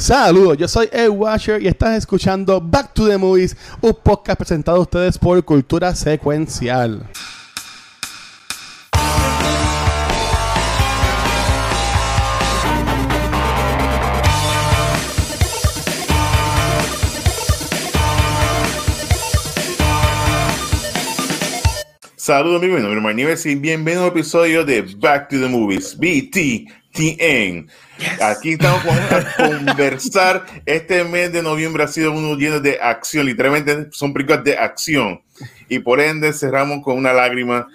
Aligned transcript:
Saludos, 0.00 0.56
yo 0.56 0.66
soy 0.66 0.88
Ed 0.92 1.10
Washer 1.10 1.60
y 1.60 1.68
estás 1.68 1.98
escuchando 1.98 2.58
Back 2.58 2.94
to 2.94 3.06
the 3.06 3.18
Movies, 3.18 3.54
un 3.82 3.94
podcast 4.02 4.38
presentado 4.38 4.78
a 4.78 4.80
ustedes 4.80 5.18
por 5.18 5.44
Cultura 5.44 5.94
Secuencial. 5.94 7.06
Saludos 22.16 22.62
amigos, 22.62 22.78
mi 22.78 22.82
nombre 22.82 22.98
es 22.98 23.02
Marníves 23.02 23.44
y 23.44 23.54
bienvenido 23.54 24.04
a 24.04 24.06
un 24.06 24.12
episodio 24.12 24.64
de 24.64 24.80
Back 24.80 25.28
to 25.28 25.40
the 25.40 25.48
Movies, 25.48 25.98
BTTN. 26.92 27.70
Aquí 28.22 28.52
estamos 28.52 28.82
a 28.86 29.36
conversar. 29.36 30.46
Este 30.66 31.04
mes 31.04 31.32
de 31.32 31.42
noviembre 31.42 31.84
ha 31.84 31.88
sido 31.88 32.12
uno 32.12 32.36
lleno 32.36 32.60
de 32.60 32.78
acción, 32.80 33.26
literalmente 33.26 33.88
son 33.92 34.12
películas 34.12 34.44
de 34.44 34.58
acción. 34.58 35.22
Y 35.68 35.78
por 35.78 36.00
ende 36.00 36.32
cerramos 36.32 36.82
con 36.82 36.98
una 36.98 37.12
lágrima 37.12 37.68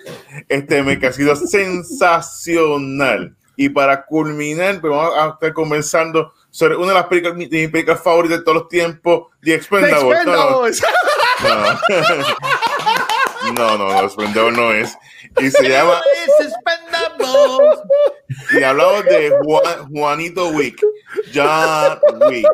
este 0.49 0.83
mes 0.83 0.99
que 0.99 1.07
ha 1.07 1.13
sido 1.13 1.35
sensacional. 1.35 3.35
Y 3.55 3.69
para 3.69 4.05
culminar, 4.05 4.81
pues 4.81 4.91
vamos 4.91 5.13
a 5.17 5.29
estar 5.29 5.53
conversando 5.53 6.33
sobre 6.51 6.75
una 6.75 6.89
de 6.89 6.95
las 6.95 7.05
películas, 7.05 7.37
de 7.37 7.47
mis 7.47 7.69
películas 7.69 8.01
favoritas 8.01 8.39
de 8.39 8.43
todos 8.43 8.57
los 8.57 8.69
tiempos, 8.69 9.27
The 9.41 9.55
Expendables. 9.55 10.83
No, 11.43 11.53
no. 11.53 11.79
No, 13.53 13.77
no, 13.77 14.01
no, 14.01 14.09
Splendor 14.09 14.53
no 14.53 14.71
es. 14.71 14.97
Y 15.39 15.51
se 15.51 15.69
llama. 15.69 15.95
y 18.57 18.63
hablamos 18.63 19.05
de 19.05 19.31
Juanito 19.91 20.49
Wick, 20.49 20.81
John 21.33 21.99
Wick. 22.29 22.47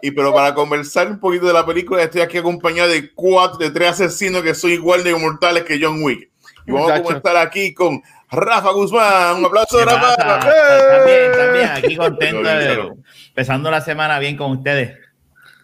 Y 0.00 0.10
pero 0.10 0.32
para 0.32 0.54
conversar 0.54 1.08
un 1.08 1.20
poquito 1.20 1.46
de 1.46 1.52
la 1.52 1.64
película, 1.64 2.02
estoy 2.02 2.22
aquí 2.22 2.38
acompañado 2.38 2.90
de 2.90 3.12
cuatro, 3.12 3.58
de 3.58 3.70
tres 3.70 3.90
asesinos 3.90 4.42
que 4.42 4.54
son 4.54 4.70
igual 4.70 5.04
de 5.04 5.10
inmortales 5.10 5.64
que 5.64 5.78
John 5.80 6.02
Wick. 6.02 6.30
Y 6.66 6.72
vamos 6.72 6.90
a 6.90 7.16
estar 7.16 7.36
aquí 7.36 7.74
con 7.74 8.02
Rafa 8.30 8.70
Guzmán. 8.70 9.38
Un 9.38 9.44
aplauso, 9.44 9.84
Rafa. 9.84 10.16
También, 10.16 11.32
también, 11.32 11.68
aquí 11.68 11.96
contento, 11.96 12.96
empezando 13.28 13.70
la 13.70 13.80
semana 13.80 14.18
bien 14.18 14.36
con 14.36 14.52
ustedes. 14.52 14.98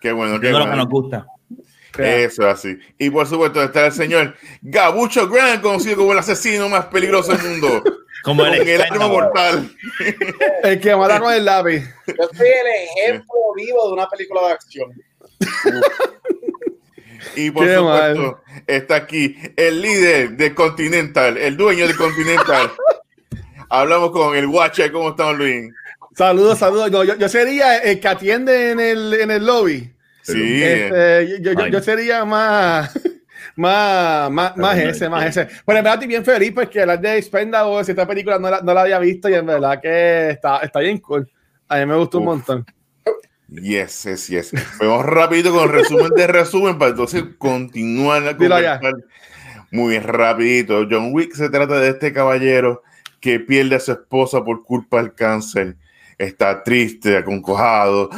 Qué 0.01 0.12
bueno, 0.12 0.41
qué 0.41 0.51
bueno. 0.51 0.67
lo 0.67 0.71
que 0.71 0.77
nos 0.77 0.89
gusta. 0.89 1.27
Eso 1.99 2.49
así. 2.49 2.79
Y 2.99 3.11
por 3.11 3.27
supuesto 3.27 3.62
está 3.62 3.87
el 3.87 3.93
señor 3.93 4.34
Gabucho 4.62 5.29
Grant, 5.29 5.62
conocido 5.62 5.97
como 5.97 6.12
el 6.12 6.19
asesino 6.19 6.69
más 6.69 6.87
peligroso 6.87 7.33
del 7.33 7.49
mundo. 7.49 7.83
Como 8.23 8.45
el, 8.45 8.69
el 8.69 8.83
arma 8.83 9.09
mortal. 9.09 9.71
el 10.63 10.81
que 10.81 10.97
mata 10.97 11.21
con 11.21 11.33
el 11.33 11.45
lápiz. 11.45 11.85
Yo 12.07 12.29
soy 12.37 12.49
el 12.49 12.67
ejemplo 12.67 13.35
vivo 13.57 13.87
de 13.89 13.93
una 13.93 14.09
película 14.09 14.47
de 14.47 14.53
acción. 14.53 14.93
y 17.37 17.51
por 17.51 17.69
supuesto 17.69 18.41
está 18.67 18.97
aquí 18.97 19.37
el 19.57 19.81
líder 19.81 20.31
de 20.37 20.55
Continental, 20.55 21.37
el 21.37 21.57
dueño 21.57 21.87
de 21.87 21.95
Continental. 21.95 22.71
Hablamos 23.71 24.11
con 24.13 24.37
el 24.37 24.47
Watcher. 24.47 24.91
¿Cómo 24.93 25.11
estamos, 25.11 25.37
Luis? 25.37 25.73
Saludos, 26.17 26.59
saludos. 26.59 26.91
yo, 26.91 27.05
yo, 27.05 27.29
sería 27.29 27.79
el 27.79 28.01
que 28.01 28.09
atiende 28.09 28.71
en 28.73 28.81
el, 28.81 29.15
en 29.15 29.31
el 29.31 29.47
lobby. 29.47 29.93
Sí. 30.23 30.63
Este, 30.63 31.41
yo, 31.41 31.53
yo, 31.69 31.81
sería 31.81 32.25
más, 32.25 32.99
más, 33.59 34.31
más, 34.31 34.56
más 34.56 34.78
ese, 34.78 35.09
más 35.09 35.27
ese. 35.27 35.47
Pero 35.67 35.78
en 35.78 35.84
verdad 35.84 35.95
estoy 35.95 36.09
bien 36.09 36.25
feliz 36.25 36.53
porque 36.55 36.87
la 36.87 36.97
de 36.97 37.19
Expendables, 37.19 37.89
esta 37.89 38.06
película 38.06 38.39
no 38.39 38.50
la, 38.50 38.61
no 38.61 38.73
la 38.73 38.83
había 38.83 38.98
visto 38.98 39.28
y 39.28 39.34
en 39.34 39.47
verdad 39.47 39.81
que 39.81 40.31
está, 40.31 40.59
está 40.59 40.81
bien 40.81 40.98
cool. 40.98 41.31
A 41.69 41.77
mí 41.78 41.87
me 41.87 41.97
gustó 41.97 42.19
un 42.19 42.25
montón. 42.25 42.67
Yes, 43.48 44.05
yes, 44.05 44.28
yes. 44.28 44.53
Vamos 44.81 45.05
rápido 45.05 45.53
con 45.53 45.65
el 45.65 45.70
resumen 45.70 46.11
de 46.15 46.27
resumen 46.27 46.78
para 46.78 46.91
entonces 46.91 47.25
continuar 47.39 48.23
la 48.23 48.37
conversación. 48.37 49.05
Muy 49.70 49.98
rapidito. 49.98 50.87
John 50.91 51.11
Wick 51.12 51.34
se 51.34 51.50
trata 51.50 51.78
de 51.78 51.91
este 51.91 52.12
caballero 52.12 52.83
que 53.21 53.41
pierde 53.41 53.77
a 53.77 53.81
su 53.81 53.93
esposa 53.93 54.44
por 54.44 54.65
culpa 54.65 54.99
del 54.99 55.15
cáncer. 55.15 55.77
Está 56.16 56.62
triste, 56.62 57.16
aconcojado 57.16 58.10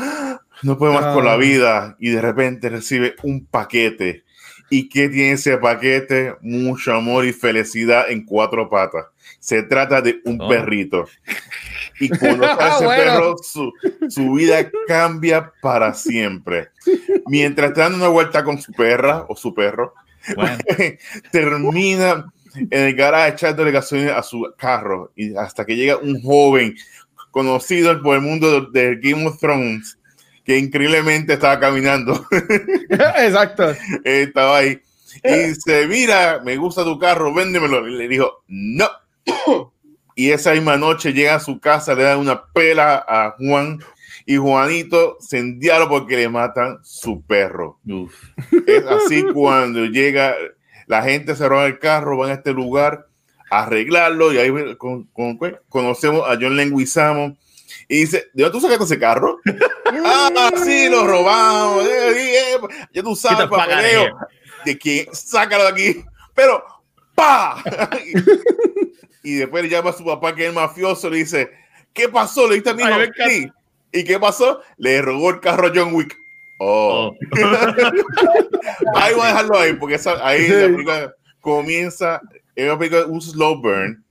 no 0.62 0.76
puede 0.76 0.94
más 0.94 1.15
con 1.15 1.25
la 1.25 1.34
ah. 1.34 1.36
vida 1.36 1.97
y 1.98 2.10
de 2.10 2.20
repente 2.20 2.69
recibe 2.69 3.15
un 3.22 3.47
paquete. 3.47 4.25
¿Y 4.70 4.88
qué 4.88 5.08
tiene 5.08 5.32
ese 5.32 5.58
paquete? 5.58 6.36
Mucho 6.41 6.94
amor 6.94 7.25
y 7.25 7.32
felicidad 7.32 8.08
en 8.08 8.25
cuatro 8.25 8.70
patas. 8.70 9.06
Se 9.41 9.64
trata 9.64 10.00
de 10.00 10.20
un 10.25 10.41
oh. 10.41 10.48
perrito. 10.48 11.06
Y 11.98 12.08
cuando 12.08 12.44
está 12.50 12.76
ese 12.76 12.86
perro, 12.86 13.36
su, 13.42 13.72
su, 14.09 14.32
vida 14.34 14.70
cambia 14.86 15.53
para 15.60 15.92
siempre. 15.92 16.69
Mientras 17.26 17.70
está 17.70 17.82
dando 17.82 17.98
una 17.98 18.09
vuelta 18.09 18.44
con 18.44 18.62
su 18.62 18.72
perra 18.72 19.26
o 19.28 19.34
su 19.34 19.53
perro, 19.53 19.94
termina 21.32 22.32
en 22.54 22.84
el 22.84 22.94
garaje 22.94 23.32
echándole 23.32 23.72
gasolina 23.72 24.16
a 24.19 24.22
su 24.22 24.54
carro. 24.56 25.10
Y 25.16 25.34
hasta 25.36 25.64
que 25.64 25.75
llega 25.75 25.97
un 25.97 26.22
joven 26.22 26.76
conocido 27.32 28.00
por 28.03 28.14
el 28.14 28.22
mundo 28.22 28.70
de 28.70 28.97
Game 29.03 29.26
of 29.26 29.41
Thrones 29.41 29.98
que 30.45 30.59
increíblemente 30.59 31.34
estaba 31.34 31.59
caminando. 31.61 32.27
Exacto. 32.91 33.75
estaba 34.05 34.59
ahí. 34.59 34.81
Y 35.25 35.34
dice, 35.49 35.87
mira, 35.87 36.41
me 36.45 36.56
gusta 36.56 36.84
tu 36.84 36.99
carro, 36.99 37.34
véndemelo. 37.34 37.87
Y 37.89 37.97
le 37.97 38.09
dijo, 38.09 38.43
no. 38.49 38.89
Y 40.15 40.31
esa 40.31 40.53
misma 40.53 40.77
noche 40.77 41.12
llega 41.12 41.37
a 41.37 41.41
su 41.41 41.61
casa, 41.61 41.95
le 41.95 42.05
da 42.05 42.17
una 42.17 42.45
pela 42.53 43.05
a 43.06 43.37
Juan 43.39 43.81
y 44.27 44.37
Juanito 44.37 45.17
se 45.21 45.39
endiabla 45.39 45.89
porque 45.89 46.17
le 46.17 46.28
matan 46.28 46.78
su 46.83 47.22
perro. 47.22 47.81
Es 48.67 48.84
así 48.87 49.25
cuando 49.33 49.87
llega, 49.87 50.37
la 50.87 51.03
gente 51.03 51.34
se 51.34 51.49
roba 51.49 51.67
el 51.67 51.78
carro, 51.78 52.17
van 52.19 52.31
a 52.31 52.34
este 52.34 52.53
lugar 52.53 53.09
a 53.51 53.65
arreglarlo 53.65 54.33
y 54.33 54.39
ahí 54.39 54.77
con, 54.77 55.09
conocemos 55.69 56.22
a 56.28 56.39
John 56.41 56.57
Lenguizamo 56.57 57.37
y 57.91 58.03
dice, 58.03 58.31
¿de 58.34 58.45
dónde 58.45 58.53
tú 58.53 58.61
sacaste 58.61 58.84
ese 58.84 59.01
carro? 59.01 59.41
ah, 60.06 60.51
sí, 60.62 60.89
lo 60.89 61.05
robamos. 61.05 61.84
Ya 62.93 63.03
tú 63.03 63.17
sabes, 63.17 63.49
papeleo. 63.49 64.17
De 64.65 64.78
que 64.78 65.09
sácalo 65.12 65.65
de 65.65 65.71
aquí. 65.71 66.05
Pero, 66.33 66.62
¡pa! 67.17 67.61
y 69.25 69.34
después 69.34 69.65
le 69.65 69.69
llama 69.69 69.91
a 69.91 69.93
su 69.93 70.05
papá, 70.05 70.37
que 70.37 70.43
es 70.43 70.49
el 70.51 70.55
mafioso, 70.55 71.11
le 71.11 71.17
dice, 71.17 71.51
¿qué 71.93 72.09
pasó? 72.09 72.49
Le 72.49 72.61
dice 72.61 72.71
a 72.71 72.75
mi 72.75 72.84
sí. 73.28 73.51
¿Y 73.91 74.05
qué 74.05 74.21
pasó? 74.21 74.61
Le 74.77 75.03
robó 75.03 75.31
el 75.31 75.41
carro 75.41 75.67
a 75.67 75.72
John 75.75 75.93
Wick. 75.93 76.17
Oh. 76.61 77.11
oh. 77.11 77.17
ahí 78.95 79.15
voy 79.15 79.25
a 79.25 79.28
dejarlo 79.28 79.59
ahí, 79.59 79.72
porque 79.72 79.99
ahí 80.22 80.47
la 80.47 80.67
película 80.69 81.15
comienza, 81.41 82.21
es 82.55 82.67
una 82.67 82.78
película, 82.78 83.07
un 83.07 83.21
slow 83.21 83.61
burn 83.61 84.05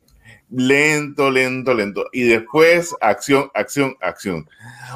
lento, 0.51 1.29
lento, 1.29 1.73
lento. 1.73 2.05
Y 2.11 2.23
después, 2.23 2.95
acción, 3.01 3.49
acción, 3.53 3.95
acción. 4.01 4.49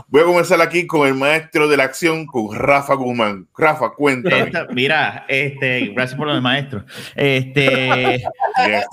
Voy 0.07 0.21
a 0.21 0.25
comenzar 0.25 0.61
aquí 0.61 0.87
con 0.87 1.07
el 1.07 1.13
maestro 1.13 1.67
de 1.67 1.77
la 1.77 1.83
acción, 1.83 2.25
con 2.25 2.55
Rafa 2.55 2.95
Guzmán. 2.95 3.47
Rafa, 3.57 3.91
cuéntame. 3.91 4.51
mira, 4.73 5.25
este, 5.27 5.87
gracias 5.95 6.17
por 6.17 6.27
lo 6.27 6.41
maestro. 6.41 6.85
Este, 7.15 8.23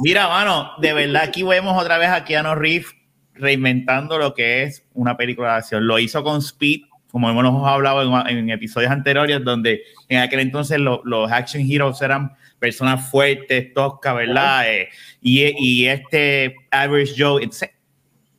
mira, 0.00 0.28
mano, 0.28 0.72
de 0.80 0.92
verdad 0.92 1.22
aquí 1.22 1.42
vemos 1.42 1.80
otra 1.80 1.98
vez 1.98 2.08
a 2.08 2.24
Keanu 2.24 2.54
Reeves 2.54 2.94
reinventando 3.34 4.18
lo 4.18 4.34
que 4.34 4.62
es 4.62 4.84
una 4.92 5.16
película 5.16 5.52
de 5.52 5.58
acción. 5.58 5.86
Lo 5.86 5.98
hizo 5.98 6.22
con 6.22 6.38
Speed, 6.38 6.82
como 7.10 7.30
hemos 7.30 7.68
hablado 7.68 8.26
en, 8.28 8.50
episodios 8.50 8.90
anteriores, 8.90 9.42
donde 9.42 9.82
en 10.08 10.20
aquel 10.20 10.40
entonces 10.40 10.78
los 10.78 11.32
action 11.32 11.62
heroes 11.68 12.00
eran 12.02 12.32
personas 12.60 13.10
fuertes, 13.10 13.72
toscas, 13.74 14.14
¿verdad? 14.14 14.70
Eh, 14.70 14.88
y, 15.20 15.42
y, 15.58 15.86
este 15.86 16.56
Average 16.70 17.14
Joe 17.16 17.42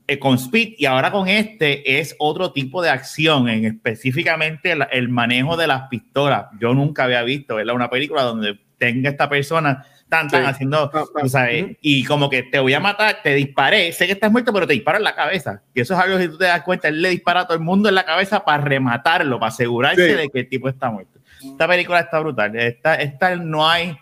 eh, 0.08 0.20
con 0.20 0.36
Speed 0.36 0.74
y 0.78 0.86
ahora 0.86 1.12
con 1.12 1.28
este 1.28 2.00
es 2.00 2.16
otro 2.20 2.52
tipo 2.52 2.82
de 2.82 2.90
acción, 2.90 3.48
en 3.48 3.66
específicamente 3.66 4.76
el, 4.92 5.10
manejo 5.10 5.56
de 5.56 5.68
las 5.68 5.88
pistolas. 5.88 6.48
Yo 6.60 6.74
nunca 6.74 7.06
había 7.06 7.24
visto, 7.24 7.56
¿verdad? 7.56 7.76
Una 7.76 7.90
película 7.90 8.24
donde 8.24 8.60
tenga 8.78 9.10
esta 9.10 9.30
persona 9.30 9.86
tan, 10.10 10.28
tan 10.28 10.46
haciendo, 10.46 10.92
ah, 10.94 11.06
ah, 11.16 11.30
sabes, 11.30 11.78
y 11.80 12.04
como 12.04 12.30
que 12.30 12.44
te 12.44 12.60
voy 12.60 12.74
a 12.74 12.82
matar, 12.82 13.20
te 13.24 13.36
disparé, 13.36 13.94
sé 13.94 14.08
que 14.08 14.12
estás 14.12 14.30
muerto, 14.30 14.52
pero 14.52 14.68
te 14.68 14.74
disparo 14.74 14.98
en 14.98 15.06
la 15.06 15.16
cabeza. 15.16 15.62
Y 15.74 15.80
eso 15.80 15.94
es 15.94 16.00
algo 16.02 16.18
que 16.18 16.28
tú 16.28 16.38
te 16.38 16.46
das 16.46 16.64
cuenta, 16.64 16.90
él 16.90 17.02
le 17.02 17.10
dispara 17.10 17.42
a 17.42 17.46
todo 17.46 17.56
el 17.56 17.64
mundo 17.64 17.88
en 17.88 17.96
la 17.96 18.04
cabeza 18.04 18.44
para 18.44 18.62
rematarlo, 18.62 19.40
para 19.40 19.48
asegurarse 19.48 20.16
de 20.16 20.28
que 20.28 20.40
el 20.42 20.50
tipo 20.50 20.68
está 20.68 20.92
muerto. 20.92 21.20
Esta 21.42 21.68
película 21.68 22.02
está 22.02 22.20
brutal. 22.20 22.54
Esta, 22.56 22.96
esta 22.96 23.36
no 23.38 23.70
hay 23.70 23.98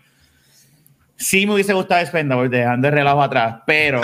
Sí 1.20 1.46
me 1.46 1.54
hubiese 1.54 1.74
gustado 1.74 2.00
Expendables, 2.00 2.50
dejando 2.50 2.88
el 2.88 2.94
relajo 2.94 3.22
atrás, 3.22 3.58
pero 3.68 4.02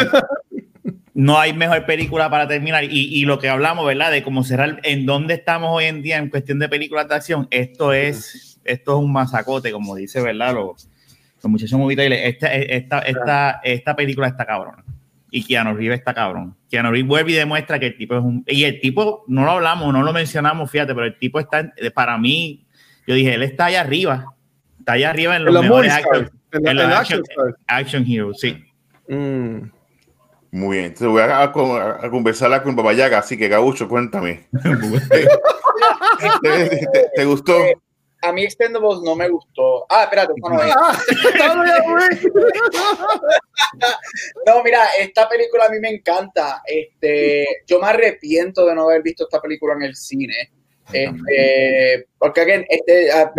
no 1.13 1.39
hay 1.39 1.53
mejor 1.53 1.85
película 1.85 2.29
para 2.29 2.45
terminar. 2.45 2.83
Y, 2.83 2.89
y, 2.89 3.23
lo 3.23 3.39
que 3.39 3.47
hablamos, 3.47 3.87
¿verdad? 3.87 4.11
De 4.11 4.21
cómo 4.21 4.43
cerrar, 4.43 4.81
en 4.83 5.05
dónde 5.05 5.33
estamos 5.33 5.69
hoy 5.71 5.85
en 5.85 6.01
día 6.01 6.17
en 6.17 6.29
cuestión 6.29 6.59
de 6.59 6.67
películas 6.67 7.07
de 7.07 7.15
acción, 7.15 7.47
esto 7.51 7.93
es, 7.93 8.59
esto 8.65 8.97
es 8.97 9.03
un 9.03 9.13
masacote, 9.13 9.71
como 9.71 9.95
dice, 9.95 10.21
¿verdad? 10.21 10.53
Los, 10.53 10.89
los 11.41 11.51
muchachos 11.51 11.79
movitales. 11.79 12.19
Esta, 12.21 12.53
esta, 12.53 12.99
esta, 12.99 13.61
esta 13.63 13.95
película 13.95 14.27
está 14.27 14.45
cabrona. 14.45 14.83
y 15.31 15.41
Keanu 15.41 15.73
Reeves 15.73 15.99
está 15.99 16.13
cabrón. 16.13 16.53
Keanu 16.69 16.91
Reeves 16.91 17.07
vuelve 17.07 17.31
y 17.31 17.35
demuestra 17.35 17.79
que 17.79 17.87
el 17.87 17.97
tipo 17.97 18.17
es 18.17 18.21
un... 18.21 18.43
Y 18.45 18.65
el 18.65 18.81
tipo, 18.81 19.23
no 19.27 19.45
lo 19.45 19.51
hablamos, 19.51 19.93
no 19.93 20.03
lo 20.03 20.11
mencionamos, 20.11 20.69
fíjate, 20.69 20.93
pero 20.93 21.07
el 21.07 21.17
tipo 21.17 21.39
está, 21.39 21.73
para 21.93 22.17
mí, 22.17 22.67
yo 23.07 23.15
dije, 23.15 23.35
él 23.35 23.43
está 23.43 23.67
allá 23.67 23.79
arriba, 23.79 24.33
está 24.79 24.93
allá 24.93 25.11
arriba 25.11 25.37
en 25.37 25.45
los, 25.45 25.61
mejores 25.61 25.93
action, 26.55 26.79
en, 26.79 26.91
action, 26.91 27.21
action, 27.67 28.05
Heroes, 28.07 28.39
sí. 28.39 28.63
Mm. 29.07 29.71
Muy 30.51 30.77
bien, 30.77 30.85
entonces 30.85 31.07
voy 31.07 31.21
a, 31.21 31.43
a, 31.43 31.51
conversarla 32.09 32.63
con 32.63 32.77
Babayaga, 32.77 33.17
así 33.17 33.37
que 33.37 33.49
Gabucho, 33.49 33.89
cuéntame. 33.89 34.47
¿Te, 37.15 37.25
gustó? 37.25 37.57
a 38.21 38.31
mí 38.31 38.43
Expendables 38.43 39.01
no 39.01 39.15
me 39.15 39.27
gustó. 39.29 39.87
Ah, 39.89 40.03
espérate, 40.03 40.33
no, 40.37 40.49
no, 44.45 44.63
mira, 44.63 44.85
esta 44.99 45.27
película 45.29 45.65
a 45.65 45.69
mí 45.69 45.79
me 45.79 45.89
encanta. 45.89 46.61
Este, 46.65 47.63
yo 47.67 47.79
me 47.79 47.87
arrepiento 47.87 48.65
de 48.65 48.75
no 48.75 48.83
haber 48.83 49.01
visto 49.03 49.25
esta 49.25 49.41
película 49.41 49.73
en 49.75 49.83
el 49.83 49.95
cine. 49.95 50.51
Este, 50.91 52.07
porque 52.17 52.65
este, 52.69 53.11
ah, 53.11 53.31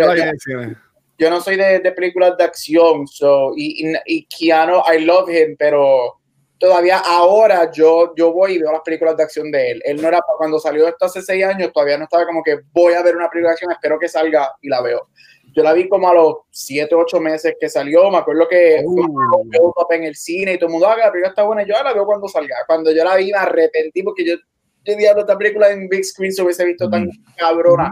yo 1.17 1.29
no 1.29 1.41
soy 1.41 1.55
de, 1.55 1.79
de, 1.79 1.91
películas 1.91 2.37
de 2.37 2.43
acción, 2.43 3.07
so, 3.07 3.53
y, 3.55 3.87
y, 3.87 3.95
y 4.05 4.27
Keanu, 4.27 4.81
I 4.93 5.03
love 5.03 5.29
him, 5.29 5.55
pero 5.57 6.17
todavía 6.59 6.99
ahora 6.99 7.71
yo, 7.71 8.13
yo 8.15 8.31
voy 8.31 8.53
y 8.53 8.59
veo 8.59 8.71
las 8.71 8.81
películas 8.81 9.17
de 9.17 9.23
acción 9.23 9.51
de 9.51 9.71
él. 9.71 9.81
Él 9.85 10.01
no 10.01 10.07
era 10.07 10.19
cuando 10.37 10.59
salió 10.59 10.87
esto 10.87 11.05
hace 11.05 11.21
seis 11.21 11.43
años, 11.43 11.71
todavía 11.73 11.97
no 11.97 12.05
estaba 12.05 12.25
como 12.25 12.43
que 12.43 12.59
voy 12.71 12.93
a 12.93 13.03
ver 13.03 13.15
una 13.15 13.29
película 13.29 13.49
de 13.49 13.53
acción, 13.53 13.71
espero 13.71 13.99
que 13.99 14.07
salga 14.07 14.51
y 14.61 14.69
la 14.69 14.81
veo. 14.81 15.09
Yo 15.55 15.63
la 15.63 15.73
vi 15.73 15.89
como 15.89 16.07
a 16.07 16.13
los 16.13 16.35
siete, 16.51 16.93
ocho 16.93 17.19
meses 17.19 17.55
que 17.59 17.67
salió. 17.67 18.11
Me 18.11 18.17
acuerdo 18.17 18.47
que 18.47 18.79
uh. 18.85 19.85
en 19.89 20.03
el 20.03 20.15
cine 20.15 20.53
y 20.53 20.57
todo 20.59 20.67
el 20.67 20.73
mundo, 20.73 20.87
ah, 20.87 20.95
la 20.95 21.11
película 21.11 21.29
está 21.29 21.43
buena. 21.43 21.63
Yo 21.63 21.73
la 21.83 21.93
veo 21.93 22.05
cuando 22.05 22.27
salga. 22.27 22.57
Cuando 22.67 22.91
yo 22.91 23.03
la 23.03 23.15
vi, 23.15 23.31
me 23.31 23.39
arrepentí 23.39 24.03
porque 24.03 24.23
yo, 24.23 24.35
yo 24.83 24.95
diablo, 24.95 25.21
esta 25.21 25.35
película 25.35 25.71
en 25.71 25.89
big 25.89 26.05
screen 26.05 26.31
se 26.31 26.43
hubiese 26.43 26.63
visto 26.63 26.87
tan 26.87 27.09
cabrona. 27.37 27.91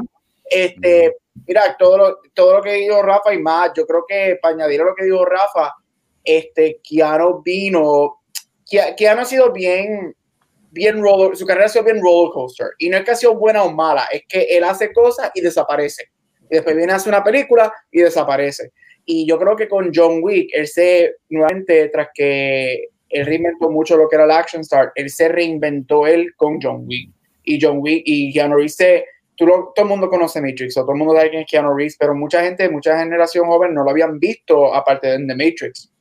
Este, 0.50 1.18
mira, 1.48 1.76
todo 1.78 1.98
lo, 1.98 2.20
todo 2.34 2.58
lo 2.58 2.62
que 2.62 2.74
dijo 2.74 3.02
Rafa 3.02 3.34
y 3.34 3.40
más, 3.40 3.72
yo 3.76 3.86
creo 3.86 4.06
que 4.08 4.38
para 4.42 4.54
añadir 4.56 4.82
a 4.82 4.86
lo 4.86 4.96
que 4.96 5.06
dijo 5.06 5.26
Rafa, 5.26 5.74
este, 6.24 6.80
Keanu 6.84 7.42
vino 7.44 8.20
Keanu 8.66 9.22
ha 9.22 9.26
sido 9.26 9.52
bien, 9.52 10.16
bien 10.72 11.02
roller, 11.02 11.36
su 11.38 11.46
carrera 11.46 11.68
ha 11.68 11.70
sido 11.70 11.86
bien 11.86 12.02
roller 12.02 12.32
coaster. 12.34 12.68
Y 12.80 12.90
no 12.90 12.98
es 12.98 13.04
que 13.04 13.12
ha 13.12 13.16
sido 13.16 13.36
buena 13.36 13.64
o 13.64 13.72
mala, 13.72 14.06
es 14.12 14.24
que 14.28 14.42
él 14.42 14.64
hace 14.64 14.92
cosas 14.92 15.32
y 15.36 15.42
desaparece. 15.42 16.10
Y 16.50 16.56
después 16.56 16.76
viene 16.76 16.94
a 16.94 16.96
hacer 16.96 17.14
una 17.14 17.24
película 17.24 17.72
y 17.92 18.02
desaparece. 18.02 18.72
Y 19.06 19.28
yo 19.28 19.38
creo 19.38 19.56
que 19.56 19.68
con 19.68 19.92
John 19.94 20.20
Wick, 20.22 20.50
él 20.54 20.68
se, 20.68 21.16
nuevamente, 21.30 21.90
tras 21.90 22.10
que 22.14 22.90
él 23.10 23.26
reinventó 23.26 23.70
mucho 23.70 23.98
lo 23.98 24.10
que 24.10 24.16
era 24.16 24.26
el 24.26 24.32
Action 24.32 24.62
Star, 24.62 24.92
él 24.96 25.10
se 25.10 25.30
reinventó 25.30 26.08
él 26.08 26.34
con 26.36 26.60
John 26.62 26.86
Wick. 26.88 27.12
Y 27.44 27.64
John 27.64 27.78
Wick 27.80 28.02
y 28.06 28.34
Keanu 28.34 28.56
Reeves 28.56 28.78
todo 29.36 29.74
el 29.76 29.86
mundo 29.86 30.10
conoce 30.10 30.42
Matrix, 30.42 30.78
o 30.78 30.82
todo 30.82 30.94
el 30.94 30.98
mundo 30.98 31.16
sabe 31.16 31.30
quién 31.30 31.42
es 31.42 31.48
Keanu 31.50 31.76
Reeves, 31.76 31.98
pero 31.98 32.16
mucha 32.16 32.42
gente, 32.44 32.70
mucha 32.70 32.98
generación 32.98 33.48
joven 33.48 33.74
no 33.74 33.84
lo 33.84 33.90
habían 33.90 34.20
visto 34.20 34.74
aparte 34.74 35.08
de 35.08 35.18
The 35.18 35.36
Matrix. 35.36 35.92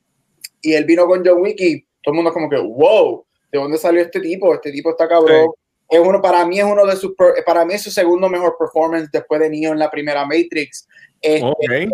Y 0.63 0.75
él 0.75 0.85
vino 0.85 1.07
con 1.07 1.23
John 1.25 1.43
Wick 1.43 1.61
y 1.61 1.81
todo 2.03 2.13
el 2.13 2.15
mundo 2.15 2.31
es 2.31 2.35
como 2.35 2.49
que, 2.49 2.59
wow, 2.59 3.25
¿de 3.51 3.59
dónde 3.59 3.79
salió 3.79 4.03
este 4.03 4.21
tipo? 4.21 4.55
Este 4.55 4.73
tipo 4.73 4.91
está 4.91 5.09
cabrón. 5.09 5.51
Es 5.89 6.01
uno, 6.01 6.21
para 6.21 6.47
mí 6.47 6.59
es 6.59 6.65
uno 6.65 6.87
de 6.87 6.97
sus, 6.97 7.13
para 7.45 7.65
mí 7.65 7.75
es 7.75 7.83
su 7.83 7.91
segundo 7.91 8.29
mejor 8.29 8.57
performance 8.59 9.11
después 9.13 9.41
de 9.41 9.51
Neo 9.51 9.73
en 9.73 9.79
la 9.79 9.91
primera 9.91 10.25
Matrix. 10.25 10.89
Este, 11.21 11.89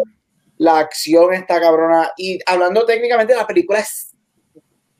la 0.58 0.78
acción 0.78 1.34
está 1.34 1.60
cabrona. 1.60 2.12
Y 2.16 2.38
hablando 2.46 2.84
técnicamente, 2.84 3.34
la 3.34 3.46
película 3.46 3.81
es 3.81 4.14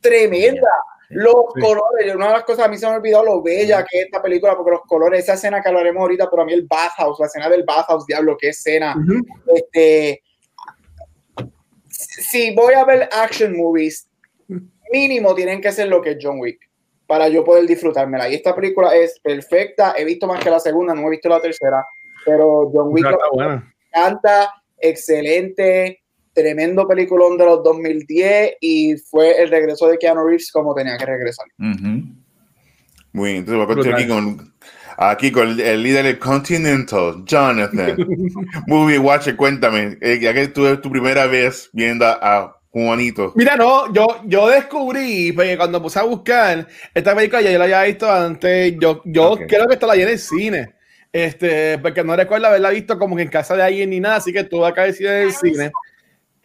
tremenda. 0.01 0.71
Los 1.11 1.35
colores, 1.61 2.15
una 2.15 2.29
de 2.29 2.33
las 2.33 2.45
cosas 2.45 2.67
a 2.67 2.69
mí 2.69 2.79
se 2.79 2.87
me 2.87 2.93
ha 2.93 2.97
olvidado 2.97 3.25
lo 3.25 3.43
bella 3.43 3.85
que 3.85 3.99
es 3.99 4.05
esta 4.07 4.23
película, 4.23 4.55
porque 4.57 4.71
los 4.71 4.83
colores, 4.83 5.25
esa 5.25 5.35
escena 5.35 5.61
que 5.61 5.69
hablaremos 5.69 6.01
ahorita, 6.01 6.31
pero 6.31 6.43
a 6.43 6.45
mí 6.45 6.53
el 6.53 6.67
bathhouse, 6.67 7.19
la 7.19 7.27
escena 7.27 7.49
del 7.49 7.65
bathhouse, 7.65 8.07
diablo, 8.07 8.37
qué 8.39 8.51
escena. 8.51 8.95
Este, 9.53 10.23
si 11.89 12.55
voy 12.55 12.75
a 12.75 12.85
ver 12.85 13.09
action 13.13 13.57
movies, 13.57 14.09
mínimo 14.93 15.35
tienen 15.35 15.61
que 15.61 15.73
ser 15.73 15.89
lo 15.89 16.01
que 16.01 16.13
es 16.13 16.19
John 16.21 16.39
Wick 16.39 16.71
para 17.07 17.29
yo 17.29 17.45
poder 17.45 17.67
disfrutármela. 17.67 18.29
Y 18.29 18.37
esta 18.37 18.55
película 18.55 18.95
es 18.95 19.19
perfecta. 19.19 19.95
He 19.97 20.05
visto 20.05 20.29
más 20.29 20.43
que 20.43 20.49
la 20.49 20.61
segunda, 20.61 20.95
no 20.95 21.09
he 21.09 21.11
visto 21.11 21.29
la 21.29 21.41
tercera, 21.41 21.85
pero 22.25 22.71
John 22.73 22.93
Wick 22.93 23.05
me 23.05 23.63
encanta, 23.93 24.63
excelente, 24.79 26.00
tremendo 26.33 26.87
peliculón 26.87 27.37
de 27.37 27.45
los 27.45 27.63
2010 27.65 28.53
y 28.61 28.97
fue 28.97 29.43
el 29.43 29.51
regreso 29.51 29.89
de 29.89 29.99
Keanu 29.99 30.25
Reeves 30.25 30.51
como 30.53 30.75
tenía 30.75 30.97
que 30.97 31.07
regresar. 31.07 31.47
Muy 33.13 33.31
bien, 33.31 33.37
entonces 33.39 33.57
voy 33.57 33.65
a 33.65 33.75
continuar 33.75 34.01
aquí 34.01 34.09
con, 34.09 34.55
aquí 34.97 35.33
con 35.33 35.61
el, 35.61 35.83
líder 35.83 36.05
del 36.05 36.19
Continental, 36.19 37.25
Jonathan. 37.25 37.97
Movie 38.67 38.99
Watcher, 38.99 39.37
cuéntame, 39.37 39.99
eh, 40.01 40.19
ya 40.21 40.33
que 40.33 40.49
tú 40.49 40.67
es 40.67 40.81
tu 40.81 40.91
primera 40.91 41.27
vez 41.27 41.71
viendo 41.73 42.07
a 42.07 42.57
Juanito. 42.71 43.33
Mira, 43.35 43.57
no, 43.57 43.93
yo, 43.93 44.21
yo 44.27 44.49
descubrí, 44.49 45.33
porque 45.33 45.57
cuando 45.57 45.83
puse 45.83 45.99
a 45.99 46.05
buscar 46.05 46.69
esta 46.95 47.17
película, 47.17 47.43
ya 47.43 47.51
yo 47.51 47.59
la 47.59 47.65
había 47.65 47.83
visto 47.83 48.11
antes, 48.11 48.75
yo, 48.81 49.03
yo 49.05 49.37
creo 49.49 49.67
que 49.67 49.75
esta 49.75 49.87
la 49.87 49.95
vi 49.95 50.03
en 50.03 50.09
el 50.09 50.19
cine, 50.19 50.75
este, 51.13 51.79
porque 51.79 52.05
no 52.05 52.15
recuerdo 52.15 52.47
haberla 52.47 52.71
visto 52.71 52.97
como 52.97 53.17
que 53.17 53.23
en 53.23 53.29
casa 53.29 53.57
de 53.57 53.65
alguien 53.65 53.91
ni 53.91 53.99
nada, 53.99 54.17
así 54.17 54.33
que 54.33 54.45
tuve 54.45 54.69
acá 54.69 54.85
decir 54.85 55.09
en 55.09 55.23
el 55.23 55.33
cine. 55.33 55.73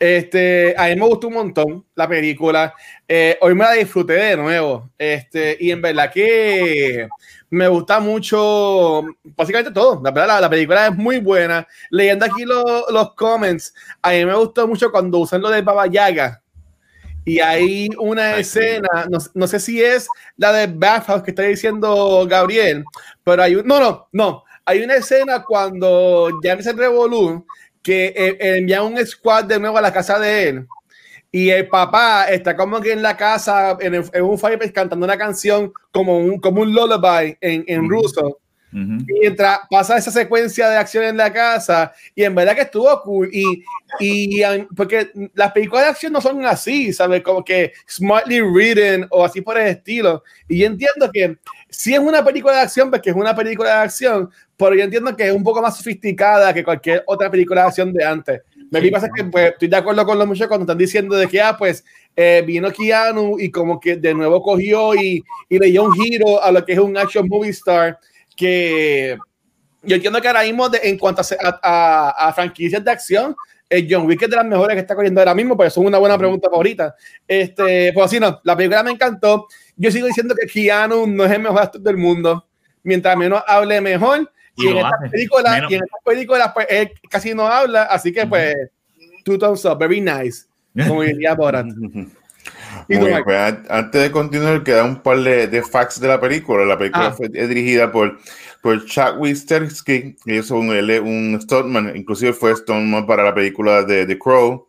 Este, 0.06 0.76
a 0.78 0.86
mí 0.90 0.96
me 0.98 1.08
gustó 1.08 1.30
un 1.30 1.34
montón 1.34 1.86
la 1.96 2.08
película. 2.08 2.76
Eh, 3.08 3.40
hoy 3.42 3.56
me 3.56 3.64
la 3.64 3.72
disfruté 3.72 4.14
de 4.14 4.38
nuevo. 4.38 4.92
Este, 5.00 5.58
y 5.60 5.72
en 5.72 5.82
verdad 5.82 6.12
que 6.14 7.08
me 7.50 7.68
gusta 7.68 8.00
mucho, 8.00 9.02
básicamente 9.24 9.72
todo. 9.72 10.00
La 10.04 10.12
verdad, 10.12 10.40
la, 10.40 10.50
película 10.50 10.88
es 10.88 10.96
muy 10.96 11.20
buena. 11.20 11.68
Leyendo 11.90 12.24
aquí 12.24 12.46
los 12.46 13.16
comments, 13.16 13.74
a 14.00 14.12
mí 14.12 14.26
me 14.26 14.36
gustó 14.36 14.68
mucho 14.68 14.92
cuando 14.92 15.18
usan 15.18 15.42
lo 15.42 15.50
de 15.50 15.64
Baba 15.64 15.88
Yaga. 15.88 16.40
Y 17.26 17.40
hay 17.40 17.90
una 17.98 18.38
escena, 18.38 19.08
no, 19.34 19.48
sé 19.48 19.60
si 19.60 19.84
es 19.84 20.08
la 20.38 20.54
de 20.54 20.68
Bathhouse 20.68 21.24
que 21.24 21.32
está 21.32 21.42
diciendo 21.42 22.28
Gabriel, 22.30 22.84
pero 23.24 23.42
hay 23.42 23.56
un, 23.56 23.66
no, 23.66 23.80
no, 23.80 24.08
no. 24.12 24.44
Hay 24.66 24.84
una 24.84 24.96
escena 24.96 25.44
cuando 25.44 26.30
ya 26.44 26.54
el 26.54 26.78
Revolú 26.78 27.46
que 27.86 28.08
eh, 28.18 28.58
envía 28.58 28.82
un 28.82 28.98
squad 29.06 29.46
de 29.46 29.60
nuevo 29.60 29.78
a 29.78 29.82
la 29.82 29.94
casa 29.94 30.18
de 30.18 30.50
él 30.50 30.68
y 31.36 31.50
el 31.50 31.68
papá 31.68 32.30
está 32.30 32.56
como 32.56 32.80
que 32.80 32.94
en 32.94 33.02
la 33.02 33.18
casa, 33.18 33.78
en, 33.82 33.94
un 34.24 34.40
fireplace, 34.40 34.72
cantando 34.72 35.06
una 35.06 35.18
canción 35.18 35.74
como 35.92 36.18
un, 36.18 36.40
como 36.40 36.62
un 36.62 36.74
lullaby 36.74 37.38
en, 37.42 37.66
en 37.68 37.90
ruso. 37.90 38.40
Mientras 38.72 39.60
pasa 39.70 39.98
esa 39.98 40.12
secuencia 40.12 40.70
de 40.70 40.78
acción 40.78 41.04
en 41.04 41.18
la 41.18 41.34
casa, 41.34 41.92
y 42.16 42.24
en 42.24 42.36
verdad 42.36 42.56
que 42.56 42.62
estuvo 42.62 43.02
cool. 43.02 43.30
Y, 43.34 43.44
y 44.00 44.42
porque 44.78 45.12
las 45.34 45.52
películas 45.52 45.84
de 45.84 45.90
acción 45.92 46.14
no 46.14 46.22
son 46.22 46.46
así, 46.46 46.94
¿sabes? 46.94 47.22
Como 47.22 47.44
que 47.44 47.74
smartly 47.86 48.40
written 48.40 49.06
o 49.10 49.26
así 49.26 49.42
por 49.42 49.58
el 49.58 49.68
estilo. 49.68 50.24
Y 50.48 50.60
yo 50.60 50.68
entiendo 50.68 51.12
que 51.14 51.38
si 51.78 51.94
es 51.94 52.00
una 52.00 52.24
película 52.24 52.56
de 52.56 52.62
acción, 52.62 52.90
porque 52.90 53.10
es 53.10 53.16
una 53.16 53.36
película 53.36 53.70
de 53.70 53.76
acción, 53.84 54.30
pero 54.56 54.76
yo 54.76 54.84
entiendo 54.84 55.16
que 55.16 55.28
es 55.28 55.34
un 55.34 55.44
poco 55.44 55.62
más 55.62 55.76
sofisticada 55.76 56.54
que 56.54 56.64
cualquier 56.64 57.04
otra 57.06 57.30
película 57.30 57.62
de 57.62 57.68
acción 57.68 57.94
de 57.94 58.04
antes. 58.04 58.42
Me 58.72 58.82
sí, 58.82 58.90
pasa 58.90 59.10
que 59.14 59.26
pues, 59.26 59.52
estoy 59.52 59.68
de 59.68 59.76
acuerdo 59.76 60.06
con 60.06 60.18
los 60.18 60.26
muchachos 60.26 60.48
cuando 60.48 60.64
están 60.64 60.78
diciendo 60.78 61.16
de 61.18 61.28
que, 61.28 61.42
ah, 61.42 61.56
pues, 61.58 61.84
eh, 62.16 62.44
vino 62.48 62.72
Keanu 62.72 63.38
y 63.40 63.52
como 63.52 63.78
que 63.80 63.98
de 63.98 64.14
nuevo 64.14 64.42
cogió 64.42 64.96
y, 64.96 65.22
y 65.50 65.60
le 65.60 65.68
dio 65.68 65.84
un 65.84 65.94
giro 65.94 66.42
a 66.42 66.50
lo 66.52 66.64
que 66.64 66.74
es 66.74 66.80
un 66.80 66.98
action 66.98 67.28
movie 67.28 67.52
star, 67.52 68.00
que 68.38 69.18
yo 69.84 69.96
entiendo 69.96 70.22
que 70.22 70.28
ahora 70.30 70.44
mismo 70.44 70.70
en 70.82 70.98
cuanto 70.98 71.22
a, 71.22 71.60
a, 71.62 72.28
a, 72.30 72.34
franquicias 72.34 72.84
de 72.84 72.92
acción, 72.92 73.36
el 73.70 73.88
John 73.90 74.06
Wick 74.06 74.22
es 74.22 74.30
de 74.30 74.36
las 74.36 74.46
mejores 74.46 74.76
que 74.76 74.82
está 74.82 74.96
cogiendo 74.96 75.22
ahora 75.22 75.34
mismo, 75.34 75.58
pero 75.58 75.68
eso 75.68 75.82
es 75.82 75.88
una 75.88 75.98
buena 75.98 76.18
pregunta 76.18 76.50
favorita. 76.50 76.96
Este, 77.28 77.92
pues 77.94 78.06
así 78.06 78.20
no, 78.20 78.40
la 78.44 78.56
película 78.56 78.84
me 78.84 78.92
encantó. 78.92 79.48
Yo 79.76 79.92
sigo 79.92 80.08
diciendo 80.08 80.36
que 80.40 80.48
Keanu 80.48 81.08
no 81.08 81.26
es 81.26 81.32
el 81.32 81.42
mejor 81.42 81.62
actor 81.62 81.82
del 81.82 81.98
mundo. 81.98 82.46
Mientras 82.84 83.18
menos 83.18 83.42
hable 83.48 83.82
mejor, 83.82 84.32
y, 84.56 84.68
en 84.68 84.78
esta 84.78 84.98
película, 85.12 85.66
y 85.70 85.76
en 85.76 85.84
esta 85.84 85.98
película, 86.06 86.54
pues 86.54 86.68
él 86.70 86.92
casi 87.10 87.34
no 87.34 87.48
habla, 87.48 87.84
así 87.84 88.14
que 88.14 88.26
pues, 88.28 88.56
two 89.24 89.40
thumbs 89.40 89.66
up, 89.66 89.80
very 89.80 90.00
nice, 90.00 90.46
como 90.88 91.02
diría 91.02 91.34
Borat. 91.34 91.66
Muy 92.88 93.24
pues, 93.24 93.56
antes 93.70 94.02
de 94.02 94.12
continuar, 94.12 94.64
queda 94.64 94.84
un 94.84 95.02
par 95.02 95.18
de, 95.20 95.48
de, 95.48 95.64
facts 95.64 96.00
de 96.00 96.08
la 96.08 96.20
película. 96.20 96.66
La 96.66 96.78
película 96.78 97.08
ah. 97.08 97.12
fue 97.12 97.30
dirigida 97.30 97.92
por, 97.92 98.20
por 98.66 98.84
Chuck 98.84 99.20
Wisterski, 99.20 100.16
que 100.26 100.38
es 100.40 100.50
un, 100.50 100.70
un 100.72 101.40
stuntman, 101.40 101.96
inclusive 101.96 102.34
fue 102.34 102.56
stuntman 102.56 103.06
para 103.06 103.24
la 103.24 103.36
película 103.36 103.84
de 103.84 104.08
The 104.08 104.18
Crow. 104.18 104.68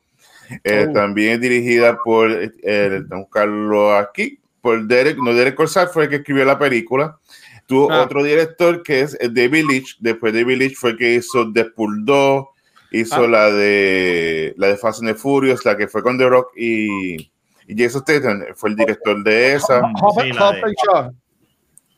Eh, 0.65 0.85
oh. 0.87 0.93
También 0.93 1.33
es 1.33 1.41
dirigida 1.41 1.97
por, 2.05 2.31
eh, 2.31 3.03
Carlos 3.33 3.95
aquí, 3.99 4.38
por 4.61 4.87
Derek, 4.87 5.17
no 5.17 5.33
Derek 5.33 5.55
Corsar 5.55 5.88
fue 5.88 6.05
el 6.05 6.11
que 6.11 6.17
escribió 6.17 6.45
la 6.45 6.59
película. 6.59 7.19
Tuvo 7.65 7.91
ah. 7.91 8.03
otro 8.03 8.23
director 8.23 8.83
que 8.83 9.00
es 9.00 9.17
David 9.19 9.65
Leitch. 9.67 9.97
Después 10.00 10.35
David 10.35 10.59
Leitch 10.59 10.76
fue 10.76 10.91
el 10.91 10.99
que 10.99 11.15
hizo 11.15 11.47
Deadpool 11.47 12.05
2, 12.05 12.45
hizo 12.91 13.25
ah. 13.25 13.29
la 13.29 13.50
de 13.50 14.53
la 14.59 14.67
de 14.67 14.76
Fast 14.76 15.00
and 15.00 15.09
the 15.11 15.15
Furious, 15.15 15.65
la 15.65 15.75
que 15.75 15.88
fue 15.88 16.03
con 16.03 16.19
The 16.19 16.29
Rock 16.29 16.53
y, 16.55 17.15
Y 17.67 17.75
Jason 17.75 18.03
Statham 18.03 18.45
fue 18.57 18.69
el 18.69 18.76
director 18.76 19.25
de 19.25 19.55
esa. 19.55 19.81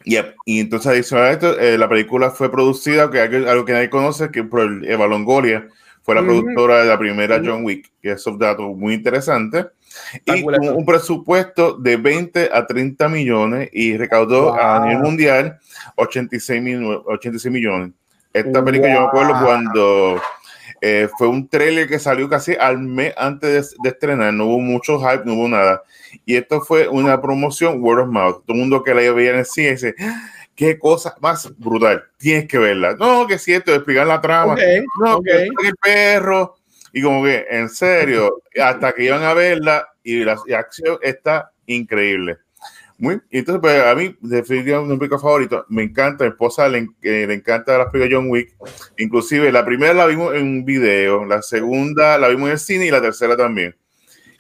Y 0.05 0.61
entonces 0.61 0.87
adicional 0.91 1.27
a 1.27 1.33
esto, 1.33 1.59
eh, 1.59 1.77
la 1.77 1.89
película 1.89 2.31
fue 2.31 2.51
producida, 2.51 3.11
que 3.11 3.21
algo 3.21 3.65
que 3.65 3.73
nadie 3.73 3.91
conoce, 3.91 4.31
que 4.31 4.45
por 4.45 4.85
Eva 4.85 5.07
Longoria 5.07 5.69
fue 6.03 6.15
la 6.15 6.23
productora 6.23 6.81
de 6.83 6.89
la 6.89 6.99
primera 6.99 7.41
John 7.45 7.65
Wick, 7.65 7.91
que 8.01 8.13
es 8.13 8.27
un 8.27 8.39
dato 8.39 8.63
muy 8.69 8.95
interesante. 8.95 9.67
Y 10.25 10.43
un, 10.43 10.69
un, 10.71 10.87
presupuesto 10.87 11.75
de 11.75 11.97
20 11.97 12.49
a 12.53 12.67
30 12.67 13.09
millones 13.09 13.69
y 13.73 13.97
recaudó 13.97 14.55
a 14.55 14.87
nivel 14.87 15.03
mundial 15.03 15.59
86, 15.97 16.63
86 17.05 17.53
millones. 17.53 17.91
Esta 18.33 18.65
película 18.65 18.95
yo 18.95 19.01
me 19.01 19.07
acuerdo 19.07 19.33
cuando 19.45 20.23
eh, 20.81 21.09
fue 21.17 21.29
un 21.29 21.49
trailer 21.49 21.89
que 21.89 21.99
salió 21.99 22.29
casi 22.29 22.55
al 22.55 22.79
mes 22.79 23.15
antes 23.17 23.75
de, 23.83 23.89
estrenar, 23.89 24.33
no 24.33 24.47
hubo 24.47 24.61
mucho 24.61 24.99
hype, 25.01 25.25
no 25.25 25.35
hubo 25.35 25.49
nada. 25.49 25.83
Y 26.25 26.37
esto 26.37 26.61
fue 26.61 26.89
una 26.89 27.21
promoción 27.21 27.83
word 27.83 28.03
of 28.03 28.09
mouth. 28.09 28.43
Todo 28.45 28.55
el 28.55 28.61
mundo 28.61 28.83
que 28.83 28.95
la 28.95 29.13
veía 29.13 29.31
en 29.31 29.39
el 29.39 29.47
cine 29.47 29.73
dice, 29.73 29.95
qué 30.55 30.79
cosa 30.79 31.15
más 31.21 31.51
brutal, 31.59 32.05
tienes 32.19 32.49
que 32.49 32.59
verla. 32.59 32.95
No, 32.95 33.27
que 33.27 33.35
es 33.35 33.43
cierto, 33.43 33.75
explicar 33.75 34.07
la 34.07 34.21
trama. 34.21 34.57
no, 35.01 35.23
que 35.23 35.45
el 35.45 35.77
perro. 35.83 36.57
Y 36.93 37.03
como 37.03 37.23
que, 37.23 37.47
en 37.51 37.69
serio, 37.69 38.43
hasta 38.63 38.93
que 38.93 39.05
iban 39.05 39.23
a 39.23 39.35
verla 39.35 39.89
y 40.03 40.25
la 40.25 40.41
acción 40.57 40.99
está 41.03 41.53
increíble. 41.67 42.39
Muy, 42.99 43.21
entonces, 43.31 43.61
pues 43.61 43.81
a 43.81 43.95
mí, 43.95 44.17
definitivamente, 44.21 44.93
un 44.93 44.99
película 44.99 45.21
favorito. 45.21 45.65
Me 45.69 45.85
encanta, 45.85 46.25
mi 46.25 46.31
esposa 46.31 46.69
le, 46.69 46.89
eh, 47.03 47.27
le 47.29 47.35
encanta 47.35 47.79
las 47.79 47.93
películas 47.93 48.21
John 48.21 48.31
Wick. 48.31 48.57
Inclusive, 48.99 49.53
la 49.53 49.65
primera 49.65 49.95
la 49.95 50.07
vimos 50.07 50.35
en 50.35 50.43
un 50.43 50.65
video, 50.65 51.25
la 51.25 51.41
segunda 51.41 52.19
la 52.19 52.29
vimos 52.29 52.49
en 52.49 52.53
el 52.53 52.59
cine 52.59 52.87
y 52.87 52.91
la 52.91 53.01
tercera 53.01 53.37
también. 53.37 53.77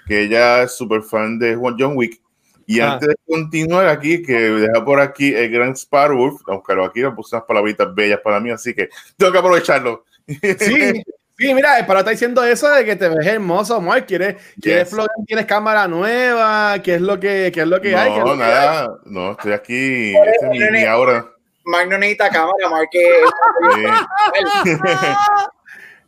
Que 0.08 0.22
ella 0.22 0.64
es 0.64 0.76
súper 0.76 1.02
fan 1.02 1.38
de 1.38 1.56
John 1.78 1.92
Wick. 1.96 2.20
Y 2.66 2.80
ah. 2.80 2.94
antes 2.94 3.08
de 3.10 3.16
continuar 3.26 3.86
aquí, 3.86 4.22
que 4.22 4.34
deja 4.34 4.84
por 4.84 5.00
aquí 5.00 5.32
el 5.32 5.50
gran 5.50 5.76
Sparrow, 5.76 6.38
aunque 6.48 6.72
aquí 6.84 7.00
le 7.00 7.12
puse 7.12 7.36
unas 7.36 7.46
palabritas 7.46 7.94
bellas 7.94 8.20
para 8.22 8.40
mí, 8.40 8.50
así 8.50 8.74
que 8.74 8.88
tengo 9.16 9.32
que 9.32 9.38
aprovecharlo. 9.38 10.04
Sí, 10.26 11.02
Sí, 11.38 11.54
mira, 11.54 11.86
para 11.86 12.00
está 12.00 12.10
diciendo 12.10 12.42
eso 12.42 12.68
de 12.68 12.84
que 12.84 12.96
te 12.96 13.08
ves 13.08 13.24
hermoso, 13.24 13.76
amor. 13.76 14.04
¿Quieres, 14.04 14.34
¿quieres 14.60 14.90
¿Tienes 15.24 15.46
cámara 15.46 15.86
nueva? 15.86 16.82
¿Qué 16.82 16.96
es 16.96 17.00
lo 17.00 17.20
que, 17.20 17.52
qué 17.54 17.60
es 17.60 17.66
lo 17.68 17.80
que 17.80 17.94
hay? 17.94 18.18
No, 18.18 18.34
nada. 18.34 18.98
No, 19.04 19.30
estoy 19.32 19.52
aquí. 19.52 20.16
Este 20.16 20.48
es 20.52 20.70
mi, 20.72 20.84
ahora. 20.84 21.26
Mark 21.64 21.88
no 21.88 21.96
necesita 21.96 22.28
cámara, 22.30 22.68
Mark 22.68 22.88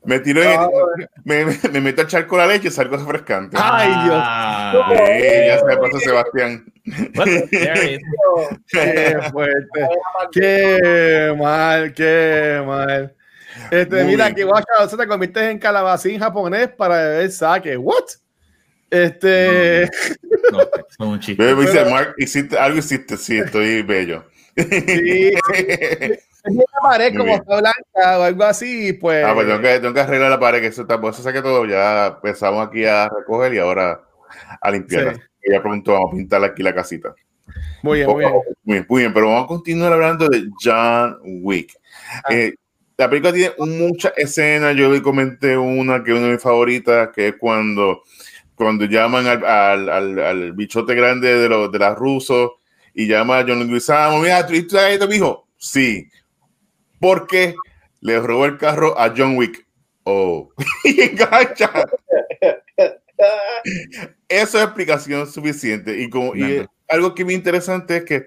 Me 0.02 0.18
tiro 0.18 0.42
en, 0.42 0.58
me, 1.24 1.44
me, 1.44 1.80
meto 1.80 2.00
a 2.00 2.04
echar 2.04 2.26
con 2.26 2.38
la 2.38 2.46
leche 2.46 2.68
y 2.68 2.70
salgo 2.70 2.96
refrescante. 2.96 3.56
Ay, 3.60 3.88
Dios. 4.04 4.16
Ah, 4.16 4.72
ya 5.46 5.58
se 5.58 5.64
me 5.64 5.76
pasó 5.76 6.00
Sebastián. 6.00 6.64
qué 8.68 9.18
fuerte. 9.30 9.88
Qué 10.32 11.34
mal, 11.38 11.92
qué 11.92 12.62
mal. 12.66 13.14
Este, 13.70 14.04
mira, 14.04 14.32
que 14.34 14.44
guacha, 14.44 14.88
se 14.88 14.96
te 14.96 15.06
conviertes 15.06 15.42
en 15.42 15.58
calabacín 15.58 16.18
japonés 16.18 16.68
para 16.68 16.96
beber 16.96 17.30
sake. 17.30 17.76
¿What? 17.76 18.04
Este. 18.90 19.88
No, 20.52 20.58
no, 20.98 21.06
un 21.12 21.20
chiste. 21.20 21.54
dice, 21.54 21.84
Mark, 21.84 22.14
hiciste, 22.18 22.58
algo 22.58 22.78
hiciste, 22.78 23.16
sí, 23.16 23.38
estoy 23.38 23.82
bello. 23.82 24.24
Sí, 24.56 25.32
Es 26.42 26.54
una 26.54 26.64
pared 26.82 27.16
como 27.16 27.34
está 27.34 27.60
blanca 27.60 28.18
o 28.18 28.22
algo 28.22 28.44
así, 28.44 28.94
pues. 28.94 29.24
Ah, 29.24 29.34
pues 29.34 29.46
tengo 29.46 29.60
que, 29.60 29.78
tengo 29.78 29.92
que 29.92 30.00
arreglar 30.00 30.30
la 30.30 30.40
pared, 30.40 30.60
que 30.60 30.68
eso 30.68 30.82
está, 30.82 31.00
pues 31.00 31.14
eso 31.14 31.22
saque 31.22 31.42
todo. 31.42 31.66
Ya 31.66 32.06
empezamos 32.06 32.66
aquí 32.66 32.84
a 32.86 33.08
recoger 33.08 33.52
y 33.54 33.58
ahora 33.58 34.00
a 34.60 34.70
limpiar. 34.70 35.16
Sí. 35.16 35.20
Ya 35.52 35.62
pronto 35.62 35.92
vamos 35.92 36.12
a 36.12 36.16
pintar 36.16 36.42
aquí 36.44 36.62
la 36.62 36.74
casita. 36.74 37.14
Muy 37.82 37.98
bien, 37.98 38.10
muy 38.10 38.20
bien. 38.20 38.32
Muy 38.32 38.42
bien, 38.64 38.86
muy 38.88 39.00
bien, 39.02 39.12
pero 39.12 39.26
vamos 39.26 39.44
a 39.44 39.48
continuar 39.48 39.92
hablando 39.92 40.28
de 40.28 40.48
John 40.62 41.18
Wick. 41.42 41.74
Ah. 42.24 42.32
Eh, 42.34 42.54
la 43.00 43.08
película 43.08 43.32
tiene 43.32 43.54
muchas 43.56 44.12
escenas. 44.14 44.76
Yo 44.76 44.92
le 44.92 45.00
comenté 45.00 45.56
una 45.56 46.04
que 46.04 46.10
es 46.10 46.18
una 46.18 46.26
de 46.26 46.32
mis 46.34 46.42
favoritas, 46.42 47.08
que 47.14 47.28
es 47.28 47.36
cuando, 47.36 48.02
cuando 48.54 48.84
llaman 48.84 49.26
al, 49.26 49.88
al, 49.88 50.18
al, 50.18 50.52
bichote 50.52 50.94
grande 50.94 51.34
de, 51.34 51.48
los 51.48 51.72
de 51.72 51.78
las 51.78 51.96
rusos 51.96 52.50
y 52.92 53.06
llama 53.06 53.38
a 53.38 53.44
John 53.48 53.60
Leguizamo. 53.60 54.18
Mira, 54.20 54.46
¿tú 54.46 54.52
sabes 54.68 54.92
esto, 54.92 55.08
mijo? 55.08 55.48
Sí. 55.56 56.10
Porque 57.00 57.54
le 58.02 58.20
robó 58.20 58.44
el 58.44 58.58
carro 58.58 59.00
a 59.00 59.14
John 59.16 59.38
Wick. 59.38 59.66
Oh, 60.02 60.50
y 60.84 61.00
engancha. 61.00 61.72
Eso 64.28 64.58
es 64.58 64.64
explicación 64.64 65.26
suficiente. 65.26 65.98
Y, 66.02 66.10
como, 66.10 66.36
y 66.36 66.66
algo 66.86 67.14
que 67.14 67.24
me 67.24 67.32
interesante 67.32 67.96
es 67.96 68.04
que 68.04 68.26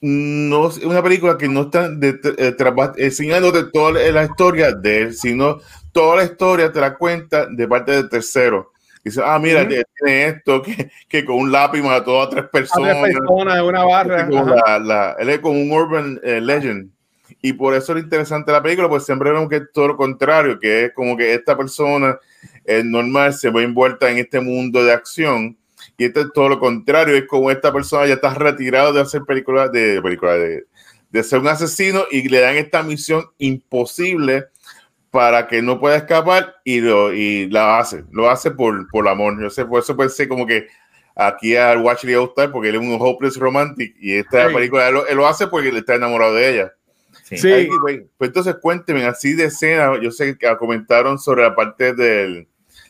no 0.00 0.68
es 0.68 0.78
una 0.78 1.02
película 1.02 1.38
que 1.38 1.48
no 1.48 1.62
está 1.62 1.88
de, 1.88 2.20
eh, 2.38 2.56
enseñándote 2.98 3.64
toda 3.72 3.92
la 3.92 4.24
historia 4.24 4.72
de 4.72 5.02
él, 5.02 5.14
sino 5.14 5.58
toda 5.92 6.16
la 6.16 6.24
historia 6.24 6.70
te 6.70 6.80
la 6.80 6.94
cuenta 6.94 7.46
de 7.46 7.66
parte 7.66 7.92
del 7.92 8.08
tercero. 8.08 8.72
Dice, 9.02 9.20
ah, 9.24 9.38
mira, 9.38 9.66
tiene 9.66 10.26
esto, 10.26 10.62
que, 10.62 10.90
que, 11.08 11.24
con 11.24 11.36
un 11.36 11.52
lápiz 11.52 11.80
mató 11.80 12.20
a 12.20 12.28
tres 12.28 12.46
personas. 12.50 12.96
A 12.96 13.02
tres 13.02 13.16
personas 13.16 13.58
en 13.58 13.64
una 13.64 13.84
barra. 13.84 14.28
La, 14.28 14.78
la, 14.80 15.16
él 15.18 15.30
es 15.30 15.38
como 15.38 15.60
un 15.60 15.70
urban 15.70 16.20
eh, 16.24 16.40
legend. 16.40 16.90
Y 17.40 17.52
por 17.52 17.74
eso 17.74 17.96
es 17.96 18.02
interesante 18.02 18.50
la 18.50 18.62
película, 18.62 18.88
pues 18.88 19.04
siempre 19.04 19.30
vemos 19.30 19.48
que 19.48 19.56
es 19.56 19.72
todo 19.72 19.88
lo 19.88 19.96
contrario, 19.96 20.58
que 20.58 20.86
es 20.86 20.92
como 20.92 21.16
que 21.16 21.34
esta 21.34 21.56
persona 21.56 22.18
es 22.64 22.84
normal 22.84 23.32
se 23.32 23.50
ve 23.50 23.62
envuelta 23.62 24.10
en 24.10 24.18
este 24.18 24.40
mundo 24.40 24.84
de 24.84 24.92
acción 24.92 25.56
y 25.96 26.04
esto 26.04 26.20
es 26.20 26.32
todo 26.32 26.48
lo 26.48 26.58
contrario, 26.58 27.16
es 27.16 27.26
como 27.26 27.50
esta 27.50 27.72
persona 27.72 28.06
ya 28.06 28.14
está 28.14 28.34
retirado 28.34 28.92
de 28.92 29.00
hacer 29.00 29.22
películas, 29.22 29.72
de, 29.72 30.00
películas 30.02 30.38
de, 30.38 30.64
de 31.10 31.22
ser 31.22 31.40
un 31.40 31.48
asesino 31.48 32.04
y 32.10 32.28
le 32.28 32.40
dan 32.40 32.56
esta 32.56 32.82
misión 32.82 33.24
imposible 33.38 34.46
para 35.10 35.46
que 35.46 35.62
no 35.62 35.80
pueda 35.80 35.96
escapar 35.96 36.56
y, 36.62 36.80
lo, 36.80 37.12
y 37.12 37.48
la 37.48 37.78
hace, 37.78 38.04
lo 38.10 38.28
hace 38.28 38.50
por, 38.50 38.86
por 38.90 39.08
amor. 39.08 39.40
Yo 39.40 39.48
sé, 39.48 39.64
por 39.64 39.80
eso 39.80 39.96
pensé 39.96 40.28
como 40.28 40.46
que 40.46 40.66
aquí 41.14 41.56
al 41.56 41.78
Watch 41.78 42.04
le 42.04 42.18
gustar 42.18 42.52
porque 42.52 42.68
él 42.68 42.74
es 42.74 42.80
un 42.82 42.98
hopeless 43.00 43.38
romantic 43.38 43.96
y 43.98 44.12
esta 44.12 44.52
película 44.52 44.88
él 44.88 45.16
lo, 45.16 45.26
hace 45.26 45.46
porque 45.46 45.72
le 45.72 45.78
está 45.78 45.94
enamorado 45.94 46.34
de 46.34 46.50
ella. 46.50 46.72
Sí. 47.24 47.66
pues, 47.80 48.02
entonces 48.20 48.56
cuénteme 48.60 49.06
así 49.06 49.32
de 49.32 49.46
escena, 49.46 49.98
yo 50.00 50.10
sé 50.10 50.36
que 50.36 50.54
comentaron 50.58 51.18
sobre 51.18 51.42
la 51.42 51.54
parte 51.54 51.94
del 51.94 52.46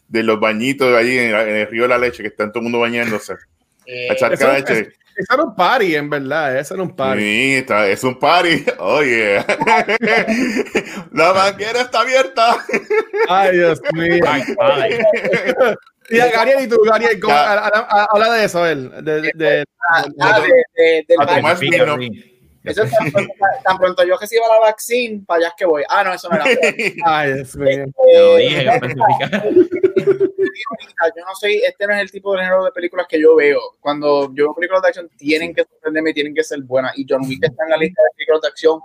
de 0.09 0.23
los 0.23 0.41
bañitos 0.41 0.91
de 0.91 0.99
allí 0.99 1.19
en, 1.19 1.35
el 1.35 1.67
río 1.69 1.83
de 1.83 1.89
la 1.89 1.99
leche, 1.99 2.23
que 2.23 2.29
está 2.29 2.49
todo 2.49 2.61
el 2.61 2.65
mundo 2.65 2.81
bañándose. 2.81 3.35
Eh, 3.89 4.09
eso, 4.11 4.29
leche. 4.29 4.81
Es, 5.17 5.31
era 5.33 5.45
un 5.45 5.55
party, 5.55 5.95
en 5.95 6.11
verdad. 6.11 6.59
Eso 6.59 6.75
era 6.75 6.83
un 6.83 6.97
party. 6.97 7.23
Sí, 7.23 7.55
está, 7.55 7.87
es 7.87 8.03
un 8.03 8.19
party. 8.19 8.65
Oye. 8.81 9.37
la 11.13 11.31
banquera 11.31 11.83
está 11.83 12.01
abierta. 12.01 12.67
Ay, 13.29 13.59
Dios 13.59 13.81
mío. 13.93 14.25
Ay, 14.27 14.43
ay. 14.59 14.99
Y 16.11 16.19
a 16.19 16.31
Gariel 16.33 16.65
y 16.65 16.69
tú, 16.69 16.79
Gariel, 16.85 17.21
habla 17.29 18.33
de 18.33 18.45
eso, 18.45 18.67
él. 18.67 18.91
De, 19.05 19.23
de, 19.23 19.33
de, 19.37 19.65
ah, 19.89 20.41
de, 20.75 21.05
de, 21.07 22.36
eso 22.67 22.83
es 22.83 22.91
tan, 22.91 23.11
pronto, 23.13 23.35
tan 23.65 23.79
pronto 23.79 24.05
yo 24.05 24.17
reciba 24.19 24.45
la 24.49 24.59
vaccine, 24.61 25.23
para 25.25 25.39
allá 25.39 25.49
es 25.49 25.55
que 25.57 25.65
voy. 25.65 25.85
Ah, 25.89 26.03
no, 26.03 26.13
eso 26.13 26.29
no 26.29 26.37
era. 26.37 26.45
Ay, 27.05 27.41
es 27.41 27.57
mío. 27.57 27.85
Eh, 28.09 28.65
yo 31.17 31.25
no 31.25 31.35
soy, 31.39 31.63
este 31.65 31.87
no 31.87 31.95
es 31.95 32.01
el 32.01 32.11
tipo 32.11 32.33
de 32.33 32.41
género 32.41 32.65
de 32.65 32.73
películas 32.73 33.07
que 33.09 33.21
yo 33.21 33.37
veo. 33.37 33.61
Cuando 33.81 34.35
yo 34.35 34.47
veo 34.47 34.55
películas 34.55 34.83
de 34.83 34.89
acción, 34.89 35.09
tienen 35.17 35.55
que 35.55 35.65
sorprenderme, 35.65 36.13
tienen 36.13 36.35
que 36.35 36.43
ser 36.43 36.61
buenas. 36.63 36.99
Y 36.99 37.07
John 37.09 37.23
Wick 37.27 37.45
está 37.45 37.65
en 37.65 37.71
la 37.71 37.77
lista 37.77 38.03
de 38.03 38.09
películas 38.17 38.43
de 38.43 38.49
acción 38.49 38.81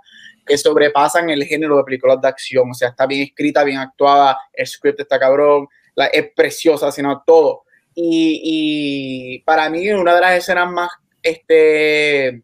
que 0.46 0.58
sobrepasan 0.58 1.30
el 1.30 1.44
género 1.46 1.78
de 1.78 1.84
películas 1.84 2.22
de 2.22 2.28
acción. 2.28 2.70
O 2.70 2.74
sea, 2.74 2.90
está 2.90 3.08
bien 3.08 3.24
escrita, 3.24 3.64
bien 3.64 3.80
actuada, 3.80 4.38
el 4.54 4.68
script 4.68 5.00
está 5.00 5.20
cabrón, 5.20 5.68
la, 5.96 6.06
es 6.08 6.32
preciosa, 6.36 6.92
sino 6.92 7.24
todo. 7.26 7.64
Y, 7.96 8.42
y 8.44 9.40
para 9.40 9.70
mí, 9.70 9.90
una 9.90 10.14
de 10.16 10.22
las 10.22 10.38
escenas 10.38 10.72
más 10.72 10.90
este, 11.22 12.44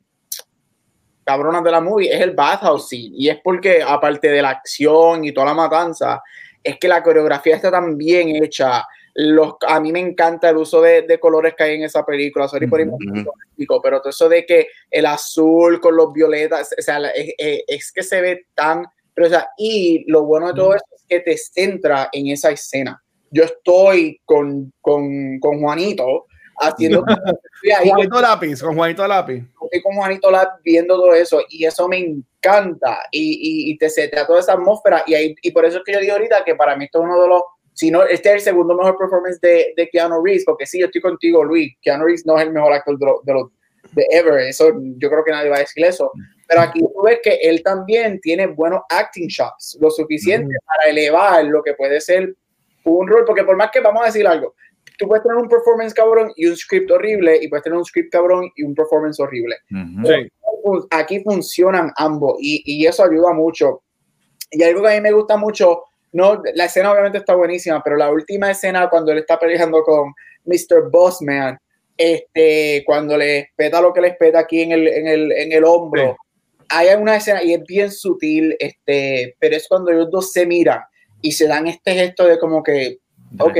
cabronas 1.27 1.61
de 1.61 1.71
la 1.71 1.81
movie 1.81 2.09
es 2.09 2.21
el 2.21 2.31
bathhouse 2.31 2.87
scene. 2.87 3.11
Y 3.13 3.27
es 3.27 3.39
porque, 3.43 3.83
aparte 3.85 4.29
de 4.29 4.41
la 4.41 4.51
acción 4.51 5.25
y 5.25 5.33
toda 5.33 5.47
la 5.47 5.53
matanza, 5.53 6.23
es 6.63 6.79
que 6.79 6.87
la 6.87 7.03
coreografía 7.03 7.57
está 7.57 7.69
tan 7.69 7.97
bien 7.97 8.41
hecha. 8.41 8.87
Los, 9.13 9.55
a 9.67 9.81
mí 9.81 9.91
me 9.91 9.99
encanta 9.99 10.49
el 10.49 10.55
uso 10.55 10.79
de, 10.81 11.01
de 11.01 11.19
colores 11.19 11.53
que 11.53 11.63
hay 11.63 11.75
en 11.75 11.83
esa 11.83 12.05
película. 12.05 12.47
Sorry 12.47 12.67
por 12.67 12.79
pero 13.83 13.99
todo 13.99 14.09
eso 14.09 14.29
de 14.29 14.45
que 14.45 14.67
el 14.89 15.05
azul 15.05 15.81
con 15.81 15.97
los 15.97 16.13
violetas, 16.13 16.73
o 16.77 16.81
sea, 16.81 16.99
es, 17.09 17.33
es, 17.67 17.91
que 17.91 18.03
se 18.03 18.21
ve 18.21 18.45
tan. 18.55 18.85
Pero, 19.13 19.27
o 19.27 19.29
sea, 19.29 19.49
y 19.57 20.09
lo 20.09 20.23
bueno 20.23 20.47
de 20.47 20.53
todo 20.53 20.75
esto 20.75 20.95
es 20.95 21.03
que 21.09 21.19
te 21.19 21.37
centra 21.37 22.07
en 22.13 22.27
esa 22.27 22.51
escena. 22.51 23.03
Yo 23.31 23.43
estoy 23.43 24.21
con, 24.23 24.71
con, 24.79 25.39
con 25.41 25.59
Juanito 25.59 26.27
haciendo. 26.57 27.03
Juanito 27.83 28.21
Lápiz, 28.21 28.61
con 28.61 28.75
Juanito 28.75 29.07
Lápiz. 29.07 29.43
Estoy 29.63 29.81
con 29.81 29.95
Juanito 29.95 30.31
Lápiz 30.31 30.61
viendo 30.63 30.95
todo 30.95 31.13
eso 31.13 31.41
y 31.49 31.65
eso 31.65 31.87
me 31.87 31.97
encanta 31.99 32.99
y, 33.11 33.67
y, 33.69 33.71
y 33.71 33.77
te 33.77 33.89
setea 33.89 34.25
toda 34.25 34.39
esa 34.39 34.53
atmósfera 34.53 35.03
y, 35.05 35.13
ahí, 35.13 35.35
y 35.41 35.51
por 35.51 35.65
eso 35.65 35.77
es 35.77 35.83
que 35.83 35.93
yo 35.93 35.99
digo 35.99 36.13
ahorita 36.13 36.43
que 36.45 36.55
para 36.55 36.75
mí 36.75 36.85
esto 36.85 36.99
es 36.99 37.05
uno 37.05 37.21
de 37.21 37.27
los 37.27 37.41
si 37.77 37.91
no, 37.91 38.03
este 38.03 38.29
es 38.29 38.35
el 38.35 38.41
segundo 38.41 38.75
mejor 38.75 38.97
performance 38.97 39.39
de, 39.39 39.71
de 39.77 39.87
Keanu 39.87 40.23
Reeves, 40.25 40.45
porque 40.45 40.65
sí, 40.65 40.79
yo 40.79 40.87
estoy 40.87 40.99
contigo, 40.99 41.43
Luis, 41.43 41.75
Keanu 41.79 42.05
Reeves 42.05 42.25
no 42.25 42.35
es 42.35 42.47
el 42.47 42.51
mejor 42.51 42.73
actor 42.73 42.97
de, 42.97 43.33
los 43.33 43.51
de, 43.91 44.07
ever, 44.09 44.39
eso 44.39 44.71
yo 44.97 45.09
creo 45.09 45.23
que 45.23 45.29
nadie 45.29 45.51
va 45.51 45.57
a 45.57 45.59
decir 45.59 45.85
eso, 45.85 46.11
pero 46.47 46.61
aquí 46.61 46.79
tú 46.79 47.03
ves 47.03 47.19
que 47.21 47.35
él 47.35 47.61
también 47.61 48.19
tiene 48.19 48.47
buenos 48.47 48.81
acting 48.89 49.27
shots, 49.27 49.77
lo 49.79 49.91
suficiente 49.91 50.55
para 50.65 50.89
elevar 50.89 51.45
lo 51.45 51.61
que 51.61 51.75
puede 51.75 52.01
ser 52.01 52.33
un 52.83 53.07
rol, 53.07 53.25
porque 53.25 53.43
por 53.43 53.55
más 53.55 53.69
que 53.69 53.79
vamos 53.79 54.01
a 54.01 54.05
decir 54.07 54.25
algo, 54.25 54.55
tú 54.97 55.07
puedes 55.07 55.23
tener 55.23 55.37
un 55.37 55.47
performance 55.47 55.93
cabrón 55.93 56.31
y 56.35 56.47
un 56.47 56.57
script 56.57 56.91
horrible, 56.91 57.39
y 57.41 57.47
puedes 57.47 57.63
tener 57.63 57.77
un 57.77 57.85
script 57.85 58.11
cabrón 58.11 58.51
y 58.55 58.63
un 58.63 58.75
performance 58.75 59.19
horrible. 59.19 59.55
Aquí 60.91 61.21
funcionan 61.23 61.91
ambos, 61.95 62.37
y, 62.39 62.63
y 62.65 62.85
eso 62.85 63.03
ayuda 63.03 63.33
mucho. 63.33 63.83
Y 64.51 64.63
algo 64.63 64.81
que 64.81 64.89
a 64.89 64.95
mí 64.95 65.01
me 65.01 65.11
gusta 65.11 65.37
mucho 65.37 65.83
no, 66.11 66.41
la 66.55 66.65
escena 66.65 66.91
obviamente 66.91 67.19
está 67.19 67.35
buenísima, 67.35 67.81
pero 67.83 67.97
la 67.97 68.09
última 68.09 68.49
escena 68.49 68.89
cuando 68.89 69.11
él 69.11 69.19
está 69.19 69.37
peleando 69.37 69.83
con 69.83 70.13
Mr. 70.45 70.89
Bossman, 70.89 71.57
este, 71.97 72.83
cuando 72.85 73.17
le 73.17 73.39
espeta 73.39 73.81
lo 73.81 73.93
que 73.93 74.01
le 74.01 74.07
espeta 74.09 74.39
aquí 74.39 74.61
en 74.61 74.71
el, 74.71 74.87
en 74.87 75.07
el, 75.07 75.31
en 75.31 75.51
el 75.51 75.63
hombro, 75.63 76.17
hay 76.69 76.89
una 76.95 77.17
escena 77.17 77.43
y 77.43 77.53
es 77.53 77.63
bien 77.63 77.91
sutil, 77.91 78.55
este, 78.59 79.35
pero 79.39 79.55
es 79.55 79.67
cuando 79.67 79.91
ellos 79.91 80.09
dos 80.11 80.31
se 80.31 80.45
miran 80.45 80.81
y 81.21 81.31
se 81.31 81.47
dan 81.47 81.67
este 81.67 81.93
gesto 81.93 82.25
de 82.25 82.39
como 82.39 82.63
que, 82.63 82.99
ok, 83.39 83.57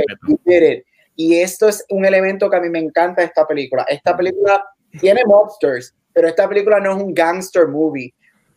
Y 1.18 1.40
esto 1.40 1.68
es 1.68 1.84
un 1.90 2.06
elemento 2.06 2.50
que 2.50 2.56
a 2.56 2.62
mí 2.62 2.70
me 2.70 2.80
encanta 2.80 3.22
de 3.22 3.28
esta 3.28 3.46
película. 3.46 3.84
Esta 3.90 4.16
película 4.16 4.64
tiene 5.02 5.24
monsters, 5.26 5.94
pero 6.14 6.28
esta 6.28 6.48
película 6.48 6.80
no 6.80 6.96
es 6.96 7.04
un 7.04 7.14
gangster 7.14 7.68
movie, 7.68 8.14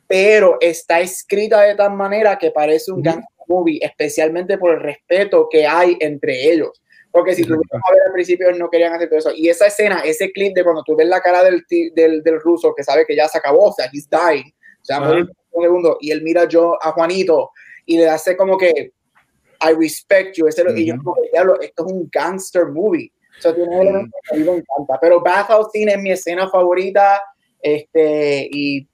pero 0.07 0.59
está 0.61 1.00
escrita 1.00 1.62
de 1.62 1.75
tal 1.75 1.95
manera 1.95 2.38
que 2.38 2.50
parece 2.50 2.93
un 2.93 3.02
gangster 3.02 3.47
movie, 3.49 3.81
especialmente 3.83 4.59
por 4.59 4.75
el 4.75 4.81
respeto 4.81 5.49
que 5.50 5.67
hay 5.67 5.97
entre 6.00 6.52
ellos. 6.52 6.81
Porque 7.11 7.35
si 7.35 7.45
tú 7.45 7.55
a 7.55 7.93
ver 7.93 8.02
al 8.07 8.12
principio, 8.12 8.52
no 8.52 8.69
querían 8.69 8.93
hacer 8.93 9.09
todo 9.09 9.19
eso. 9.19 9.33
Y 9.35 9.49
esa 9.49 9.67
escena, 9.67 10.02
ese 10.05 10.31
clip 10.31 10.55
de 10.55 10.62
cuando 10.62 10.85
tú 10.85 10.95
ves 10.95 11.09
la 11.09 11.21
cara 11.21 11.43
del, 11.43 11.64
del, 11.95 12.23
del 12.23 12.40
ruso 12.40 12.75
que 12.76 12.85
sabe 12.85 13.05
que 13.07 13.17
ya 13.17 13.26
se 13.26 13.38
acabó, 13.38 13.71
o 13.71 13.73
sea, 13.73 13.90
he's 13.93 14.09
dying, 14.09 14.52
o 14.81 14.85
sea, 14.85 15.00
un 15.00 15.29
segundo, 15.62 15.99
y 16.00 16.11
él 16.11 16.23
mira 16.23 16.45
yo 16.45 16.79
a 16.81 16.93
Juanito 16.93 17.50
y 17.85 17.97
le 17.97 18.09
hace 18.09 18.37
como 18.37 18.57
que, 18.57 18.93
I 19.62 19.75
respect 19.75 20.37
you. 20.37 20.47
Ese, 20.47 20.64
Y 20.76 20.87
yo, 20.87 20.95
esto 21.61 21.87
es 21.87 21.93
un 21.93 22.09
gangster 22.11 22.67
movie. 22.67 23.12
O 23.38 23.43
sea, 23.43 23.55
tiene 23.55 23.81
elementos 23.81 24.21
que 24.29 24.35
a 24.35 24.38
mí 24.38 24.45
me 24.45 24.57
encanta. 24.57 24.99
Pero 25.00 25.21
Bathhouse 25.21 25.71
Scene 25.73 25.93
es 25.93 25.99
mi 25.99 26.11
escena 26.11 26.49
favorita. 26.49 27.23
Este, 27.62 28.49
y 28.50 28.87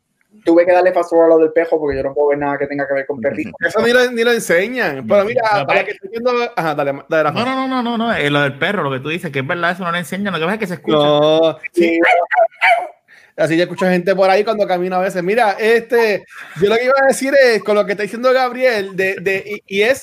tuve 0.44 0.66
que 0.66 0.72
darle 0.72 0.92
paso 0.92 1.22
a 1.22 1.28
lo 1.28 1.38
del 1.38 1.52
pejo 1.52 1.78
porque 1.78 1.96
yo 1.96 2.02
no 2.02 2.14
puedo 2.14 2.28
ver 2.28 2.38
nada 2.38 2.58
que 2.58 2.66
tenga 2.66 2.86
que 2.86 2.94
ver 2.94 3.06
con 3.06 3.20
perritos. 3.20 3.54
Eso 3.60 3.80
ni 3.82 3.92
lo, 3.92 4.10
ni 4.10 4.24
lo 4.24 4.32
enseñan. 4.32 5.06
Pero 5.06 5.24
mira, 5.24 5.42
para 5.66 5.84
que 5.84 5.92
estoy 5.92 6.10
viendo. 6.10 6.30
Ajá, 6.54 6.74
dale, 6.74 7.02
dale 7.08 7.32
No, 7.32 7.44
no, 7.44 7.68
no, 7.68 7.68
no, 7.68 7.82
no, 7.82 7.98
no. 7.98 8.30
Lo 8.30 8.40
del 8.42 8.58
perro, 8.58 8.82
lo 8.82 8.90
que 8.90 9.00
tú 9.00 9.08
dices, 9.08 9.30
que 9.30 9.40
es 9.40 9.46
verdad, 9.46 9.72
eso 9.72 9.84
no 9.84 9.92
le 9.92 9.98
enseñan. 9.98 10.32
Lo 10.32 10.38
que 10.38 10.44
pasa 10.44 10.54
es 10.54 10.60
que 10.60 10.66
se 10.66 10.74
escucha. 10.74 10.96
No, 10.96 11.58
sí. 11.72 11.98
Así 13.36 13.54
ya 13.56 13.64
escucho 13.64 13.84
gente 13.84 14.16
por 14.16 14.30
ahí 14.30 14.44
cuando 14.44 14.66
camino 14.66 14.96
a 14.96 15.00
veces. 15.00 15.22
Mira, 15.22 15.56
este, 15.58 16.24
yo 16.60 16.70
lo 16.70 16.76
que 16.76 16.84
iba 16.84 16.94
a 17.02 17.06
decir 17.06 17.34
es 17.38 17.62
con 17.62 17.74
lo 17.74 17.84
que 17.84 17.92
está 17.92 18.02
diciendo 18.02 18.32
Gabriel, 18.32 18.96
de, 18.96 19.16
de, 19.16 19.62
y, 19.66 19.82
es 19.82 20.02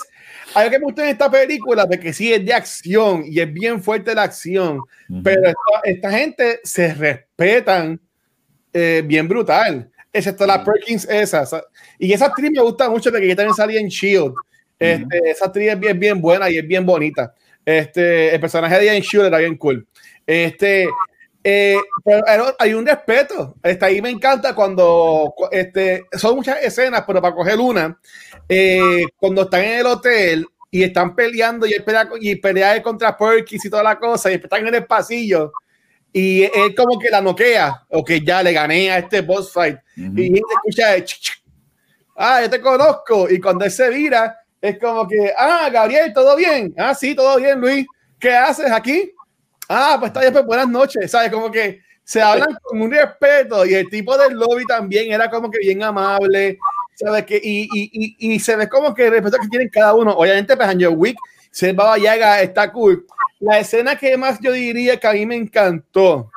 algo 0.53 0.71
que 0.71 0.79
me 0.79 0.85
gusta 0.85 1.03
en 1.03 1.09
esta 1.09 1.29
película, 1.29 1.85
de 1.85 1.99
que 1.99 2.13
sí 2.13 2.33
es 2.33 2.45
de 2.45 2.53
acción 2.53 3.23
y 3.25 3.39
es 3.39 3.51
bien 3.51 3.81
fuerte 3.81 4.13
la 4.13 4.23
acción, 4.23 4.81
pero 5.23 5.53
esta, 5.83 6.11
gente 6.11 6.59
se 6.63 6.93
respetan 6.93 7.99
eh, 8.71 9.03
bien 9.05 9.27
brutal 9.27 9.89
excepto 10.13 10.45
la 10.45 10.63
Perkins 10.63 11.05
esa. 11.09 11.43
Y 11.97 12.13
esa 12.13 12.27
actriz 12.27 12.51
me 12.51 12.61
gusta 12.61 12.89
mucho 12.89 13.09
porque 13.09 13.25
ella 13.25 13.35
también 13.35 13.55
salía 13.55 13.79
en 13.79 13.87
Shield. 13.87 14.33
Este, 14.79 15.31
Esa 15.31 15.45
actriz 15.45 15.71
es 15.71 15.79
bien, 15.79 15.99
bien 15.99 16.21
buena 16.21 16.49
y 16.49 16.57
es 16.57 16.67
bien 16.67 16.85
bonita. 16.85 17.33
Este, 17.65 18.33
el 18.33 18.39
personaje 18.39 18.79
de 18.79 18.95
en 18.95 19.01
Shield 19.01 19.25
era 19.25 19.39
bien 19.39 19.57
cool. 19.57 19.87
Este, 20.25 20.87
eh, 21.43 21.77
pero 22.03 22.55
hay 22.57 22.73
un 22.73 22.85
respeto. 22.85 23.55
Este, 23.61 23.85
ahí 23.85 24.01
me 24.01 24.09
encanta 24.09 24.55
cuando 24.55 25.33
este, 25.51 26.05
son 26.13 26.35
muchas 26.37 26.61
escenas, 26.63 27.03
pero 27.05 27.21
para 27.21 27.35
coger 27.35 27.59
una, 27.59 27.99
eh, 28.47 29.03
cuando 29.17 29.43
están 29.43 29.63
en 29.63 29.79
el 29.79 29.85
hotel 29.85 30.47
y 30.71 30.83
están 30.83 31.15
peleando 31.15 31.65
y, 31.65 31.79
pelea, 31.79 32.09
y 32.19 32.35
pelea 32.35 32.81
contra 32.81 33.17
Perkins 33.17 33.65
y 33.65 33.69
toda 33.69 33.83
la 33.83 33.99
cosa, 33.99 34.31
y 34.31 34.35
están 34.35 34.65
en 34.67 34.75
el 34.75 34.85
pasillo 34.85 35.51
y 36.13 36.43
es 36.43 36.75
como 36.77 36.99
que 36.99 37.09
la 37.09 37.21
noquea, 37.21 37.85
o 37.89 38.05
que 38.05 38.21
ya 38.21 38.43
le 38.43 38.53
gané 38.53 38.91
a 38.91 38.99
este 38.99 39.21
boss 39.21 39.51
fight. 39.51 39.79
Y 39.95 40.37
escucha, 40.37 40.95
ah, 42.15 42.41
yo 42.43 42.49
te 42.51 42.61
conozco. 42.61 43.27
Y 43.31 43.39
cuando 43.39 43.65
él 43.65 43.71
se 43.71 43.89
vira, 43.89 44.37
es 44.61 44.77
como 44.77 45.07
que, 45.07 45.33
ah, 45.35 45.69
Gabriel, 45.73 46.13
¿todo 46.13 46.35
bien? 46.35 46.71
Ah, 46.77 46.93
sí, 46.93 47.15
todo 47.15 47.37
bien, 47.37 47.59
Luis. 47.59 47.87
¿Qué 48.19 48.31
haces 48.31 48.71
aquí? 48.71 49.11
Ah, 49.69 49.97
pues 49.99 50.09
está 50.09 50.21
bien, 50.21 50.33
pues 50.33 50.45
buenas 50.45 50.67
noches. 50.67 51.09
¿Sabes? 51.09 51.31
Como 51.31 51.51
que 51.51 51.81
se 52.03 52.21
hablan 52.21 52.57
con 52.61 52.81
un 52.81 52.91
respeto 52.91 53.65
y 53.65 53.73
el 53.73 53.89
tipo 53.89 54.17
del 54.17 54.33
lobby 54.33 54.65
también 54.65 55.11
era 55.11 55.29
como 55.29 55.49
que 55.49 55.59
bien 55.59 55.83
amable. 55.83 56.59
¿Sabes? 56.95 57.25
Que, 57.25 57.39
y, 57.43 57.63
y, 57.73 58.15
y, 58.19 58.33
y 58.33 58.39
se 58.39 58.55
ve 58.55 58.69
como 58.69 58.93
que 58.93 59.05
el 59.05 59.11
respeto 59.11 59.37
que 59.41 59.47
tienen 59.47 59.69
cada 59.69 59.93
uno. 59.93 60.11
Obviamente, 60.11 60.55
pues 60.55 60.67
Angel 60.67 60.93
Wick, 60.95 61.17
se 61.49 61.73
Baba 61.73 61.97
Yaga 61.97 62.41
está 62.41 62.71
cool 62.71 63.05
la 63.43 63.59
escena 63.59 63.97
que 63.97 64.15
más 64.15 64.39
yo 64.39 64.53
diría 64.53 64.97
que 64.97 65.07
a 65.07 65.11
mí 65.11 65.25
me 65.25 65.35
encantó 65.35 66.31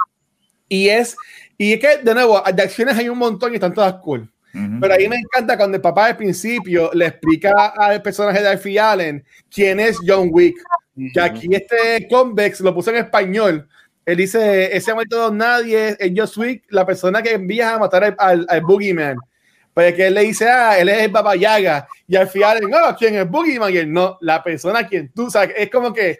y 0.69 0.89
es, 0.89 1.17
y 1.57 1.75
es 1.75 1.81
que 1.81 1.99
de 1.99 2.15
nuevo, 2.15 2.43
de 2.53 2.62
acciones 2.62 2.99
hay 2.99 3.09
un 3.09 3.19
montón 3.19 3.53
y 3.53 3.57
están 3.57 3.73
todas 3.73 3.95
cool. 3.95 4.31
Pero 4.81 4.95
ahí 4.95 5.07
me 5.07 5.17
encanta 5.17 5.55
cuando 5.55 5.77
el 5.77 5.83
papá 5.83 6.07
al 6.07 6.17
principio 6.17 6.91
le 6.95 7.09
explica 7.09 7.75
al 7.77 8.01
personaje 8.01 8.41
de 8.41 8.49
Alfie 8.49 8.81
Allen 8.81 9.23
quién 9.51 9.79
es 9.79 9.99
John 10.05 10.31
Wick. 10.33 10.57
Que 11.13 11.21
aquí 11.21 11.49
este 11.51 12.09
Convex 12.09 12.61
lo 12.61 12.75
puso 12.75 12.91
en 12.91 12.97
español. 12.97 13.69
Él 14.05 14.17
dice: 14.17 14.75
Ese 14.75 14.93
momento 14.93 15.31
nadie 15.31 15.97
es 15.99 16.13
John 16.17 16.29
Wick, 16.37 16.65
la 16.71 16.87
persona 16.87 17.23
que 17.23 17.33
envía 17.33 17.75
a 17.75 17.79
matar 17.79 18.17
al, 18.19 18.47
al, 18.49 18.61
Boogeyman. 18.63 19.17
Pues 19.75 19.95
que 19.95 20.07
él 20.07 20.15
le 20.15 20.23
dice: 20.23 20.49
Ah, 20.49 20.79
él 20.79 20.89
es 20.89 21.03
el 21.03 21.11
Baba 21.11 21.37
Yaga. 21.37 21.87
Y 22.09 22.17
al 22.17 22.29
final, 22.29 22.61
no, 22.63 22.97
¿quién 22.97 23.17
es 23.17 23.29
Boogeyman? 23.29 23.75
Y 23.75 23.77
él, 23.79 23.93
no, 23.93 24.17
la 24.23 24.43
persona 24.43 24.87
quien 24.87 25.11
tú 25.13 25.31
sabes. 25.31 25.55
Es 25.57 25.71
como 25.71 25.93
que 25.93 26.19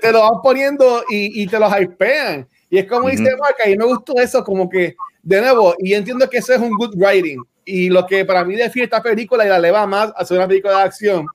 te, 0.00 0.12
lo 0.12 0.22
van 0.22 0.42
poniendo 0.42 1.04
y, 1.10 1.42
y, 1.42 1.46
te 1.46 1.58
los 1.58 1.72
hypean. 1.78 2.48
Y 2.70 2.78
es 2.78 2.86
como 2.86 3.08
dice 3.08 3.36
Marca, 3.36 3.68
y 3.68 3.76
me 3.76 3.84
gustó 3.84 4.14
eso, 4.18 4.42
como 4.42 4.68
que, 4.68 4.96
de 5.22 5.40
nuevo, 5.40 5.74
y 5.78 5.94
entiendo 5.94 6.28
que 6.28 6.38
eso 6.38 6.52
es 6.52 6.60
un 6.60 6.70
good 6.70 6.94
writing. 6.96 7.42
Y 7.64 7.90
lo 7.90 8.06
que 8.06 8.24
para 8.24 8.44
mí 8.44 8.54
define 8.54 8.84
esta 8.84 9.02
película 9.02 9.44
y 9.44 9.48
la 9.48 9.56
eleva 9.56 9.86
más 9.86 10.12
a 10.16 10.24
ser 10.24 10.38
una 10.38 10.48
película 10.48 10.78
de 10.78 10.82
acción, 10.82 11.26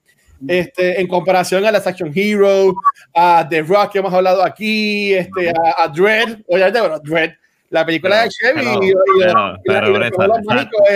este, 0.48 1.00
en 1.00 1.08
comparación 1.08 1.66
a 1.66 1.72
las 1.72 1.88
Action 1.88 2.12
Hero, 2.14 2.74
a 3.14 3.48
The 3.50 3.62
Rock 3.62 3.92
que 3.94 4.00
hemos 4.00 4.14
hablado 4.14 4.44
aquí, 4.44 5.14
este, 5.14 5.50
a, 5.50 5.84
a 5.84 5.88
Dread, 5.88 6.40
oye, 6.48 6.72
bueno, 6.72 7.00
Dread, 7.00 7.32
la 7.70 7.86
película 7.86 8.24
de 8.24 8.30
Chevy 8.30 8.94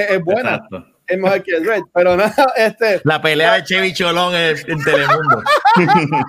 es, 0.09 0.23
buena 0.23 0.67
es 1.07 1.17
mejor 1.17 1.43
que 1.43 1.55
el 1.55 1.65
Red, 1.65 1.83
pero 1.93 2.17
nada, 2.17 2.53
este. 2.55 3.01
La 3.03 3.21
pelea 3.21 3.53
de 3.55 3.63
Chevy 3.63 3.93
Cholón 3.93 4.35
en, 4.35 4.57
en 4.67 4.83
Telemundo. 4.83 5.43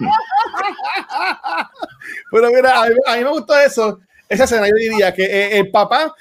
pero 2.31 2.51
mira, 2.51 2.83
a 2.83 2.87
mí, 3.17 3.25
me 3.25 3.31
gustó 3.31 3.59
eso, 3.59 4.01
esa 4.29 4.45
escena, 4.45 4.69
yo 4.69 4.75
diría 4.75 5.15
que 5.15 5.25
eh, 5.25 5.59
el 5.59 5.71
papá, 5.71 6.15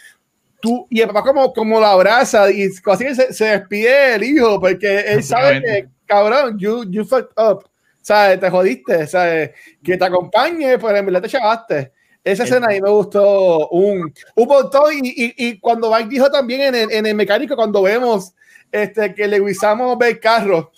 tú, 0.61 0.87
y 0.89 1.01
el 1.01 1.07
papá 1.07 1.23
como, 1.23 1.53
como 1.53 1.79
la 1.79 1.91
abraza 1.91 2.49
y 2.51 2.69
así 2.85 3.15
se, 3.15 3.33
se 3.33 3.45
despide 3.45 4.15
el 4.15 4.23
hijo, 4.23 4.59
porque 4.59 4.99
él 4.99 5.23
sabe 5.23 5.61
que, 5.61 5.87
cabrón, 6.05 6.57
you, 6.57 6.83
you 6.89 7.05
fucked 7.05 7.33
up, 7.37 7.69
¿sabes? 8.01 8.39
Te 8.39 8.49
jodiste, 8.49 9.07
¿sabes? 9.07 9.51
Que 9.83 9.97
te 9.97 10.05
acompañe, 10.05 10.77
pues 10.77 10.95
en 10.95 11.05
verdad 11.05 11.21
te 11.21 11.29
chavaste. 11.29 11.91
Esa 12.23 12.43
escena 12.43 12.67
ahí 12.69 12.81
me 12.81 12.89
gustó 12.89 13.69
un, 13.69 14.11
un 14.35 14.47
montón. 14.47 14.93
Y, 14.93 15.09
y, 15.09 15.33
y 15.37 15.59
cuando 15.59 15.91
Mike 15.91 16.09
dijo 16.09 16.31
también 16.31 16.61
en 16.61 16.75
el, 16.75 16.91
en 16.91 17.05
el 17.05 17.15
mecánico, 17.15 17.55
cuando 17.55 17.83
vemos 17.83 18.33
este, 18.71 19.13
que 19.13 19.27
le 19.27 19.39
guisamos 19.39 19.95
ver 19.97 20.19
carro. 20.19 20.71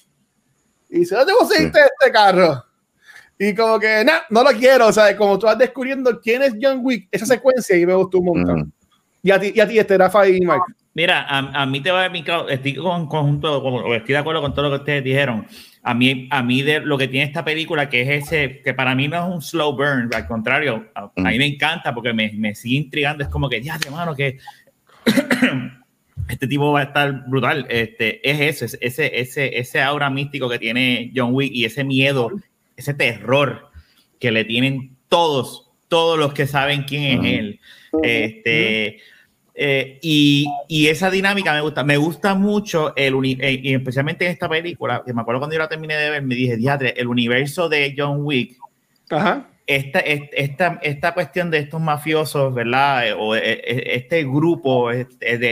Y 0.90 1.00
dice, 1.00 1.16
¿dónde 1.16 1.34
conseguiste 1.34 1.80
este 1.80 2.12
carro? 2.12 2.64
Y 3.40 3.56
como 3.56 3.80
que, 3.80 4.04
no, 4.04 4.14
no 4.30 4.44
lo 4.44 4.58
quiero. 4.58 4.88
O 4.88 4.94
sea, 4.94 5.16
como 5.16 5.40
tú 5.40 5.46
vas 5.46 5.58
descubriendo 5.58 6.20
quién 6.20 6.44
es 6.44 6.54
John 6.62 6.80
Wick, 6.82 7.08
esa 7.12 7.26
secuencia 7.26 7.78
y 7.78 7.86
me 7.86 7.94
gustó 7.94 8.20
un 8.20 8.26
montón. 8.26 8.74
Y 9.24 9.32
a 9.32 9.40
ti, 9.40 9.52
y 9.56 9.60
a 9.60 9.68
ti 9.68 9.80
este, 9.80 9.98
Rafa 9.98 10.28
y 10.28 10.42
Mike. 10.42 10.64
Mira, 10.98 11.28
a, 11.30 11.62
a 11.62 11.66
mí 11.68 11.80
te 11.80 11.92
va 11.92 12.06
a 12.06 12.12
estoy 12.50 12.74
con 12.74 13.06
conjunto, 13.06 13.94
estoy 13.94 14.14
de 14.14 14.18
acuerdo 14.18 14.42
con 14.42 14.56
todo 14.56 14.64
lo 14.64 14.72
que 14.72 14.82
ustedes 14.82 15.04
dijeron. 15.04 15.46
A 15.84 15.94
mí, 15.94 16.28
a 16.32 16.42
mí 16.42 16.64
de 16.64 16.80
lo 16.80 16.98
que 16.98 17.08
tiene 17.08 17.28
esta 17.28 17.46
película, 17.46 17.88
que 17.88 18.02
es 18.02 18.24
ese, 18.26 18.64
que 18.64 18.74
para 18.74 18.96
mí 18.96 19.08
no 19.08 19.16
es 19.16 19.36
un 19.36 19.40
slow 19.40 19.74
burn, 19.74 20.10
al 20.12 20.26
contrario, 20.26 20.88
a, 20.96 21.12
mí 21.16 21.38
me 21.38 21.46
encanta 21.46 21.94
porque 21.94 22.14
me, 22.14 22.32
me 22.34 22.56
sigue 22.56 22.78
intrigando, 22.78 23.24
es 23.24 23.30
como 23.30 23.48
que, 23.48 23.62
ya, 23.62 23.78
hermano, 23.86 24.16
que 24.16 24.40
este 26.30 26.48
tipo 26.48 26.72
va 26.72 26.80
a 26.80 26.84
estar 26.86 27.30
brutal. 27.30 27.68
Este, 27.70 28.28
es 28.28 28.64
eso, 28.64 28.78
ese, 28.82 29.20
ese, 29.20 29.60
ese 29.60 29.82
aura 29.84 30.10
místico 30.10 30.50
que 30.50 30.58
tiene 30.58 31.12
John 31.16 31.30
Wick 31.32 31.52
y 31.54 31.66
ese 31.66 31.84
miedo, 31.84 32.32
ese 32.76 32.96
terror 32.96 33.70
que 34.20 34.32
le 34.32 34.46
tienen 34.46 34.96
todos, 35.10 35.70
todos 35.90 36.18
los 36.18 36.34
que 36.34 36.48
saben 36.48 36.86
quién 36.86 37.24
es 37.24 37.40
él. 37.40 37.60
Este, 38.02 38.98
eh, 39.60 39.98
y, 40.04 40.48
y, 40.68 40.88
esa 40.88 41.10
dinámica 41.10 41.52
me 41.52 41.62
gusta. 41.62 41.84
Me 41.84 41.98
gusta 41.98 42.36
mucho, 42.36 42.96
el 42.96 43.16
eh, 43.40 43.60
y 43.64 43.74
especialmente 43.74 44.26
en 44.26 44.32
esta 44.32 44.48
película, 44.48 45.02
que 45.04 45.14
me 45.14 45.22
acuerdo 45.22 45.40
cuando 45.40 45.56
yo 45.56 45.60
la 45.60 45.68
terminé 45.68 45.96
de 45.96 46.12
ver, 46.12 46.22
me 46.22 46.36
dije, 46.36 46.56
diadre, 46.58 46.94
el 46.96 47.08
universo 47.08 47.68
de 47.68 47.96
John 47.98 48.20
Wick. 48.24 48.56
Ajá. 49.10 49.50
Esta, 49.66 50.00
esta, 50.00 50.80
esta 50.82 51.14
cuestión 51.14 51.50
de 51.50 51.58
estos 51.58 51.82
mafiosos, 51.82 52.54
¿verdad? 52.54 53.16
O 53.18 53.36
este 53.36 54.24
grupo 54.24 54.92
de, 54.92 55.08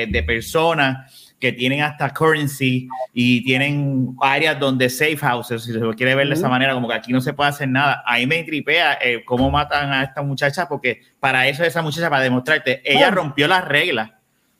de 0.07 0.23
personas 0.23 1.24
que 1.39 1.51
tienen 1.51 1.81
hasta 1.81 2.13
currency 2.13 2.87
y 3.13 3.43
tienen 3.43 4.15
áreas 4.21 4.59
donde 4.59 4.89
safe 4.89 5.17
houses, 5.17 5.63
si 5.63 5.73
se 5.73 5.79
quiere 5.95 6.15
ver 6.15 6.27
de 6.27 6.33
esa 6.33 6.49
manera, 6.49 6.73
como 6.73 6.87
que 6.87 6.93
aquí 6.93 7.11
no 7.11 7.21
se 7.21 7.33
puede 7.33 7.49
hacer 7.49 7.67
nada. 7.67 8.03
Ahí 8.05 8.25
me 8.25 8.43
tripea 8.43 8.97
eh, 9.01 9.23
cómo 9.25 9.51
matan 9.51 9.91
a 9.91 10.03
esta 10.03 10.21
muchacha, 10.21 10.67
porque 10.67 11.01
para 11.19 11.47
eso 11.47 11.63
esa 11.63 11.81
muchacha, 11.81 12.09
para 12.09 12.23
demostrarte, 12.23 12.81
ella 12.83 13.11
rompió 13.11 13.47
las 13.47 13.65
reglas. 13.65 14.11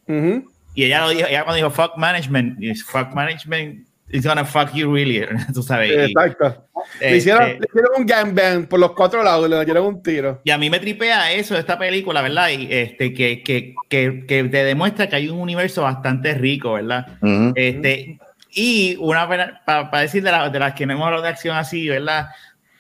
Y 0.08 0.84
ella 0.84 1.02
lo 1.02 1.10
dijo, 1.10 1.28
ella 1.28 1.44
cuando 1.44 1.56
dijo 1.56 1.70
fuck 1.72 1.98
management, 1.98 2.60
fuck 2.86 3.14
management 3.14 3.88
it's 4.10 4.26
gonna 4.26 4.46
fuck 4.46 4.74
you 4.74 4.92
really, 4.92 5.26
tú 5.54 5.64
sabes. 5.64 5.92
Exacto. 5.92 6.68
le, 7.00 7.06
este 7.08 7.18
hicieron, 7.18 7.44
le, 7.44 7.68
hicieron, 7.68 7.92
un 7.98 8.06
gangbang 8.06 8.66
por 8.68 8.80
los 8.80 8.92
cuatro 8.92 9.24
lados, 9.24 9.50
le 9.50 9.66
dieron 9.66 9.86
un 9.86 10.04
tiro. 10.04 10.42
Y 10.44 10.52
a 10.52 10.58
mí 10.58 10.70
me 10.70 10.80
tripea 10.80 11.32
eso 11.32 11.54
de 11.54 11.62
esta 11.62 11.78
película, 11.78 12.22
¿verdad? 12.22 12.50
Y 12.50 12.68
este, 12.72 13.14
que, 13.14 13.42
que, 13.42 13.74
que, 13.90 14.26
que 14.28 14.44
te 14.44 14.64
demuestra 14.64 15.08
que 15.08 15.16
hay 15.16 15.30
un 15.30 15.40
universo 15.40 15.84
bastante 15.84 16.34
rico, 16.36 16.74
¿verdad? 16.74 17.18
este, 17.56 18.20
y 18.52 18.96
una 19.00 19.28
para 19.66 20.02
decir 20.02 20.24
de, 20.24 20.32
la, 20.32 20.50
de, 20.50 20.60
las 20.60 20.74
que 20.74 20.86
no 20.86 20.94
hemos 20.94 21.06
hablado 21.06 21.24
de 21.24 21.30
acción 21.30 21.58
así, 21.58 21.90
¿verdad? 21.90 22.30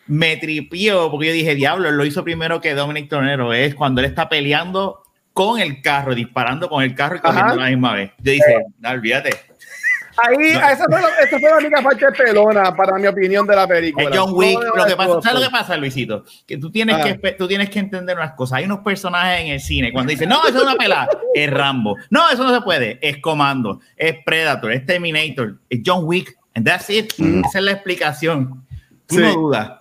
Me 0.08 0.38
tripió 0.38 1.10
porque 1.10 1.28
yo 1.28 1.34
dije, 1.34 1.56
diablo, 1.56 1.92
lo 1.92 2.06
hizo 2.06 2.24
primero 2.24 2.62
que 2.62 2.76
Dominic 2.76 3.10
Tornero, 3.10 3.54
es 3.54 3.74
cuando 3.76 4.02
él 4.02 4.06
está 4.06 4.30
peleando 4.30 5.02
con 5.34 5.60
el 5.60 5.82
carro, 5.82 6.16
disparando 6.16 6.70
con 6.70 6.82
el 6.84 6.96
carro 6.96 7.18
y 7.18 7.20
corriendo 7.20 7.54
a 7.54 7.58
la 7.58 7.70
misma 7.70 7.94
vez. 7.96 8.12
Yo 8.20 8.32
dije, 8.32 8.56
no, 8.80 8.90
olvídate 8.92 9.55
Ahí, 10.18 10.50
esa 10.50 10.86
fue, 10.86 11.00
esa 11.24 11.40
fue 11.40 11.50
la 11.50 11.58
única 11.58 11.82
parte 11.82 12.06
pelona, 12.18 12.76
para 12.76 12.98
mi 12.98 13.08
opinión, 13.08 13.46
de 13.46 13.56
la 13.56 13.68
película. 13.68 14.10
John 14.14 14.32
Wick, 14.34 14.60
lo 14.76 14.86
que 14.86 14.96
pasa, 14.96 15.22
¿sabes 15.22 15.40
lo 15.40 15.46
que 15.46 15.52
pasa, 15.52 15.78
Luisito? 15.78 16.24
Que 16.48 16.58
tú 16.58 16.72
tienes, 16.72 16.98
que 17.04 17.28
ah. 17.28 17.36
tú 17.38 17.48
tienes 17.48 17.70
que 17.70 17.80
entender 17.80 18.16
unas 18.18 18.34
cosas. 18.34 18.60
Hay 18.60 18.66
unos 18.66 18.80
personajes 18.80 19.42
en 19.42 19.48
el 19.48 19.60
cine, 19.60 19.92
cuando 19.92 20.12
dicen, 20.12 20.30
no, 20.30 20.46
eso 20.48 20.58
es 20.58 20.64
una 20.64 20.76
pelada, 20.76 21.10
es 21.34 21.50
Rambo. 21.52 21.98
No, 22.10 22.30
eso 22.30 22.44
no 22.44 22.54
se 22.54 22.62
puede, 22.62 23.00
es 23.02 23.18
Comando, 23.18 23.82
es 23.98 24.16
Predator, 24.26 24.72
es 24.72 24.86
Terminator, 24.86 25.58
es 25.70 25.82
John 25.86 26.02
Wick, 26.06 26.38
and 26.54 26.66
that's 26.66 26.90
it. 26.90 27.14
Esa 27.20 27.60
es 27.60 27.64
la 27.64 27.72
explicación. 27.72 28.66
Tú 29.08 29.20
no 29.20 29.34
dudas. 29.34 29.72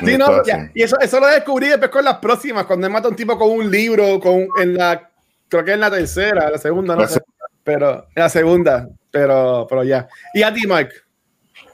Sí, 0.00 0.16
no, 0.16 0.26
y 0.74 0.82
eso, 0.82 0.98
eso 1.00 1.20
lo 1.20 1.26
descubrí 1.26 1.68
después 1.68 1.90
con 1.90 2.04
las 2.04 2.16
próximas, 2.16 2.64
cuando 2.64 2.88
mata 2.88 3.08
a 3.08 3.10
un 3.10 3.16
tipo 3.16 3.38
con 3.38 3.50
un 3.50 3.70
libro, 3.70 4.18
con, 4.20 4.48
en 4.58 4.74
la, 4.74 5.10
creo 5.48 5.64
que 5.64 5.72
en 5.72 5.80
la 5.80 5.90
tercera, 5.90 6.50
la 6.50 6.58
segunda, 6.58 6.96
no 6.96 7.06
sé, 7.06 7.20
pero 7.62 8.06
en 8.14 8.22
la 8.22 8.28
segunda, 8.28 8.88
pero, 9.12 9.66
pero 9.68 9.84
ya. 9.84 10.08
¿Y 10.34 10.42
a 10.42 10.52
ti, 10.52 10.62
Mike? 10.66 10.94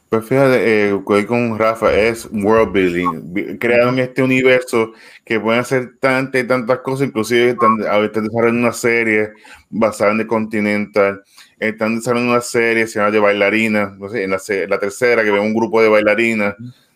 Pues 0.09 0.24
fíjate, 0.27 0.88
eh, 0.88 1.27
con 1.27 1.59
Rafa 1.59 1.92
es 1.94 2.27
world 2.33 2.72
building. 2.72 3.59
Crearon 3.59 3.98
este 3.98 4.22
universo 4.22 4.92
que 5.22 5.38
pueden 5.38 5.61
hacer 5.61 5.98
tantas 6.01 6.42
y 6.42 6.46
tantas 6.46 6.79
cosas, 6.79 7.09
inclusive 7.09 7.51
están, 7.51 7.79
están 7.81 8.24
desarrollando 8.24 8.61
una 8.62 8.72
serie 8.72 9.33
basada 9.68 10.12
en 10.12 10.20
el 10.20 10.27
Continental. 10.27 11.22
Están 11.59 11.96
desarrollando 11.96 12.33
una 12.33 12.40
serie 12.40 12.87
se 12.87 12.98
llama 12.98 13.11
de 13.11 13.18
bailarinas. 13.18 13.98
No 13.98 14.09
sé, 14.09 14.24
en 14.24 14.31
la, 14.31 14.40
la, 14.68 14.79
tercera, 14.79 15.22
que 15.22 15.31
ve 15.31 15.40
un 15.40 15.55
grupo 15.55 15.83
de 15.83 15.90
bailarinas 15.90 16.55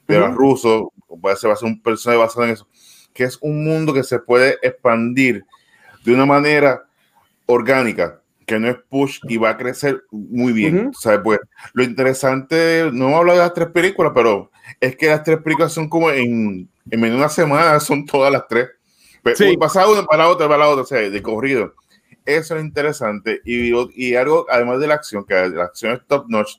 de 0.08 0.18
los 0.18 0.34
rusos. 0.34 0.84
Puede 1.20 1.36
ser 1.36 1.52
un 1.62 1.82
personaje 1.82 2.18
basado 2.18 2.44
en 2.44 2.52
eso. 2.52 2.66
Que 3.12 3.24
es 3.24 3.36
un 3.42 3.62
mundo 3.62 3.92
que 3.92 4.04
se 4.04 4.20
puede 4.20 4.58
expandir 4.62 5.44
de 6.02 6.14
una 6.14 6.24
manera 6.24 6.82
orgánica 7.44 8.21
que 8.46 8.58
no 8.58 8.68
es 8.68 8.76
push 8.88 9.20
y 9.28 9.36
va 9.36 9.50
a 9.50 9.56
crecer 9.56 10.04
muy 10.10 10.52
bien. 10.52 10.92
pues, 11.24 11.40
lo 11.72 11.82
interesante, 11.82 12.90
no 12.92 13.08
hemos 13.08 13.18
hablado 13.18 13.38
de 13.38 13.44
las 13.44 13.54
tres 13.54 13.68
películas, 13.68 14.12
pero 14.14 14.50
es 14.80 14.96
que 14.96 15.08
las 15.08 15.22
tres 15.22 15.38
películas 15.38 15.72
son 15.72 15.88
como 15.88 16.10
en, 16.10 16.68
en 16.90 17.00
menos 17.00 17.16
de 17.16 17.18
una 17.18 17.28
semana, 17.28 17.80
son 17.80 18.04
todas 18.06 18.32
las 18.32 18.46
tres. 18.48 18.68
Pero, 19.22 19.36
pues, 19.36 19.38
sí. 19.38 19.56
Pasa 19.56 19.88
una 19.88 20.04
para 20.04 20.24
la 20.24 20.30
otra, 20.30 20.48
para 20.48 20.64
la 20.64 20.68
otra, 20.68 20.82
o 20.82 20.86
sea, 20.86 20.98
de 20.98 21.22
corrido. 21.22 21.74
Eso 22.24 22.56
es 22.56 22.64
interesante. 22.64 23.40
Y, 23.44 23.72
y 23.94 24.14
algo, 24.14 24.46
además 24.48 24.80
de 24.80 24.86
la 24.86 24.94
acción, 24.94 25.24
que 25.24 25.34
la 25.34 25.64
acción 25.64 25.92
es 25.92 26.06
top 26.06 26.26
notch, 26.28 26.56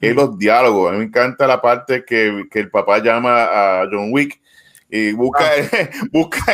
es 0.00 0.14
los 0.14 0.36
diálogos. 0.38 0.88
A 0.88 0.92
mí 0.92 0.98
me 0.98 1.04
encanta 1.04 1.46
la 1.46 1.60
parte 1.60 2.04
que, 2.04 2.46
que 2.50 2.60
el 2.60 2.70
papá 2.70 2.98
llama 2.98 3.44
a 3.44 3.88
John 3.90 4.08
Wick 4.10 4.40
y 4.88 5.12
busca, 5.12 5.44
ah. 5.44 5.88
busca 6.12 6.44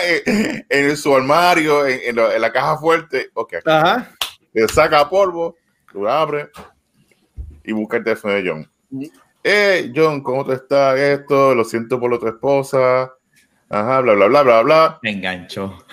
en, 0.68 0.96
su 0.96 1.14
armario, 1.14 1.86
en, 1.86 2.18
en, 2.18 2.40
la 2.40 2.52
caja 2.52 2.78
fuerte. 2.78 3.30
Ok. 3.34 3.54
Ajá 3.64 4.10
le 4.52 4.68
saca 4.68 5.08
polvo, 5.08 5.56
lo 5.92 6.10
abre 6.10 6.50
y 7.64 7.72
busca 7.72 7.98
el 7.98 8.04
teléfono 8.04 8.34
de 8.34 8.48
John. 8.48 8.70
Eh, 9.44 9.92
John, 9.94 10.22
¿cómo 10.22 10.44
te 10.44 10.54
está 10.54 10.96
esto? 10.96 11.54
Lo 11.54 11.64
siento 11.64 11.98
por 11.98 12.10
la 12.10 12.16
otra 12.16 12.30
esposa. 12.30 13.12
Ajá, 13.68 14.00
bla, 14.00 14.14
bla, 14.14 14.26
bla, 14.26 14.42
bla, 14.42 14.62
bla. 14.62 14.98
Me 15.02 15.10
enganchó. 15.10 15.84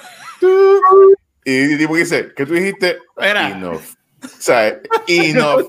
Y 1.45 1.77
tipo 1.77 1.95
dice, 1.95 2.33
¿qué 2.35 2.45
tú 2.45 2.53
dijiste? 2.53 2.99
Era. 3.17 3.59
O 4.23 4.27
sea, 4.37 4.79
enough. 5.07 5.67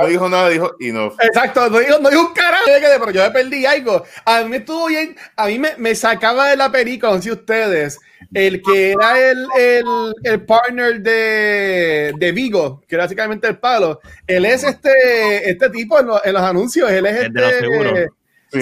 No 0.00 0.06
dijo 0.06 0.28
nada, 0.28 0.48
dijo 0.48 0.74
enough. 0.80 1.14
Exacto, 1.20 1.68
no 1.68 1.78
dijo, 1.78 1.98
no 1.98 2.08
dijo 2.10 2.28
un 2.28 2.32
carajo, 2.32 2.64
pero 2.66 3.10
yo 3.10 3.22
me 3.22 3.30
perdí 3.30 3.66
algo. 3.66 4.04
A 4.24 4.42
mí 4.42 4.56
estuvo 4.56 4.86
bien, 4.86 5.16
a 5.36 5.46
mí 5.46 5.58
me, 5.58 5.70
me 5.76 5.94
sacaba 5.94 6.48
de 6.48 6.56
la 6.56 6.70
película, 6.70 7.12
no 7.12 7.22
sé 7.22 7.32
ustedes, 7.32 7.98
el 8.32 8.62
que 8.62 8.92
era 8.92 9.18
el, 9.18 9.46
el, 9.58 9.84
el 10.22 10.44
partner 10.44 11.00
de, 11.00 12.12
de, 12.16 12.32
Vigo, 12.32 12.82
que 12.86 12.94
era 12.94 13.04
básicamente 13.04 13.48
el 13.48 13.58
palo, 13.58 14.00
él 14.26 14.44
es 14.44 14.62
este, 14.62 15.50
este 15.50 15.70
tipo 15.70 15.98
en, 15.98 16.08
en 16.24 16.32
los 16.32 16.42
anuncios, 16.42 16.90
él 16.90 17.06
es 17.06 17.16
el 17.16 17.26
este, 17.26 17.40
de 17.40 17.46
los 17.46 17.54
seguros. 17.58 18.10
Sí, 18.52 18.60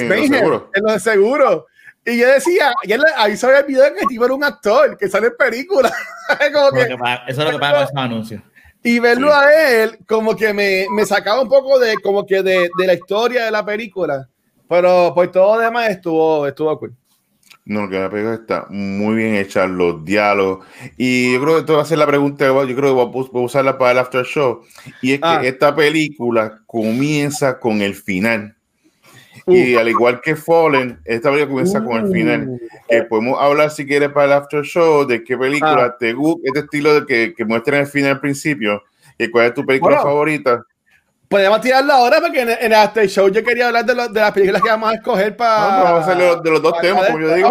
en 0.74 0.82
los 0.82 1.02
seguros. 1.02 1.64
Y 2.04 2.18
yo 2.18 2.28
decía, 2.28 2.72
y 2.84 2.92
él, 2.92 3.02
ahí 3.16 3.36
se 3.36 3.46
había 3.46 3.60
olvidado 3.60 3.94
que 3.94 4.00
el 4.00 4.06
tipo 4.06 4.24
era 4.24 4.32
un 4.32 4.44
actor, 4.44 4.96
que 4.96 5.08
sale 5.08 5.26
en 5.26 5.36
películas. 5.36 5.92
eso 6.40 6.68
es 7.28 7.38
lo 7.38 7.50
que 7.50 7.58
pasa 7.58 7.74
con 7.74 7.82
esos 7.82 7.96
anuncios. 7.96 8.42
Y 8.82 8.98
verlo 9.00 9.34
a 9.34 9.52
él 9.52 9.98
como 10.06 10.36
que 10.36 10.52
me, 10.52 10.86
me, 10.90 11.04
sacaba 11.04 11.42
un 11.42 11.48
poco 11.48 11.78
de, 11.78 11.94
como 11.96 12.24
que 12.24 12.42
de, 12.42 12.70
de, 12.78 12.86
la 12.86 12.94
historia 12.94 13.44
de 13.44 13.50
la 13.50 13.64
película. 13.64 14.28
Pero 14.68 15.12
pues 15.14 15.32
todo 15.32 15.58
demás 15.58 15.90
estuvo, 15.90 16.46
estuvo 16.46 16.78
cool. 16.78 16.94
No, 17.68 17.86
que 17.86 17.98
la 17.98 18.08
película 18.08 18.34
está 18.34 18.66
muy 18.70 19.16
bien 19.16 19.34
hecha, 19.34 19.66
los 19.66 20.02
diálogos. 20.02 20.66
Y 20.96 21.34
yo 21.34 21.42
creo 21.42 21.54
que 21.54 21.60
esto 21.60 21.76
va 21.76 21.82
a 21.82 21.84
ser 21.84 21.98
la 21.98 22.06
pregunta, 22.06 22.46
yo 22.46 22.64
creo 22.64 22.74
que 22.74 23.18
voy 23.18 23.42
a 23.42 23.44
usarla 23.44 23.76
para 23.76 23.92
el 23.92 23.98
after 23.98 24.24
show. 24.24 24.62
Y 25.02 25.12
es 25.12 25.20
que 25.20 25.26
ah. 25.26 25.40
esta 25.44 25.74
película 25.74 26.62
comienza 26.66 27.58
con 27.58 27.82
el 27.82 27.94
final. 27.94 28.56
Y 29.48 29.76
al 29.76 29.88
igual 29.88 30.20
que 30.20 30.36
Fallen, 30.36 31.00
esta 31.04 31.30
película 31.30 31.48
comienza 31.48 31.84
con 31.84 32.04
el 32.04 32.12
final. 32.12 32.60
Que 32.88 33.02
podemos 33.02 33.40
hablar, 33.40 33.70
si 33.70 33.86
quieres, 33.86 34.10
para 34.10 34.26
el 34.26 34.32
after 34.32 34.62
show, 34.62 35.06
de 35.06 35.24
qué 35.24 35.36
película 35.36 35.84
ah. 35.84 35.96
te 35.98 36.12
gusta, 36.12 36.42
este 36.44 36.60
estilo 36.60 37.00
de 37.00 37.06
que, 37.06 37.34
que 37.34 37.44
muestran 37.44 37.80
el 37.80 37.86
final 37.86 38.12
al 38.12 38.20
principio. 38.20 38.82
Y 39.18 39.28
cuál 39.30 39.46
es 39.46 39.54
tu 39.54 39.64
película 39.64 40.00
favorita. 40.00 40.62
Podemos 41.28 41.60
tirarla 41.60 41.94
ahora 41.94 42.20
porque 42.20 42.40
en, 42.40 42.48
el 42.58 42.72
after 42.72 43.06
show 43.06 43.28
yo 43.28 43.44
quería 43.44 43.66
hablar 43.66 43.84
de, 43.84 43.94
de, 43.94 44.20
las 44.20 44.32
películas 44.32 44.62
que 44.62 44.68
vamos 44.70 44.90
a 44.90 44.94
escoger 44.94 45.36
para. 45.36 45.78
No, 45.78 45.84
vamos 45.84 46.08
a 46.08 46.12
hacer 46.12 46.42
de 46.42 46.50
los 46.50 46.62
dos 46.62 46.80
temas, 46.80 47.06
como 47.06 47.20
yo 47.20 47.34
digo. 47.34 47.50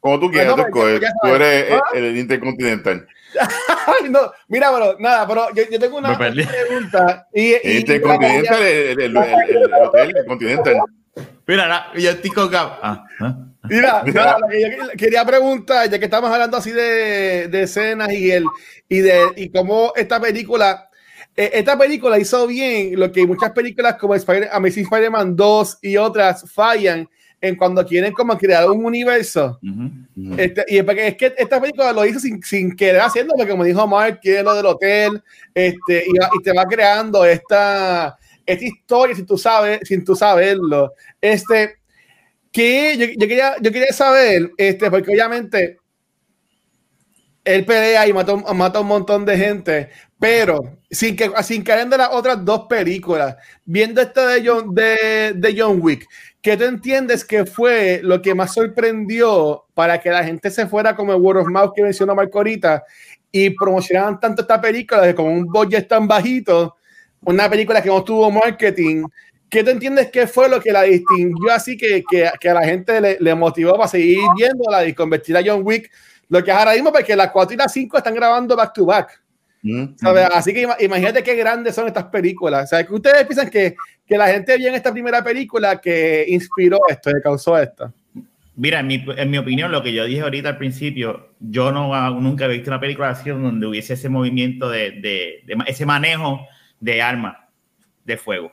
como 0.00 0.20
tú 0.20 0.30
quieras, 0.30 0.54
tú, 0.70 1.28
eres 1.28 1.80
el, 1.94 2.16
intercontinental. 2.16 3.06
no, 4.10 4.32
mira, 4.48 4.70
pero 4.72 4.96
nada, 4.98 5.26
pero 5.26 5.54
yo, 5.54 5.62
yo 5.70 5.78
tengo 5.78 5.98
una 5.98 6.16
pregunta. 6.16 7.28
Y, 7.32 7.52
y, 7.52 7.78
intercontinental, 7.78 8.62
el, 8.62 9.00
el, 9.00 9.16
el, 9.16 9.74
hotel 9.74 10.14
continental. 10.26 10.76
Mira, 11.46 11.92
yo 11.94 12.10
estoy 12.10 12.30
con 12.30 12.54
ah, 12.54 13.06
ah, 13.20 13.36
Mira, 13.64 14.02
nada, 14.04 14.38
yo 14.50 14.88
quería 14.96 15.24
preguntar, 15.24 15.88
ya 15.88 15.98
que 15.98 16.04
estamos 16.04 16.30
hablando 16.30 16.56
así 16.56 16.72
de, 16.72 17.48
de 17.48 17.62
escenas 17.62 18.12
y, 18.12 18.30
el, 18.30 18.44
y, 18.88 18.98
de, 18.98 19.32
y 19.36 19.50
cómo 19.50 19.92
esta 19.96 20.20
película 20.20 20.88
eh, 21.36 21.50
esta 21.52 21.76
película 21.76 22.18
hizo 22.18 22.46
bien 22.46 22.98
lo 22.98 23.12
que 23.12 23.26
muchas 23.26 23.52
películas 23.52 23.96
como 23.96 24.14
Spider 24.14 24.48
Amazing 24.52 24.84
Spider-Man 24.84 25.36
2 25.36 25.78
y 25.82 25.96
otras 25.98 26.50
fallan 26.50 27.08
en 27.46 27.56
cuando 27.56 27.84
quieren 27.86 28.12
como 28.12 28.36
crear 28.36 28.70
un 28.70 28.84
universo. 28.84 29.58
este, 30.36 30.64
y 30.68 30.78
es, 30.78 31.16
que 31.16 31.34
esta 31.36 31.60
película 31.60 31.92
lo 31.92 32.04
hizo 32.04 32.20
sin, 32.20 32.42
sin, 32.42 32.74
querer 32.74 33.00
haciendo, 33.00 33.34
porque 33.36 33.50
como 33.50 33.64
dijo 33.64 33.86
Mark, 33.86 34.20
quiere 34.20 34.42
lo 34.42 34.54
del 34.54 34.66
hotel, 34.66 35.22
este, 35.54 36.04
y, 36.06 36.38
y, 36.38 36.42
te 36.42 36.52
va 36.52 36.64
creando 36.64 37.24
esta, 37.24 38.16
esta 38.44 38.64
historia 38.64 39.14
sin 39.14 39.26
tú, 39.26 39.38
sabes, 39.38 39.80
sin 39.84 40.04
tú 40.04 40.14
saberlo. 40.14 40.92
Este, 41.20 41.76
que 42.52 42.96
yo, 42.96 43.06
yo, 43.06 43.28
quería, 43.28 43.54
yo 43.60 43.70
quería 43.70 43.92
saber, 43.92 44.50
este, 44.56 44.90
porque 44.90 45.10
obviamente 45.10 45.78
él 47.46 47.64
pelea 47.64 48.08
y 48.08 48.12
mata, 48.12 48.34
mata 48.34 48.78
a 48.78 48.82
un 48.82 48.88
montón 48.88 49.24
de 49.24 49.38
gente, 49.38 49.90
pero 50.18 50.78
sin 50.90 51.14
que 51.14 51.30
sin 51.42 51.62
caer 51.62 51.88
de 51.88 51.96
las 51.96 52.08
otras 52.10 52.44
dos 52.44 52.66
películas, 52.68 53.36
viendo 53.64 54.00
este 54.00 54.20
de 54.20 54.48
John, 54.48 54.74
de, 54.74 55.32
de 55.36 55.54
John 55.56 55.78
Wick, 55.80 56.06
¿qué 56.46 56.56
tú 56.56 56.62
entiendes 56.62 57.24
que 57.24 57.44
fue 57.44 57.98
lo 58.04 58.22
que 58.22 58.32
más 58.32 58.54
sorprendió 58.54 59.64
para 59.74 59.98
que 59.98 60.10
la 60.10 60.22
gente 60.22 60.48
se 60.48 60.64
fuera 60.68 60.94
como 60.94 61.12
el 61.12 61.20
word 61.20 61.38
of 61.38 61.48
mouth 61.48 61.72
que 61.74 61.82
mencionó 61.82 62.14
Marco 62.14 62.38
ahorita 62.38 62.84
y 63.32 63.50
promocionaran 63.50 64.20
tanto 64.20 64.42
esta 64.42 64.60
película 64.60 65.00
de 65.00 65.12
con 65.12 65.26
un 65.26 65.46
budget 65.46 65.88
tan 65.88 66.06
bajito, 66.06 66.76
una 67.22 67.50
película 67.50 67.82
que 67.82 67.88
no 67.88 68.04
tuvo 68.04 68.30
marketing? 68.30 69.06
¿Qué 69.50 69.64
tú 69.64 69.70
entiendes 69.70 70.08
que 70.12 70.28
fue 70.28 70.48
lo 70.48 70.60
que 70.60 70.70
la 70.70 70.82
distinguió 70.82 71.50
así 71.50 71.76
que, 71.76 72.04
que, 72.08 72.30
que 72.38 72.48
a 72.48 72.54
la 72.54 72.62
gente 72.62 73.00
le, 73.00 73.16
le, 73.18 73.34
motivó 73.34 73.72
para 73.72 73.88
seguir 73.88 74.20
viéndola 74.36 74.86
y 74.86 74.94
convertir 74.94 75.36
a 75.36 75.42
John 75.44 75.62
Wick? 75.64 75.90
Lo 76.28 76.44
que 76.44 76.52
es 76.52 76.56
ahora 76.56 76.74
mismo, 76.74 76.92
porque 76.92 77.16
las 77.16 77.32
4 77.32 77.54
y 77.54 77.56
las 77.56 77.72
5 77.72 77.98
están 77.98 78.14
grabando 78.14 78.54
back 78.54 78.72
to 78.72 78.86
back. 78.86 79.20
Así 80.32 80.52
que 80.52 80.66
imagínate 80.80 81.22
qué 81.22 81.34
grandes 81.34 81.74
son 81.74 81.86
estas 81.86 82.04
películas. 82.04 82.72
O 82.72 82.86
que 82.86 82.94
ustedes 82.94 83.26
piensan 83.26 83.50
que, 83.50 83.76
que 84.06 84.18
la 84.18 84.28
gente 84.28 84.56
vio 84.56 84.68
en 84.68 84.74
esta 84.74 84.92
primera 84.92 85.22
película 85.22 85.80
que 85.80 86.24
inspiró 86.28 86.78
esto, 86.88 87.12
que 87.12 87.20
causó 87.20 87.58
esto. 87.58 87.92
Mira, 88.56 88.80
en 88.80 88.86
mi, 88.86 89.04
en 89.16 89.30
mi, 89.30 89.36
opinión, 89.36 89.70
lo 89.70 89.82
que 89.82 89.92
yo 89.92 90.06
dije 90.06 90.22
ahorita 90.22 90.50
al 90.50 90.58
principio, 90.58 91.34
yo 91.40 91.72
no 91.72 92.10
nunca 92.20 92.46
he 92.46 92.48
visto 92.48 92.70
una 92.70 92.80
película 92.80 93.10
así 93.10 93.28
donde 93.28 93.66
hubiese 93.66 93.94
ese 93.94 94.08
movimiento 94.08 94.70
de, 94.70 94.92
de, 94.92 95.44
ese 95.66 95.84
manejo 95.84 96.46
de 96.80 97.02
armas 97.02 97.36
de 98.04 98.16
fuego. 98.16 98.52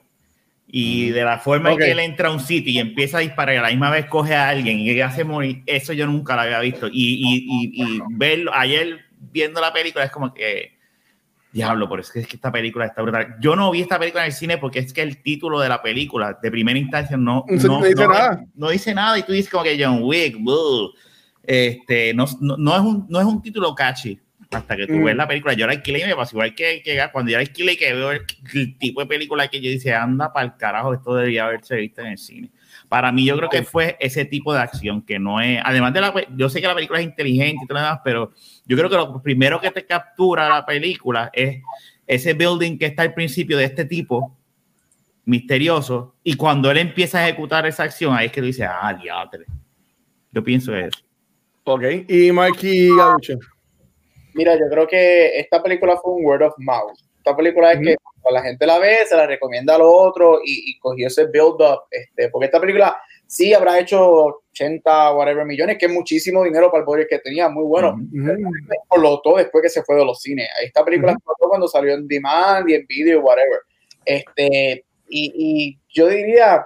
Y 0.67 1.11
de 1.11 1.23
la 1.23 1.37
forma 1.37 1.71
en 1.71 1.77
que 1.77 1.91
él 1.91 1.99
entra 1.99 2.29
a 2.29 2.31
un 2.31 2.39
sitio 2.39 2.73
y 2.73 2.79
empieza 2.79 3.17
a 3.17 3.21
disparar 3.21 3.55
y 3.55 3.57
a 3.59 3.61
la 3.61 3.69
misma 3.69 3.91
vez 3.91 4.07
coge 4.07 4.33
a 4.35 4.49
alguien 4.49 4.79
y 4.79 4.99
hace 5.01 5.23
morir, 5.23 5.61
eso 5.67 5.93
yo 5.93 6.07
nunca 6.07 6.35
lo 6.35 6.41
había 6.41 6.59
visto. 6.59 6.87
Y, 6.87 6.91
y, 6.91 7.45
y, 7.47 7.83
y 7.83 8.01
verlo, 8.09 8.51
ayer 8.53 9.01
viendo 9.31 9.61
la 9.61 9.71
película 9.71 10.03
es 10.03 10.11
como 10.11 10.33
que 10.33 10.72
Diablo, 11.53 11.87
por 11.87 11.99
eso 11.99 12.11
es 12.15 12.27
que 12.27 12.35
esta 12.35 12.51
película 12.51 12.87
está 12.87 13.03
brutal. 13.03 13.35
Yo 13.39 13.55
no 13.55 13.69
vi 13.69 13.81
esta 13.81 13.99
película 13.99 14.23
en 14.23 14.31
el 14.31 14.33
cine 14.33 14.57
porque 14.57 14.79
es 14.79 14.91
que 14.91 15.03
el 15.03 15.21
título 15.21 15.59
de 15.59 15.69
la 15.69 15.83
película, 15.83 16.39
de 16.41 16.49
primera 16.49 16.79
instancia, 16.79 17.15
no, 17.15 17.45
no, 17.47 17.83
dice, 17.83 18.07
nada. 18.07 18.43
no 18.55 18.69
dice 18.71 18.93
nada. 18.95 19.19
Y 19.19 19.23
tú 19.23 19.33
dices 19.33 19.51
como 19.51 19.63
que 19.63 19.81
John 19.81 19.99
Wick, 20.01 20.35
este, 21.43 22.11
no, 22.15 22.25
no, 22.41 22.75
es 22.75 22.81
un, 22.81 23.05
no 23.07 23.19
es 23.19 23.25
un 23.25 23.39
título 23.39 23.75
catchy 23.75 24.19
hasta 24.49 24.75
que 24.75 24.87
tú 24.87 25.03
ves 25.03 25.13
mm. 25.13 25.17
la 25.17 25.27
película. 25.27 25.53
Yo 25.53 25.67
la 25.67 25.73
alquilé 25.73 25.99
y 25.99 26.05
me 26.05 26.15
pasó 26.15 26.35
igual 26.35 26.55
que, 26.55 26.81
que 26.81 26.99
cuando 27.11 27.31
yo 27.31 27.37
la 27.37 27.41
alquilé 27.41 27.73
y 27.73 27.77
que 27.77 27.93
veo 27.93 28.11
el, 28.11 28.25
tipo 28.79 29.01
de 29.01 29.05
película 29.05 29.47
que 29.47 29.61
yo 29.61 29.69
dice, 29.69 29.93
anda 29.93 30.33
para 30.33 30.47
el 30.47 30.57
carajo, 30.57 30.93
esto 30.93 31.15
debería 31.15 31.45
haberse 31.45 31.75
visto 31.75 32.01
en 32.01 32.07
el 32.07 32.17
cine. 32.17 32.49
Para 32.93 33.11
mí, 33.11 33.25
yo 33.25 33.35
creo 33.35 33.49
que 33.49 33.63
fue 33.63 33.97
ese 33.99 34.23
tipo 34.23 34.53
de 34.53 34.59
acción 34.59 35.01
que 35.01 35.17
no 35.17 35.41
es. 35.41 35.59
Además 35.65 35.93
de 35.93 36.01
la. 36.01 36.13
Yo 36.35 36.47
sé 36.47 36.61
que 36.61 36.67
la 36.67 36.75
película 36.75 36.99
es 36.99 37.05
inteligente 37.05 37.63
y 37.63 37.67
todo 37.67 37.79
lo 37.79 37.83
demás, 37.83 38.01
pero 38.03 38.31
yo 38.67 38.77
creo 38.77 38.87
que 38.87 38.95
lo 38.95 39.19
primero 39.19 39.59
que 39.59 39.71
te 39.71 39.83
captura 39.83 40.47
la 40.47 40.63
película 40.63 41.31
es 41.33 41.63
ese 42.05 42.35
building 42.35 42.77
que 42.77 42.85
está 42.85 43.01
al 43.01 43.15
principio 43.15 43.57
de 43.57 43.63
este 43.63 43.85
tipo, 43.85 44.37
misterioso, 45.25 46.13
y 46.23 46.35
cuando 46.35 46.69
él 46.69 46.77
empieza 46.77 47.17
a 47.17 47.27
ejecutar 47.27 47.65
esa 47.65 47.81
acción, 47.81 48.15
ahí 48.15 48.27
es 48.27 48.31
que 48.31 48.41
tú 48.41 48.45
dices, 48.45 48.67
ah, 48.69 48.93
diatre. 48.93 49.45
Yo 50.31 50.43
pienso 50.43 50.75
eso. 50.75 50.99
Ok, 51.63 51.81
y 52.07 52.31
Mikey 52.31 52.95
Gaucho. 52.95 53.39
Mira, 54.35 54.53
yo 54.53 54.65
creo 54.69 54.85
que 54.85 55.39
esta 55.39 55.63
película 55.63 55.97
fue 55.99 56.13
un 56.13 56.23
word 56.23 56.43
of 56.43 56.53
mouth. 56.59 56.99
Esta 57.23 57.37
película 57.37 57.71
es 57.71 57.79
que 57.79 57.95
la 58.29 58.41
gente 58.41 58.65
la 58.65 58.79
ve, 58.79 59.05
se 59.05 59.15
la 59.15 59.25
recomienda 59.25 59.75
a 59.75 59.77
los 59.77 59.87
otros 59.89 60.41
y, 60.43 60.71
y 60.71 60.79
cogió 60.79 61.07
ese 61.07 61.27
build-up, 61.27 61.83
este, 61.89 62.27
porque 62.27 62.47
esta 62.47 62.59
película 62.59 62.97
sí 63.27 63.53
habrá 63.53 63.79
hecho 63.79 64.41
80, 64.51 65.13
whatever 65.15 65.45
millones, 65.45 65.77
que 65.77 65.85
es 65.85 65.91
muchísimo 65.91 66.43
dinero 66.43 66.69
para 66.69 66.81
el 66.81 66.85
budget 66.85 67.07
que 67.07 67.19
tenía, 67.19 67.47
muy 67.47 67.63
bueno. 67.63 67.97
Lo 68.97 69.21
después 69.37 69.61
que 69.61 69.69
se 69.69 69.83
fue 69.83 69.95
de 69.95 70.05
los 70.05 70.21
cines. 70.21 70.49
Esta 70.61 70.83
película 70.83 71.13
uh 71.13 71.49
cuando 71.49 71.67
salió 71.69 71.93
en 71.93 72.07
demand 72.09 72.69
y 72.69 72.73
en 72.73 72.85
video, 72.87 73.21
whatever. 73.21 73.61
Este, 74.03 74.85
y, 75.07 75.33
y, 75.35 75.79
yo 75.93 76.07
diría, 76.07 76.65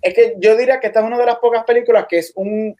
es 0.00 0.14
que 0.14 0.36
yo 0.38 0.56
diría 0.56 0.80
que 0.80 0.86
esta 0.86 1.00
es 1.00 1.06
una 1.06 1.18
de 1.18 1.26
las 1.26 1.36
pocas 1.36 1.64
películas 1.64 2.06
que 2.08 2.18
es 2.18 2.32
un, 2.34 2.74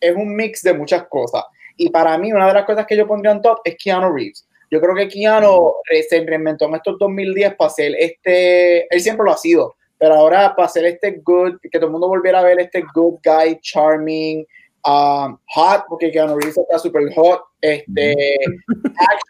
es 0.00 0.16
un 0.16 0.34
mix 0.34 0.62
de 0.62 0.74
muchas 0.74 1.06
cosas. 1.06 1.44
Y 1.76 1.90
para 1.90 2.18
mí, 2.18 2.32
una 2.32 2.48
de 2.48 2.54
las 2.54 2.64
cosas 2.64 2.86
que 2.86 2.96
yo 2.96 3.06
pondría 3.06 3.32
en 3.32 3.40
top 3.40 3.60
es 3.64 3.76
Keanu 3.76 4.12
Reeves. 4.12 4.48
Yo 4.74 4.80
creo 4.80 4.96
que 4.96 5.06
Keanu 5.06 5.72
se 6.08 6.26
reinventó 6.26 6.64
en 6.64 6.74
estos 6.74 6.98
2010 6.98 7.54
para 7.54 7.70
ser 7.70 7.94
este, 7.96 8.92
él 8.92 9.00
siempre 9.00 9.24
lo 9.24 9.30
ha 9.30 9.36
sido, 9.36 9.76
pero 9.96 10.16
ahora 10.16 10.52
para 10.56 10.66
ser 10.66 10.84
este 10.86 11.22
good, 11.24 11.60
que 11.62 11.78
todo 11.78 11.86
el 11.86 11.92
mundo 11.92 12.08
volviera 12.08 12.40
a 12.40 12.42
ver 12.42 12.58
este 12.58 12.82
good 12.92 13.20
guy, 13.22 13.56
charming, 13.60 14.44
um, 14.84 15.38
hot, 15.54 15.84
porque 15.88 16.10
Keanu 16.10 16.40
Reeves 16.40 16.58
está 16.58 16.80
super 16.80 17.04
hot, 17.14 17.40
este, 17.60 18.16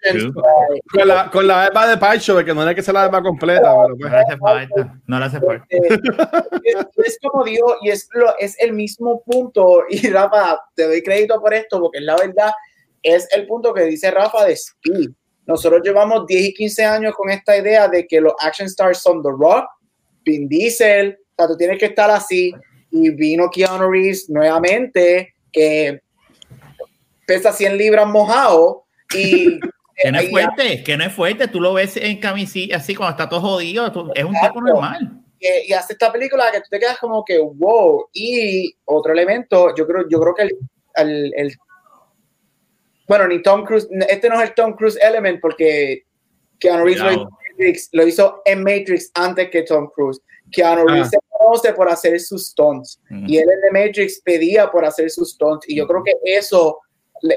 action, 0.07 0.33
con, 0.95 1.09
la, 1.09 1.31
con 1.31 1.47
la 1.47 1.65
alma 1.65 1.89
de 1.89 1.99
Pancho, 1.99 2.43
que 2.43 2.55
no 2.55 2.67
es 2.67 2.75
que 2.75 2.81
se 2.81 2.95
la 2.95 3.03
alma 3.03 3.23
completa, 3.23 3.71
pero 3.83 3.97
pues. 3.99 4.11
no 4.11 4.17
le 4.17 4.23
hace 4.23 4.37
falta, 4.39 5.01
no 5.07 5.19
le 5.19 5.25
hace 5.27 5.41
falta. 5.41 5.67
Este, 5.69 7.03
es, 7.05 7.19
como 7.21 7.45
digo, 7.45 7.77
y 7.83 7.91
es, 7.91 8.09
lo, 8.15 8.35
es 8.39 8.59
el 8.63 8.73
mismo 8.73 9.23
punto, 9.25 9.83
y 9.91 10.09
Rafa, 10.09 10.59
te 10.75 10.85
doy 10.85 11.03
crédito 11.03 11.39
por 11.39 11.53
esto, 11.53 11.81
porque 11.83 11.99
es 11.99 12.05
la 12.05 12.17
verdad, 12.17 12.51
es 13.03 13.29
el 13.35 13.47
punto 13.47 13.75
que 13.75 13.83
dice 13.83 14.11
Rafa 14.11 14.47
de 14.47 14.55
Speed 14.55 15.11
nosotros 15.47 15.83
llevamos 15.85 16.27
10 16.27 16.43
y 16.43 16.55
15 16.55 16.85
años 16.85 17.15
con 17.15 17.31
esta 17.31 17.57
idea 17.57 17.89
de 17.89 18.07
que 18.07 18.21
los 18.21 18.33
action 18.41 18.67
stars 18.67 18.99
son 18.99 19.23
The 19.23 19.31
Rock, 19.31 19.67
Vin 20.25 20.49
Diesel, 20.49 21.19
o 21.21 21.35
sea, 21.37 21.49
tú 21.49 21.57
tienes 21.57 21.79
que 21.79 21.87
estar 21.87 22.11
así. 22.11 22.53
Y 22.91 23.11
vino 23.11 23.51
Keanu 23.51 23.91
Reeves 23.91 24.31
nuevamente, 24.31 25.35
que 25.53 26.01
pesa 27.27 27.53
100 27.53 27.77
libras 27.77 28.07
mojado 28.07 28.85
y 29.13 29.59
que 29.97 30.13
no 30.13 30.21
es 30.21 30.31
fuerte, 30.31 30.83
que 30.85 30.97
no 30.97 31.05
es 31.05 31.13
fuerte. 31.13 31.49
Tú 31.49 31.61
lo 31.61 31.75
ves 31.75 31.97
en 31.97 32.21
camisilla 32.21 32.77
así 32.77 32.95
cuando 32.95 33.13
está 33.13 33.29
todo 33.29 33.41
jodido. 33.41 33.87
Es 34.15 34.25
un 34.25 34.35
tipo 34.41 34.61
normal. 34.61 35.21
Y, 35.41 35.73
hace 35.73 35.95
esta 35.95 36.11
película 36.13 36.51
que 36.53 36.61
tú 36.61 36.69
te 36.71 36.79
quedas 36.79 36.99
como 36.99 37.25
que 37.25 37.39
wow. 37.39 38.09
Y 38.13 38.75
otro 38.85 39.13
elemento, 39.13 39.75
yo 39.75 39.87
creo, 39.87 40.09
yo 40.09 40.21
creo 40.21 40.35
que 40.35 40.43
el, 40.43 41.33
el 41.37 41.57
bueno, 43.07 43.29
ni 43.29 43.43
Tom 43.43 43.65
Cruise, 43.65 43.89
este 44.09 44.29
no 44.29 44.41
es 44.41 44.49
el 44.49 44.55
Tom 44.55 44.75
Cruise 44.75 44.99
element 45.01 45.41
porque 45.41 46.05
Keanu 46.59 46.85
Reeves 46.85 47.89
lo 47.93 48.07
hizo, 48.07 48.43
en 48.45 48.63
Matrix 48.63 49.11
antes 49.15 49.51
que 49.51 49.63
Tom 49.63 49.91
Cruise. 49.95 50.21
Keanu 50.51 50.87
Reeves 50.87 51.09
ah. 51.09 51.11
se 51.11 51.19
conoce 51.29 51.73
por 51.73 51.89
hacer 51.89 52.19
sus 52.21 52.49
stunts 52.49 53.01
y 53.11 53.39
él 53.39 53.49
en 53.49 53.61
The 53.61 53.87
Matrix 53.87 54.21
pedía 54.21 54.71
por 54.71 54.85
hacer 54.85 55.11
sus 55.11 55.33
stunts 55.33 55.69
y 55.69 55.77
yo 55.77 55.87
creo 55.87 56.03
que 56.03 56.15
eso 56.25 56.81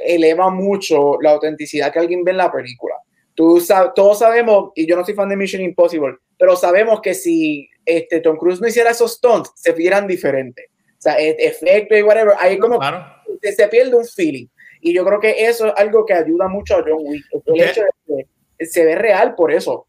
eleva 0.06 0.50
mucho 0.50 1.18
la 1.22 1.32
autenticidad 1.32 1.92
que 1.92 2.00
alguien 2.00 2.24
ve 2.24 2.32
en 2.32 2.38
la 2.38 2.52
película. 2.52 2.96
Tú 3.36 3.64
todos 3.96 4.20
sabemos, 4.20 4.72
y 4.76 4.88
yo 4.88 4.96
no 4.96 5.06
soy 5.06 5.14
fan 5.14 5.30
de 5.30 5.36
Mission 5.36 5.62
Impossible, 5.62 6.18
pero 6.40 6.56
sabemos 6.56 7.02
que 7.02 7.14
si 7.14 7.70
este, 7.86 8.20
Tom 8.20 8.36
Cruise 8.38 8.60
no 8.60 8.68
hiciera 8.68 8.92
esos 8.92 9.14
stunts, 9.14 9.52
se 9.56 9.74
vieran 9.74 10.08
diferentes. 10.08 10.66
O 10.98 11.02
sea, 11.02 11.20
e, 11.20 11.36
efecto 11.40 11.96
y 11.96 12.02
whatever, 12.02 12.34
ahí 12.40 12.58
como 12.58 12.80
se 13.42 13.68
pierde 13.68 13.96
un 13.96 14.06
feeling. 14.06 14.48
Y 14.82 14.94
yo 14.94 15.06
creo 15.06 15.20
que 15.20 15.46
eso 15.46 15.68
es 15.68 15.74
algo 15.78 16.06
que 16.06 16.14
ayuda 16.14 16.48
mucho 16.48 16.76
a 16.76 16.84
John 16.84 17.00
Wick. 17.00 17.26
El 17.46 17.62
hecho 17.62 17.82
de 17.82 18.28
que 18.58 18.66
se 18.66 18.86
ve 18.86 18.96
real 18.96 19.36
por 19.36 19.52
eso. 19.52 19.88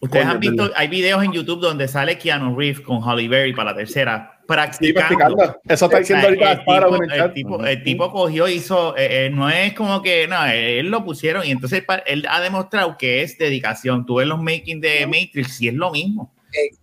Ustedes 0.00 0.24
han 0.24 0.40
visto, 0.40 0.70
hay 0.74 0.88
videos 0.88 1.22
en 1.22 1.32
YouTube 1.32 1.60
donde 1.60 1.86
sale 1.86 2.16
Keanu 2.16 2.56
Reeves 2.56 2.80
con 2.80 3.02
Holly 3.02 3.28
Berry 3.28 3.52
para 3.52 3.72
la 3.72 3.76
tercera, 3.76 4.40
practicando. 4.46 5.60
Eso 5.68 5.84
está 5.84 5.98
diciendo 5.98 6.26
ahorita 6.26 6.52
el, 6.52 7.32
tipo, 7.34 7.64
el, 7.64 7.82
tipo, 7.82 8.10
cogió, 8.10 8.48
hizo, 8.48 8.96
eh, 8.96 9.26
eh, 9.26 9.30
no 9.30 9.50
es 9.50 9.74
como 9.74 10.00
que, 10.00 10.26
no, 10.26 10.42
él 10.46 10.88
lo 10.88 11.04
pusieron 11.04 11.44
y 11.44 11.50
entonces 11.50 11.84
él 12.06 12.26
ha 12.30 12.40
demostrado 12.40 12.96
que 12.96 13.22
es 13.22 13.36
dedicación. 13.36 14.06
Tú 14.06 14.16
ves 14.16 14.26
los 14.26 14.42
making 14.42 14.80
de 14.80 15.06
Matrix 15.06 15.60
y 15.60 15.68
es 15.68 15.74
lo 15.74 15.90
mismo. 15.90 16.32
Es, 16.52 16.80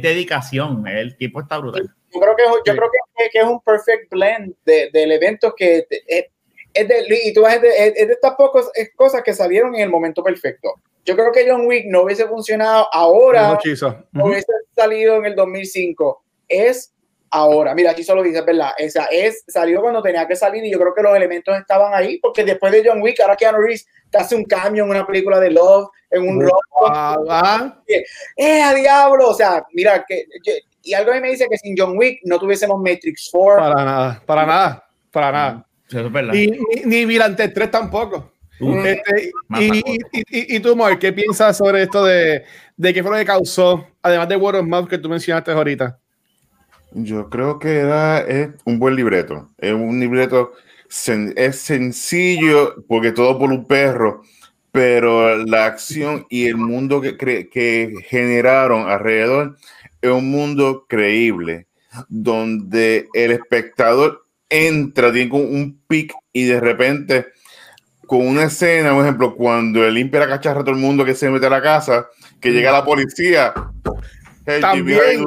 dedicación, 0.00 0.86
el 0.86 1.16
tipo 1.16 1.40
está 1.40 1.58
brutal. 1.58 1.92
Yo 2.14 2.20
creo 2.20 2.36
que, 2.36 2.42
yo 2.70 2.76
creo 2.76 2.90
que, 2.90 3.28
que 3.30 3.38
es 3.40 3.44
un 3.44 3.60
perfect 3.60 4.08
blend 4.08 4.54
de, 4.64 4.88
del 4.92 5.10
evento 5.12 5.52
que 5.56 5.84
es 6.06 6.26
de, 6.74 7.20
y 7.24 7.32
tú 7.32 7.42
vas 7.42 7.60
de, 7.60 7.88
es 7.88 8.06
de 8.06 8.12
estas 8.12 8.34
pocas 8.34 8.70
cosas 8.96 9.22
que 9.22 9.34
salieron 9.34 9.74
en 9.74 9.82
el 9.82 9.90
momento 9.90 10.22
perfecto. 10.22 10.74
Yo 11.04 11.16
creo 11.16 11.32
que 11.32 11.46
John 11.48 11.66
Wick 11.66 11.86
no 11.86 12.02
hubiese 12.02 12.26
funcionado 12.26 12.86
ahora, 12.92 13.58
no 14.12 14.26
hubiese 14.26 14.52
salido 14.74 15.16
en 15.16 15.26
el 15.26 15.34
2005. 15.34 16.22
Es 16.48 16.92
ahora. 17.32 17.74
Mira, 17.74 17.90
aquí 17.90 18.04
solo 18.04 18.22
dice, 18.22 18.42
¿verdad? 18.42 18.70
Esa 18.78 19.06
es, 19.06 19.42
salió 19.48 19.80
cuando 19.80 20.02
tenía 20.02 20.28
que 20.28 20.36
salir 20.36 20.64
y 20.64 20.70
yo 20.70 20.78
creo 20.78 20.94
que 20.94 21.02
los 21.02 21.16
elementos 21.16 21.56
estaban 21.58 21.92
ahí, 21.92 22.18
porque 22.18 22.44
después 22.44 22.70
de 22.70 22.84
John 22.86 23.02
Wick, 23.02 23.20
ahora 23.20 23.36
Keanu 23.36 23.58
Reeves 23.58 23.86
te 24.10 24.18
hace 24.18 24.36
un 24.36 24.44
cambio 24.44 24.84
en 24.84 24.90
una 24.90 25.06
película 25.06 25.40
de 25.40 25.50
Love, 25.50 25.88
en 26.10 26.28
un 26.28 26.40
rock. 26.42 26.62
¡Eh, 28.36 28.62
a 28.62 28.74
diablo! 28.74 29.30
O 29.30 29.34
sea, 29.34 29.64
mira, 29.72 30.04
que, 30.06 30.26
y 30.82 30.94
algo 30.94 31.10
a 31.10 31.14
mí 31.14 31.20
me 31.20 31.30
dice 31.30 31.48
que 31.50 31.56
sin 31.56 31.74
John 31.76 31.96
Wick 31.96 32.20
no 32.24 32.38
tuviésemos 32.38 32.78
Matrix 32.78 33.30
4. 33.32 33.60
Para 33.60 33.84
nada, 33.84 34.22
para 34.24 34.46
nada, 34.46 34.88
para 35.10 35.32
nada. 35.32 35.66
Y, 36.34 36.50
ni, 36.84 37.06
ni 37.06 37.18
3 37.18 37.70
tampoco. 37.70 38.32
Este, 38.84 39.32
y, 39.58 40.56
y, 40.56 40.60
tú, 40.60 40.76
Mark, 40.76 40.98
¿qué 40.98 41.12
piensas 41.12 41.56
sobre 41.56 41.82
esto 41.82 42.04
de, 42.04 42.44
de 42.76 42.94
qué 42.94 43.02
fue 43.02 43.10
lo 43.10 43.16
que 43.16 43.24
causó, 43.24 43.88
además 44.00 44.28
de 44.28 44.36
Word 44.36 44.56
of 44.56 44.66
Mouth 44.66 44.88
que 44.88 44.98
tú 44.98 45.08
mencionaste 45.08 45.50
ahorita? 45.50 45.98
Yo 46.92 47.28
creo 47.28 47.58
que 47.58 47.78
era 47.78 48.20
es 48.20 48.50
un 48.64 48.78
buen 48.78 48.94
libreto. 48.94 49.48
Es 49.58 49.72
un 49.72 49.98
libreto, 49.98 50.52
es 50.88 51.56
sencillo 51.56 52.84
porque 52.86 53.12
todo 53.12 53.38
por 53.38 53.50
un 53.50 53.66
perro, 53.66 54.22
pero 54.70 55.36
la 55.44 55.66
acción 55.66 56.26
y 56.30 56.46
el 56.46 56.56
mundo 56.56 57.00
que, 57.00 57.16
que 57.16 57.94
generaron 58.06 58.88
alrededor 58.88 59.56
es 60.00 60.10
un 60.10 60.30
mundo 60.30 60.86
creíble. 60.88 61.66
donde 62.08 63.08
el 63.12 63.32
espectador 63.32 64.21
entra, 64.52 65.12
tiene 65.12 65.32
un 65.32 65.80
pic 65.86 66.12
y 66.32 66.44
de 66.44 66.60
repente 66.60 67.26
con 68.06 68.26
una 68.26 68.44
escena, 68.44 68.92
por 68.92 69.04
ejemplo, 69.04 69.34
cuando 69.34 69.84
él 69.86 69.94
limpia 69.94 70.20
la 70.20 70.28
cacharra 70.28 70.60
a 70.60 70.64
todo 70.64 70.74
el 70.74 70.80
mundo 70.80 71.04
que 71.04 71.14
se 71.14 71.30
mete 71.30 71.46
a 71.46 71.50
la 71.50 71.62
casa, 71.62 72.08
que 72.40 72.50
llega 72.50 72.70
la 72.70 72.84
policía, 72.84 73.54
también, 74.60 75.24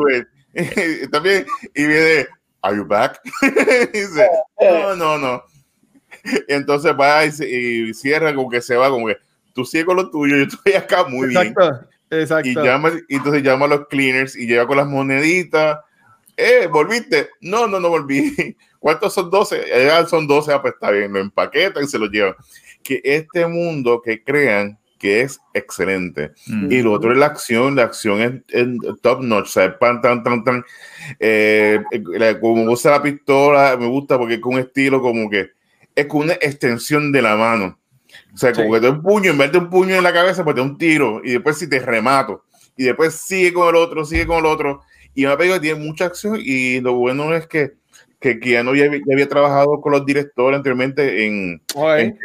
también 1.12 1.46
y 1.74 1.88
viene, 1.88 2.28
¿Are 2.62 2.76
you 2.76 2.86
back? 2.86 3.20
dice, 3.94 4.28
no, 4.60 4.96
no, 4.96 5.18
no. 5.18 5.44
Y 6.48 6.54
entonces 6.54 6.94
va 7.00 7.26
y, 7.26 7.94
cierra 7.94 8.34
como 8.34 8.50
que 8.50 8.62
se 8.62 8.76
va, 8.76 8.90
como 8.90 9.08
que 9.08 9.18
tú 9.54 9.66
sigues 9.66 9.86
con 9.86 9.98
lo 9.98 10.10
tuyo, 10.10 10.38
yo 10.38 10.44
estoy 10.44 10.74
acá 10.74 11.06
muy 11.06 11.30
bien. 11.30 11.56
Exacto. 12.10 12.50
Y, 12.50 12.54
llama, 12.54 12.92
y 13.08 13.16
entonces 13.16 13.44
llama 13.44 13.66
a 13.66 13.70
los 13.70 13.88
cleaners 13.88 14.36
y 14.36 14.48
llega 14.48 14.66
con 14.66 14.78
las 14.78 14.88
moneditas. 14.88 15.80
Eh, 16.38 16.67
¿volviste? 16.71 17.30
No, 17.41 17.67
no, 17.67 17.80
no 17.80 17.89
volví. 17.89 18.56
¿Cuántos 18.80 19.13
son 19.13 19.30
12? 19.30 20.08
son 20.08 20.28
12, 20.28 20.54
ah, 20.54 20.62
pues 20.62 20.74
está 20.74 20.91
bien, 20.91 21.13
lo 21.13 21.19
empaquetan 21.19 21.84
y 21.84 21.88
se 21.88 21.98
lo 21.98 22.08
llevan. 22.08 22.36
Que 22.84 23.02
este 23.04 23.48
mundo 23.48 24.02
que 24.04 24.24
crean 24.24 24.78
que 25.00 25.21
es 25.21 25.39
excelente. 25.54 26.32
Y 26.48 26.82
lo 26.82 26.93
otro 26.93 27.12
es 27.12 27.17
la 27.17 27.28
acción, 27.28 27.76
la 27.76 27.84
acción 27.84 28.43
es, 28.48 28.65
top 29.02 29.21
notch, 29.21 29.45
o 29.45 29.50
sea, 29.50 29.78
pan, 29.78 30.02
tan, 30.02 30.24
tan, 30.24 30.43
tan. 30.43 30.63
Eh, 31.19 31.80
como 32.39 32.63
usa 32.71 32.91
la 32.91 33.04
pistola, 33.04 33.76
me 33.78 33.88
gusta 33.88 34.17
porque 34.17 34.36
es 34.36 34.39
con 34.39 34.54
un 34.56 34.62
estilo 34.62 35.02
como 35.02 35.30
que 35.30 35.52
es 35.95 36.06
con 36.08 36.21
una 36.21 36.34
extensión 36.34 37.12
de 37.12 37.21
la 37.21 37.36
mano. 37.36 37.80
O 38.34 38.38
sea, 38.38 38.54
como 38.54 38.74
que 38.74 38.82
te 38.82 38.89
un 38.89 39.02
puño, 39.02 39.32
en 39.32 39.38
vez 39.38 39.52
de 39.52 39.58
un 39.58 39.69
puño 39.69 39.95
en 39.95 40.04
la 40.04 40.13
cabeza, 40.13 40.43
pues 40.43 40.56
te 40.56 40.62
un 40.62 40.78
tiro 40.78 41.21
y 41.24 41.32
después 41.32 41.58
si 41.58 41.69
te 41.69 41.80
remato. 41.80 42.43
Y 42.78 42.84
después 42.86 43.15
sigue 43.15 43.54
con 43.54 43.69
el 43.69 43.76
otro, 43.76 44.06
sigue 44.06 44.26
con 44.26 44.39
el 44.39 44.45
otro. 44.45 44.82
Y 45.15 45.25
me 45.25 45.38
que 45.38 45.60
tiene 45.60 45.80
mucha 45.80 46.06
acción 46.06 46.38
y 46.39 46.82
lo 46.82 46.93
bueno 46.93 47.34
es 47.34 47.47
que 47.47 47.73
que 48.25 48.39
Keanu 48.39 48.75
ya, 48.75 48.86
ya, 48.86 49.13
había 49.13 49.30
trabajado 49.30 49.80
con 49.82 49.91
los 49.91 50.04
directores 50.04 50.58
anteriormente 50.58 51.28
en, 51.28 51.62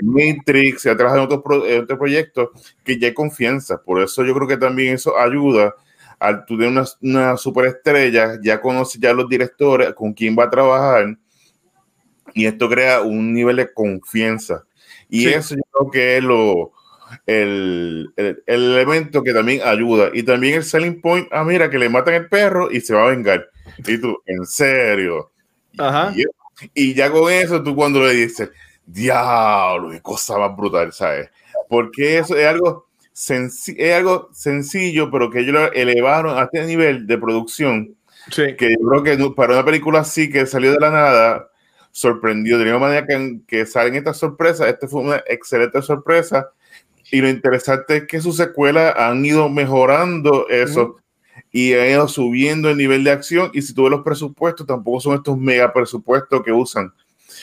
Matrix, 0.02 0.82
se 0.82 0.90
ha 0.90 0.96
trabajado 0.96 1.24
en 1.24 1.30
otros, 1.30 1.98
proyectos, 1.98 2.48
que 2.82 2.98
ya 2.98 3.08
hay 3.08 3.12
confianza. 3.14 3.82
Por 3.82 4.00
eso 4.00 4.24
yo 4.24 4.34
creo 4.34 4.48
que 4.48 4.56
también 4.56 4.94
eso 4.94 5.18
ayuda 5.18 5.74
al 6.18 6.46
tú 6.46 6.56
tener 6.56 6.72
una, 6.72 6.84
una 7.02 7.36
superestrella, 7.36 8.38
ya 8.42 8.60
conoce 8.62 8.98
ya 8.98 9.12
los 9.12 9.28
directores, 9.28 9.92
con 9.92 10.14
quién 10.14 10.34
va 10.38 10.44
a 10.44 10.50
trabajar, 10.50 11.18
y 12.32 12.46
esto 12.46 12.70
crea 12.70 13.02
un 13.02 13.34
nivel 13.34 13.56
de 13.56 13.72
confianza. 13.72 14.64
Y 15.08 15.28
eso 15.28 15.54
yo 15.54 15.62
creo 15.70 15.90
que 15.90 16.16
es 16.16 16.24
lo, 16.24 16.72
el, 17.26 18.12
el, 18.16 18.42
elemento 18.46 19.22
que 19.22 19.32
también 19.32 19.60
ayuda. 19.64 20.10
Y 20.12 20.22
también 20.22 20.54
el 20.54 20.64
selling 20.64 21.00
point, 21.00 21.28
ah, 21.30 21.44
mira, 21.44 21.70
que 21.70 21.78
le 21.78 21.88
matan 21.88 22.14
el 22.14 22.28
perro 22.28 22.70
y 22.70 22.80
se 22.80 22.94
va 22.94 23.04
a 23.04 23.10
vengar. 23.10 23.48
Y 23.86 23.98
tú, 23.98 24.18
en 24.26 24.44
serio. 24.46 25.30
Y, 26.74 26.94
ya 26.94 27.10
con 27.10 27.32
eso, 27.32 27.62
tú 27.62 27.74
cuando 27.74 28.00
le 28.04 28.12
dices, 28.12 28.50
diablo, 28.84 29.90
qué 29.90 30.00
cosa 30.00 30.38
más 30.38 30.56
brutal, 30.56 30.92
¿sabes? 30.92 31.30
Porque 31.68 32.18
eso 32.18 32.36
es 32.36 32.46
algo, 32.46 32.88
es 33.14 33.94
algo 33.94 34.28
sencillo, 34.32 35.10
pero 35.10 35.30
que 35.30 35.40
ellos 35.40 35.54
lo 35.54 35.72
elevaron 35.72 36.38
a 36.38 36.44
este 36.44 36.64
nivel 36.66 37.06
de 37.06 37.18
producción. 37.18 37.96
Que 38.34 38.76
yo 38.78 38.88
creo 38.88 39.02
que 39.02 39.34
para 39.34 39.54
una 39.54 39.64
película 39.64 40.00
así 40.00 40.30
que 40.30 40.46
salió 40.46 40.72
de 40.72 40.80
la 40.80 40.90
nada, 40.90 41.50
sorprendió 41.90 42.58
de 42.58 42.64
una 42.64 42.78
manera 42.78 43.06
que, 43.06 43.40
que 43.46 43.66
salen 43.66 43.96
estas 43.96 44.18
sorpresas. 44.18 44.68
Esta 44.68 44.86
fue 44.86 45.00
una 45.00 45.22
excelente 45.26 45.80
sorpresa. 45.82 46.50
Y 47.10 47.20
lo 47.20 47.28
interesante 47.28 47.98
es 47.98 48.06
que 48.06 48.20
sus 48.20 48.36
secuelas 48.36 48.94
han 48.96 49.24
ido 49.24 49.48
mejorando 49.48 50.48
eso 50.48 50.96
y 51.50 51.72
ha 51.72 51.90
ido 51.90 52.06
subiendo 52.08 52.70
el 52.70 52.76
nivel 52.76 53.04
de 53.04 53.10
acción. 53.10 53.50
Y 53.52 53.62
si 53.62 53.74
tú 53.74 53.84
ves 53.84 53.90
los 53.90 54.02
presupuestos, 54.02 54.66
tampoco 54.66 55.00
son 55.00 55.14
estos 55.14 55.36
mega 55.36 55.72
presupuestos 55.72 56.42
que 56.42 56.52
usan. 56.52 56.92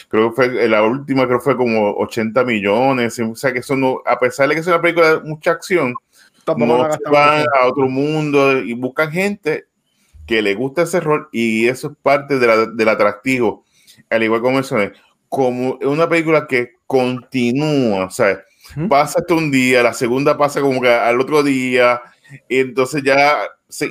Creo 0.08 0.30
que 0.30 0.36
fue 0.36 0.67
la 0.69 0.84
última, 0.84 1.25
creo 1.25 1.39
que 1.39 1.43
fue 1.43 1.58
como 1.58 1.91
80 1.97 2.43
millones. 2.45 3.19
O 3.19 3.36
sea 3.36 3.51
que 3.51 3.60
eso 3.60 3.75
no, 3.75 4.01
a 4.06 4.17
pesar 4.19 4.47
de 4.47 4.56
que 4.56 4.62
es 4.62 4.67
una 4.67 4.82
película 4.82 5.15
de 5.15 5.21
mucha 5.21 5.51
acción, 5.51 5.93
no 6.56 6.88
van 7.12 7.45
a 7.60 7.67
otro 7.67 7.89
mundo 7.89 8.58
y 8.58 8.73
buscan 8.73 9.12
gente 9.12 9.65
que 10.25 10.41
le 10.41 10.56
gusta 10.56 10.84
ese 10.84 10.99
rol 10.99 11.30
y 11.32 11.67
eso 11.67 11.88
es 11.89 11.97
parte 12.01 12.39
de 12.39 12.47
la, 12.47 12.65
del 12.67 12.89
atractivo. 12.89 13.65
Al 14.10 14.23
igual 14.23 14.41
como 14.41 14.60
es, 14.60 14.71
como 15.27 15.77
una 15.82 16.08
película 16.08 16.47
que 16.47 16.73
continúa, 16.86 18.06
o 18.06 18.10
sea, 18.10 18.41
pasa 18.89 19.19
hasta 19.19 19.34
un 19.34 19.51
día, 19.51 19.84
la 19.84 19.93
segunda 19.93 20.38
pasa 20.38 20.62
como 20.62 20.82
que 20.82 20.89
al 20.89 21.19
otro 21.19 21.43
día, 21.43 22.01
y 22.47 22.60
entonces 22.60 23.03
ya 23.03 23.39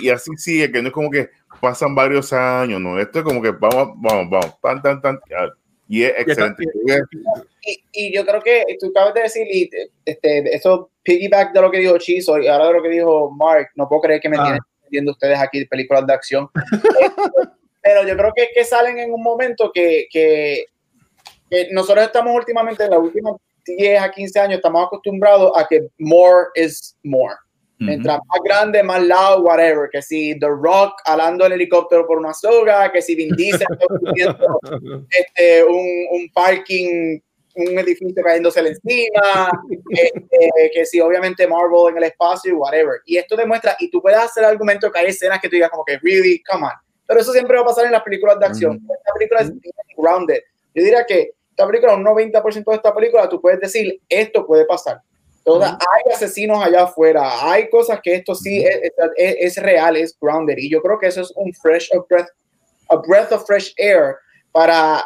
y 0.00 0.08
así 0.08 0.30
sigue, 0.36 0.72
que 0.72 0.80
no 0.80 0.88
es 0.88 0.94
como 0.94 1.10
que 1.10 1.28
pasan 1.60 1.94
varios 1.94 2.32
años, 2.32 2.80
no, 2.80 2.98
esto 2.98 3.18
es 3.20 3.24
como 3.24 3.42
que 3.42 3.50
vamos, 3.50 3.94
vamos, 3.96 4.30
vamos, 4.30 4.60
tan, 4.60 4.82
tan, 4.82 5.00
tan, 5.00 5.20
y 5.88 6.02
es 6.02 6.12
excelente. 6.18 6.64
Y, 7.62 7.82
y, 7.92 8.14
yo 8.14 8.24
creo 8.24 8.42
que 8.42 8.64
tú 8.80 8.88
acabas 8.88 9.14
de 9.14 9.22
decir, 9.22 9.46
y 9.50 9.70
este, 10.04 10.54
eso 10.54 10.90
piggyback 11.02 11.52
de 11.52 11.60
lo 11.60 11.70
que 11.70 11.78
dijo 11.78 11.98
Chizo 11.98 12.38
y 12.38 12.48
ahora 12.48 12.68
de 12.68 12.72
lo 12.74 12.82
que 12.82 12.88
dijo 12.88 13.30
Mark, 13.30 13.70
no 13.76 13.88
puedo 13.88 14.02
creer 14.02 14.20
que 14.20 14.28
me 14.28 14.36
ah. 14.38 14.58
viendo 14.90 15.12
ustedes 15.12 15.38
aquí 15.38 15.64
películas 15.64 16.06
de 16.06 16.12
acción. 16.12 16.48
Pero 17.82 18.04
yo 18.04 18.16
creo 18.16 18.32
que, 18.34 18.48
que 18.52 18.64
salen 18.64 18.98
en 18.98 19.12
un 19.12 19.22
momento 19.22 19.70
que, 19.72 20.08
que, 20.10 20.64
que 21.48 21.68
nosotros 21.70 22.04
estamos 22.04 22.34
últimamente, 22.34 22.84
en 22.84 22.90
los 22.90 23.00
últimos 23.00 23.40
10 23.66 24.00
a 24.00 24.10
15 24.10 24.40
años, 24.40 24.56
estamos 24.56 24.86
acostumbrados 24.86 25.52
a 25.56 25.66
que 25.66 25.88
more 25.98 26.48
is 26.54 26.96
more. 27.02 27.36
Mientras 27.78 28.18
más 28.26 28.38
grande, 28.42 28.82
más 28.82 29.02
loud, 29.02 29.44
whatever. 29.44 29.90
Que 29.90 30.00
si 30.00 30.38
The 30.38 30.48
Rock 30.48 30.94
alando 31.04 31.44
el 31.44 31.52
helicóptero 31.52 32.06
por 32.06 32.18
una 32.18 32.32
soga, 32.32 32.90
que 32.90 33.02
si 33.02 33.14
Vin 33.14 33.36
Diesel 33.36 33.66
este, 35.10 35.62
un, 35.62 36.06
un, 36.10 36.30
parking, 36.32 37.20
un 37.54 37.78
edificio 37.78 38.22
cayéndose 38.24 38.60
encima, 38.60 39.50
este, 39.90 40.70
que 40.72 40.86
si 40.86 41.00
obviamente 41.00 41.46
Marvel 41.46 41.90
en 41.90 41.98
el 41.98 42.04
espacio, 42.04 42.56
whatever. 42.56 43.00
Y 43.04 43.18
esto 43.18 43.36
demuestra, 43.36 43.76
y 43.78 43.90
tú 43.90 44.00
puedes 44.00 44.20
hacer 44.20 44.44
el 44.44 44.50
argumento 44.50 44.90
que 44.90 44.98
hay 44.98 45.06
escenas 45.08 45.40
que 45.40 45.48
tú 45.48 45.56
digas 45.56 45.70
como 45.70 45.84
que, 45.84 45.98
really, 45.98 46.42
come 46.44 46.64
on. 46.64 46.72
Pero 47.06 47.20
eso 47.20 47.32
siempre 47.32 47.56
va 47.56 47.62
a 47.62 47.66
pasar 47.66 47.84
en 47.84 47.92
las 47.92 48.02
películas 48.02 48.38
de 48.40 48.46
acción. 48.46 48.76
Esta 48.76 49.12
película 49.12 49.40
es 49.42 49.52
grounded. 49.96 50.40
Yo 50.74 50.82
diría 50.82 51.04
que 51.06 51.32
esta 51.56 51.66
película, 51.66 51.94
un 51.94 52.04
90% 52.04 52.64
de 52.64 52.76
esta 52.76 52.94
película, 52.94 53.28
tú 53.28 53.40
puedes 53.40 53.60
decir, 53.60 54.00
esto 54.08 54.46
puede 54.46 54.64
pasar 54.66 55.00
hay 55.54 56.12
asesinos 56.12 56.62
allá 56.62 56.84
afuera, 56.84 57.50
hay 57.50 57.68
cosas 57.68 58.00
que 58.02 58.14
esto 58.16 58.34
sí 58.34 58.64
es, 58.64 58.92
es, 59.16 59.56
real, 59.62 59.96
es 59.96 60.16
grounded. 60.20 60.56
Y 60.58 60.70
yo 60.70 60.82
creo 60.82 60.98
que 60.98 61.06
eso 61.06 61.22
es 61.22 61.32
un 61.36 61.52
fresh 61.54 61.88
a 61.94 61.98
breath, 62.08 62.28
a 62.88 62.96
breath 62.96 63.32
of 63.32 63.46
fresh 63.46 63.72
air 63.76 64.16
para, 64.50 65.04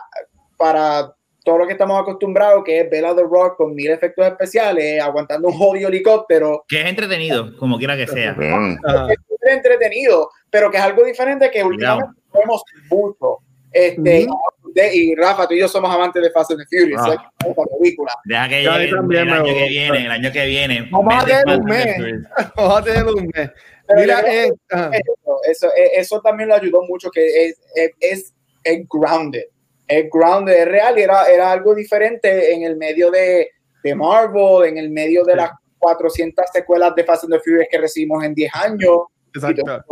para 0.57 1.15
todo 1.45 1.59
lo 1.59 1.67
que 1.67 1.73
estamos 1.73 2.01
acostumbrados, 2.01 2.65
que 2.65 2.81
es 2.81 2.91
Bella 2.91 3.15
the 3.15 3.23
Rock 3.23 3.57
con 3.57 3.75
mil 3.75 3.91
efectos 3.91 4.27
especiales, 4.27 5.03
aguantando 5.03 5.49
un 5.49 5.55
jodido 5.55 5.89
helicóptero. 5.89 6.65
Que 6.67 6.81
es 6.81 6.87
entretenido, 6.87 7.57
como 7.59 7.77
quiera 7.79 7.97
que 7.97 8.07
sea. 8.07 8.35
Es 8.41 9.53
entretenido, 9.53 10.31
pero 10.49 10.71
que 10.71 10.79
es 10.79 10.83
algo 10.83 11.05
diferente 11.05 11.51
que 11.51 11.63
últimamente 11.63 12.21
vemos 12.33 12.63
mucho. 12.91 13.39
Este, 13.73 14.27
y 14.75 15.15
Rafa, 15.15 15.47
tú 15.47 15.55
y 15.55 15.61
yo 15.61 15.69
somos 15.69 15.95
amantes 15.95 16.23
de 16.23 16.31
Fast 16.31 16.53
and 16.53 16.61
the 16.61 16.67
Furious. 16.67 17.01
Ah. 17.05 17.33
película. 17.79 18.13
Deja 18.25 18.49
que 18.49 18.63
llegue 18.63 18.85
el 18.89 19.31
año 19.31 19.45
que 19.45 19.69
viene, 19.69 20.05
el 20.07 20.11
año 20.11 20.33
que 20.33 20.47
viene. 20.47 20.89
Vamos 20.91 21.15
a 21.15 21.27
tener 21.27 21.59
un 21.59 21.65
mes. 21.65 21.97
Vamos 22.57 22.79
a 22.79 22.85
tener 22.85 23.05
un 23.05 23.31
mes. 23.35 23.51
Mira, 23.97 24.21
eh, 24.21 24.53
eso, 25.49 25.69
eh, 25.77 25.91
eso, 25.97 26.21
también 26.21 26.49
lo 26.49 26.55
ayudó 26.55 26.83
mucho, 26.83 27.11
que 27.11 27.47
es, 27.47 27.61
es, 28.01 28.35
es, 28.63 28.87
grounded. 28.89 29.45
Es 29.89 30.09
grounded, 30.11 30.55
es 30.55 30.69
real 30.69 30.99
y 30.99 31.03
era, 31.03 31.29
era 31.29 31.51
algo 31.51 31.75
diferente 31.75 32.55
en 32.55 32.63
el 32.63 32.77
medio 32.77 33.11
de, 33.11 33.51
de 33.83 33.95
Marvel, 33.95 34.69
en 34.69 34.79
el 34.79 34.91
medio 34.91 35.25
de 35.25 35.37
las 35.37 35.51
400 35.79 36.45
secuelas 36.53 36.95
de 36.95 37.05
Fast 37.05 37.25
and 37.25 37.33
the 37.33 37.41
Furious 37.41 37.67
que 37.71 37.79
recibimos 37.79 38.23
en 38.23 38.35
10 38.35 38.55
años. 38.55 38.99
Exacto. 39.35 39.85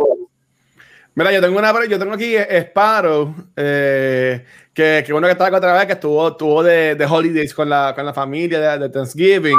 Mira, 1.19 1.33
yo 1.33 1.41
tengo 1.41 1.59
una, 1.59 1.85
yo 1.85 1.99
tengo 1.99 2.13
aquí 2.13 2.33
Sparrow, 2.37 3.35
eh, 3.57 4.41
que, 4.73 5.03
que 5.05 5.11
uno 5.11 5.27
que 5.27 5.33
estaba 5.33 5.57
otra 5.57 5.73
vez, 5.73 5.85
que 5.85 5.91
estuvo, 5.91 6.29
estuvo 6.29 6.63
de, 6.63 6.95
de, 6.95 7.05
holidays 7.05 7.53
con 7.53 7.69
la, 7.69 7.91
con 7.93 8.05
la 8.05 8.13
familia 8.13 8.77
de, 8.77 8.87
Thanksgiving. 8.87 9.57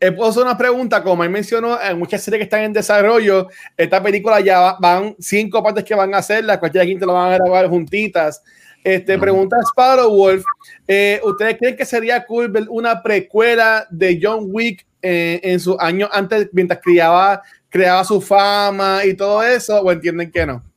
He 0.00 0.10
puesto 0.12 0.40
una 0.40 0.56
pregunta, 0.56 1.02
como 1.02 1.22
él 1.22 1.28
mencionó, 1.28 1.78
en 1.78 1.98
muchas 1.98 2.22
series 2.22 2.38
que 2.38 2.44
están 2.44 2.62
en 2.62 2.72
desarrollo, 2.72 3.48
esta 3.76 4.02
película 4.02 4.40
ya 4.40 4.74
van 4.80 5.14
cinco 5.18 5.62
partes 5.62 5.84
que 5.84 5.94
van 5.94 6.14
a 6.14 6.16
hacer, 6.16 6.46
la 6.46 6.58
cuestión 6.58 6.86
de 6.86 6.92
quinta 6.92 7.04
lo 7.04 7.12
van 7.12 7.34
a 7.34 7.36
grabar 7.36 7.68
juntitas. 7.68 8.42
Este, 8.82 9.18
pregunta 9.18 9.58
Sparrow 9.68 10.08
Wolf, 10.16 10.42
eh, 10.88 11.20
¿ustedes 11.24 11.58
creen 11.58 11.76
que 11.76 11.84
sería 11.84 12.24
cool 12.24 12.48
ver 12.48 12.64
una 12.70 13.02
precuela 13.02 13.86
de 13.90 14.18
John 14.20 14.46
Wick 14.48 14.86
eh, 15.02 15.40
en 15.42 15.60
sus 15.60 15.76
años 15.78 16.08
antes, 16.10 16.48
mientras 16.52 16.80
criaba, 16.82 17.42
creaba 17.68 18.02
su 18.02 18.18
fama 18.18 19.04
y 19.04 19.12
todo 19.12 19.42
eso, 19.42 19.78
o 19.78 19.92
entienden 19.92 20.30
que 20.30 20.46
no? 20.46 20.71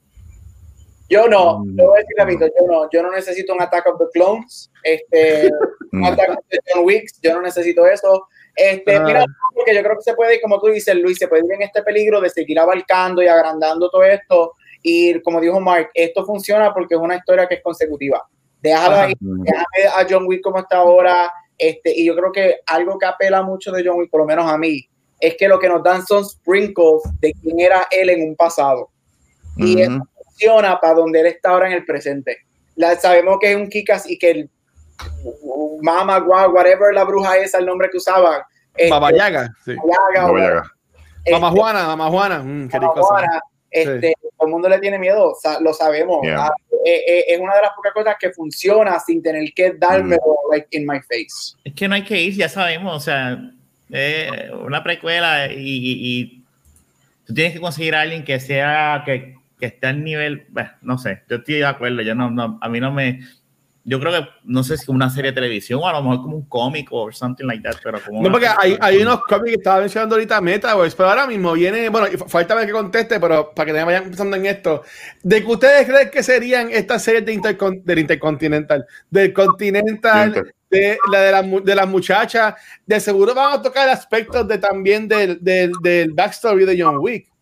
Yo 1.10 1.28
no, 1.28 1.60
mm. 1.60 1.76
voy 1.76 2.00
a 2.00 2.26
decir 2.28 2.52
yo 2.60 2.68
no, 2.68 2.90
yo 2.92 3.04
no 3.04 3.12
necesito 3.12 3.54
un 3.54 3.62
Attack 3.62 3.88
of 3.88 4.00
the 4.00 4.06
Clones, 4.14 4.72
este, 4.84 5.50
un 5.92 6.00
mm. 6.00 6.06
Attack 6.06 6.30
of 6.32 6.46
the 6.50 6.60
John 6.68 6.86
Wicks, 6.86 7.20
yo 7.22 7.34
no 7.34 7.42
necesito 7.42 7.86
eso. 7.86 8.28
Este, 8.56 8.96
ah. 8.96 9.04
mira, 9.04 9.26
porque 9.54 9.76
yo 9.76 9.84
creo 9.84 9.98
que 9.98 10.02
se 10.02 10.14
puede, 10.14 10.42
como 10.42 10.60
tú 10.60 10.68
dices, 10.68 10.96
Luis, 10.96 11.18
se 11.18 11.28
puede 11.28 11.46
ir 11.46 11.54
en 11.54 11.62
este 11.62 11.84
peligro 11.84 12.22
de 12.22 12.30
seguir 12.30 12.58
abarcando 12.60 13.22
y 13.22 13.28
agrandando 13.28 13.90
todo 13.90 14.04
esto 14.04 14.54
Y 14.82 15.20
como 15.22 15.42
dijo 15.42 15.60
Mark, 15.60 15.90
esto 15.94 16.26
funciona 16.26 16.74
porque 16.74 16.96
es 16.96 17.02
una 17.02 17.18
historia 17.18 17.48
que 17.48 17.56
es 17.56 17.62
consecutiva. 17.62 18.28
Déjalo 18.62 18.96
ahí, 18.96 19.14
déjame 19.20 19.88
a 19.96 20.08
John 20.10 20.26
Wick 20.26 20.42
como 20.42 20.60
está 20.60 20.78
ahora. 20.78 21.32
Este, 21.58 21.92
y 21.96 22.06
yo 22.06 22.16
creo 22.16 22.32
que 22.32 22.58
algo 22.66 22.98
que 22.98 23.06
apela 23.06 23.44
mucho 23.44 23.72
de 23.72 23.84
John 23.86 24.00
Wick, 24.00 24.10
por 24.10 24.22
lo 24.22 24.26
menos 24.26 24.52
a 24.52 24.58
mí, 24.58 24.90
es 25.20 25.36
que 25.38 25.48
lo 25.48 25.60
que 25.60 25.70
nos 25.70 25.84
dan 25.84 26.06
son 26.06 26.26
sprinkles 26.26 27.04
de 27.20 27.34
quién 27.42 27.60
era 27.60 27.88
él 27.92 28.10
en 28.10 28.30
un 28.30 28.36
pasado. 28.36 28.90
Y 29.58 29.82
eso 29.82 30.02
funciona 30.36 30.80
para 30.80 30.94
donde 30.94 31.22
él 31.22 31.28
está 31.28 31.52
ahora 31.52 31.68
en 31.68 31.74
el 31.74 31.86
presente. 31.86 32.40
La, 32.76 32.96
sabemos 32.96 33.38
que 33.40 33.52
es 33.52 33.56
un 33.56 33.70
Kikas 33.70 34.10
y 34.10 34.18
que 34.18 34.32
el 34.32 34.50
Mama, 35.82 36.20
Gua, 36.20 36.48
whatever 36.50 36.94
la 36.94 37.04
bruja 37.04 37.38
esa, 37.38 37.60
el 37.60 37.66
nombre 37.66 37.90
que 37.90 37.98
usaban. 37.98 38.42
Este, 38.76 38.90
Baba 38.90 39.12
Yaga, 39.12 39.50
sí. 39.64 39.76
Mamá 41.32 41.52
Juana, 41.52 41.88
Mamá 41.88 42.10
Juana. 42.10 42.40
Mm, 42.40 42.70
Juana 42.70 43.42
este, 43.72 44.14
Todo 44.38 44.48
el 44.48 44.52
mundo 44.52 44.70
le 44.70 44.80
tiene 44.80 45.00
miedo, 45.00 45.34
lo 45.62 45.74
sabemos. 45.74 46.20
Ah, 46.30 46.52
eh, 46.86 47.04
eh, 47.08 47.26
es 47.30 47.40
una 47.40 47.56
de 47.56 47.62
las 47.62 47.72
pocas 47.76 47.94
cosas 47.94 48.16
que 48.20 48.32
funciona 48.32 49.00
sin 49.00 49.22
tener 49.22 49.52
que 49.54 49.74
darme 49.74 50.18
mm. 50.18 50.52
like 50.52 50.68
in 50.72 50.86
my 50.86 51.00
face. 51.00 51.58
Es 51.64 51.74
que 51.74 51.88
no 51.88 51.96
hay 51.96 52.04
que 52.04 52.22
ir, 52.22 52.36
ya 52.36 52.48
sabemos, 52.48 52.96
o 52.96 53.00
sea, 53.00 53.38
eh, 53.92 54.52
una 54.66 54.84
precuela 54.84 55.48
y, 55.48 55.58
y, 55.58 56.44
tú 57.26 57.34
tienes 57.34 57.54
que 57.54 57.60
conseguir 57.60 57.96
a 57.96 58.02
alguien 58.02 58.24
que 58.24 58.40
sea, 58.40 59.04
que, 59.06 59.36
que 59.60 59.68
esté 59.68 59.88
al 59.88 60.04
nivel, 60.04 60.46
bueno, 60.50 60.72
no 60.82 60.98
sé, 60.98 61.24
yo 61.30 61.38
estoy 61.38 61.56
de 61.56 61.66
acuerdo, 61.66 62.02
yo 62.02 62.16
no, 62.16 62.30
no, 62.30 62.58
a 62.62 62.70
mí 62.70 62.80
no 62.80 62.92
me, 62.92 63.22
yo 63.88 64.00
creo 64.00 64.12
que 64.12 64.28
no 64.44 64.64
sé 64.64 64.78
si 64.78 64.90
una 64.92 65.12
serie 65.12 65.32
de 65.32 65.36
televisión 65.36 65.80
o 65.82 65.88
a 65.88 65.94
lo 65.94 66.02
mejor 66.02 66.24
como 66.24 66.38
un 66.38 66.46
cómic 66.46 66.88
o 66.92 67.12
something 67.12 67.46
like 67.46 67.62
that, 67.62 67.76
pero 67.84 68.02
como 68.04 68.24
no 68.24 68.32
porque 68.32 68.48
hay, 68.48 68.76
hay, 68.82 68.98
unos 68.98 69.22
cómics 69.22 69.52
que 69.52 69.58
estaba 69.58 69.80
mencionando 69.80 70.16
ahorita 70.16 70.42
Metaverse, 70.42 70.98
pero 70.98 71.10
ahora 71.10 71.28
mismo 71.28 71.54
viene, 71.54 71.90
bueno, 71.90 72.08
falta 72.28 72.56
ver 72.56 72.66
que 72.66 72.72
conteste, 72.74 73.20
pero 73.20 73.54
para 73.54 73.72
que 73.72 73.84
vayan 73.84 74.06
pensando 74.06 74.36
en 74.36 74.48
esto, 74.48 74.84
de 75.22 75.44
que 75.44 75.52
ustedes 75.52 75.88
creen 75.88 76.10
que 76.10 76.24
serían 76.24 76.72
estas 76.72 77.04
series 77.04 77.26
de 77.26 77.82
del 77.84 78.00
Intercontinental, 78.00 78.86
del 79.12 79.32
Continental, 79.32 80.34
de 80.68 80.98
la 81.12 81.20
de, 81.20 81.32
la, 81.32 81.44
de 81.44 81.76
las 81.76 81.88
muchachas, 81.88 82.56
de 82.88 83.00
seguro 83.00 83.36
van 83.36 83.54
a 83.54 83.62
tocar 83.62 83.88
aspectos 83.88 84.48
de 84.48 84.58
también 84.58 85.08
del, 85.08 85.44
del, 85.44 85.72
del 85.84 86.12
backstory 86.12 86.66
de 86.66 86.82
John 86.82 86.98
Wick. 86.98 87.35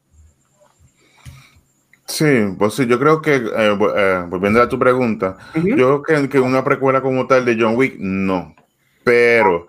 Sí, 2.14 2.26
pues 2.60 2.76
sí, 2.76 2.86
yo 2.86 3.00
creo 3.00 3.24
que, 3.24 3.38
eh, 3.38 3.78
eh, 3.96 4.24
volviendo 4.30 4.62
a 4.62 4.70
tu 4.70 4.78
pregunta, 4.78 5.36
yo 5.56 6.04
creo 6.04 6.30
que, 6.30 6.40
una 6.40 6.64
precuela 6.64 7.02
como 7.02 7.26
tal 7.26 7.44
de 7.44 7.58
John 7.60 7.76
Wick, 7.76 7.96
no. 7.98 8.56
Pero 9.04 9.68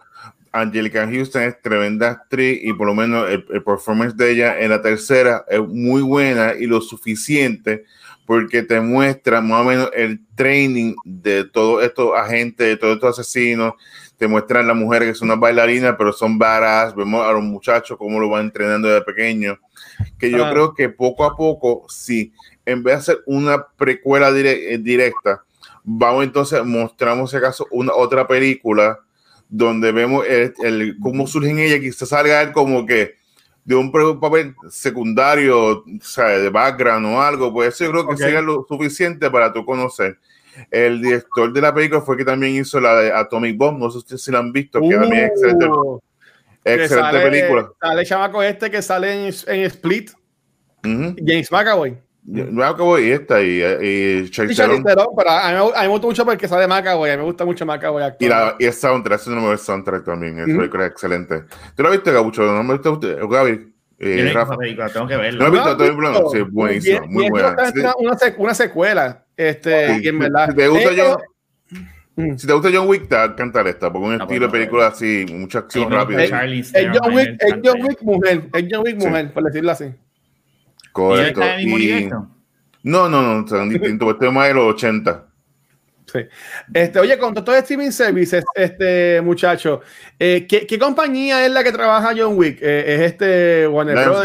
Angelica 0.53 1.09
Houston 1.11 1.41
es 1.41 1.63
tremenda 1.63 2.11
actriz 2.11 2.61
y 2.63 2.75
por 2.75 2.87
lo 2.87 2.95
menos 2.95 3.31
el, 3.31 3.45
performance 3.45 4.15
de 4.15 4.33
ella 4.33 4.61
en 4.61 4.69
la 4.69 4.83
tercera 4.83 5.47
es 5.49 5.61
muy 5.61 6.03
buena 6.03 6.53
y 6.53 6.67
lo 6.67 6.83
suficiente 6.83 7.87
porque 8.27 8.63
te 8.63 8.79
muestra 8.79 9.41
más 9.41 9.63
o 9.63 9.65
menos 9.65 9.91
el 9.95 10.21
training 10.35 10.97
de 11.03 11.45
todos 11.45 11.83
estos 11.83 12.11
agentes, 12.15 12.67
de 12.67 12.77
todos 12.77 12.97
estos 12.97 13.19
asesinos, 13.19 13.73
te 14.17 14.29
muestran 14.29 14.67
las 14.67 14.77
mujeres 14.77 15.09
que 15.09 15.15
son 15.15 15.29
unas 15.29 15.41
bailarinas, 15.41 15.95
pero 15.99 16.13
son 16.13 16.39
varas, 16.39 16.95
vemos 16.95 17.27
a 17.27 17.33
los 17.33 17.43
muchachos 17.43 17.99
cómo 17.99 18.21
lo 18.21 18.29
van 18.29 18.47
entrenando 18.47 18.89
desde 18.89 19.05
pequeño 19.05 19.59
que 20.19 20.31
yo 20.31 20.51
creo 20.51 20.75
que 20.75 20.89
poco 20.89 21.25
a 21.25 21.37
poco, 21.37 21.87
si 21.89 22.33
en 22.65 22.83
vez 22.83 22.95
de 22.95 22.99
hacer 22.99 23.19
una 23.27 23.67
precuela 23.77 24.31
eh, 24.31 24.79
directa, 24.79 25.45
vamos 25.83 26.25
entonces, 26.25 26.65
mostramos 26.65 27.31
si 27.31 27.37
acaso 27.37 27.67
una 27.71 27.95
otra 27.95 28.27
película 28.27 29.01
donde 29.49 29.93
vemos 29.93 30.25
el, 30.27 30.97
cómo 31.01 31.27
surge 31.27 31.51
en 31.51 31.59
ella, 31.59 31.81
quizás 31.81 32.09
salga 32.09 32.43
él 32.43 32.53
como 32.53 32.87
que 32.87 33.17
de 33.65 33.75
un 33.75 33.91
papel 33.91 34.55
secundario, 34.69 35.79
o 35.79 35.85
sea, 36.03 36.27
de 36.27 36.51
background 36.51 37.07
o 37.07 37.21
algo, 37.21 37.53
pues 37.53 37.75
eso 37.75 37.85
yo 37.85 37.93
creo 37.93 38.09
que 38.09 38.17
sería 38.17 38.43
lo 38.43 38.67
suficiente 38.69 39.31
para 39.31 39.53
tú 39.53 39.65
conocer. 39.65 40.19
El 40.71 41.01
director 41.03 41.53
de 41.53 41.61
la 41.61 41.75
película 41.75 42.01
fue 42.01 42.17
que 42.17 42.25
también 42.25 42.55
hizo 42.55 42.81
la 42.81 42.97
de 42.97 43.13
Atomic 43.13 43.57
Bomb, 43.57 43.79
no 43.79 43.91
sé 43.91 44.19
si 44.19 44.31
la 44.31 44.39
han 44.39 44.53
visto, 44.53 44.81
que 44.81 44.95
también 44.95 45.25
es 45.25 45.31
excelente. 45.31 45.67
Uh. 45.67 46.01
Excelente 46.65 47.21
película. 47.21 47.71
Sale 47.81 48.07
chamaco 48.07 48.43
este 48.43 48.71
que 48.71 48.81
sale 48.81 49.29
en, 49.29 49.35
en 49.47 49.61
Split. 49.65 50.11
James 50.83 51.51
McAvoy. 51.51 51.99
McAvoy 52.27 53.09
y 53.09 53.11
esta 53.11 53.43
y, 53.43 53.63
y 53.63 54.31
Charlize 54.31 54.63
Theron. 54.63 54.83
Pero 54.83 55.31
a 55.31 55.51
mí, 55.51 55.73
a 55.75 55.81
mí, 55.83 55.87
me 55.87 55.89
gusta 55.89 56.07
mucho 56.07 56.25
porque 56.25 56.49
sale 56.49 56.67
McAvoy. 56.67 57.11
A 57.11 57.15
mí 57.15 57.19
me 57.19 57.25
gusta 57.25 57.45
mucho 57.45 57.67
McAvoy. 57.67 58.03
Y, 58.19 58.29
la, 58.29 58.57
y 58.59 58.65
el 58.65 58.73
soundtrack, 58.73 59.21
ese 59.21 59.31
es 59.31 59.37
el 59.37 59.59
soundtrack 59.59 60.05
también. 60.05 60.39
Es 60.39 60.57
uh 60.57 60.83
excelente. 60.83 61.45
¿Tú 61.77 61.83
lo 61.83 61.91
viste, 61.91 62.13
Gabucho? 62.13 62.43
¿No 62.43 62.63
me 62.63 62.75
viste 62.75 62.89
usted? 62.89 63.19
Gaby. 63.21 63.75
Eh, 63.99 64.31
Rafa. 64.35 64.57
Película, 64.57 64.89
tengo 64.89 65.07
que 65.07 65.17
verlo. 65.17 65.45
¿No 65.45 65.51
lo 65.51 65.85
he 65.85 65.91
visto? 65.91 66.01
No, 66.01 66.31
sí, 66.31 66.41
buenísimo. 66.41 67.07
Muy 67.07 67.29
buena. 67.29 67.57
Una, 67.99 68.17
una, 68.39 68.55
secuela. 68.55 69.24
Este, 69.37 70.01
y 70.03 70.09
en 70.09 70.19
verdad. 70.19 70.55
¿Te 70.55 70.69
gusta 70.69 70.93
yo? 70.93 71.17
Mm. 72.17 72.37
Si 72.37 72.47
te 72.47 72.53
gusta 72.53 72.71
John 72.73 72.89
Wick, 72.89 73.09
te 73.09 73.17
va 73.17 73.25
a 73.25 73.27
encantar 73.27 73.67
esta, 73.67 73.93
porque 73.93 74.07
un 74.07 74.21
estilo 74.21 74.47
de 74.47 74.53
película 74.53 74.87
así, 74.87 75.27
mucha 75.33 75.61
acción 75.61 75.91
rápida. 75.91 76.23
Es, 76.23 76.31
John 76.31 77.13
Wick, 77.13 77.37
es 77.41 77.55
John 77.65 77.83
Wick 77.83 78.03
mujer, 78.03 78.43
es 78.53 78.65
John 78.71 78.85
Wick 78.85 78.97
mujer, 78.97 79.33
por 79.33 79.43
decirlo 79.43 79.73
así. 79.73 79.87
Correcto. 80.93 81.43
¿Y 81.59 82.09
No, 82.85 83.09
no, 83.09 83.23
no, 83.23 83.49
son 83.49 83.69
distintos, 83.69 84.13
este 84.13 84.27
es 84.27 84.33
más 84.33 84.47
de 84.47 84.55
los 84.55 84.75
80. 84.75 85.27
Sí. 86.13 86.21
Este, 86.73 87.01
oye, 87.01 87.19
con 87.19 87.35
todo 87.35 87.57
streaming 87.57 87.91
services, 87.91 88.45
este 88.55 89.21
muchacho, 89.21 89.81
eh, 90.17 90.47
¿qué, 90.49 90.65
¿qué, 90.65 90.79
compañía 90.79 91.45
es 91.45 91.51
la 91.51 91.65
que 91.65 91.73
trabaja 91.73 92.15
John 92.17 92.37
Wick? 92.37 92.59
Eh, 92.63 92.95
¿Es 92.95 93.01
este 93.01 93.67
Warner 93.67 93.97
Bros. 93.97 94.25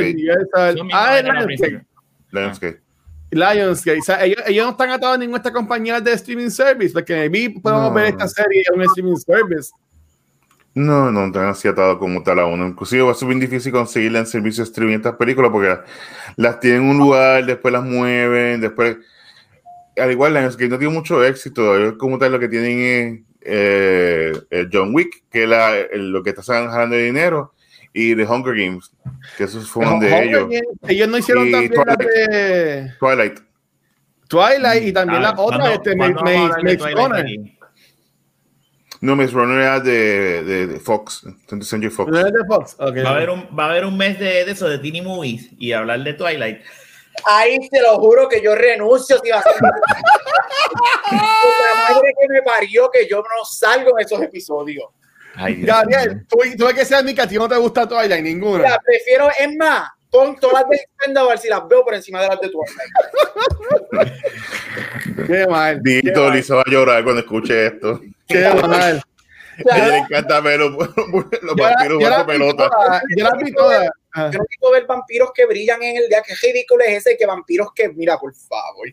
Ah, 0.94 1.18
es 1.18 1.24
Lionsgate. 1.24 1.86
Lionsgate. 2.30 2.89
Lionsgate. 3.32 4.00
O 4.00 4.04
sea, 4.04 4.24
ellos, 4.24 4.42
ellos, 4.48 4.66
no 4.66 4.72
están 4.72 4.90
atados 4.90 5.16
a 5.16 5.20
ninguna 5.20 5.38
esta 5.38 5.52
compañía 5.52 6.00
de 6.02 6.14
streaming 6.14 6.50
service, 6.50 6.94
porque 6.94 7.30
vi 7.30 7.50
podemos 7.50 7.94
ver 7.94 8.06
esta 8.08 8.28
serie 8.28 8.64
en 8.72 8.80
un 8.80 8.86
streaming 8.86 9.16
service. 9.16 9.72
No, 10.74 11.12
no 11.12 11.26
están 11.28 11.48
así 11.48 11.68
atados 11.68 11.98
como 11.98 12.24
tal 12.24 12.40
a 12.40 12.46
uno. 12.46 12.68
Inclusive 12.68 13.04
va 13.04 13.12
a 13.12 13.16
ser 13.16 13.28
bien 13.28 13.40
difícil 13.40 13.72
conseguirla 13.72 14.20
en 14.20 14.26
servicio 14.26 14.64
de 14.64 14.70
streaming 14.70 14.96
estas 14.96 15.16
películas 15.16 15.52
porque 15.52 15.78
las 16.38 16.60
tienen 16.60 16.84
en 16.84 16.90
un 16.90 16.98
lugar, 16.98 17.46
después 17.46 17.72
las 17.72 17.84
mueven, 17.84 18.62
después. 18.62 18.98
Al 19.98 20.12
igual, 20.12 20.34
Lionsgate 20.34 20.70
no 20.70 20.78
tiene 20.78 20.94
mucho 20.94 21.24
éxito. 21.24 21.76
Ellos 21.76 21.96
como 21.98 22.18
tal 22.18 22.32
lo 22.32 22.40
que 22.40 22.48
tienen 22.48 22.80
es 22.80 24.40
eh, 24.50 24.68
John 24.72 24.94
Wick, 24.94 25.24
que 25.30 25.44
es 25.44 25.50
la, 25.50 25.74
lo 25.94 26.24
que 26.24 26.30
está 26.30 26.42
sacando 26.42 26.96
de 26.96 27.04
dinero 27.04 27.54
y 27.94 28.16
The 28.16 28.26
Hunger 28.26 28.56
Games, 28.56 28.92
que 29.38 29.46
esos 29.46 29.70
fueron 29.70 30.00
de 30.00 30.24
ellos. 30.24 30.50
ellos 30.88 31.08
no 31.08 31.18
hicieron 31.18 31.52
también 31.52 31.72
Twilight, 31.72 32.00
la 32.00 32.06
de 32.06 32.94
Twilight. 33.00 33.40
Twilight 34.28 34.84
y 34.84 34.94
también 34.94 35.24
la 35.24 35.34
otra, 35.38 35.74
este, 35.74 35.96
Maze 35.96 36.14
Runner. 36.94 37.26
No, 39.02 39.16
Maze 39.16 39.32
Runner 39.32 39.60
era 39.60 39.80
de, 39.80 40.44
de, 40.44 40.68
de 40.68 40.80
Fox, 40.80 41.26
Century 41.62 41.90
Fox. 41.90 42.12
¿No 42.12 42.20
es 42.20 42.26
de 42.26 42.46
Fox? 42.48 42.76
Okay. 42.78 43.02
Va, 43.02 43.12
a 43.12 43.16
haber 43.16 43.30
un, 43.30 43.48
va 43.58 43.66
a 43.66 43.70
haber 43.72 43.86
un 43.86 43.98
mes 43.98 44.20
de, 44.20 44.46
de 44.46 44.52
eso, 44.52 44.68
de 44.68 44.78
Teeny 44.78 45.02
Movies, 45.02 45.50
y 45.58 45.72
hablar 45.72 46.04
de 46.04 46.14
Twilight. 46.14 46.62
Ahí 47.26 47.58
te 47.70 47.82
lo 47.82 47.98
juro 48.00 48.30
que 48.30 48.42
yo 48.42 48.56
renuncio 48.56 49.18
si 49.20 49.30
va 49.30 49.40
a 49.40 49.44
ser. 49.44 49.56
la 49.62 49.72
madre 51.90 52.14
que 52.20 52.28
me 52.30 52.42
parió 52.42 52.90
que 52.92 53.08
yo 53.10 53.18
no 53.18 53.46
salgo 53.46 53.98
en 53.98 54.06
esos 54.06 54.22
episodios. 54.22 54.86
Gabriel, 55.36 56.26
tú, 56.28 56.38
tú 56.58 56.66
ves 56.66 56.74
que 56.74 56.86
sea 56.86 57.02
mi 57.02 57.14
que 57.14 57.22
a 57.22 57.28
ti 57.28 57.36
no 57.36 57.48
te 57.48 57.56
gusta 57.58 57.88
Twilight, 57.88 58.24
ninguna. 58.24 58.70
La 58.70 58.80
prefiero, 58.80 59.30
es 59.40 59.56
más, 59.56 59.90
pon 60.10 60.36
todas 60.38 60.62
las 60.62 60.70
de 60.70 60.76
Expendables 60.78 61.42
si 61.42 61.50
las 61.50 61.68
veo 61.68 61.84
por 61.84 61.94
encima 61.94 62.22
de 62.22 62.28
las 62.28 62.42
de 62.42 62.50
Twilight. 62.50 62.92
qué 65.28 65.48
mal. 65.48 65.82
Dito, 65.82 66.30
Lisa 66.30 66.56
va 66.56 66.64
a 66.66 66.70
llorar 66.70 67.04
cuando 67.04 67.22
escuche 67.22 67.68
esto. 67.68 68.02
Qué 68.28 68.50
mal. 68.62 69.02
A 69.70 69.78
ella 69.78 69.88
le 69.88 69.98
encanta 69.98 70.40
ver 70.40 70.60
los, 70.60 70.72
los 70.72 71.56
vampiros 71.56 71.98
jugando 71.98 72.26
pelota. 72.26 72.70
Yo 73.18 73.24
la 73.26 73.32
vi 73.36 73.52
toda. 73.52 73.84
Yo 74.16 74.40
no 74.40 74.46
quiero 74.46 74.72
ver 74.72 74.86
vampiros 74.86 75.32
que 75.34 75.46
brillan 75.46 75.84
en 75.84 75.98
el 75.98 76.08
día. 76.08 76.22
Qué 76.26 76.34
ridículo 76.42 76.84
es 76.86 77.06
ese 77.06 77.18
que 77.18 77.26
vampiros 77.26 77.74
que, 77.74 77.90
mira, 77.90 78.18
por 78.18 78.34
favor. 78.34 78.88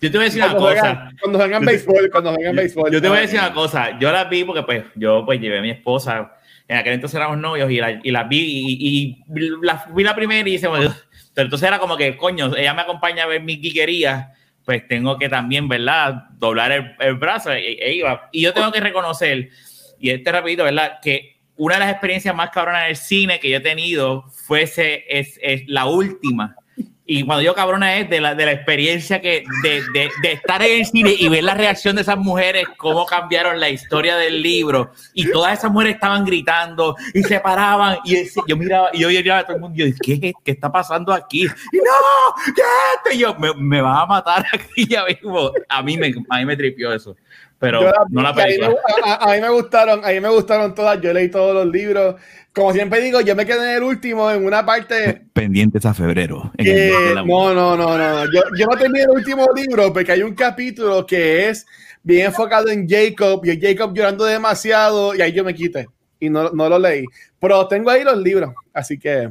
Yo 0.00 0.10
te 0.10 0.18
voy 0.18 0.26
a 0.26 0.28
decir 0.28 0.42
una 0.42 0.56
cosa. 0.56 1.10
cuando 1.20 1.38
vengan 1.38 1.64
béisbol, 1.64 2.10
cuando 2.10 2.36
vengan 2.36 2.56
béisbol. 2.56 2.90
Yo 2.92 3.02
te 3.02 3.08
voy 3.08 3.18
a 3.18 3.20
decir 3.22 3.38
una 3.38 3.52
cosa. 3.52 3.98
Yo 3.98 4.12
la 4.12 4.24
vi 4.24 4.44
porque 4.44 4.62
pues 4.62 4.84
yo 4.94 5.24
pues 5.24 5.40
llevé 5.40 5.58
a 5.58 5.62
mi 5.62 5.70
esposa. 5.70 6.32
En 6.68 6.78
aquel 6.78 6.94
entonces 6.94 7.16
éramos 7.16 7.38
novios 7.38 7.70
y 7.70 7.76
la, 7.76 8.00
y 8.02 8.10
la 8.10 8.24
vi 8.24 8.38
y, 8.40 9.24
la, 9.62 9.84
vi 9.92 10.04
la 10.04 10.14
primera 10.14 10.48
y 10.48 10.58
bueno, 10.58 10.94
pero 11.34 11.46
entonces 11.46 11.66
era 11.66 11.78
como 11.78 11.96
que, 11.96 12.16
coño, 12.16 12.56
ella 12.56 12.72
me 12.72 12.82
acompaña 12.82 13.24
a 13.24 13.26
ver 13.26 13.42
mi 13.42 13.56
guiquería, 13.56 14.32
pues 14.64 14.86
tengo 14.86 15.18
que 15.18 15.28
también, 15.28 15.68
¿verdad? 15.68 16.28
Doblar 16.38 16.72
el, 16.72 16.94
el 17.00 17.14
brazo 17.16 17.52
e, 17.52 17.72
e, 17.72 17.94
iba. 17.94 18.28
Y 18.32 18.42
yo 18.42 18.54
tengo 18.54 18.70
que 18.70 18.80
reconocer, 18.80 19.50
y 19.98 20.10
este 20.10 20.32
rapidito, 20.32 20.64
¿verdad? 20.64 20.98
Que 21.02 21.40
una 21.56 21.74
de 21.74 21.80
las 21.80 21.90
experiencias 21.90 22.34
más 22.34 22.50
cabronas 22.50 22.86
del 22.86 22.96
cine 22.96 23.40
que 23.40 23.50
yo 23.50 23.58
he 23.58 23.60
tenido 23.60 24.24
fuese 24.30 25.04
es, 25.08 25.38
es 25.42 25.62
la 25.66 25.86
última 25.86 26.56
y 27.04 27.24
cuando 27.24 27.42
yo 27.42 27.54
cabrona 27.54 27.96
es 27.96 28.08
de 28.08 28.20
la, 28.20 28.34
de 28.36 28.46
la 28.46 28.52
experiencia 28.52 29.20
que 29.20 29.44
de, 29.64 29.82
de, 29.92 30.10
de, 30.22 30.32
estar 30.32 30.62
en 30.62 30.80
el 30.80 30.86
cine 30.86 31.14
y 31.18 31.28
ver 31.28 31.42
la 31.42 31.54
reacción 31.54 31.96
de 31.96 32.02
esas 32.02 32.16
mujeres, 32.16 32.64
cómo 32.76 33.06
cambiaron 33.06 33.58
la 33.58 33.68
historia 33.70 34.16
del 34.16 34.40
libro. 34.40 34.92
Y 35.12 35.30
todas 35.30 35.58
esas 35.58 35.72
mujeres 35.72 35.96
estaban 35.96 36.24
gritando 36.24 36.94
y 37.12 37.24
se 37.24 37.40
paraban. 37.40 37.98
Y 38.04 38.28
yo 38.46 38.56
miraba, 38.56 38.90
y 38.92 39.00
yo 39.00 39.08
miraba 39.08 39.40
a 39.40 39.44
todo 39.44 39.56
el 39.56 39.62
mundo 39.62 39.84
y 39.84 39.90
yo, 39.90 39.96
¿qué, 40.00 40.32
¿qué 40.44 40.52
está 40.52 40.70
pasando 40.70 41.12
aquí? 41.12 41.42
Y 41.42 41.76
no, 41.78 42.52
¿qué? 42.54 43.14
Y 43.16 43.18
yo, 43.18 43.34
me, 43.34 43.52
me 43.54 43.82
vas 43.82 44.04
a 44.04 44.06
matar 44.06 44.46
aquí 44.52 44.86
ya 44.86 45.04
mismo. 45.04 45.50
A 45.68 45.82
mí 45.82 45.96
me, 45.96 46.14
a 46.30 46.38
mí 46.38 46.44
me 46.44 46.56
tripió 46.56 46.92
eso. 46.92 47.16
Pero 47.62 47.90
no 48.10 48.20
la 48.20 48.34
película. 48.34 48.74
A, 49.04 49.14
a, 49.14 49.32
a, 49.32 49.34
mí 49.34 49.40
me 49.40 49.48
gustaron, 49.48 50.04
a 50.04 50.08
mí 50.08 50.20
me 50.20 50.28
gustaron 50.28 50.74
todas. 50.74 51.00
Yo 51.00 51.14
leí 51.14 51.30
todos 51.30 51.54
los 51.54 51.72
libros 51.72 52.16
como 52.54 52.72
siempre 52.72 53.00
digo, 53.00 53.20
yo 53.22 53.34
me 53.34 53.46
quedé 53.46 53.70
en 53.70 53.76
el 53.76 53.82
último, 53.82 54.30
en 54.30 54.44
una 54.44 54.64
parte. 54.64 55.22
Pendientes 55.32 55.86
a 55.86 55.94
febrero. 55.94 56.52
Que, 56.58 56.92
no, 57.14 57.54
no, 57.54 57.76
no, 57.76 57.96
no. 57.96 58.24
Yo, 58.26 58.42
yo 58.58 58.66
no 58.66 58.76
terminé 58.76 59.04
el 59.04 59.10
último 59.10 59.46
libro 59.54 59.90
porque 59.92 60.12
hay 60.12 60.22
un 60.22 60.34
capítulo 60.34 61.06
que 61.06 61.48
es 61.48 61.66
bien 62.02 62.26
enfocado 62.26 62.68
en 62.68 62.86
Jacob 62.86 63.40
y 63.44 63.58
Jacob 63.58 63.94
llorando 63.94 64.24
demasiado 64.26 65.14
y 65.14 65.22
ahí 65.22 65.32
yo 65.32 65.44
me 65.44 65.54
quité 65.54 65.86
y 66.20 66.28
no, 66.28 66.50
no 66.50 66.68
lo 66.68 66.78
leí. 66.78 67.06
Pero 67.40 67.66
tengo 67.68 67.88
ahí 67.88 68.04
los 68.04 68.18
libros, 68.18 68.52
así 68.74 68.98
que. 68.98 69.30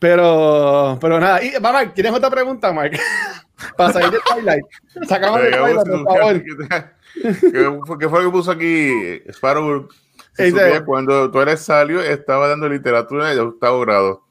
Pero, 0.00 0.98
pero 1.00 1.20
nada. 1.20 1.40
Y, 1.44 1.52
mamá, 1.60 1.94
¿tienes 1.94 2.12
otra 2.12 2.28
pregunta, 2.28 2.72
Mark? 2.72 2.98
Para 3.76 3.92
salir 3.92 4.10
de 4.10 4.18
Twilight. 4.28 4.64
Sacamos 5.06 5.42
de 5.42 5.50
Twilight, 5.52 5.76
por 5.76 6.18
favor. 6.18 6.44
¿Qué 7.14 8.08
fue 8.08 8.22
lo 8.22 8.30
que 8.30 8.32
puso 8.32 8.50
aquí 8.50 9.22
Sparrow? 9.28 9.88
Cuando 10.86 11.30
tú 11.30 11.40
eres 11.40 11.60
salió, 11.60 12.00
estaba 12.00 12.48
dando 12.48 12.68
literatura 12.68 13.34
de 13.34 13.40
octavo 13.40 13.80
grado. 13.80 14.24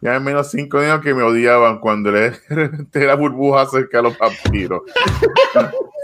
Ya 0.00 0.14
hay 0.14 0.20
menos 0.20 0.50
cinco 0.50 0.78
años 0.78 1.00
que 1.00 1.12
me 1.12 1.24
odiaban 1.24 1.80
cuando 1.80 2.12
le 2.12 2.32
la 2.92 3.16
burbuja 3.16 3.62
acerca 3.62 3.96
de 3.98 4.04
los 4.04 4.18
vampiros. 4.18 4.82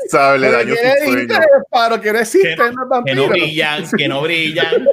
¿Sabes? 0.09 0.41
Le 0.41 0.51
dañó 0.51 0.75
su 0.75 0.83
sueño. 1.11 1.39
Para 1.71 2.01
que 2.01 2.13
no 2.13 2.19
existen 2.19 2.57
que, 2.57 2.73
los 2.73 2.89
vampiros. 2.89 3.25
Que 3.25 3.27
no 3.27 3.29
brillan, 3.29 3.85
que 3.97 4.09
no 4.09 4.23
brillan. 4.23 4.67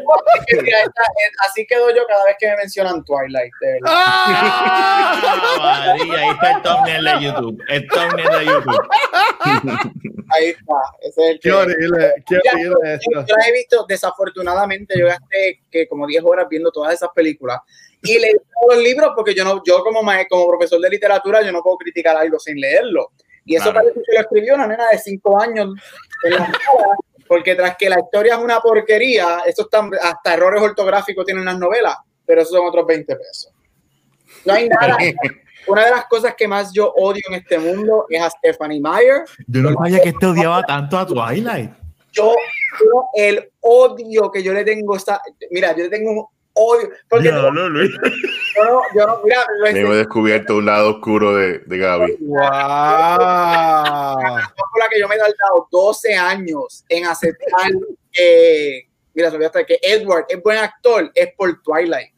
Así 1.46 1.66
quedo 1.66 1.90
yo 1.94 2.06
cada 2.08 2.26
vez 2.26 2.36
que 2.40 2.48
me 2.48 2.58
mencionan 2.58 3.04
Twilight. 3.04 3.52
De 3.60 3.74
verdad. 3.74 3.92
¡Ah! 3.94 5.96
María, 5.98 6.20
ahí 6.20 6.30
está 6.30 6.52
el 6.52 6.62
thumbnail 6.62 7.04
de 7.04 7.20
YouTube. 7.26 7.64
El 7.68 7.88
thumbnail 7.88 8.30
de 8.30 8.46
YouTube. 8.46 8.88
Ahí 10.30 10.46
está. 10.46 10.76
Ese 11.02 11.10
es 11.10 11.18
el 11.18 11.40
que... 11.40 11.50
Qué 11.50 11.52
horrible. 11.52 12.14
Qué 12.26 12.38
horrible 12.38 12.64
yo, 12.64 12.76
esto. 12.84 13.26
Yo 13.28 13.36
la 13.36 13.48
he 13.48 13.52
visto, 13.52 13.86
desafortunadamente, 13.90 14.98
yo 14.98 15.08
gasté 15.08 15.60
que 15.70 15.90
como 15.90 16.08
10 16.08 16.24
horas 16.24 16.48
viendo 16.50 16.72
todas 16.72 16.94
esas 16.94 17.10
películas 17.14 17.60
y 18.04 18.20
leí 18.20 18.34
todos 18.34 18.76
los 18.76 18.84
libros 18.84 19.12
porque 19.16 19.34
yo 19.34 19.44
no, 19.44 19.62
yo 19.66 19.84
como, 19.84 20.02
como 20.30 20.48
profesor 20.48 20.80
de 20.80 20.90
literatura, 20.90 21.42
yo 21.42 21.52
no 21.52 21.62
puedo 21.62 21.78
criticar 21.78 22.16
algo 22.18 22.40
sin 22.40 22.60
leerlo. 22.60 23.12
Y 23.46 23.56
eso 23.56 23.72
claro. 23.72 23.80
parece 23.80 24.02
que 24.06 24.14
lo 24.16 24.22
escribió 24.22 24.56
una 24.56 24.68
nena 24.68 24.90
de 24.90 24.98
5 24.98 25.42
años 25.42 25.70
en 26.24 26.32
la 26.32 26.46
escuela, 26.46 26.96
porque 27.28 27.56
tras 27.56 27.76
que 27.78 27.90
la 27.90 28.00
historia 28.00 28.36
es 28.36 28.42
una 28.42 28.60
porquería, 28.60 29.40
eso 29.46 29.64
está, 29.64 29.90
hasta 30.02 30.34
errores 30.34 30.62
ortográficos 30.62 31.26
tienen 31.26 31.46
las 31.46 31.58
novelas, 31.58 31.98
pero 32.26 32.42
esos 32.42 32.56
son 32.56 32.68
otros 32.68 32.86
20 32.86 33.16
pesos. 33.16 33.52
No 34.46 34.54
hay 34.54 34.68
nada. 34.68 34.98
Una 35.68 35.86
de 35.86 35.92
las 35.92 36.06
cosas 36.06 36.34
que 36.36 36.48
más 36.48 36.72
yo 36.74 36.92
odio 36.94 37.22
en 37.30 37.36
este 37.36 37.60
mundo 37.60 38.06
es 38.10 38.22
a 38.22 38.30
Stephanie 38.30 38.82
Meyer. 38.82 39.24
Yo 39.48 39.62
no 39.62 39.74
sabía 39.74 40.02
que 40.02 40.14
te 40.14 40.26
odiaba 40.26 40.64
tanto 40.64 40.98
a 40.98 41.06
Twilight. 41.06 41.72
Yo, 42.12 42.34
yo, 42.80 43.06
el 43.14 43.52
odio 43.62 44.32
que 44.32 44.44
yo 44.44 44.54
le 44.54 44.66
tengo 44.66 44.96
está, 44.96 45.22
mira, 45.52 45.76
yo 45.76 45.84
le 45.84 45.90
tengo 45.90 46.12
un 46.12 46.26
odio. 46.54 46.90
Porque 47.10 47.32
no, 47.32 47.52
no, 47.52 47.70
Luis. 47.70 47.92
Yo 48.56 48.66
no, 48.66 48.82
yo 48.94 49.08
no, 49.08 49.22
mira, 49.24 49.40
Me 49.64 49.80
he 49.80 49.96
descubierto 49.96 50.58
un 50.58 50.66
lado 50.66 50.98
oscuro 50.98 51.36
de, 51.36 51.60
de 51.60 51.78
Gaby. 51.78 52.18
¡Wow! 52.20 52.38
la 54.78 54.90
que 54.92 55.00
yo 55.00 55.08
me 55.08 55.16
he 55.16 55.18
dado 55.18 55.68
12 55.72 56.14
años 56.16 56.84
en 56.90 57.06
aceptar 57.06 57.72
que, 58.12 58.90
mira, 59.14 59.30
hasta 59.30 59.64
que 59.64 59.80
Edward 59.82 60.26
es 60.28 60.44
buen 60.44 60.58
actor, 60.58 61.10
es 61.16 61.30
por 61.38 61.62
Twilight. 61.62 62.14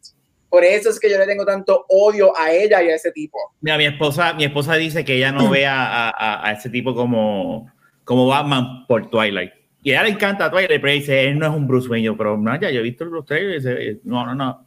Por 0.50 0.64
eso 0.64 0.90
es 0.90 1.00
que 1.00 1.10
yo 1.10 1.18
le 1.18 1.26
tengo 1.28 1.46
tanto 1.46 1.86
odio 1.90 2.36
a 2.38 2.52
ella 2.52 2.82
y 2.82 2.90
a 2.90 2.96
ese 2.96 3.12
tipo. 3.12 3.38
Mira, 3.62 3.78
mi 3.78 3.86
esposa, 3.86 4.34
mi 4.34 4.46
esposa 4.46 4.76
dice 4.76 5.06
que 5.06 5.16
ella 5.16 5.32
no 5.32 5.50
ve 5.50 5.66
a, 5.66 6.10
a, 6.10 6.48
a 6.48 6.52
ese 6.52 6.70
tipo 6.70 6.96
como, 6.96 7.72
como 8.04 8.28
Batman 8.28 8.86
por 8.88 9.10
Twilight. 9.10 9.52
Y 9.84 9.92
a 9.92 9.96
ella 9.96 10.04
le 10.04 10.10
encanta 10.12 10.50
Twilight, 10.50 10.82
pero 10.82 10.94
dice, 10.94 11.26
él 11.28 11.38
no 11.38 11.48
es 11.48 11.52
un 11.54 11.68
Bruce 11.68 11.90
Wayne. 11.90 12.16
Pero 12.18 12.38
no, 12.38 12.60
ya 12.60 12.72
yo 12.72 12.80
he 12.80 12.84
visto 12.84 13.04
los 13.06 13.26
trailers. 13.26 13.66
No, 14.06 14.26
no, 14.26 14.34
no. 14.34 14.66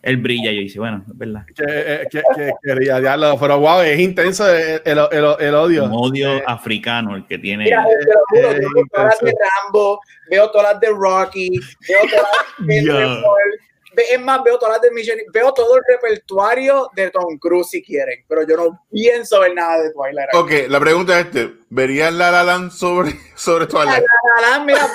Él 0.00 0.16
brilla. 0.18 0.52
Yo 0.52 0.60
dice, 0.60 0.78
bueno, 0.78 1.04
es 1.06 1.18
verdad. 1.18 1.44
Que, 1.56 2.06
que, 2.08 2.22
que, 2.62 2.80
diablo, 2.80 3.36
pero 3.40 3.58
wow, 3.58 3.80
es 3.80 3.98
intenso 3.98 4.48
el, 4.48 4.80
el, 4.84 4.98
el, 5.10 5.24
el 5.40 5.54
odio. 5.54 5.84
Un 5.84 5.92
odio 5.92 6.36
eh, 6.36 6.44
africano 6.46 7.16
el 7.16 7.26
que 7.26 7.38
tiene. 7.38 7.64
Mira, 7.64 7.84
te 7.84 8.06
lo 8.06 8.20
juro, 8.28 8.52
eh, 8.52 8.60
veo 8.60 8.84
todas 8.92 9.06
las 9.06 9.20
de 9.20 9.34
Rambo, 9.64 10.00
veo 10.30 10.50
todas 10.50 10.72
las 10.72 10.80
de 10.80 10.88
Rocky, 10.88 11.60
veo 11.88 12.00
todas 12.08 12.26
las 12.58 12.66
de. 12.66 13.22
Es 14.12 14.20
más, 14.20 14.42
veo 14.44 14.58
todas 14.58 14.76
las 14.76 14.82
de 14.82 14.90
Mission, 14.92 15.18
veo 15.32 15.52
todo 15.52 15.76
el 15.76 15.82
repertorio 15.86 16.88
de 16.94 17.10
Tom 17.10 17.38
Cruise 17.38 17.70
si 17.70 17.82
quieren, 17.82 18.24
pero 18.28 18.46
yo 18.46 18.56
no 18.56 18.84
pienso 18.90 19.40
ver 19.40 19.54
nada 19.54 19.82
de 19.82 19.92
Twilight. 19.92 20.34
Ok, 20.34 20.68
la 20.68 20.78
pregunta 20.80 21.18
es 21.18 21.26
este, 21.26 21.54
¿verías 21.68 22.12
La 22.12 22.30
La 22.30 22.44
Land 22.44 22.70
sobre, 22.70 23.12
sobre 23.36 23.66
Twilight? 23.66 24.04
La 24.04 24.40
La 24.40 24.50
Land, 24.50 24.66
mira, 24.66 24.88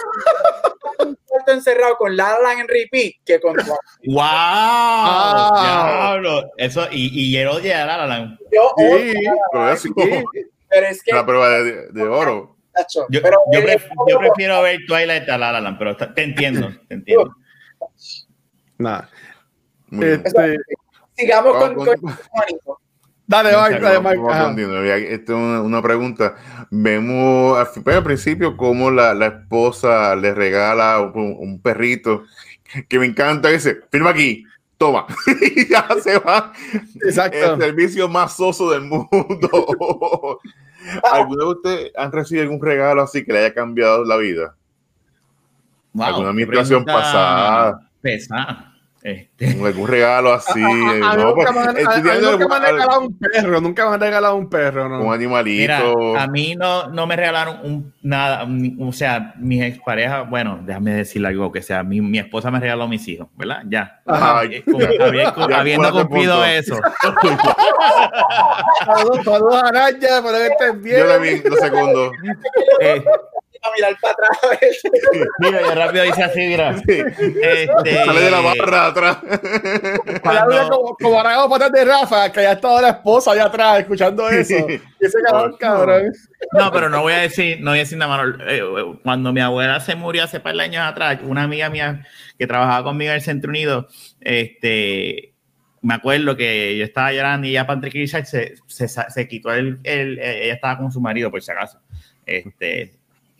un 0.99 1.17
cuarto 1.25 1.51
encerrado 1.51 1.97
con 1.97 2.15
La 2.15 2.33
La 2.33 2.39
Land 2.39 2.61
en 2.61 2.67
repeat 2.67 3.13
que 3.25 3.39
con 3.39 3.53
Twilight. 3.53 3.79
¡Wow! 4.05 4.21
Ah. 4.23 6.21
Eso, 6.57 6.87
y, 6.91 7.31
y 7.31 7.37
él 7.37 7.47
odia 7.47 7.83
a 7.83 7.85
La 7.85 7.97
La 7.97 8.07
Land. 8.07 8.39
Yo 8.51 8.73
sí, 8.77 8.83
odio 8.85 9.31
pero, 9.51 9.71
es 9.71 9.81
como, 9.83 10.05
sí, 10.05 10.45
pero 10.69 10.87
es 10.87 11.03
que... 11.03 11.13
La 11.13 11.25
prueba 11.25 11.49
de, 11.49 11.87
de 11.89 12.03
oro. 12.03 12.55
Yo, 13.09 13.21
pero, 13.21 13.37
yo, 13.51 13.61
pref, 13.61 13.85
yo 14.07 14.17
prefiero 14.17 14.61
ver 14.63 14.79
Twilight 14.87 15.29
a 15.29 15.37
La 15.37 15.51
La 15.51 15.61
Land, 15.61 15.77
pero 15.77 15.95
te 15.95 16.23
entiendo, 16.23 16.71
te 16.87 16.95
entiendo. 16.95 17.35
Nada. 18.83 19.09
Este, 19.91 20.57
Sigamos 21.15 21.57
con, 21.57 21.75
con, 21.75 21.87
Dale, 23.25 23.51
Mike, 23.55 23.79
dale, 23.79 23.99
Mike. 24.01 25.13
Esta 25.13 25.33
es 25.33 25.37
una, 25.39 25.61
una, 25.61 25.81
pregunta. 25.81 26.35
Vemos 26.69 27.57
al, 27.57 27.93
al 27.93 28.03
principio 28.03 28.57
cómo 28.57 28.91
la, 28.91 29.13
la, 29.13 29.27
esposa 29.27 30.15
le 30.15 30.33
regala 30.33 30.99
un, 30.99 31.35
un, 31.39 31.61
perrito 31.61 32.23
que 32.89 32.99
me 32.99 33.05
encanta 33.05 33.49
ese. 33.49 33.79
Firma 33.89 34.09
aquí, 34.09 34.43
toma. 34.77 35.07
y 35.55 35.69
ya 35.69 35.87
se 36.01 36.19
va. 36.19 36.51
Exacto. 37.05 37.53
El 37.53 37.61
servicio 37.61 38.09
más 38.09 38.35
soso 38.35 38.71
del 38.71 38.81
mundo. 38.81 40.39
¿Alguno 41.11 41.45
de 41.45 41.51
ustedes 41.51 41.91
han 41.95 42.11
recibido 42.11 42.43
algún 42.43 42.61
regalo 42.61 43.03
así 43.03 43.23
que 43.23 43.31
le 43.31 43.39
haya 43.39 43.53
cambiado 43.53 44.03
la 44.03 44.17
vida? 44.17 44.55
Wow, 45.93 46.07
¿Alguna 46.07 46.29
administración 46.29 46.83
pasada? 46.83 47.89
Pesada. 48.01 48.72
Este. 49.03 49.61
Algún 49.61 49.87
regalo 49.89 50.31
así. 50.31 50.61
A, 50.63 50.67
a, 50.67 51.11
a, 51.11 51.17
no, 51.17 51.35
nunca, 51.35 51.51
me, 51.51 51.59
han 51.59 51.75
regalado 51.75 53.01
un 53.01 53.17
perro, 53.19 53.59
nunca 53.59 53.89
me 53.89 53.95
han 53.95 53.99
regalado 53.99 54.35
un 54.37 54.49
perro, 54.49 54.87
¿no? 54.87 55.01
Un 55.01 55.13
animalito. 55.13 55.61
Mira, 55.61 56.23
a 56.23 56.27
mí 56.27 56.55
no, 56.55 56.87
no 56.87 57.05
me 57.05 57.17
regalaron 57.17 57.59
un, 57.63 57.93
nada, 58.01 58.47
o 58.79 58.93
sea, 58.93 59.33
mis 59.37 59.61
exparejas, 59.61 60.29
bueno, 60.29 60.59
déjame 60.63 60.93
decirle 60.93 61.27
algo 61.27 61.51
que 61.51 61.61
sea, 61.61 61.83
mi, 61.83 61.99
mi 61.99 62.17
esposa 62.17 62.49
me 62.49 62.61
regaló 62.61 62.83
a 62.83 62.87
mis 62.87 63.05
hijos, 63.09 63.27
¿verdad? 63.35 63.63
Ya. 63.67 64.01
Ay, 64.05 64.63
habiendo, 64.65 65.49
ya 65.49 65.59
habiendo 65.59 65.91
cumplido 65.91 66.35
punto. 66.35 66.45
eso. 66.45 66.79
saludos, 68.85 69.25
saludos 69.25 69.63
a 69.63 69.67
Araya, 69.67 70.21
para 70.23 70.37
que 70.37 70.47
estés 70.47 70.81
bien. 70.81 70.99
Yo 70.99 71.07
también, 71.07 71.43
lo 71.45 71.55
segundo. 71.57 72.11
Eh, 72.79 73.03
a 73.63 73.71
mirar 73.75 73.97
para 74.01 74.13
atrás. 74.13 74.81
mira, 75.39 75.61
ya 75.61 75.75
rápido 75.75 76.03
dice 76.03 76.23
así, 76.23 76.39
mira. 76.39 76.77
Sí. 76.77 77.03
Este, 77.41 78.05
Sale 78.05 78.21
de 78.21 78.31
la 78.31 78.41
barra 78.41 78.87
atrás. 78.87 79.17
Cuando... 80.21 80.69
Como, 80.69 80.95
como 80.95 81.19
Aragón 81.19 81.49
patas 81.49 81.71
de 81.71 81.85
Rafa, 81.85 82.31
que 82.31 82.41
ya 82.41 82.53
estaba 82.53 82.81
la 82.81 82.89
esposa 82.89 83.31
allá 83.31 83.45
atrás 83.45 83.79
escuchando 83.79 84.29
eso. 84.29 84.67
Y 84.69 84.81
ese 84.99 85.17
cabrón, 85.25 85.55
cabrón. 85.59 86.11
No, 86.51 86.71
pero 86.71 86.89
no 86.89 87.01
voy 87.01 87.13
a 87.13 87.19
decir, 87.19 87.59
no 87.61 87.71
voy 87.71 87.79
a 87.79 87.83
decir 87.83 87.97
nada 87.97 88.17
malo. 88.17 88.37
Eh, 88.47 88.99
cuando 89.03 89.31
mi 89.31 89.41
abuela 89.41 89.79
se 89.79 89.95
murió 89.95 90.23
hace 90.23 90.39
par 90.39 90.55
de 90.55 90.63
años 90.63 90.83
atrás, 90.83 91.19
una 91.23 91.43
amiga 91.43 91.69
mía 91.69 92.05
que 92.37 92.47
trabajaba 92.47 92.83
conmigo 92.83 93.11
en 93.11 93.15
el 93.15 93.21
Centro 93.21 93.49
Unido, 93.49 93.87
este, 94.19 95.33
me 95.81 95.93
acuerdo 95.93 96.35
que 96.35 96.77
yo 96.77 96.83
estaba 96.83 97.11
llorando 97.11 97.47
y 97.47 97.51
ella 97.51 97.67
para 97.67 97.79
tranquilizar 97.79 98.25
se, 98.25 98.55
se, 98.67 98.87
se 98.87 99.27
quitó 99.27 99.53
el, 99.53 99.79
el, 99.83 100.19
ella 100.19 100.53
estaba 100.53 100.77
con 100.77 100.91
su 100.91 101.01
marido 101.01 101.31
por 101.31 101.41
si 101.41 101.51
acaso. 101.51 101.79
Este, 102.25 102.93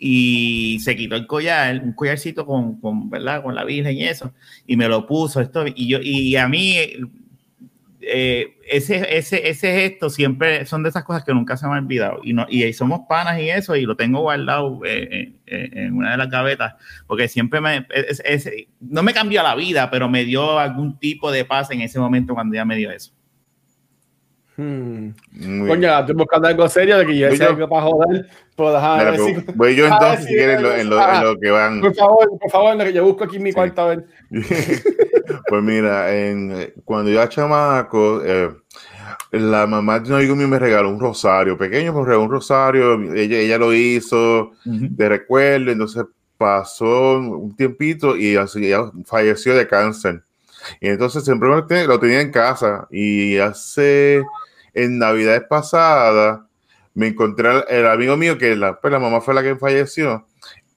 y 0.06 0.80
se 0.82 0.98
quitó 0.98 1.16
el 1.16 1.26
collar, 1.26 1.80
un 1.82 1.94
collarcito 1.94 2.46
con, 2.46 2.78
con, 2.82 3.10
¿verdad? 3.10 3.42
con 3.42 3.56
la 3.56 3.64
Virgen 3.64 3.96
y 3.96 4.04
eso, 4.04 4.34
y 4.68 4.76
me 4.76 4.90
lo 4.90 5.08
puso 5.08 5.40
esto, 5.40 5.64
y 5.66 5.88
yo, 5.88 6.00
y 6.02 6.36
a 6.36 6.46
mí, 6.50 6.76
eh, 8.02 8.58
ese, 8.70 9.18
ese, 9.18 9.48
ese 9.48 9.74
gesto 9.74 10.10
siempre 10.10 10.66
son 10.66 10.84
de 10.84 10.90
esas 10.90 11.06
cosas 11.06 11.24
que 11.24 11.34
nunca 11.34 11.56
se 11.56 11.68
me 11.68 11.76
han 11.76 11.86
olvidado, 11.86 12.20
y, 12.22 12.34
no, 12.34 12.46
y 12.50 12.74
somos 12.74 13.04
panas 13.08 13.40
y 13.40 13.50
eso, 13.50 13.78
y 13.78 13.84
lo 13.84 13.96
tengo 13.96 14.20
guardado 14.20 14.82
eh, 14.84 15.36
eh, 15.48 15.70
en 15.72 15.94
una 15.94 16.12
de 16.12 16.18
las 16.18 16.30
gavetas, 16.30 16.74
porque 17.08 17.30
siempre 17.30 17.62
me, 17.62 17.88
es, 17.90 18.52
no 18.82 19.04
me 19.04 19.14
cambió 19.14 19.42
la 19.42 19.56
vida, 19.56 19.90
pero 19.90 20.10
me 20.10 20.26
dio 20.26 20.60
algún 20.60 21.00
tipo 21.00 21.32
de 21.32 21.46
paz 21.46 21.72
en 21.72 21.80
ese 21.80 21.98
momento 21.98 22.34
cuando 22.34 22.56
ella 22.56 22.66
me 22.66 22.76
dio 22.76 22.92
eso. 22.92 23.14
Hmm. 24.56 25.10
Coño, 25.68 26.00
estoy 26.00 26.16
buscando 26.16 26.48
algo 26.48 26.70
serio 26.70 27.00
de 27.00 27.06
que 27.08 27.18
yo 27.18 27.36
sé 27.36 27.44
algo 27.44 27.68
para 27.68 27.82
joder. 27.82 28.28
Pues, 28.56 28.74
Mira, 28.76 29.14
pues, 29.16 29.56
voy 29.56 29.76
yo 29.76 29.88
entonces, 29.92 30.26
si 30.26 30.36
quieres, 30.36 30.58
en 30.58 30.64
lo, 30.64 30.76
en, 30.76 31.24
lo, 31.24 31.40
que 31.40 31.50
van. 31.50 31.82
Por 31.82 31.96
favor, 31.96 32.30
por 32.40 32.52
favor, 32.52 32.76
lo 32.76 32.84
que 32.84 32.94
yo 32.94 33.04
busco 33.04 33.24
aquí 33.24 33.38
en 33.38 33.44
mi 33.44 33.50
sí. 33.50 33.56
cuarto 33.56 33.82
a 33.82 33.88
ver. 33.88 34.06
pues 35.50 35.64
mira, 35.64 36.16
en, 36.16 36.72
cuando 36.86 37.10
yo 37.10 37.20
era 37.20 37.30
chamaco, 37.30 38.22
eh, 38.24 38.52
la 39.32 39.66
mamá 39.66 40.00
de 40.00 40.10
un 40.10 40.18
amigo 40.18 40.36
mío 40.36 40.48
me 40.48 40.60
regaló 40.60 40.90
un 40.90 41.00
rosario, 41.00 41.58
pequeño, 41.58 41.92
me 41.92 42.02
regaló 42.02 42.24
un 42.24 42.32
rosario, 42.32 43.02
ella, 43.16 43.38
ella 43.38 43.58
lo 43.58 43.74
hizo 43.74 44.52
uh 44.52 44.52
-huh. 44.66 44.90
de 44.90 45.10
recuerdo, 45.10 45.72
entonces 45.72 46.06
pasó 46.38 47.18
un 47.18 47.56
tiempito 47.56 48.16
y 48.16 48.36
así, 48.36 48.68
ella 48.68 48.92
falleció 49.06 49.56
de 49.56 49.68
cáncer. 49.68 50.22
Y 50.80 50.90
entonces 50.90 51.24
siempre 51.24 51.50
lo 51.50 52.00
tenía 52.00 52.22
en 52.22 52.32
casa 52.32 52.88
y 52.92 53.38
hace 53.38 54.24
en 54.74 54.98
Navidades 55.00 55.44
pasadas 55.50 56.42
me 56.96 57.08
encontré 57.08 57.50
el 57.70 57.88
amigo 57.88 58.16
mío 58.18 58.38
que 58.38 58.56
la, 58.56 58.80
pues 58.80 58.92
la 58.92 59.00
mamá 59.00 59.20
fue 59.20 59.34
la 59.34 59.42
que 59.42 59.56
falleció 59.56 60.26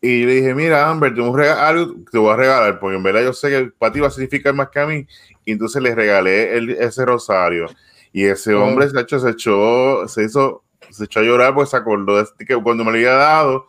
y 0.01 0.25
le 0.25 0.35
dije, 0.35 0.55
mira 0.55 0.89
Amber, 0.89 1.15
tengo 1.15 1.31
un 1.31 1.37
regalo, 1.37 1.97
te 2.11 2.19
voy 2.19 2.33
a 2.33 2.37
regalar, 2.37 2.79
porque 2.79 2.97
en 2.97 3.03
verdad 3.03 3.23
yo 3.25 3.33
sé 3.33 3.49
que 3.49 3.73
para 3.77 3.93
ti 3.93 4.01
va 4.01 4.09
a 4.09 4.11
significar 4.11 4.55
más 4.55 4.69
que 4.69 4.79
a 4.79 4.87
mí. 4.87 5.07
Y 5.45 5.53
entonces 5.53 5.83
le 5.83 5.95
regalé 5.95 6.57
el, 6.57 6.71
ese 6.71 7.05
rosario. 7.05 7.67
Y 8.13 8.25
ese 8.25 8.55
hombre 8.55 8.89
se, 8.89 9.01
echó, 9.01 9.19
se 9.19 9.31
echó, 9.31 10.07
se 10.09 10.25
hizo, 10.25 10.65
se 10.91 11.05
echó 11.05 11.21
a 11.21 11.23
llorar 11.23 11.55
porque 11.55 11.71
se 11.71 11.77
acordó 11.77 12.19
de 12.19 12.47
que 12.47 12.55
cuando 12.57 12.85
me 12.85 12.93
lo 12.93 12.97
había 12.99 13.15
dado. 13.15 13.67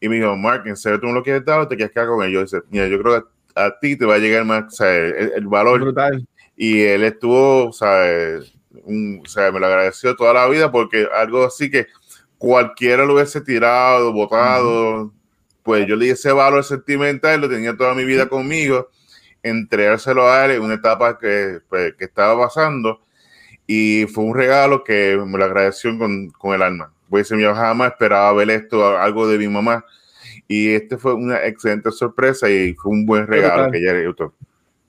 Y 0.00 0.08
me 0.08 0.16
dijo, 0.16 0.36
Mark, 0.36 0.62
¿en 0.66 0.76
serio 0.76 1.00
tú 1.00 1.08
me 1.08 1.12
lo 1.12 1.22
quieres 1.22 1.44
dar 1.44 1.60
o 1.60 1.68
te 1.68 1.76
quieres 1.76 1.92
quedar 1.92 2.08
con 2.08 2.24
él? 2.24 2.30
Yo 2.30 2.42
dice, 2.42 2.62
mira, 2.70 2.86
yo 2.86 3.00
creo 3.02 3.22
que 3.22 3.28
a 3.66 3.78
ti 3.80 3.96
te 3.96 4.04
va 4.06 4.14
a 4.14 4.18
llegar 4.18 4.44
más, 4.44 4.64
o 4.66 4.70
sea, 4.70 4.94
el, 4.94 5.32
el 5.36 5.46
valor. 5.46 5.80
Brutal. 5.80 6.26
Y 6.56 6.82
él 6.82 7.04
estuvo, 7.04 7.68
o 7.68 7.72
sea, 7.72 8.40
un, 8.84 9.22
o 9.24 9.28
sea, 9.28 9.50
me 9.50 9.60
lo 9.60 9.66
agradeció 9.66 10.14
toda 10.14 10.34
la 10.34 10.48
vida 10.48 10.70
porque 10.70 11.08
algo 11.14 11.44
así 11.44 11.70
que 11.70 11.86
cualquiera 12.38 13.04
lo 13.04 13.14
hubiese 13.14 13.40
tirado, 13.40 14.12
botado, 14.12 14.70
uh 14.70 15.04
-huh. 15.04 15.12
pues 15.62 15.86
yo 15.86 15.96
le 15.96 16.06
di 16.06 16.10
ese 16.12 16.32
valor 16.32 16.64
sentimental, 16.64 17.40
lo 17.40 17.48
tenía 17.48 17.76
toda 17.76 17.94
mi 17.94 18.04
vida 18.04 18.28
conmigo, 18.28 18.88
entregárselo 19.42 20.28
a 20.28 20.44
él 20.44 20.52
en 20.52 20.62
una 20.62 20.74
etapa 20.74 21.18
que, 21.18 21.60
pues, 21.68 21.94
que 21.96 22.04
estaba 22.04 22.46
pasando 22.46 23.00
y 23.66 24.06
fue 24.06 24.24
un 24.24 24.34
regalo 24.34 24.82
que 24.82 25.16
me 25.24 25.38
lo 25.38 25.44
agradeció 25.44 25.96
con, 25.98 26.30
con 26.30 26.54
el 26.54 26.62
alma. 26.62 26.92
Pues 27.08 27.28
yo 27.28 27.54
jamás 27.54 27.92
esperaba 27.92 28.32
ver 28.32 28.50
esto, 28.50 28.98
algo 28.98 29.28
de 29.28 29.38
mi 29.38 29.48
mamá. 29.48 29.84
Y 30.52 30.74
este 30.74 30.98
fue 30.98 31.14
una 31.14 31.46
excelente 31.46 31.92
sorpresa 31.92 32.50
y 32.50 32.74
fue 32.74 32.90
un 32.90 33.06
buen 33.06 33.24
regalo 33.24 33.70
que 33.70 33.78
ella 33.78 33.92
le 33.92 34.08
gustó. 34.08 34.34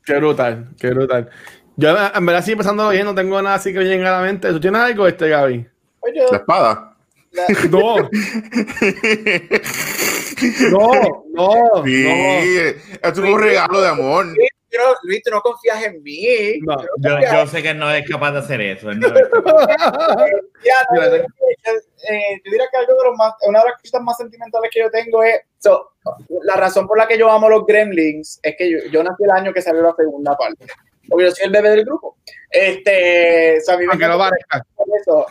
Qué 0.03 0.15
brutal, 0.15 0.69
qué 0.79 0.89
brutal. 0.89 1.29
Yo 1.75 1.89
en 1.89 2.25
verdad 2.25 2.43
sí 2.43 2.53
empezando 2.53 2.89
bien, 2.89 3.05
no 3.05 3.13
tengo 3.13 3.39
nada 3.43 3.57
así 3.57 3.71
que 3.71 3.77
me 3.77 3.85
llegue 3.85 4.03
a 4.07 4.11
la 4.13 4.21
mente. 4.23 4.49
¿Tú 4.49 4.59
tienes 4.59 4.81
algo 4.81 5.05
este, 5.05 5.29
Gaby? 5.29 5.67
Oye, 5.99 6.21
la 6.31 6.37
espada. 6.37 6.95
La... 7.31 7.45
No. 10.71 10.91
no, 11.35 11.53
no. 11.75 11.83
Sí, 11.85 12.05
no. 12.05 13.09
es 13.09 13.17
un 13.19 13.39
regalo 13.39 13.81
de 13.81 13.87
amor. 13.87 14.25
Pero, 14.71 14.95
Luis, 15.03 15.21
tú 15.21 15.31
no 15.31 15.41
confías 15.41 15.83
en 15.83 16.01
mí. 16.01 16.59
No, 16.61 16.81
yo, 16.97 17.19
yo, 17.19 17.47
sé 17.47 17.61
que 17.61 17.73
no 17.73 17.91
es 17.91 18.09
capaz 18.09 18.31
de 18.31 18.39
hacer 18.39 18.61
eso. 18.61 18.93
No 18.93 19.07
es 19.07 19.13
ya, 20.63 20.75
no, 20.93 21.03
yo, 21.03 21.15
eh, 21.17 22.41
yo 22.43 22.51
diría 22.51 22.67
que 22.71 22.77
algo 22.77 22.93
de 22.93 23.03
los 23.09 23.17
más, 23.17 23.33
una 23.45 23.59
de 23.59 23.65
las 23.65 23.81
cosas 23.81 24.01
más 24.01 24.17
sentimentales 24.17 24.71
que 24.73 24.79
yo 24.79 24.89
tengo 24.89 25.21
es, 25.23 25.41
so, 25.59 25.91
la 26.43 26.55
razón 26.55 26.87
por 26.87 26.97
la 26.97 27.07
que 27.07 27.17
yo 27.17 27.29
amo 27.29 27.49
los 27.49 27.65
Gremlins 27.65 28.39
es 28.41 28.55
que 28.57 28.71
yo, 28.71 28.77
yo 28.91 29.03
nací 29.03 29.23
el 29.23 29.31
año 29.31 29.53
que 29.53 29.61
salió 29.61 29.81
la 29.81 29.93
segunda 29.95 30.35
parte 30.37 30.65
porque 31.11 31.25
yo 31.25 31.31
soy 31.31 31.45
el 31.45 31.51
bebé 31.51 31.69
del 31.71 31.85
grupo. 31.85 32.10
Este, 32.49 33.57
Aunque 33.89 34.07
no 34.07 34.17
parezca. 34.17 34.65
Eso. 35.01 35.25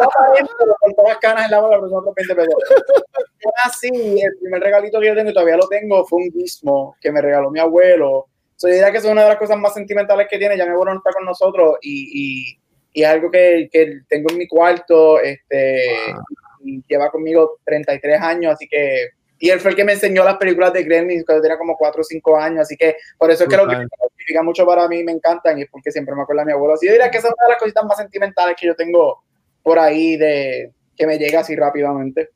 no 0.00 0.08
parezco, 0.08 0.76
con 0.80 0.94
todas 0.94 1.12
las 1.12 1.18
canas 1.18 1.44
en 1.44 1.50
la 1.50 1.60
boca, 1.60 1.76
pero 1.76 2.00
no 2.00 2.14
pero 2.16 2.42
yo 2.42 3.50
nací, 3.64 4.20
el 4.20 4.38
primer 4.40 4.62
regalito 4.62 4.98
que 4.98 5.08
yo 5.08 5.14
tengo, 5.14 5.30
y 5.30 5.34
todavía 5.34 5.56
lo 5.58 5.68
tengo, 5.68 6.06
fue 6.06 6.22
un 6.22 6.30
guismo 6.30 6.96
que 7.00 7.12
me 7.12 7.20
regaló 7.20 7.50
mi 7.50 7.60
abuelo. 7.60 8.26
So, 8.56 8.68
yo 8.68 8.74
diría 8.74 8.90
que 8.90 8.98
es 8.98 9.04
una 9.04 9.22
de 9.22 9.28
las 9.28 9.38
cosas 9.38 9.58
más 9.58 9.74
sentimentales 9.74 10.26
que 10.30 10.38
tiene. 10.38 10.56
Ya 10.56 10.64
mi 10.64 10.72
abuelo 10.72 10.94
no 10.94 10.98
está 11.00 11.12
con 11.12 11.26
nosotros 11.26 11.76
y, 11.82 12.54
y, 12.54 12.60
y 12.94 13.02
es 13.02 13.08
algo 13.08 13.30
que, 13.30 13.68
que, 13.70 14.00
tengo 14.08 14.30
en 14.30 14.38
mi 14.38 14.48
cuarto. 14.48 15.20
Este, 15.20 15.82
wow. 16.12 16.22
y 16.64 16.82
lleva 16.88 17.10
conmigo 17.10 17.58
33 17.64 18.20
años, 18.22 18.54
así 18.54 18.66
que 18.66 19.10
y 19.38 19.50
él 19.50 19.60
fue 19.60 19.72
el 19.72 19.76
que 19.76 19.84
me 19.84 19.92
enseñó 19.92 20.24
las 20.24 20.36
películas 20.36 20.72
de 20.72 20.82
Gremlins 20.82 21.24
cuando 21.24 21.42
tenía 21.42 21.58
como 21.58 21.76
4 21.76 22.00
o 22.00 22.04
5 22.04 22.36
años, 22.38 22.60
así 22.60 22.76
que 22.76 22.96
por 23.18 23.30
eso 23.30 23.44
es 23.44 23.50
que 23.50 23.56
lo 23.56 23.68
que 23.68 23.76
significa 23.76 24.42
mucho 24.42 24.66
para 24.66 24.88
mí, 24.88 25.02
me 25.04 25.12
encantan 25.12 25.58
y 25.58 25.62
es 25.62 25.68
porque 25.70 25.90
siempre 25.90 26.14
me 26.14 26.22
acuerdo 26.22 26.40
de 26.40 26.46
mi 26.46 26.52
abuelo. 26.52 26.74
Así 26.74 26.86
yo 26.86 26.92
diría 26.92 27.10
que 27.10 27.18
esa 27.18 27.28
es 27.28 27.34
una 27.34 27.46
de 27.46 27.52
las 27.52 27.60
cositas 27.60 27.84
más 27.84 27.98
sentimentales 27.98 28.56
que 28.58 28.66
yo 28.66 28.74
tengo 28.74 29.22
por 29.62 29.78
ahí 29.78 30.16
de 30.16 30.72
que 30.96 31.06
me 31.06 31.18
llega 31.18 31.40
así 31.40 31.54
rápidamente. 31.54 32.30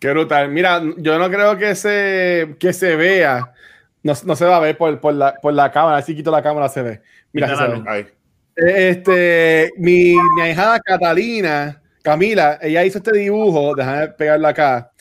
Qué 0.00 0.10
brutal. 0.10 0.48
Mira, 0.50 0.82
yo 0.96 1.18
no 1.18 1.30
creo 1.30 1.56
que 1.56 1.74
se, 1.74 2.56
que 2.58 2.72
se 2.72 2.96
vea, 2.96 3.52
no, 4.02 4.12
no 4.24 4.36
se 4.36 4.44
va 4.44 4.56
a 4.56 4.60
ver 4.60 4.76
por, 4.76 5.00
por, 5.00 5.14
la, 5.14 5.34
por 5.34 5.54
la 5.54 5.70
cámara, 5.70 5.98
así 5.98 6.14
quito 6.14 6.30
la 6.30 6.42
cámara 6.42 6.68
se 6.68 6.82
ve. 6.82 7.00
Mira, 7.32 7.56
se 7.56 7.66
ve. 7.68 7.82
Ahí. 7.86 8.06
Este, 8.56 9.72
mi, 9.76 10.14
mi 10.36 10.42
ahijada 10.42 10.78
Catalina, 10.80 11.80
Camila, 12.02 12.58
ella 12.60 12.84
hizo 12.84 12.98
este 12.98 13.12
dibujo, 13.12 13.74
déjame 13.74 14.08
pegarlo 14.08 14.46
acá. 14.46 14.92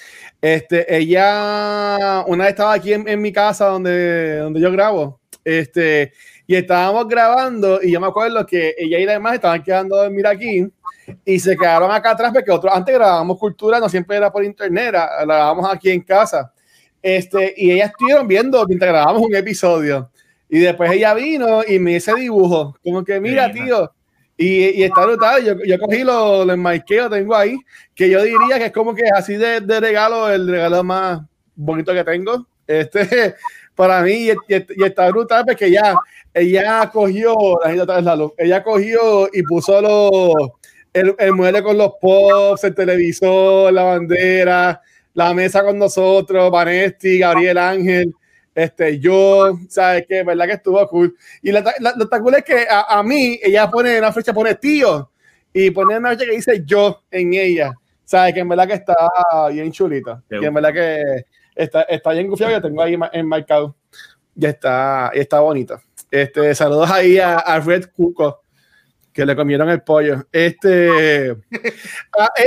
Este, 0.44 0.94
ella 0.94 2.26
una 2.28 2.44
vez 2.44 2.52
estaba 2.52 2.74
aquí 2.74 2.92
en, 2.92 3.08
en, 3.08 3.22
mi 3.22 3.32
casa 3.32 3.68
donde, 3.68 4.40
donde 4.40 4.60
yo 4.60 4.74
grabo, 4.74 5.22
este, 5.42 6.12
y 6.46 6.56
estábamos 6.56 7.08
grabando 7.08 7.82
y 7.82 7.94
yo 7.94 8.02
me 8.02 8.08
acuerdo 8.08 8.46
que 8.46 8.76
ella 8.78 9.00
y 9.00 9.06
la 9.06 9.14
demás 9.14 9.36
estaban 9.36 9.64
quedando 9.64 9.96
a 9.96 10.04
dormir 10.04 10.28
aquí 10.28 10.68
y 11.24 11.40
se 11.40 11.56
quedaron 11.56 11.90
acá 11.90 12.12
atrás 12.12 12.34
porque 12.34 12.52
otros, 12.52 12.76
antes 12.76 12.94
grabábamos 12.94 13.40
cultura, 13.40 13.80
no 13.80 13.88
siempre 13.88 14.18
era 14.18 14.34
por 14.34 14.44
internet, 14.44 14.90
era, 14.90 15.06
la 15.20 15.24
grabábamos 15.24 15.74
aquí 15.74 15.92
en 15.92 16.02
casa. 16.02 16.52
Este, 17.02 17.54
y 17.56 17.72
ellas 17.72 17.92
estuvieron 17.92 18.28
viendo 18.28 18.66
mientras 18.68 18.92
grabábamos 18.92 19.22
un 19.22 19.36
episodio 19.38 20.12
y 20.50 20.60
después 20.60 20.92
ella 20.92 21.14
vino 21.14 21.62
y 21.66 21.80
me 21.80 21.94
hizo 21.94 22.16
dibujo, 22.16 22.76
como 22.84 23.02
que 23.06 23.18
mira, 23.22 23.50
tío, 23.50 23.94
y, 24.44 24.82
y, 24.82 24.84
está 24.84 25.06
brutal. 25.06 25.44
Yo, 25.44 25.56
yo 25.66 25.80
cogí 25.80 26.04
los 26.04 26.46
lo 26.46 26.54
enmarqueo, 26.54 27.10
tengo 27.10 27.36
ahí, 27.36 27.58
que 27.96 28.10
yo 28.10 28.22
diría 28.22 28.58
que 28.58 28.66
es 28.66 28.72
como 28.72 28.94
que 28.94 29.04
así 29.16 29.36
de, 29.36 29.62
de 29.62 29.80
regalo, 29.80 30.30
el 30.30 30.48
regalo 30.48 30.84
más 30.84 31.22
bonito 31.56 31.94
que 31.94 32.04
tengo. 32.04 32.46
Este, 32.68 33.36
para 33.76 34.02
mí, 34.02 34.30
y, 34.30 34.32
y, 34.50 34.84
está 34.84 35.10
brutal 35.10 35.44
porque 35.46 35.72
ya, 35.72 35.96
ella 36.34 36.90
cogió, 36.92 37.36
la 37.64 38.16
luz, 38.16 38.34
ella 38.38 38.64
cogió 38.64 39.30
y 39.32 39.44
puso 39.44 39.82
los, 39.82 40.52
el, 40.94 41.16
el 41.18 41.34
mueble 41.34 41.64
con 41.64 41.78
los 41.78 41.94
pops, 42.02 42.64
el 42.66 42.76
televisor, 42.76 43.72
la 43.72 43.84
bandera, 43.84 44.82
la 45.14 45.34
mesa 45.34 45.64
con 45.64 45.78
nosotros, 45.78 46.52
Vanesti, 46.52 47.20
Gabriel 47.20 47.58
Ángel 47.58 48.14
este, 48.56 49.00
yo, 49.00 49.58
¿sabes 49.68 50.06
qué? 50.08 50.24
¿Verdad 50.24 50.46
que 50.46 50.54
estuvo 50.54 50.88
cool? 50.88 51.16
Y 51.42 51.52
la, 51.52 51.62
la, 51.80 51.94
lo 51.96 52.10
cool 52.10 52.36
es 52.36 52.44
que 52.44 52.68
a, 52.70 53.00
a, 53.00 53.04
mí, 53.04 53.40
ella 53.42 53.70
pone 53.70 53.98
una 53.98 54.12
fecha, 54.12 54.34
pone 54.34 54.56
tío, 54.56 55.10
y 55.52 55.72
pone 55.72 55.98
una 55.98 56.12
fecha 56.12 56.26
que 56.26 56.36
dice 56.36 56.64
yo 56.66 57.04
en 57.10 57.34
ella. 57.34 57.74
¿Sabes? 58.06 58.34
Que 58.34 58.42
en 58.42 58.50
verdad 58.50 58.68
que 58.68 58.74
está 58.74 58.96
bien 59.52 59.72
chulita. 59.72 60.22
Que 60.30 60.46
en 60.46 60.54
verdad 60.54 60.74
que 60.74 61.26
está, 61.56 61.84
está 61.84 62.12
bien 62.12 62.28
gufiado, 62.28 62.52
yo 62.52 62.62
tengo 62.62 62.82
ahí 62.82 62.98
enmarcado. 63.14 63.76
Ya 64.36 64.50
está, 64.50 65.12
y 65.14 65.20
está 65.20 65.40
bonito. 65.40 65.80
Este, 66.12 66.54
saludos 66.54 66.92
ahí 66.92 67.18
a, 67.18 67.40
a 67.40 67.60
Red 67.60 67.90
Cuco, 67.96 68.44
que 69.12 69.26
le 69.26 69.36
comieron 69.36 69.70
el 69.70 69.82
pollo. 69.82 70.28
Este, 70.32 71.28
en, 71.30 71.38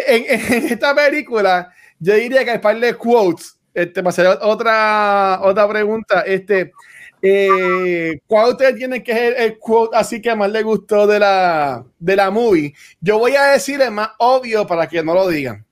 en, 0.09 0.67
esta 0.67 0.95
película, 0.95 1.73
yo 1.99 2.15
diría 2.15 2.45
que 2.45 2.53
hay 2.53 2.59
par 2.59 2.79
de 2.79 2.95
quotes 2.95 3.56
este, 3.77 4.03
para 4.03 4.09
hacer 4.09 4.27
otra, 4.41 5.39
otra 5.43 5.69
pregunta, 5.69 6.23
este, 6.23 6.73
eh, 7.21 8.19
¿cuál 8.27 8.53
ustedes 8.53 8.75
tienen 8.77 9.03
que 9.03 9.13
ser 9.13 9.35
el 9.37 9.59
quote 9.59 9.95
así 9.95 10.23
que 10.23 10.35
más 10.35 10.51
le 10.51 10.63
gustó 10.63 11.07
de 11.07 11.19
la, 11.19 11.85
de 11.99 12.17
la 12.17 12.31
movie? 12.31 12.73
Yo 13.03 13.19
voy 13.19 13.37
a 13.37 13.49
decir 13.49 13.79
el 13.83 13.91
más 13.91 14.13
obvio 14.19 14.67
para 14.67 14.87
que 14.89 15.03
no 15.03 15.13
lo 15.13 15.29
digan. 15.29 15.63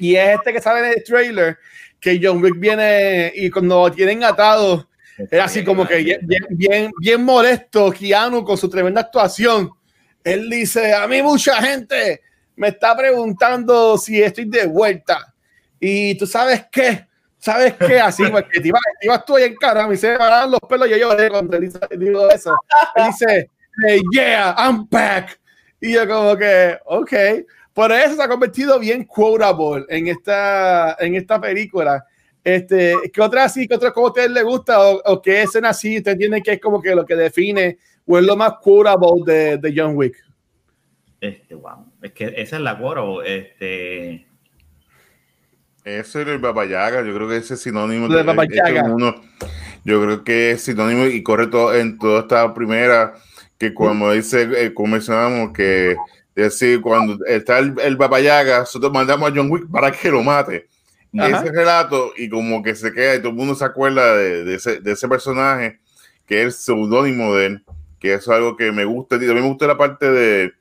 Y 0.00 0.16
es 0.16 0.34
este 0.34 0.52
que 0.52 0.60
sale 0.60 0.80
en 0.80 0.94
el 0.96 1.04
trailer, 1.04 1.56
que 2.00 2.18
John 2.20 2.42
Wick 2.42 2.58
viene 2.58 3.32
y 3.32 3.48
cuando 3.48 3.86
lo 3.86 3.92
tienen 3.92 4.24
atado, 4.24 4.88
es 5.16 5.40
así 5.40 5.62
como 5.62 5.86
que 5.86 5.98
bien, 5.98 6.26
bien, 6.50 6.90
bien 7.00 7.22
molesto, 7.24 7.92
Keanu, 7.92 8.44
con 8.44 8.58
su 8.58 8.68
tremenda 8.68 9.02
actuación. 9.02 9.70
Él 10.24 10.50
dice, 10.50 10.94
a 10.94 11.06
mí 11.06 11.22
mucha 11.22 11.62
gente 11.62 12.22
me 12.56 12.68
está 12.68 12.96
preguntando 12.96 13.96
si 13.98 14.20
estoy 14.20 14.46
de 14.46 14.66
vuelta. 14.66 15.32
Y 15.78 16.16
tú 16.16 16.26
sabes 16.26 16.66
qué, 16.72 17.08
¿Sabes 17.40 17.74
qué? 17.74 17.98
Así, 17.98 18.22
porque 18.30 18.60
te 18.60 18.68
ibas, 18.68 19.24
tú 19.24 19.36
ahí 19.36 19.44
en 19.44 19.56
cara, 19.56 19.88
me 19.88 19.96
se 19.96 20.10
me 20.10 20.18
paraban 20.18 20.50
los 20.50 20.60
pelos 20.60 20.86
y 20.86 20.90
yo 20.90 20.96
lloré 20.98 21.30
cuando 21.30 21.56
él 21.56 21.72
digo 21.98 22.30
eso. 22.30 22.54
Él 22.94 23.06
dice, 23.06 23.50
hey, 23.86 24.00
yeah, 24.12 24.54
I'm 24.58 24.86
back. 24.88 25.40
Y 25.80 25.94
yo 25.94 26.06
como 26.06 26.36
que, 26.36 26.78
ok. 26.84 27.12
Por 27.72 27.92
eso 27.92 28.16
se 28.16 28.22
ha 28.22 28.28
convertido 28.28 28.78
bien 28.78 29.04
quotable 29.04 29.86
en 29.88 30.08
esta, 30.08 30.96
en 31.00 31.14
esta 31.14 31.40
película. 31.40 32.04
Este, 32.44 32.96
¿Qué 33.12 33.20
otra 33.22 33.44
así, 33.44 33.66
qué 33.66 33.74
otra 33.74 33.92
como 33.92 34.06
a 34.06 34.10
ustedes 34.10 34.30
les 34.30 34.44
gusta 34.44 34.80
o, 34.80 35.00
o 35.04 35.22
qué 35.22 35.42
escena 35.42 35.70
así 35.70 35.98
usted 35.98 36.12
entiende 36.12 36.42
que 36.42 36.52
es 36.52 36.60
como 36.60 36.80
que 36.80 36.94
lo 36.94 37.06
que 37.06 37.14
define 37.14 37.78
o 38.06 38.18
es 38.18 38.24
lo 38.24 38.36
más 38.36 38.54
quotable 38.60 39.22
de, 39.24 39.56
de 39.56 39.74
John 39.74 39.96
Wick? 39.96 40.16
Este, 41.20 41.54
wow. 41.54 41.86
Es 42.02 42.12
que 42.12 42.34
esa 42.36 42.56
es 42.56 42.62
la 42.62 42.78
coro. 42.78 43.22
Este. 43.22 44.26
Ese 45.98 46.22
es 46.22 46.28
el 46.28 46.38
Babayaga, 46.38 47.02
yo 47.02 47.14
creo 47.14 47.28
que 47.28 47.38
ese 47.38 47.54
es 47.54 47.62
sinónimo 47.62 48.08
de, 48.08 48.22
de 48.22 48.82
uno, 48.82 49.14
Yo 49.84 50.02
creo 50.02 50.24
que 50.24 50.52
es 50.52 50.62
sinónimo 50.62 51.06
y 51.06 51.22
corre 51.22 51.48
todo 51.48 51.74
en 51.74 51.98
toda 51.98 52.20
esta 52.20 52.54
primera, 52.54 53.14
que 53.58 53.74
como 53.74 54.12
dice, 54.12 54.48
eh, 54.56 54.72
mencionamos, 54.86 55.52
que 55.52 55.96
decir, 56.34 56.80
cuando 56.80 57.24
está 57.26 57.58
el, 57.58 57.74
el 57.82 57.96
Babayaga, 57.96 58.60
nosotros 58.60 58.92
mandamos 58.92 59.30
a 59.30 59.34
John 59.34 59.50
Wick 59.50 59.70
para 59.70 59.90
que 59.90 60.10
lo 60.10 60.22
mate. 60.22 60.68
Y 61.12 61.20
ese 61.20 61.50
relato, 61.50 62.12
y 62.16 62.28
como 62.28 62.62
que 62.62 62.74
se 62.76 62.92
queda, 62.92 63.16
y 63.16 63.18
todo 63.18 63.30
el 63.30 63.34
mundo 63.34 63.54
se 63.56 63.64
acuerda 63.64 64.14
de, 64.16 64.44
de, 64.44 64.54
ese, 64.54 64.80
de 64.80 64.92
ese, 64.92 65.08
personaje, 65.08 65.80
que 66.24 66.42
es 66.42 66.46
el 66.46 66.52
seudónimo 66.52 67.34
de 67.34 67.46
él, 67.46 67.64
que 67.98 68.14
es 68.14 68.28
algo 68.28 68.56
que 68.56 68.70
me 68.70 68.84
gusta. 68.84 69.16
Y 69.16 69.20
también 69.20 69.42
me 69.42 69.48
gusta 69.48 69.66
la 69.66 69.76
parte 69.76 70.08
de, 70.08 70.52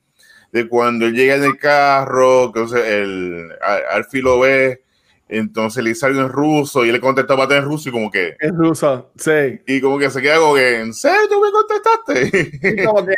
de 0.52 0.68
cuando 0.68 1.06
él 1.06 1.14
llega 1.14 1.36
en 1.36 1.44
el 1.44 1.58
carro, 1.58 2.52
que 2.52 2.62
el 2.62 3.52
Alfie 3.92 4.24
lo 4.24 4.40
ve, 4.40 4.82
entonces 5.30 5.84
le 5.84 5.92
dice 5.92 6.08
algo 6.08 6.22
en 6.22 6.30
ruso 6.30 6.84
y 6.84 6.90
él 6.90 6.94
le 6.94 7.00
contesta 7.00 7.38
para 7.38 7.58
en 7.58 7.64
ruso 7.64 7.90
y 7.90 7.92
como 7.92 8.10
que. 8.10 8.36
En 8.40 8.58
ruso, 8.58 9.12
sí. 9.16 9.62
Y 9.68 9.80
como 9.80 10.00
que 10.00 10.10
se 10.10 10.22
queda 10.22 10.40
como 10.40 10.56
que, 10.56 10.80
¿en 10.80 10.94
serio 10.94 11.30
tú 11.30 11.40
me 11.40 11.52
contestaste? 11.52 12.86
como 12.86 13.06
que 13.06 13.16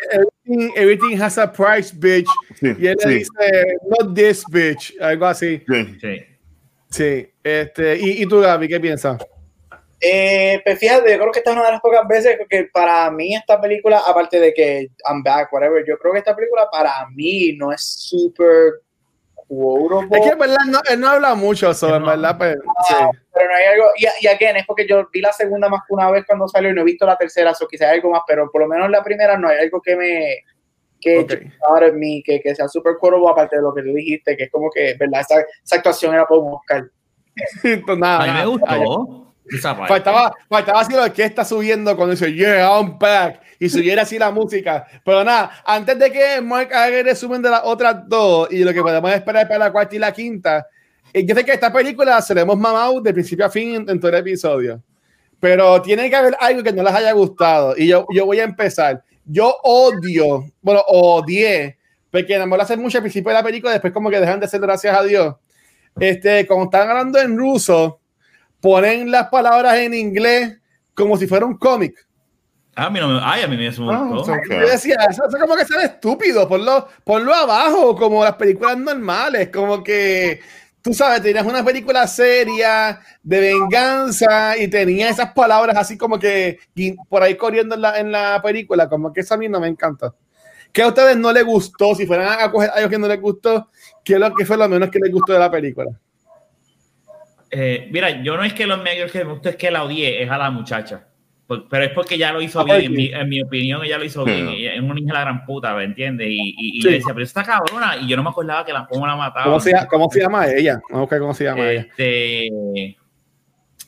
everything, 0.76 1.18
has 1.22 1.38
a 1.38 1.51
price, 1.51 1.95
bitch. 1.95 2.28
y 2.62 2.88
él 2.88 2.97
le 3.05 3.14
dice, 3.14 3.32
not 3.89 4.14
this 4.14 4.43
bitch, 4.51 4.93
algo 4.99 5.26
así. 5.26 5.64
Sí. 5.99 6.26
Sí. 6.89 7.30
Este, 7.41 7.97
¿y, 7.97 8.24
¿Y 8.24 8.26
tú, 8.26 8.41
Gaby, 8.41 8.68
qué 8.68 8.80
piensas? 8.80 9.18
Eh, 10.03 10.59
pues 10.66 10.80
fíjate, 10.80 11.12
yo 11.12 11.20
creo 11.20 11.32
que 11.32 11.39
esta 11.39 11.51
es 11.51 11.57
una 11.57 11.66
de 11.68 11.72
las 11.74 11.82
pocas 11.82 12.07
veces 12.07 12.38
que 12.49 12.64
para 12.74 13.09
mí 13.12 13.36
esta 13.36 13.62
película, 13.62 14.01
aparte 14.05 14.39
de 14.39 14.51
que 14.51 14.88
I'm 15.07 15.22
back, 15.22 15.53
whatever, 15.53 15.86
yo 15.88 15.97
creo 15.99 16.12
que 16.14 16.20
esta 16.20 16.36
película 16.36 16.68
para 16.72 17.07
mí 17.14 17.53
no 17.55 17.72
es 17.72 17.82
súper 17.84 18.82
es 19.52 20.22
que 20.22 20.30
en 20.30 20.39
verdad 20.39 20.58
no, 20.68 20.80
él 20.89 20.99
no 20.99 21.08
habla 21.10 21.36
mucho 21.36 21.74
sobre, 21.74 21.97
en 21.97 22.06
verdad, 22.06 22.38
pues, 22.38 22.56
sí. 22.88 22.95
Pero 23.34 23.49
no 23.49 23.56
hay 23.56 23.66
algo, 23.66 23.86
y, 23.97 24.26
y 24.26 24.28
again, 24.28 24.56
es 24.56 24.66
porque 24.66 24.88
yo 24.88 25.10
vi 25.12 25.20
la 25.20 25.34
segunda 25.34 25.68
más 25.68 25.82
que 25.88 25.93
una 25.93 26.10
vez 26.10 26.26
cuando 26.26 26.47
salió 26.47 26.70
y 26.70 26.74
no 26.74 26.82
he 26.82 26.86
visto 26.86 27.06
la 27.06 27.18
tercera, 27.18 27.52
o 27.52 27.68
quizás 27.68 27.89
hay 27.89 27.97
algo 27.97 28.12
más, 28.12 28.22
pero 28.26 28.49
por 28.49 28.62
lo 28.62 28.68
menos 28.68 28.89
la 28.89 29.04
primera 29.04 29.38
no 29.38 29.49
hay 29.49 29.60
algo 29.60 29.82
que 29.82 29.95
me 29.95 30.38
que 31.02 31.20
okay. 31.20 31.91
mí, 31.93 32.22
que, 32.24 32.39
que 32.39 32.56
sea 32.56 32.68
súper 32.68 32.97
cuervo, 32.97 33.28
aparte 33.28 33.56
de 33.56 33.64
lo 33.64 33.74
que 33.74 33.82
tú 33.82 33.93
dijiste, 33.93 34.38
que 34.38 34.43
es 34.43 34.52
como 34.52 34.70
que, 34.70 34.95
¿verdad? 34.99 35.22
Esa, 35.22 35.41
esa 35.64 35.76
actuación 35.78 36.14
era 36.14 36.26
por 36.28 36.38
un 36.38 36.54
Oscar. 36.54 36.89
pues 37.86 37.97
nada, 37.97 38.24
a 38.24 38.28
mí 38.28 38.39
me 38.39 38.45
gustó. 38.45 39.31
Faltaba, 39.60 40.34
faltaba 40.47 40.80
así 40.80 40.93
lo 40.93 41.12
que 41.12 41.24
está 41.24 41.43
subiendo 41.43 41.95
cuando 41.95 42.12
dice, 42.12 42.34
yeah, 42.34 42.70
I'm 42.70 42.97
back, 42.97 43.41
y 43.60 43.70
subiera 43.70 44.04
así 44.04 44.18
la 44.18 44.32
música. 44.32 44.86
Pero 45.04 45.24
nada, 45.24 45.62
antes 45.66 45.99
de 45.99 46.12
que 46.12 46.41
Mark 46.41 46.74
haga 46.74 46.99
el 46.99 47.06
resumen 47.06 47.41
de 47.41 47.49
las 47.49 47.62
otras 47.64 48.08
dos 48.08 48.52
y 48.52 48.64
lo 48.64 48.74
que 48.74 48.82
podemos 48.82 49.12
esperar 49.12 49.47
para 49.47 49.60
la 49.60 49.72
cuarta 49.72 49.95
y 49.95 49.99
la 49.99 50.12
quinta, 50.12 50.66
eh, 51.14 51.26
yo 51.26 51.36
sé 51.36 51.43
que 51.43 51.52
esta 51.52 51.72
película 51.72 52.22
se 52.22 52.34
la 52.34 52.41
hemos 52.41 52.58
mamado 52.58 53.02
de 53.02 53.14
principio 53.14 53.45
a 53.45 53.49
fin 53.49 53.86
en, 53.88 53.99
todo 53.99 54.10
el 54.10 54.18
episodio. 54.18 54.82
Pero 55.39 55.82
tiene 55.82 56.10
que 56.10 56.16
haber 56.16 56.36
algo 56.39 56.64
que 56.64 56.72
no 56.72 56.84
les 56.84 56.93
haya 56.93 57.12
gustado. 57.12 57.76
Y 57.78 57.88
yo, 57.88 58.06
yo 58.14 58.26
voy 58.26 58.39
a 58.39 58.43
empezar. 58.43 59.04
Yo 59.26 59.56
odio, 59.64 60.45
bueno, 60.62 60.82
odié, 60.88 61.78
porque 62.10 62.34
nada 62.34 62.45
más 62.45 62.62
hace 62.62 62.78
mucho 62.78 62.97
al 62.97 63.04
principio 63.04 63.30
de 63.30 63.36
la 63.36 63.43
película, 63.43 63.72
después 63.72 63.93
como 63.93 64.10
que 64.10 64.20
dejan 64.20 64.39
de 64.39 64.47
ser 64.47 64.62
gracias 64.62 64.97
a 64.97 65.04
Dios. 65.04 65.36
Este, 65.99 66.47
como 66.47 66.66
están 66.66 66.89
hablando 66.89 67.20
en 67.20 67.38
ruso, 67.38 68.01
ponen 68.62 69.12
las 69.12 69.28
palabras 69.28 69.78
en 69.78 69.93
inglés 69.93 70.57
como 70.93 71.18
si 71.18 71.28
fuera 71.28 71.45
un 71.45 71.57
cómic. 71.57 72.07
Ah, 72.76 72.86
a 72.86 72.89
mí 72.89 72.99
no 72.99 73.09
me, 73.09 73.20
ay, 73.22 73.43
a 73.43 73.47
mí 73.47 73.57
me 73.57 73.68
ah, 73.68 74.09
Yo 74.49 74.59
decía, 74.59 74.95
eso, 75.09 75.24
es 75.28 75.36
como 75.41 75.55
que 75.55 75.66
ser 75.66 75.82
estúpido, 75.82 76.47
ponlo, 76.47 76.88
ponlo 77.03 77.34
abajo, 77.34 77.95
como 77.97 78.24
las 78.24 78.36
películas 78.36 78.78
normales, 78.78 79.49
como 79.49 79.84
que, 79.84 80.39
tú 80.82 80.93
sabes, 80.93 81.22
tenías 81.22 81.45
una 81.45 81.66
película 81.66 82.07
seria 82.07 83.01
de 83.22 83.39
venganza 83.41 84.57
y 84.57 84.70
tenía 84.70 85.09
esas 85.09 85.34
palabras 85.34 85.76
así 85.76 85.97
como 85.97 86.18
que 86.18 86.59
por 87.09 87.22
ahí 87.24 87.36
corriendo 87.36 87.76
en 87.76 87.82
la, 87.82 87.99
en 87.99 88.12
la 88.12 88.41
película, 88.41 88.88
como 88.88 89.12
que 89.12 89.20
eso 89.20 89.34
a 89.34 89.38
mí 89.38 89.49
no 89.49 89.59
me 89.59 89.68
encanta. 89.68 90.14
¿Qué 90.72 90.82
a 90.82 90.88
ustedes 90.88 91.18
no 91.18 91.34
les 91.34 91.43
gustó? 91.43 91.93
Si 91.93 92.05
fueran 92.05 92.39
a 92.39 92.49
coger 92.49 92.70
algo 92.74 92.89
que 92.89 92.97
no 92.97 93.07
les 93.07 93.20
gustó, 93.20 93.70
¿qué 94.03 94.14
es 94.14 94.20
lo 94.20 94.34
que 94.34 94.45
fue 94.45 94.55
lo 94.55 94.70
menos 94.70 94.89
que 94.89 94.99
les 94.99 95.12
gustó 95.12 95.34
de 95.34 95.39
la 95.39 95.51
película? 95.51 95.91
Eh, 97.52 97.89
mira, 97.91 98.24
yo 98.24 98.38
no 98.38 98.43
es 98.43 98.54
que 98.54 98.66
los 98.66 98.82
medios 98.82 99.12
que 99.12 99.26
me 99.26 99.34
gusta, 99.34 99.49
es 99.49 99.56
que 99.58 99.70
la 99.70 99.84
odié, 99.84 100.24
es 100.24 100.30
a 100.30 100.38
la 100.38 100.49
muchacha. 100.49 101.08
pero 101.70 101.84
es 101.84 101.91
porque 101.91 102.18
ya 102.18 102.32
lo 102.32 102.41
hizo 102.41 102.64
bien, 102.64 102.93
en 102.97 103.28
mi, 103.28 103.41
opinión, 103.41 103.84
ella 103.84 103.97
lo 103.97 104.06
hizo 104.06 104.24
bien. 104.24 104.47
es 104.49 104.80
una 104.80 104.93
niña 104.93 105.14
de 105.14 105.20
la 105.20 105.22
gran 105.22 105.45
puta, 105.45 105.76
¿me 105.76 105.84
entiendes? 105.84 106.28
Y, 106.30 106.56
y, 106.58 106.82
decía, 106.82 107.14
pero 107.14 107.24
esta 107.24 107.43
cabrona, 107.43 107.97
y 107.97 108.08
yo 108.08 108.16
no 108.16 108.24
me 108.24 108.30
acordaba 108.30 108.66
que 108.66 108.72
la 108.72 108.88
cómo 108.89 109.06
la 109.06 109.18
mataba. 109.18 109.45
¿Cómo 109.45 109.60
se, 109.60 109.74
¿Cómo 109.89 110.10
se 110.10 110.22
llama 110.22 110.47
ella? 110.47 110.80
Vamos 110.89 111.08
a 111.08 111.12
ver 111.12 111.20
cómo 111.20 111.34
se 111.34 111.43
llama 111.43 111.70
este, 111.72 112.47
ella. 112.47 112.95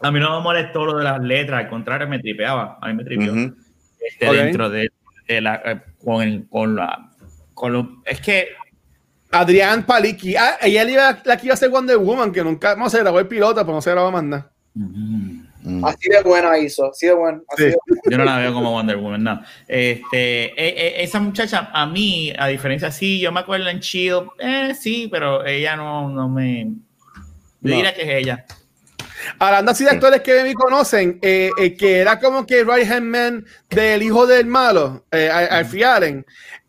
A 0.01 0.11
mí 0.11 0.19
no 0.19 0.37
me 0.37 0.43
molestó 0.43 0.85
lo 0.85 0.97
de 0.97 1.05
las 1.05 1.21
letras, 1.21 1.63
al 1.63 1.69
contrario, 1.69 2.07
me 2.09 2.19
tripeaba. 2.19 2.77
A 2.81 2.87
mí 2.89 2.95
me 2.95 3.05
tripeó. 3.05 3.33
este, 4.01 4.29
Dentro 4.29 4.69
de, 4.69 4.89
la. 5.39 5.61
Eh, 5.65 5.79
con, 6.03 6.41
con 6.43 6.75
la. 6.75 7.11
Con 7.53 7.71
lo, 7.71 8.01
es 8.03 8.19
que 8.19 8.49
Adrián 9.33 9.85
Paliki. 9.85 10.35
Ah, 10.35 10.57
ella 10.61 10.83
iba, 10.89 11.21
la 11.25 11.37
que 11.37 11.47
iba 11.47 11.53
a 11.53 11.57
ser 11.57 11.69
Wonder 11.69 11.97
Woman, 11.97 12.31
que 12.31 12.43
nunca 12.43 12.75
no 12.75 12.89
se 12.89 12.99
grabó 12.99 13.19
el 13.19 13.27
piloto, 13.27 13.61
pero 13.61 13.73
no 13.73 13.81
se 13.81 13.91
grabó 13.91 14.11
más 14.11 14.23
nada. 14.23 14.51
Mm. 14.75 15.83
Así 15.85 16.09
de 16.09 16.21
buena 16.23 16.57
hizo, 16.57 16.91
así 16.91 17.07
de 17.07 17.13
buena. 17.13 17.41
Yo 18.09 18.17
no 18.17 18.25
la 18.25 18.37
veo 18.37 18.53
como 18.53 18.71
Wonder 18.71 18.97
Woman, 18.97 19.23
no. 19.23 19.41
Este, 19.67 20.45
e, 20.45 20.99
e, 20.99 21.03
esa 21.03 21.19
muchacha, 21.19 21.71
a 21.73 21.85
mí, 21.85 22.33
a 22.37 22.47
diferencia, 22.47 22.91
sí, 22.91 23.19
yo 23.19 23.31
me 23.31 23.39
acuerdo 23.39 23.69
en 23.69 23.79
Chido, 23.79 24.33
eh, 24.39 24.75
sí, 24.79 25.07
pero 25.09 25.45
ella 25.45 25.75
no, 25.75 26.09
no 26.09 26.29
me. 26.29 26.65
No. 26.65 27.75
Dirá 27.75 27.93
que 27.93 28.01
es 28.01 28.09
ella. 28.09 28.45
Hablando 29.39 29.71
así 29.71 29.83
de 29.83 29.91
actores 29.91 30.21
que 30.21 30.43
me 30.43 30.53
conocen, 30.53 31.19
eh, 31.21 31.49
eh, 31.59 31.75
que 31.75 31.99
era 31.99 32.19
como 32.19 32.45
que 32.45 32.63
right 32.63 32.89
hand 32.89 33.05
man 33.05 33.45
del 33.69 34.03
hijo 34.03 34.25
del 34.27 34.45
malo, 34.45 35.05
eh, 35.11 35.29
Alfie 35.29 35.85
Allen. 35.85 36.25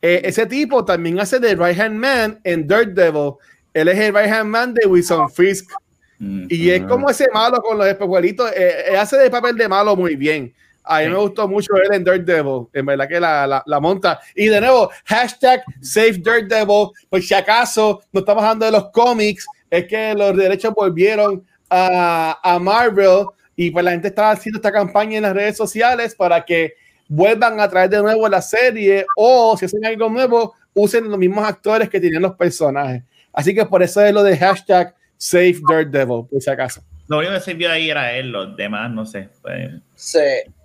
Eh, 0.06 0.20
ese 0.28 0.44
tipo 0.44 0.84
también 0.84 1.18
hace 1.18 1.40
de 1.40 1.54
right 1.54 1.80
hand 1.80 1.96
man 1.96 2.38
en 2.44 2.68
Dirt 2.68 2.90
Devil. 2.90 3.36
Él 3.72 3.88
es 3.88 3.98
el 3.98 4.14
right 4.14 4.30
hand 4.30 4.50
man 4.50 4.74
de 4.74 4.86
Wilson 4.86 5.30
Fisk. 5.30 5.70
Mm, 6.18 6.46
y 6.50 6.70
es 6.70 6.82
como 6.82 7.08
ese 7.08 7.26
malo 7.32 7.62
con 7.62 7.78
los 7.78 7.86
espejuelitos. 7.86 8.50
Eh, 8.54 8.84
él 8.90 8.96
hace 8.96 9.16
de 9.16 9.30
papel 9.30 9.56
de 9.56 9.66
malo 9.66 9.96
muy 9.96 10.14
bien. 10.14 10.52
A 10.84 11.00
mí 11.00 11.08
me 11.08 11.16
gustó 11.16 11.48
mucho 11.48 11.74
él 11.76 11.94
en 11.94 12.04
Dirt 12.04 12.26
Devil. 12.26 12.66
En 12.74 12.84
verdad 12.84 13.08
que 13.08 13.18
la, 13.18 13.46
la, 13.46 13.62
la, 13.64 13.80
monta. 13.80 14.20
Y 14.34 14.48
de 14.48 14.60
nuevo, 14.60 14.90
hashtag 15.06 15.64
Save 15.80 16.18
Dirt 16.18 16.48
Devil. 16.48 16.90
Pues 17.08 17.26
si 17.26 17.32
acaso 17.32 18.02
no 18.12 18.20
estamos 18.20 18.44
hablando 18.44 18.66
de 18.66 18.72
los 18.72 18.90
cómics, 18.90 19.46
es 19.70 19.86
que 19.86 20.12
los 20.14 20.36
derechos 20.36 20.74
volvieron 20.74 21.42
a, 21.74 22.58
Marvel 22.60 23.26
y 23.56 23.70
pues 23.70 23.84
la 23.84 23.92
gente 23.92 24.08
estaba 24.08 24.30
haciendo 24.30 24.58
esta 24.58 24.72
campaña 24.72 25.16
en 25.16 25.22
las 25.22 25.34
redes 25.34 25.56
sociales 25.56 26.14
para 26.14 26.44
que 26.44 26.74
vuelvan 27.08 27.60
a 27.60 27.68
traer 27.68 27.90
de 27.90 28.02
nuevo 28.02 28.28
la 28.28 28.42
serie 28.42 29.06
o 29.16 29.56
si 29.56 29.66
hacen 29.66 29.84
algo 29.84 30.08
nuevo, 30.08 30.54
usen 30.72 31.08
los 31.08 31.18
mismos 31.18 31.46
actores 31.46 31.88
que 31.88 32.00
tienen 32.00 32.22
los 32.22 32.34
personajes. 32.34 33.02
Así 33.32 33.54
que 33.54 33.64
por 33.64 33.82
eso 33.82 34.00
es 34.00 34.12
lo 34.12 34.22
de 34.22 34.36
hashtag 34.36 34.94
Save 35.16 35.56
Daredevil, 35.68 36.26
por 36.30 36.40
si 36.40 36.50
acaso. 36.50 36.82
Lo 37.08 37.18
único 37.18 37.34
que 37.34 37.40
se 37.40 37.54
vio 37.54 37.70
ahí 37.70 37.90
era 37.90 38.12
él, 38.16 38.30
los 38.30 38.56
demás, 38.56 38.90
no 38.90 39.04
sé. 39.04 39.28
Pues... 39.42 39.70
Sí, 39.94 40.18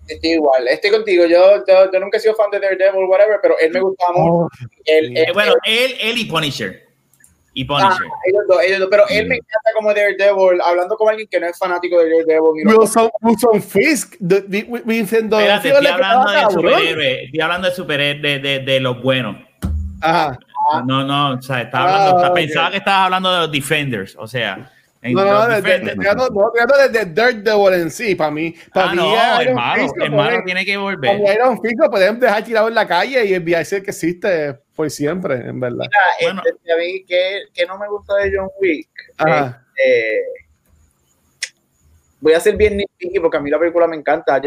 estoy 0.07 0.31
igual. 0.31 0.67
Estoy 0.67 0.91
contigo. 0.91 1.25
Yo, 1.25 1.63
yo, 1.67 1.99
nunca 1.99 2.17
he 2.17 2.21
sido 2.21 2.35
fan 2.35 2.49
de 2.51 2.59
Daredevil, 2.59 3.05
whatever, 3.05 3.39
pero 3.41 3.55
él 3.59 3.71
me 3.71 3.81
gustaba 3.81 4.13
mucho. 4.13 4.31
Oh, 4.45 5.33
bueno, 5.33 5.53
él, 5.65 5.95
él 6.01 6.17
y 6.17 6.25
Punisher 6.25 6.88
y 7.59 7.65
Punisher. 7.65 7.89
Ah, 7.91 8.19
ellos 8.25 8.43
dos, 8.47 8.57
ellos 8.63 8.79
dos. 8.79 8.87
Pero 8.89 9.03
él 9.09 9.27
me 9.27 9.35
encanta 9.35 9.69
como 9.75 9.93
Daredevil, 9.93 10.61
hablando 10.65 10.95
con 10.95 11.09
alguien 11.09 11.27
que 11.29 11.39
no 11.41 11.47
es 11.47 11.57
fanático 11.57 11.97
de 11.97 12.09
Daredevil. 12.09 12.67
Wilson, 12.67 13.09
Wilson 13.21 13.61
Fisk, 13.61 14.15
Vincent 14.19 15.33
Espérate, 15.33 15.69
estoy 15.69 15.87
hablando 15.87 16.31
de 16.31 16.41
superhéroes, 16.53 17.23
estoy 17.25 17.41
hablando 17.41 17.69
de 17.69 17.75
superhéroes, 17.75 18.21
de, 18.21 18.39
de, 18.39 18.59
de 18.59 18.79
los 18.79 19.01
buenos. 19.01 19.35
Ajá. 20.01 20.39
No, 20.85 21.03
no, 21.03 21.33
o 21.33 21.41
sea, 21.41 21.61
estaba 21.61 22.07
hablando, 22.07 22.25
ah, 22.25 22.33
pensaba 22.33 22.67
okay. 22.67 22.71
que 22.71 22.77
estabas 22.77 23.05
hablando 23.05 23.33
de 23.33 23.39
los 23.39 23.51
Defenders, 23.51 24.15
o 24.17 24.27
sea. 24.27 24.71
No, 25.01 25.23
no, 25.23 25.47
no, 25.47 25.61
de, 25.61 26.89
de, 26.89 27.05
Daredevil 27.05 27.73
en 27.73 27.89
sí, 27.89 28.15
para 28.15 28.31
mí. 28.31 28.53
Para 28.73 28.89
ah, 28.89 28.91
mí, 28.91 28.97
no, 28.97 29.41
el 29.41 29.55
malo, 29.55 29.93
el 29.95 30.11
malo 30.11 30.41
tiene 30.45 30.65
que 30.65 30.75
volver. 30.75 31.21
Para 31.21 31.33
Iron 31.33 31.61
Fist 31.61 31.79
lo 31.79 31.89
podemos 31.89 32.19
dejar 32.19 32.43
tirado 32.43 32.67
en 32.67 32.75
la 32.75 32.85
calle 32.85 33.25
y 33.25 33.33
enviarse 33.33 33.81
que 33.81 33.91
existe 33.91 34.59
por 34.75 34.89
siempre, 34.89 35.35
en 35.35 35.57
verdad. 35.59 35.85
Mira, 35.85 36.01
bueno. 36.21 36.41
este, 36.45 36.73
a 36.73 36.75
mí, 36.75 37.05
que, 37.05 37.43
que 37.53 37.65
no 37.65 37.77
me 37.77 37.87
gusta 37.87 38.15
de 38.15 38.33
John 38.35 38.49
Wick. 38.59 38.89
Este, 39.17 40.25
voy 42.19 42.33
a 42.33 42.39
ser 42.41 42.57
bien 42.57 42.77
nitpicky 42.77 43.19
porque 43.19 43.37
a 43.37 43.39
mí 43.39 43.49
la 43.49 43.59
película 43.59 43.87
me 43.87 43.95
encanta. 43.95 44.41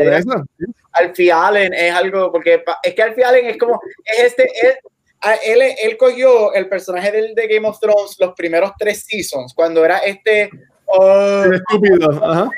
Alfie 0.93 1.33
Allen 1.33 1.73
es 1.73 1.95
algo, 1.95 2.31
porque 2.31 2.63
es 2.83 2.95
que 2.95 3.03
Alfie 3.03 3.25
Allen 3.25 3.47
es 3.47 3.57
como, 3.57 3.81
es 4.05 4.25
este, 4.25 4.45
es, 4.45 4.77
él, 5.45 5.63
él 5.83 5.97
cogió 5.97 6.53
el 6.53 6.69
personaje 6.69 7.13
del, 7.13 7.35
de 7.35 7.47
Game 7.47 7.69
of 7.69 7.79
Thrones 7.79 8.17
los 8.19 8.35
primeros 8.35 8.73
tres 8.79 9.05
seasons, 9.07 9.55
cuando 9.55 9.85
era 9.85 9.99
este... 9.99 10.51
Oh, 10.87 11.45
estúpido. 11.45 12.11
Ajá. 12.23 12.51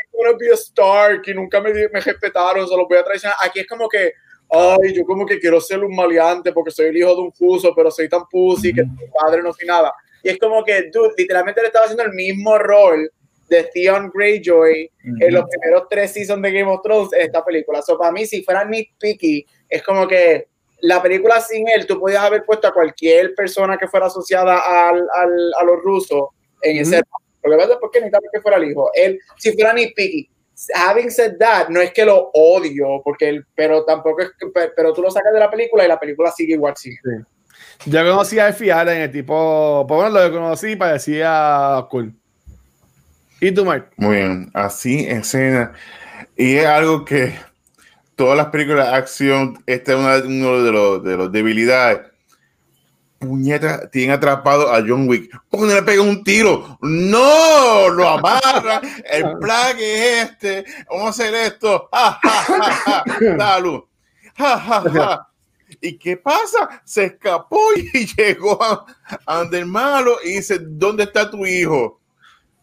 Stark 0.55 1.23
y 1.27 1.35
nunca 1.35 1.61
me, 1.61 1.73
me 1.73 2.01
respetaron, 2.01 2.67
solo 2.67 2.87
voy 2.89 2.99
a 2.99 3.05
traicionar. 3.05 3.37
Aquí 3.43 3.61
es 3.61 3.67
como 3.67 3.89
que, 3.89 4.13
ay, 4.51 4.95
yo 4.95 5.05
como 5.05 5.27
que 5.27 5.39
quiero 5.39 5.61
ser 5.61 5.85
un 5.85 5.95
maleante 5.95 6.53
porque 6.53 6.71
soy 6.71 6.87
el 6.87 6.97
hijo 6.97 7.15
de 7.15 7.21
un 7.21 7.33
fuso, 7.33 7.75
pero 7.75 7.91
soy 7.91 8.09
tan 8.09 8.27
pussy 8.31 8.73
que 8.73 8.83
mi 8.83 9.07
padre 9.21 9.43
no 9.43 9.53
soy 9.53 9.67
nada. 9.67 9.93
Y 10.23 10.31
es 10.31 10.39
como 10.39 10.65
que, 10.65 10.91
dude, 10.91 11.13
literalmente 11.19 11.61
le 11.61 11.67
estaba 11.67 11.85
haciendo 11.85 12.05
el 12.05 12.13
mismo 12.13 12.57
rol 12.59 13.11
de 13.49 13.65
Theon 13.65 14.11
Greyjoy 14.13 14.91
en 15.21 15.35
los 15.35 15.45
primeros 15.45 15.87
tres 15.91 16.13
seasons 16.13 16.43
de 16.43 16.51
Game 16.51 16.71
of 16.71 16.81
Thrones 16.83 17.13
en 17.13 17.21
esta 17.21 17.45
película. 17.45 17.83
So, 17.83 17.99
para 17.99 18.11
mí, 18.11 18.25
si 18.25 18.43
fuera 18.43 18.67
Picky, 18.99 19.45
es 19.69 19.83
como 19.83 20.09
que 20.09 20.49
la 20.85 21.03
película 21.03 21.41
sin 21.41 21.67
él, 21.69 21.87
tú 21.87 21.99
podías 21.99 22.23
haber 22.23 22.45
puesto 22.45 22.69
a 22.69 22.75
cualquier 22.75 23.35
persona 23.35 23.79
que 23.79 23.89
fuera 23.89 24.07
asociada 24.07 24.59
al, 24.59 24.99
al, 25.15 25.53
a 25.59 25.65
los 25.65 25.83
rusos 25.83 26.29
en 26.61 26.79
ese. 26.79 27.01
Porque 27.41 27.63
a 27.63 27.81
porque 27.81 28.01
necesitaba 28.01 28.27
que 28.31 28.41
fuera 28.41 28.59
el 28.59 28.71
hijo. 28.71 28.91
Él, 28.95 29.19
si 29.39 29.53
fuera 29.53 29.75
Picky, 29.75 30.29
having 30.75 31.11
said 31.11 31.37
that, 31.39 31.69
no 31.69 31.81
es 31.81 31.91
que 31.93 32.05
lo 32.05 32.31
odio, 32.35 33.01
porque 33.03 33.31
él, 33.31 33.47
pero 33.55 33.85
tampoco 33.85 34.23
es 34.23 34.33
que, 34.39 34.47
pero 34.77 34.93
tú 34.93 35.01
lo 35.01 35.11
sacas 35.11 35.33
de 35.33 35.41
la 35.41 35.51
película 35.51 35.85
y 35.85 35.89
la 35.89 35.99
película 35.99 36.31
sigue 36.31 36.55
igual, 36.55 36.77
sigue. 36.77 36.99
Yo 37.87 38.05
conocí 38.05 38.39
a 38.39 38.53
Fial 38.53 38.89
en 38.91 39.03
el 39.03 39.11
tipo, 39.11 39.87
por 39.89 39.97
bueno, 39.97 40.11
lo 40.11 40.33
conocí 40.33 40.77
parecía 40.77 41.87
cool. 41.91 42.15
¿Y 43.41 43.53
tú, 43.53 43.65
Mike? 43.65 43.87
Muy 43.97 44.17
bien, 44.17 44.51
así 44.53 45.07
escena. 45.07 45.73
Y 46.37 46.57
es 46.57 46.67
algo 46.67 47.05
que 47.05 47.35
todas 48.17 48.37
las 48.37 48.47
películas 48.49 48.89
de 48.89 48.95
acción, 48.95 49.63
esta 49.67 49.93
es 49.93 49.99
una, 49.99 50.17
uno 50.27 50.63
de 50.63 50.73
los, 50.73 51.05
de 51.05 51.17
los 51.17 51.33
debilidades. 51.33 52.01
Puñeta, 53.19 53.89
tienen 53.91 54.11
atrapado 54.11 54.73
a 54.73 54.81
John 54.87 55.09
Wick. 55.09 55.31
¿Por 55.49 55.61
qué 55.61 55.67
no 55.67 55.75
le 55.75 55.83
pega 55.83 56.03
un 56.03 56.23
tiro? 56.23 56.79
¡No! 56.83 57.89
Lo 57.89 58.09
amarra. 58.09 58.83
El 59.11 59.39
plan 59.39 59.77
es 59.79 60.31
este. 60.31 60.65
Vamos 60.91 61.07
a 61.07 61.11
hacer 61.11 61.35
esto. 61.35 61.89
¡Ja, 61.91 62.19
ja, 64.37 64.59
ja, 64.59 64.83
ja! 64.91 65.29
¿Y 65.81 65.97
qué 65.97 66.17
pasa? 66.17 66.83
Se 66.85 67.05
escapó 67.05 67.61
y 67.77 68.07
llegó 68.17 68.63
a, 68.63 68.85
ante 69.27 69.59
el 69.59 69.67
malo 69.67 70.19
y 70.23 70.35
dice, 70.35 70.59
¿dónde 70.61 71.05
está 71.05 71.31
tu 71.31 71.47
hijo? 71.47 72.01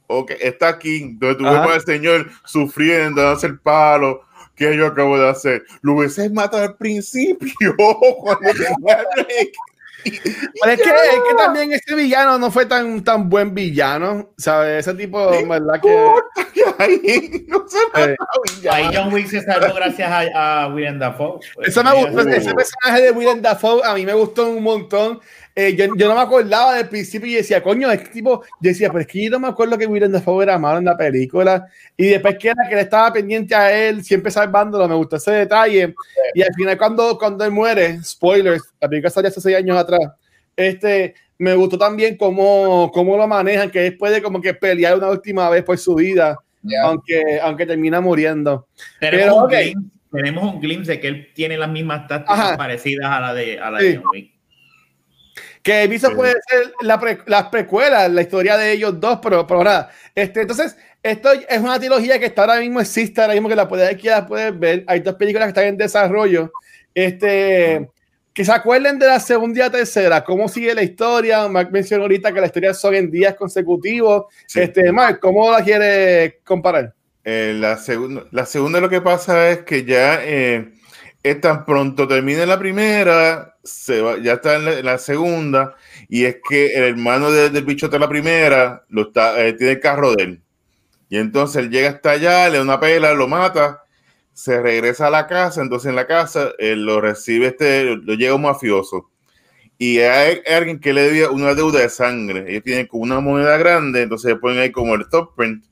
Ok, 0.08 0.32
está 0.39 0.68
aquí, 0.68 1.16
donde 1.18 1.36
tu 1.36 1.47
al 1.47 1.82
Señor 1.82 2.30
sufriendo, 2.43 3.22
dándose 3.22 3.47
el 3.47 3.60
palo. 3.60 4.24
¿Qué 4.56 4.76
yo 4.76 4.88
acabo 4.88 5.18
de 5.18 5.30
hacer? 5.30 5.64
Lo 5.82 5.93
hubiese 5.93 6.30
matado 6.30 6.64
al 6.64 6.76
principio 6.76 7.76
cuando 8.20 8.49
es, 10.04 10.18
que, 10.82 10.89
es 10.89 11.22
que 11.30 11.36
también 11.38 11.72
ese 11.74 11.95
villano 11.95 12.38
no 12.38 12.49
fue 12.49 12.66
tan, 12.66 13.04
tan 13.04 13.30
buen 13.30 13.54
villano, 13.54 14.32
¿sabes? 14.38 14.88
Ese 14.88 14.97
tipo, 14.97 15.30
¿verdad? 15.47 15.80
Que... 15.82 16.12
Ahí, 16.78 17.45
no 17.47 17.66
se 17.68 17.78
eh, 18.02 18.16
ahí 18.70 18.89
John 18.93 19.14
Wick 19.14 19.28
se 19.28 19.41
salvó 19.41 19.74
gracias 19.76 20.10
a, 20.10 20.64
a 20.64 20.68
William 20.68 20.97
Dafoe. 20.97 21.39
Ese, 21.62 21.84
me 21.84 21.93
gustó, 21.93 22.22
ese 22.22 22.54
personaje 22.54 23.02
de 23.02 23.12
William 23.12 23.41
Dafoe 23.41 23.82
a 23.84 23.93
mí 23.93 24.06
me 24.06 24.14
gustó 24.14 24.49
un 24.49 24.64
montón. 24.64 25.20
Eh, 25.54 25.76
yo, 25.76 25.86
yo, 25.95 26.08
no 26.08 26.16
me 26.16 26.22
acordaba 26.22 26.76
del 26.76 26.88
principio 26.88 27.30
y 27.30 27.36
decía, 27.36 27.62
coño, 27.62 27.91
este 27.91 28.10
tipo, 28.10 28.41
yo 28.43 28.70
decía, 28.70 28.88
pero 28.89 29.02
es 29.02 29.08
que 29.08 29.26
yo 29.26 29.32
no 29.32 29.39
me 29.39 29.49
acuerdo 29.49 29.78
que 29.78 29.86
William 29.86 30.12
Dafoe 30.12 30.43
era 30.43 30.58
malo 30.58 30.80
en 30.80 30.86
la 30.86 30.95
película. 30.95 31.68
Y 31.97 32.08
después 32.08 32.38
que 32.38 32.49
era 32.49 32.70
que 32.70 32.76
le 32.76 32.82
estaba 32.82 33.12
pendiente 33.12 33.54
a 33.54 33.72
él, 33.72 34.04
siempre 34.04 34.32
salvándolo, 34.32 34.88
me 34.88 34.95
gustó 34.95 35.18
ese 35.18 35.32
detalle. 35.32 35.93
Y 36.34 36.41
al 36.41 36.54
final, 36.54 36.78
cuando, 36.78 37.18
cuando 37.18 37.43
él 37.43 37.52
muere, 37.52 38.02
spoilers, 38.04 38.64
la 38.80 38.88
película 38.88 39.10
salió 39.10 39.30
hace 39.30 39.41
seis 39.41 39.58
años 39.58 39.78
atrás, 39.78 39.99
este, 40.56 41.16
me 41.38 41.54
gustó 41.56 41.78
también 41.78 42.18
cómo, 42.18 42.91
cómo 42.93 43.18
lo 43.18 43.28
manejan, 43.28 43.72
que 43.72 43.88
él 43.88 43.97
puede 43.97 44.22
como 44.22 44.41
que 44.41 44.54
pelear 44.54 44.97
una 44.97 45.10
última 45.10 45.49
vez 45.49 45.64
por 45.64 45.78
su 45.78 45.95
vida, 45.95 46.38
aunque, 46.84 47.39
aunque 47.41 47.66
termina 47.66 47.99
muriendo. 47.99 48.68
Tenemos, 48.99 49.26
pero, 49.26 49.36
un 49.36 49.49
glimpse, 49.49 49.91
tenemos 50.12 50.54
un 50.54 50.62
glimpse 50.62 50.91
de 50.93 50.99
que 50.99 51.08
él 51.08 51.30
tiene 51.34 51.58
las 51.58 51.70
mismas 51.70 52.08
tácticas 52.08 52.58
parecidas 52.58 53.10
a 53.10 53.20
la 53.20 53.34
de, 53.34 53.60
a 53.60 53.72
la 53.72 53.80
de 53.80 53.97
John 53.97 54.06
Wick. 54.14 54.41
Que 55.62 55.88
visto 55.88 56.16
puede 56.16 56.34
ser 56.47 56.74
la 56.82 56.99
las 57.28 57.43
precuelas, 57.49 58.12
la 58.12 58.22
historia 58.22 58.57
de 58.57 58.72
ellos 58.72 58.99
dos, 58.99 59.20
pero, 59.22 59.45
pero 59.45 59.64
nada. 59.64 59.91
Este, 60.16 60.41
entonces, 60.41 60.76
esto 61.03 61.32
es 61.32 61.59
una 61.59 61.80
trilogía 61.80 62.20
que 62.20 62.26
está 62.26 62.41
ahora 62.41 62.59
mismo 62.59 62.80
existe, 62.80 63.22
ahora 63.22 63.34
mismo 63.34 63.47
que 63.47 63.55
la 63.55 63.68
puedes, 63.68 64.03
la 64.03 64.26
puedes 64.26 64.57
ver. 64.57 64.84
Hay 64.88 65.01
dos 65.01 65.16
películas 65.16 65.47
que 65.47 65.49
están 65.49 65.66
en 65.66 65.78
desarrollo. 65.78 66.51
Este, 66.93 67.88
que 68.34 68.45
se 68.45 68.51
acuerden 68.51 68.97
de 68.97 69.07
la 69.07 69.20
segunda 69.20 69.59
y 69.59 69.62
la 69.64 69.72
tercera, 69.72 70.24
cómo 70.24 70.47
sigue 70.47 70.74
la 70.74 70.84
historia. 70.84 71.47
Mark 71.47 71.70
mencionó 71.72 72.03
ahorita 72.03 72.34
que 72.34 72.39
la 72.39 72.45
historia 72.47 72.74
son 72.74 72.95
en 72.95 73.12
días 73.12 73.36
consecutivos. 73.36 74.26
Este, 74.53 74.91
Mark, 74.91 75.20
¿cómo 75.20 75.51
la 75.51 75.64
quiere 75.64 76.39
comparar? 76.43 76.93
Eh, 77.24 77.55
la, 77.55 77.78
segunda, 77.78 78.26
la 78.32 78.45
segunda 78.45 78.80
lo 78.80 78.89
que 78.89 79.01
pasa 79.01 79.49
es 79.49 79.59
que 79.59 79.86
ya 79.86 80.20
eh, 80.24 80.72
es 81.24 81.39
tan 81.39 81.65
pronto 81.65 82.07
termina 82.07 82.45
la 82.45 82.57
primera, 82.57 83.55
se 83.63 84.01
va, 84.01 84.17
ya 84.17 84.34
está 84.34 84.55
en 84.55 84.86
la, 84.86 84.97
segunda, 84.97 85.76
y 86.09 86.26
es 86.26 86.38
que 86.47 86.74
el 86.76 86.84
hermano 86.84 87.32
del 87.32 87.63
bichote 87.63 87.95
de 87.95 87.99
la 87.99 88.09
primera 88.09 88.84
lo 88.89 89.03
está, 89.03 89.45
eh, 89.45 89.53
tiene 89.53 89.74
el 89.74 89.80
carro 89.80 90.15
de 90.15 90.24
él. 90.24 90.41
Y 91.09 91.17
entonces 91.17 91.57
él 91.57 91.69
llega 91.69 91.89
hasta 91.89 92.11
allá, 92.11 92.49
le 92.49 92.57
da 92.57 92.63
una 92.63 92.80
pela, 92.80 93.13
lo 93.13 93.28
mata, 93.28 93.84
se 94.34 94.61
regresa 94.61 95.07
a 95.07 95.11
la 95.11 95.28
casa, 95.28 95.61
entonces 95.61 95.89
en 95.89 95.95
la 95.95 96.07
casa 96.07 96.51
lo 96.59 97.01
recibe, 97.01 97.47
este, 97.47 97.95
lo 97.97 98.13
llega 98.13 98.34
un 98.34 98.43
mafioso. 98.43 99.09
Y 99.78 99.99
hay, 99.99 100.41
alguien 100.47 100.80
que 100.80 100.93
le 100.93 101.01
debía 101.01 101.32
una 101.32 101.55
deuda 101.55 101.80
de 101.80 101.89
sangre. 101.89 102.45
Ellos 102.47 102.63
tienen 102.63 102.86
como 102.88 103.03
una 103.03 103.19
moneda 103.19 103.57
grande, 103.57 104.03
entonces 104.03 104.30
le 104.32 104.36
ponen 104.38 104.59
ahí 104.59 104.72
como 104.72 104.95
el 104.95 105.09
top 105.09 105.36
print. 105.36 105.65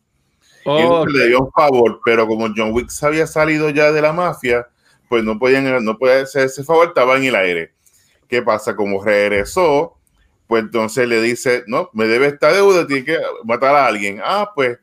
y 0.66 1.14
le 1.14 1.28
dio 1.28 1.42
un 1.42 1.52
favor, 1.52 2.02
pero 2.04 2.28
como 2.28 2.48
John 2.56 2.72
Wick 2.74 2.90
había 3.02 3.28
salido 3.28 3.70
ya 3.70 3.92
de 3.92 4.02
la 4.02 4.12
mafia, 4.12 4.68
pues 5.10 5.24
no 5.24 5.38
podían, 5.38 5.84
no 5.84 5.98
puede 5.98 6.22
hacer 6.22 6.46
ese 6.46 6.64
favor, 6.64 6.88
estaba 6.88 7.18
en 7.18 7.26
el 7.26 7.36
aire. 7.36 7.74
¿Qué 8.28 8.42
pasa? 8.42 8.76
Como 8.76 9.04
regresó, 9.04 9.98
pues 10.48 10.64
entonces 10.64 11.08
le 11.08 11.22
dice, 11.22 11.64
no, 11.68 11.90
me 11.94 12.06
debe 12.06 12.28
esta 12.28 12.54
deuda, 12.54 12.88
tiene 12.88 13.04
que 13.04 13.18
matar 13.44 13.76
a 13.76 13.88
alguien. 13.88 14.22
Ah, 14.24 14.52
pues 14.56 14.78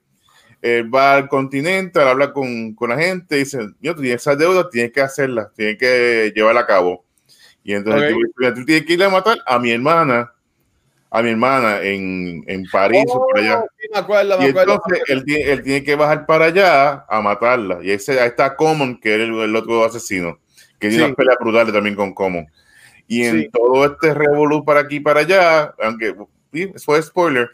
él 0.60 0.92
va 0.92 1.14
al 1.14 1.28
continente, 1.28 2.00
habla 2.00 2.32
con, 2.32 2.74
con 2.74 2.90
la 2.90 2.98
gente, 2.98 3.36
dice, 3.36 3.60
yo 3.80 3.94
tienes 3.94 4.22
esa 4.22 4.34
deuda, 4.34 4.68
tienes 4.68 4.92
que 4.92 5.00
hacerla, 5.00 5.50
tienes 5.54 5.78
que 5.78 6.32
llevarla 6.34 6.62
a 6.62 6.66
cabo. 6.66 7.04
Y 7.62 7.72
entonces 7.74 8.14
tú, 8.54 8.64
tienes 8.64 8.86
que 8.86 8.92
ir 8.92 9.02
a 9.02 9.08
matar 9.08 9.38
a 9.46 9.58
mi 9.58 9.70
hermana, 9.70 10.32
a 11.16 11.22
mi 11.22 11.30
hermana 11.30 11.80
en, 11.80 12.44
en 12.46 12.64
París 12.70 13.06
o 13.08 13.26
por 13.26 13.38
allá. 13.38 13.64
Oh, 13.64 14.42
y 14.42 14.44
entonces 14.44 15.02
él, 15.08 15.24
él, 15.26 15.62
tiene 15.62 15.82
que 15.82 15.94
bajar 15.94 16.26
para 16.26 16.46
allá 16.46 17.06
a 17.08 17.22
matarla. 17.22 17.78
Y 17.82 17.90
ese, 17.90 18.20
ahí 18.20 18.28
está 18.28 18.54
Common, 18.54 19.00
que 19.00 19.14
es 19.14 19.20
el, 19.22 19.56
otro 19.56 19.82
asesino, 19.82 20.38
que 20.78 20.90
tiene 20.90 21.06
una 21.06 21.14
pelea 21.14 21.36
brutal 21.40 21.72
también 21.72 21.96
con 21.96 22.12
Common. 22.12 22.46
Y 23.08 23.22
en 23.24 23.50
todo 23.50 23.86
este 23.86 24.12
revolú 24.12 24.62
para 24.62 24.80
aquí 24.80 24.96
y 24.96 25.00
para 25.00 25.20
allá, 25.20 25.74
aunque 25.82 26.14
fue 26.76 27.00
spoiler, 27.00 27.48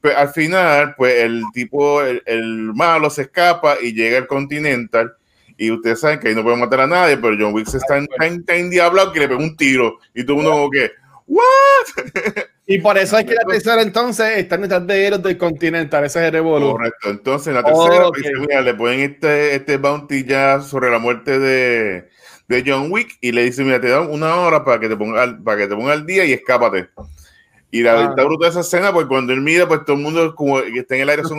pues 0.00 0.14
al 0.14 0.28
final, 0.28 0.94
pues 0.96 1.20
el 1.24 1.42
tipo, 1.52 2.00
el, 2.02 2.72
malo 2.72 3.10
se 3.10 3.22
escapa 3.22 3.78
y 3.82 3.94
llega 3.94 4.18
al 4.18 4.28
Continental. 4.28 5.12
Y 5.56 5.72
ustedes 5.72 5.98
saben 5.98 6.20
que 6.20 6.28
ahí 6.28 6.36
no 6.36 6.44
puede 6.44 6.56
matar 6.56 6.82
a 6.82 6.86
nadie, 6.86 7.16
pero 7.16 7.36
John 7.36 7.52
Wick 7.52 7.66
está, 7.66 7.98
en, 7.98 8.44
tan, 8.44 8.70
diablado 8.70 9.12
que 9.12 9.18
le 9.18 9.26
pega 9.26 9.40
un 9.40 9.56
tiro. 9.56 9.98
Y 10.14 10.22
todo 10.22 10.36
el 10.36 10.42
mundo 10.44 10.52
como 10.52 10.70
que, 10.70 10.92
¿what? 11.28 11.44
Y 12.70 12.80
por 12.80 12.98
eso 12.98 13.16
es 13.16 13.24
que 13.24 13.34
la 13.34 13.44
tercera 13.44 13.80
entonces 13.80 14.36
están 14.36 14.60
detrás 14.60 14.86
de 14.86 15.06
ellos 15.06 15.22
del 15.22 15.38
Continental, 15.38 16.04
ese 16.04 16.18
es 16.18 16.26
el 16.26 16.32
revolú. 16.32 16.72
Correcto, 16.72 17.08
entonces 17.08 17.54
la 17.54 17.62
tercera 17.62 18.08
pues, 18.08 18.64
le 18.64 18.74
ponen 18.74 19.00
este, 19.00 19.54
este 19.54 19.78
bounty 19.78 20.24
ya 20.24 20.60
sobre 20.60 20.90
la 20.90 20.98
muerte 20.98 21.38
de, 21.38 22.10
de 22.46 22.64
John 22.66 22.90
Wick 22.90 23.16
y 23.22 23.32
le 23.32 23.44
dice, 23.44 23.64
mira, 23.64 23.80
te 23.80 23.88
dan 23.88 24.10
una 24.10 24.36
hora 24.36 24.64
para 24.64 24.80
que 24.80 24.88
te 24.88 24.96
ponga 24.96 25.22
al, 25.22 25.42
para 25.42 25.58
que 25.58 25.66
te 25.66 25.74
ponga 25.74 25.92
al 25.92 26.04
día 26.04 26.26
y 26.26 26.32
escápate. 26.32 26.90
Y 27.70 27.82
la 27.82 27.94
verdad 27.94 28.24
bruta 28.24 28.46
de 28.46 28.50
esa 28.50 28.60
escena, 28.60 28.92
pues 28.92 29.06
cuando 29.06 29.32
él 29.32 29.42
mira, 29.42 29.68
pues 29.68 29.84
todo 29.84 29.96
el 29.96 30.02
mundo 30.02 30.34
como 30.34 30.60
que 30.62 30.78
está 30.78 30.94
en 30.96 31.02
el 31.02 31.10
aire 31.10 31.24
son 31.24 31.38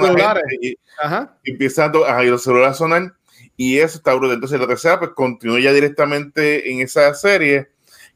y, 0.62 0.78
empieza 1.44 1.86
a, 1.86 2.24
los 2.24 2.44
celulares 2.44 2.78
sonar 2.78 3.14
y 3.58 3.80
eso 3.80 3.98
está 3.98 4.14
bruto. 4.14 4.34
Entonces 4.34 4.60
la 4.60 4.68
tercera, 4.68 5.00
pues 5.00 5.12
continúa 5.16 5.60
ya 5.60 5.74
directamente 5.74 6.72
en 6.72 6.82
esa 6.82 7.14
serie 7.16 7.70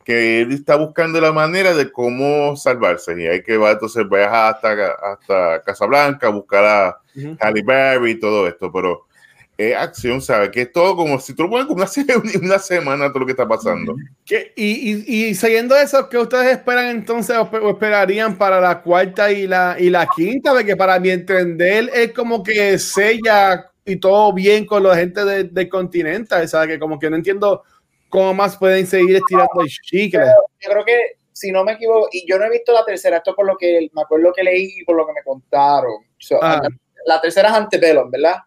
que 0.03 0.41
él 0.41 0.51
está 0.51 0.75
buscando 0.75 1.19
la 1.21 1.31
manera 1.31 1.73
de 1.73 1.91
cómo 1.91 2.55
salvarse 2.55 3.19
y 3.21 3.27
hay 3.27 3.43
que 3.43 3.57
va 3.57 3.71
entonces 3.71 4.07
viaja 4.09 4.49
hasta 4.49 4.91
hasta 4.91 5.61
Casablanca 5.61 6.29
buscar 6.29 6.65
a 6.65 6.97
Halle 7.39 7.63
Berry 7.63 8.11
y 8.11 8.19
todo 8.19 8.47
esto, 8.47 8.71
pero 8.71 9.05
es 9.57 9.75
acción, 9.75 10.21
¿sabes? 10.21 10.49
Que 10.49 10.61
es 10.61 10.71
todo 10.71 10.95
como 10.95 11.19
si 11.19 11.33
tú 11.33 11.43
lo 11.43 11.49
pones 11.49 11.67
como 11.67 11.83
una, 11.83 11.89
una 12.41 12.59
semana 12.59 13.09
todo 13.09 13.19
lo 13.19 13.25
que 13.25 13.33
está 13.33 13.47
pasando. 13.47 13.95
Y, 14.55 14.63
y, 14.63 15.27
y, 15.27 15.35
siguiendo 15.35 15.75
eso, 15.75 16.09
¿qué 16.09 16.17
ustedes 16.17 16.57
esperan 16.57 16.87
entonces 16.87 17.37
o, 17.37 17.69
esperarían 17.69 18.37
para 18.37 18.59
la 18.59 18.81
cuarta 18.81 19.31
y 19.31 19.47
la, 19.47 19.75
y 19.79 19.89
la 19.89 20.07
quinta? 20.15 20.53
Porque 20.53 20.75
para 20.75 20.99
mi 20.99 21.11
entender 21.11 21.89
es 21.93 22.13
como 22.13 22.41
que 22.41 22.79
sella 22.79 23.69
y 23.85 23.97
todo 23.97 24.33
bien 24.33 24.65
con 24.65 24.83
la 24.83 24.95
gente 24.95 25.23
del 25.23 25.53
de 25.53 25.69
continente, 25.69 26.47
¿sabes? 26.47 26.69
Que 26.69 26.79
como 26.79 26.97
que 26.97 27.09
no 27.09 27.15
entiendo 27.15 27.63
cómo 28.13 28.31
más 28.35 28.55
pueden 28.55 28.85
seguir 28.85 29.15
estirando 29.15 29.61
el 29.61 29.67
chicle. 29.67 30.23
Yo 30.59 30.69
creo 30.69 30.85
que, 30.85 31.17
si 31.31 31.51
no 31.51 31.63
me 31.63 31.73
equivoco, 31.73 32.09
y 32.11 32.29
yo 32.29 32.37
no 32.37 32.45
he 32.45 32.49
visto 32.51 32.71
la 32.71 32.85
tercera, 32.85 33.17
esto 33.17 33.35
por 33.35 33.47
lo 33.47 33.57
que 33.57 33.89
me 33.91 34.03
acuerdo 34.03 34.31
que 34.31 34.43
leí 34.43 34.71
y 34.77 34.83
por 34.85 34.95
lo 34.95 35.07
que 35.07 35.13
me 35.13 35.23
contaron. 35.23 36.05
Ah. 36.41 36.61
la 37.07 37.19
tercera 37.19 37.49
es 37.49 37.55
Antebellum, 37.55 38.11
¿verdad? 38.11 38.37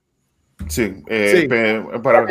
Sí, 0.68 1.02
eh, 1.08 1.48
para... 2.00 2.26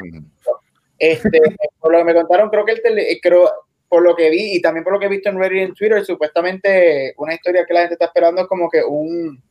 Este, 0.97 1.39
por 1.79 1.91
lo 1.91 1.97
que 1.97 2.03
me 2.05 2.13
contaron, 2.13 2.49
creo 2.49 2.65
que 2.65 2.71
el 2.71 2.81
tele, 2.81 3.19
creo, 3.21 3.51
por 3.89 4.01
lo 4.01 4.15
que 4.15 4.29
vi 4.29 4.55
y 4.55 4.61
también 4.61 4.85
por 4.85 4.93
lo 4.93 4.99
que 4.99 5.07
he 5.07 5.09
visto 5.09 5.29
en 5.29 5.37
Reddit 5.37 5.57
y 5.57 5.61
en 5.61 5.73
Twitter, 5.73 6.05
supuestamente 6.05 7.13
una 7.17 7.33
historia 7.33 7.65
que 7.65 7.73
la 7.73 7.81
gente 7.81 7.95
está 7.95 8.05
esperando 8.05 8.43
es 8.43 8.47
como 8.47 8.69
que 8.69 8.81
un, 8.81 9.43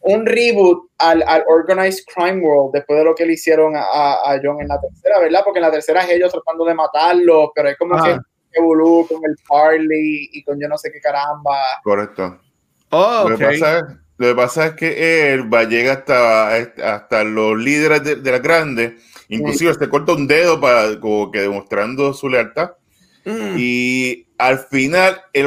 un 0.00 0.26
reboot 0.26 0.90
al, 0.98 1.22
al 1.26 1.44
Organized 1.46 2.04
Crime 2.14 2.40
World 2.40 2.72
después 2.72 2.98
de 2.98 3.04
lo 3.04 3.14
que 3.14 3.26
le 3.26 3.34
hicieron 3.34 3.76
a, 3.76 3.82
a, 3.82 4.40
John 4.42 4.60
en 4.60 4.68
la 4.68 4.80
tercera, 4.80 5.18
¿verdad? 5.18 5.42
Porque 5.44 5.58
en 5.58 5.64
la 5.64 5.70
tercera 5.70 6.02
es 6.02 6.10
ellos 6.10 6.32
tratando 6.32 6.64
de 6.64 6.74
matarlo, 6.74 7.52
pero 7.54 7.68
es 7.68 7.78
como 7.78 8.02
que 8.02 8.18
Evolu 8.52 9.06
con 9.08 9.20
el 9.24 9.36
Parley 9.46 10.30
y 10.32 10.42
con 10.42 10.60
yo 10.60 10.68
no 10.68 10.78
sé 10.78 10.90
qué 10.92 11.00
caramba. 11.00 11.56
Correcto. 11.82 12.38
Oh, 12.90 13.26
lo, 13.28 13.36
que 13.36 13.44
pasa 13.44 13.78
es, 13.78 13.84
lo, 14.16 14.28
que 14.28 14.34
pasa 14.34 14.66
es, 14.66 14.72
que 14.74 15.32
él 15.32 15.52
va 15.52 15.60
a 15.60 15.64
llegar 15.64 15.98
hasta, 15.98 16.56
hasta 16.56 17.24
los 17.24 17.58
líderes 17.58 18.02
de, 18.02 18.16
de 18.16 18.30
la 18.30 18.38
grande, 18.38 18.96
inclusive 19.28 19.74
se 19.74 19.88
corta 19.90 20.12
un 20.12 20.26
dedo 20.26 20.58
para 20.58 20.98
como 20.98 21.30
que 21.30 21.40
demostrando 21.40 22.14
su 22.14 22.28
lealtad. 22.28 22.70
Mm. 23.28 23.56
Y 23.58 24.26
al 24.38 24.58
final 24.58 25.20
él 25.32 25.46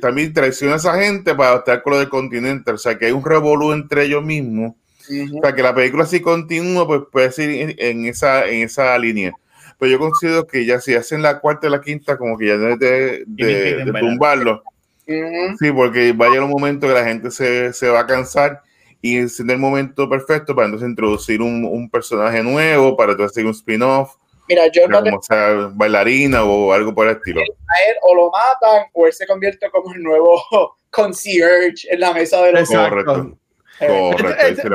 también 0.00 0.32
traiciona 0.32 0.74
a 0.74 0.76
esa 0.76 1.00
gente 1.00 1.34
para 1.34 1.56
estar 1.56 1.82
con 1.82 1.92
lo 1.92 1.98
del 1.98 2.08
continente. 2.08 2.72
O 2.72 2.78
sea, 2.78 2.98
que 2.98 3.06
hay 3.06 3.12
un 3.12 3.24
revolú 3.24 3.72
entre 3.72 4.04
ellos 4.04 4.24
mismos. 4.24 4.74
O 5.08 5.42
sea, 5.42 5.54
que 5.54 5.62
la 5.62 5.74
película 5.74 6.06
si 6.06 6.20
continúa, 6.20 6.86
pues 6.86 7.02
puede 7.10 7.32
ser 7.32 7.74
en, 7.78 8.06
esa, 8.06 8.46
en 8.46 8.62
esa 8.62 8.96
línea. 8.98 9.32
Pero 9.78 9.92
yo 9.92 9.98
considero 9.98 10.46
que 10.46 10.64
ya 10.64 10.80
si 10.80 10.94
hacen 10.94 11.22
la 11.22 11.40
cuarta 11.40 11.66
y 11.66 11.70
la 11.70 11.80
quinta, 11.80 12.16
como 12.16 12.36
que 12.36 12.46
ya 12.46 12.56
deben 12.56 12.78
de, 12.78 13.24
de, 13.26 13.92
tumbarlo. 13.98 14.62
Sí, 15.06 15.72
porque 15.72 16.12
va 16.12 16.26
a 16.26 16.28
llegar 16.28 16.44
un 16.44 16.50
momento 16.50 16.86
que 16.86 16.94
la 16.94 17.04
gente 17.04 17.32
se, 17.32 17.72
se 17.72 17.88
va 17.88 18.00
a 18.00 18.06
cansar 18.06 18.62
y 19.02 19.16
es 19.16 19.40
el 19.40 19.58
momento 19.58 20.08
perfecto 20.08 20.54
para 20.54 20.66
entonces 20.66 20.88
introducir 20.88 21.42
un, 21.42 21.64
un 21.64 21.90
personaje 21.90 22.42
nuevo, 22.42 22.96
para 22.96 23.12
entonces 23.12 23.32
hacer 23.32 23.46
un 23.46 23.52
spin-off 23.52 24.14
Mira, 24.50 24.66
yo 24.66 24.88
no 24.88 25.00
como 25.00 25.22
sea 25.22 25.70
bailarina 25.72 26.42
o 26.42 26.72
algo 26.72 26.92
por 26.92 27.06
el 27.06 27.16
estilo. 27.16 27.40
A 27.40 27.88
él 27.88 27.96
o 28.02 28.14
lo 28.16 28.32
matan 28.32 28.88
o 28.92 29.06
él 29.06 29.12
se 29.12 29.24
convierte 29.24 29.70
como 29.70 29.94
el 29.94 30.02
nuevo 30.02 30.42
concierge 30.90 31.86
en 31.88 32.00
la 32.00 32.12
mesa 32.12 32.42
de 32.42 32.52
los 32.52 32.68
Correcto. 32.68 33.38
Correcto. 33.78 34.68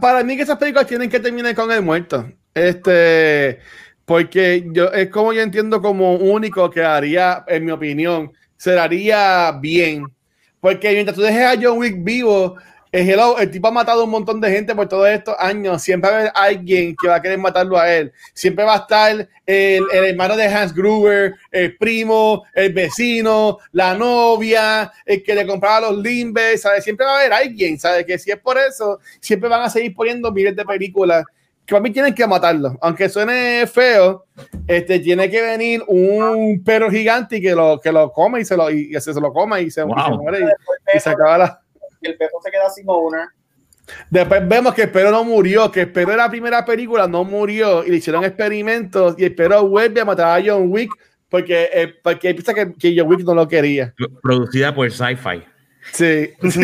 para 0.00 0.24
mí 0.24 0.34
que 0.34 0.44
esas 0.44 0.56
películas 0.56 0.86
tienen 0.86 1.10
que 1.10 1.20
terminar 1.20 1.54
con 1.54 1.70
el 1.70 1.82
muerto. 1.82 2.26
Este, 2.54 3.58
porque 4.06 4.64
yo 4.72 4.86
es 4.86 5.10
como 5.10 5.34
yo 5.34 5.42
entiendo 5.42 5.82
como 5.82 6.14
único 6.14 6.70
que 6.70 6.82
haría, 6.82 7.44
en 7.46 7.66
mi 7.66 7.70
opinión, 7.70 8.32
se 8.56 8.78
haría 8.78 9.52
bien. 9.60 10.06
Porque 10.58 10.90
mientras 10.92 11.16
tú 11.16 11.22
dejes 11.22 11.44
a 11.44 11.60
John 11.60 11.76
Wick 11.76 11.96
vivo, 11.98 12.56
el, 12.92 13.18
el 13.40 13.50
tipo 13.50 13.68
ha 13.68 13.70
matado 13.70 14.04
un 14.04 14.10
montón 14.10 14.38
de 14.38 14.50
gente 14.50 14.74
por 14.74 14.86
todos 14.86 15.08
estos 15.08 15.34
años. 15.38 15.82
Siempre 15.82 16.10
va 16.10 16.16
a 16.16 16.20
haber 16.20 16.32
alguien 16.34 16.94
que 16.94 17.08
va 17.08 17.16
a 17.16 17.22
querer 17.22 17.38
matarlo 17.38 17.78
a 17.78 17.90
él. 17.90 18.12
Siempre 18.34 18.66
va 18.66 18.74
a 18.74 18.78
estar 18.78 19.28
el, 19.46 19.84
hermano 19.90 20.36
de 20.36 20.44
Hans 20.44 20.74
Gruber, 20.74 21.34
el 21.50 21.76
primo, 21.78 22.44
el 22.54 22.74
vecino, 22.74 23.58
la 23.72 23.94
novia, 23.94 24.92
el 25.06 25.22
que 25.22 25.34
le 25.34 25.46
compraba 25.46 25.90
los 25.90 25.98
limbes, 25.98 26.60
¿sabes? 26.60 26.84
Siempre 26.84 27.06
va 27.06 27.16
a 27.16 27.20
haber 27.20 27.32
alguien, 27.32 27.78
¿sabes? 27.78 28.04
Que 28.04 28.18
si 28.18 28.30
es 28.30 28.38
por 28.38 28.58
eso, 28.58 29.00
siempre 29.20 29.48
van 29.48 29.62
a 29.62 29.70
seguir 29.70 29.94
poniendo 29.94 30.30
miles 30.30 30.54
de 30.54 30.64
películas 30.64 31.24
que 31.64 31.76
a 31.76 31.80
mí 31.80 31.90
tienen 31.90 32.14
que 32.14 32.26
matarlo. 32.26 32.76
Aunque 32.82 33.08
suene 33.08 33.66
feo, 33.66 34.26
este, 34.66 34.98
tiene 34.98 35.30
que 35.30 35.40
venir 35.40 35.82
un 35.86 36.62
perro 36.62 36.90
gigante 36.90 37.38
y 37.38 37.40
que 37.40 37.54
lo, 37.54 37.80
que 37.80 37.90
lo 37.90 38.12
come 38.12 38.40
y 38.40 38.44
se 38.44 38.54
lo, 38.54 38.70
y, 38.70 38.92
se, 39.00 39.14
lo 39.14 39.32
coma 39.32 39.60
y 39.60 39.70
se, 39.70 39.82
muere 39.84 40.44
y 40.94 41.00
se 41.00 41.08
acaba 41.08 41.38
la 41.38 41.61
el 42.08 42.16
perro 42.16 42.38
se 42.42 42.50
queda 42.50 42.68
sin 42.70 42.84
owner. 42.88 43.28
Después 44.10 44.46
vemos 44.48 44.74
que 44.74 44.82
el 44.82 44.90
perro 44.90 45.10
no 45.10 45.24
murió, 45.24 45.70
que 45.70 45.82
el 45.82 45.92
perro 45.92 46.12
de 46.12 46.16
la 46.18 46.30
primera 46.30 46.64
película 46.64 47.06
no 47.06 47.24
murió 47.24 47.84
y 47.84 47.90
le 47.90 47.96
hicieron 47.96 48.24
experimentos 48.24 49.14
y 49.18 49.24
el 49.24 49.34
perro 49.34 49.66
vuelve 49.68 50.00
a 50.00 50.04
matar 50.04 50.40
a 50.40 50.44
John 50.44 50.70
Wick 50.70 50.90
porque, 51.28 51.68
eh, 51.72 51.94
porque 52.02 52.34
piensa 52.34 52.54
que, 52.54 52.72
que, 52.74 52.94
John 52.96 53.08
Wick 53.08 53.22
no 53.22 53.34
lo 53.34 53.48
quería. 53.48 53.92
Producida 54.22 54.74
por 54.74 54.90
Sci-Fi. 54.90 55.42
Sí. 55.92 56.30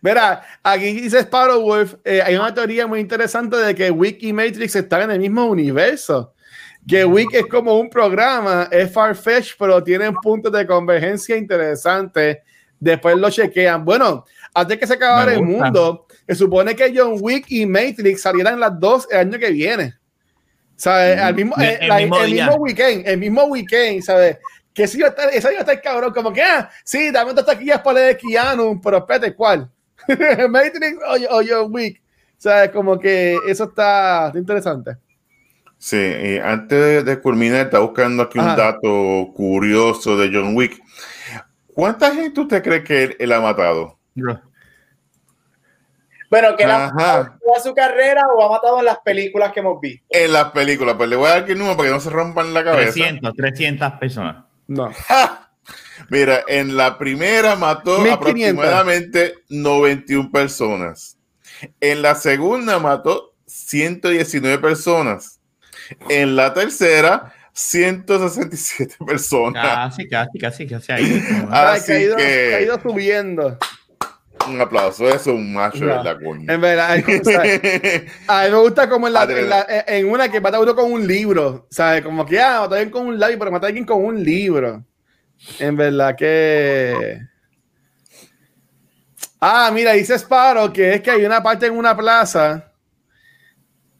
Mira, 0.00 0.42
aquí 0.62 0.92
dice 0.92 1.20
Sparrow 1.20 1.60
Wolf, 1.60 1.94
eh, 2.04 2.22
hay 2.22 2.34
una 2.36 2.54
teoría 2.54 2.86
muy 2.86 3.00
interesante 3.00 3.56
de 3.56 3.74
que 3.74 3.90
Wick 3.90 4.22
y 4.22 4.32
Matrix 4.32 4.76
están 4.76 5.02
en 5.02 5.10
el 5.10 5.18
mismo 5.18 5.44
universo. 5.46 6.32
Que 6.88 7.04
Wick 7.04 7.34
es 7.34 7.46
como 7.46 7.78
un 7.78 7.90
programa, 7.90 8.68
es 8.70 8.90
Farfetch, 8.90 9.56
pero 9.58 9.84
tienen 9.84 10.14
puntos 10.14 10.50
de 10.50 10.66
convergencia 10.66 11.36
interesantes 11.36 12.38
después 12.80 13.16
lo 13.16 13.30
chequean. 13.30 13.84
Bueno, 13.84 14.24
antes 14.54 14.78
que 14.78 14.86
se 14.86 14.94
acabara 14.94 15.34
el 15.34 15.42
mundo, 15.42 16.06
se 16.26 16.34
supone 16.34 16.74
que 16.74 16.92
John 16.94 17.18
Wick 17.20 17.46
y 17.48 17.66
Matrix 17.66 18.22
salieran 18.22 18.58
las 18.58 18.80
dos 18.80 19.06
el 19.10 19.18
año 19.18 19.38
que 19.38 19.50
viene. 19.50 19.94
¿Sabes? 20.74 21.20
El 21.20 21.34
mismo, 21.34 21.54
el, 21.58 22.32
mismo, 22.32 22.54
weekend, 22.54 23.06
el 23.06 23.18
mismo 23.18 23.44
weekend, 23.44 24.02
¿sabes? 24.02 24.38
Que 24.72 24.86
si 24.86 24.98
yo 24.98 25.08
estar, 25.08 25.28
esa 25.28 25.50
iba 25.50 25.58
a 25.58 25.60
estar 25.60 25.82
cabrón, 25.82 26.12
como 26.12 26.32
que, 26.32 26.40
ah, 26.40 26.70
sí, 26.84 27.10
dame 27.10 27.34
dos 27.34 27.44
taquillas 27.44 27.82
para 27.82 28.00
de 28.00 28.16
Keanu, 28.16 28.80
pero 28.80 28.96
espérate, 28.96 29.34
¿cuál? 29.34 29.70
Matrix 30.48 30.96
o, 31.30 31.42
John 31.46 31.68
Wick. 31.70 32.00
¿Sabes? 32.38 32.70
Como 32.70 32.98
que 32.98 33.36
eso 33.46 33.64
está, 33.64 34.32
interesante. 34.34 34.96
Sí, 35.76 35.98
y 35.98 36.38
antes 36.38 37.04
de, 37.04 37.20
culminar, 37.20 37.66
está 37.66 37.80
buscando 37.80 38.22
aquí 38.22 38.38
un 38.38 38.56
dato 38.56 39.32
curioso 39.34 40.16
de 40.16 40.30
John 40.32 40.56
Wick. 40.56 40.80
¿Cuánta 41.80 42.14
gente 42.14 42.38
usted 42.38 42.62
cree 42.62 42.84
que 42.84 43.16
él, 43.18 43.32
ha 43.32 43.40
matado? 43.40 43.98
Bueno, 46.28 46.54
que 46.54 46.64
él 46.64 46.70
ha 46.70 46.92
matado 46.92 47.38
su 47.62 47.74
carrera 47.74 48.20
o 48.36 48.44
ha 48.44 48.50
matado 48.50 48.80
en 48.80 48.84
las 48.84 48.98
películas 48.98 49.50
que 49.50 49.60
hemos 49.60 49.80
visto. 49.80 50.04
En 50.10 50.30
las 50.30 50.50
películas, 50.50 50.96
pues 50.96 51.08
le 51.08 51.16
voy 51.16 51.28
a 51.28 51.40
dar 51.40 51.50
el 51.50 51.56
número 51.56 51.78
para 51.78 51.88
que 51.88 51.94
no 51.94 52.00
se 52.00 52.10
rompan 52.10 52.52
la 52.52 52.62
cabeza. 52.64 52.92
300, 52.92 53.34
300 53.34 53.92
personas. 53.92 54.44
No. 54.66 54.90
Mira, 56.10 56.44
en 56.48 56.76
la 56.76 56.98
primera 56.98 57.56
mató 57.56 58.02
aproximadamente 58.12 59.36
91 59.48 60.30
personas. 60.30 61.16
En 61.80 62.02
la 62.02 62.14
segunda 62.14 62.78
mató 62.78 63.32
119 63.46 64.58
personas. 64.58 65.40
En 66.10 66.36
la 66.36 66.52
tercera 66.52 67.32
167 67.60 68.96
personas. 69.04 69.94
Casi, 69.94 70.08
casi, 70.08 70.38
casi, 70.38 70.66
casi 70.66 70.92
ahí. 70.92 71.22
Así 71.50 71.92
ha, 71.92 72.00
ido, 72.00 72.16
que... 72.16 72.54
ha 72.54 72.60
ido 72.62 72.80
subiendo. 72.80 73.58
Un 74.48 74.60
aplauso, 74.60 75.06
eso 75.06 75.14
es 75.16 75.26
un 75.26 75.52
macho 75.52 75.84
no. 75.84 75.98
de 75.98 76.04
la 76.04 76.18
coña. 76.18 76.54
En 76.54 76.60
verdad, 76.60 76.92
a 78.28 78.44
mí 78.44 78.50
me 78.50 78.56
gusta 78.56 78.88
como 78.88 79.06
en, 79.06 79.12
la, 79.12 79.24
en, 79.24 79.48
la, 79.50 79.66
en, 79.86 80.08
una 80.08 80.30
que 80.30 80.40
mata 80.40 80.58
uno 80.58 80.74
con 80.74 80.90
un 80.90 81.06
libro, 81.06 81.66
¿sabes? 81.70 82.02
Como 82.02 82.24
que, 82.24 82.40
ah, 82.40 82.60
mata 82.62 82.76
a 82.76 82.78
alguien 82.78 82.90
con 82.90 83.06
un 83.06 83.20
labio, 83.20 83.38
pero 83.38 83.50
mata 83.50 83.66
a 83.66 83.68
alguien 83.68 83.84
con 83.84 84.02
un 84.02 84.22
libro. 84.22 84.82
En 85.58 85.76
verdad 85.76 86.16
que... 86.16 87.20
Ah, 89.38 89.70
mira, 89.72 89.92
dice 89.92 90.14
Sparrow 90.14 90.72
que 90.72 90.94
es 90.94 91.00
que 91.02 91.10
hay 91.10 91.24
una 91.24 91.42
parte 91.42 91.66
en 91.66 91.76
una 91.76 91.96
plaza 91.96 92.72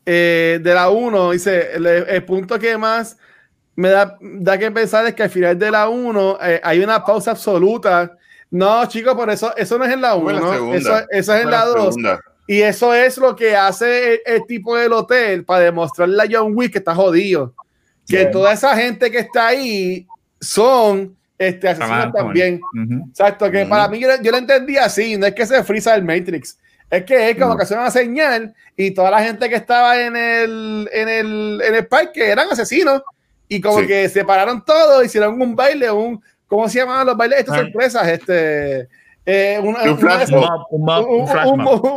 eh, 0.05 0.59
de 0.63 0.75
la 0.75 0.89
1, 0.89 1.33
dice, 1.33 1.73
el, 1.75 1.87
el 1.87 2.25
punto 2.25 2.59
que 2.59 2.77
más 2.77 3.17
me 3.81 3.89
da, 3.89 4.18
da 4.20 4.59
que 4.59 4.70
pensar 4.70 5.07
es 5.07 5.14
que 5.14 5.22
al 5.22 5.31
final 5.31 5.59
de 5.59 5.70
la 5.70 5.89
1 5.89 6.39
eh, 6.43 6.61
hay 6.62 6.81
una 6.81 7.03
pausa 7.03 7.31
absoluta. 7.31 8.14
No, 8.51 8.85
chicos, 8.87 9.14
por 9.14 9.31
eso, 9.31 9.57
eso 9.57 9.78
no 9.78 9.87
es 9.87 9.93
en 9.93 10.03
la 10.03 10.16
1, 10.16 10.74
eso, 10.74 11.07
eso, 11.11 11.35
es 11.35 11.43
en 11.43 11.51
la 11.51 11.64
2. 11.64 11.97
Y 12.47 12.61
eso 12.61 12.93
es 12.93 13.16
lo 13.16 13.35
que 13.35 13.57
hace 13.57 14.20
el, 14.26 14.45
tipo 14.47 14.76
del 14.76 14.93
hotel 14.93 15.45
para 15.45 15.64
demostrarle 15.64 16.22
a 16.22 16.26
John 16.31 16.53
Wick 16.55 16.72
que 16.72 16.78
está 16.78 16.95
jodido. 16.95 17.55
Que 18.07 18.26
toda 18.26 18.53
esa 18.53 18.76
gente 18.76 19.11
que 19.11 19.20
está 19.20 19.47
ahí 19.47 20.07
son 20.41 21.16
este, 21.39 21.68
asesinos 21.68 22.12
también. 22.12 22.61
Exacto, 23.09 23.51
que 23.51 23.64
para 23.64 23.89
mí 23.89 23.99
yo, 23.99 24.09
yo, 24.20 24.31
lo 24.31 24.37
entendí 24.37 24.76
así, 24.76 25.16
no 25.16 25.24
es 25.24 25.35
que 25.35 25.47
se 25.47 25.64
frisa 25.64 25.95
el 25.95 26.05
Matrix. 26.05 26.59
Es 26.91 27.05
que 27.05 27.31
es 27.31 27.39
como 27.39 27.57
que 27.57 27.62
hace 27.62 27.74
una 27.74 27.91
señal 27.91 28.53
y 28.76 28.91
toda 28.91 29.11
la 29.11 29.22
gente 29.22 29.49
que 29.49 29.55
estaba 29.55 29.99
en 29.99 30.16
el, 30.16 30.91
en 30.93 31.09
el, 31.09 31.62
en 31.64 31.74
el 31.76 31.87
parque 31.87 32.31
eran 32.31 32.49
asesinos 32.51 33.01
y 33.51 33.61
como 33.61 33.84
que 33.84 34.09
separaron 34.09 34.64
todo, 34.64 35.03
hicieron 35.03 35.42
un 35.42 35.57
baile, 35.57 35.90
un, 35.90 36.22
¿cómo 36.46 36.68
se 36.68 36.78
llamaban 36.78 37.05
los 37.05 37.16
bailes? 37.16 37.40
Estas 37.40 37.57
sorpresas, 37.57 38.07
este, 38.07 38.88
eh, 39.26 39.59
un, 39.61 39.74
un, 39.74 39.98
flash 39.98 40.30
un, 40.70 40.86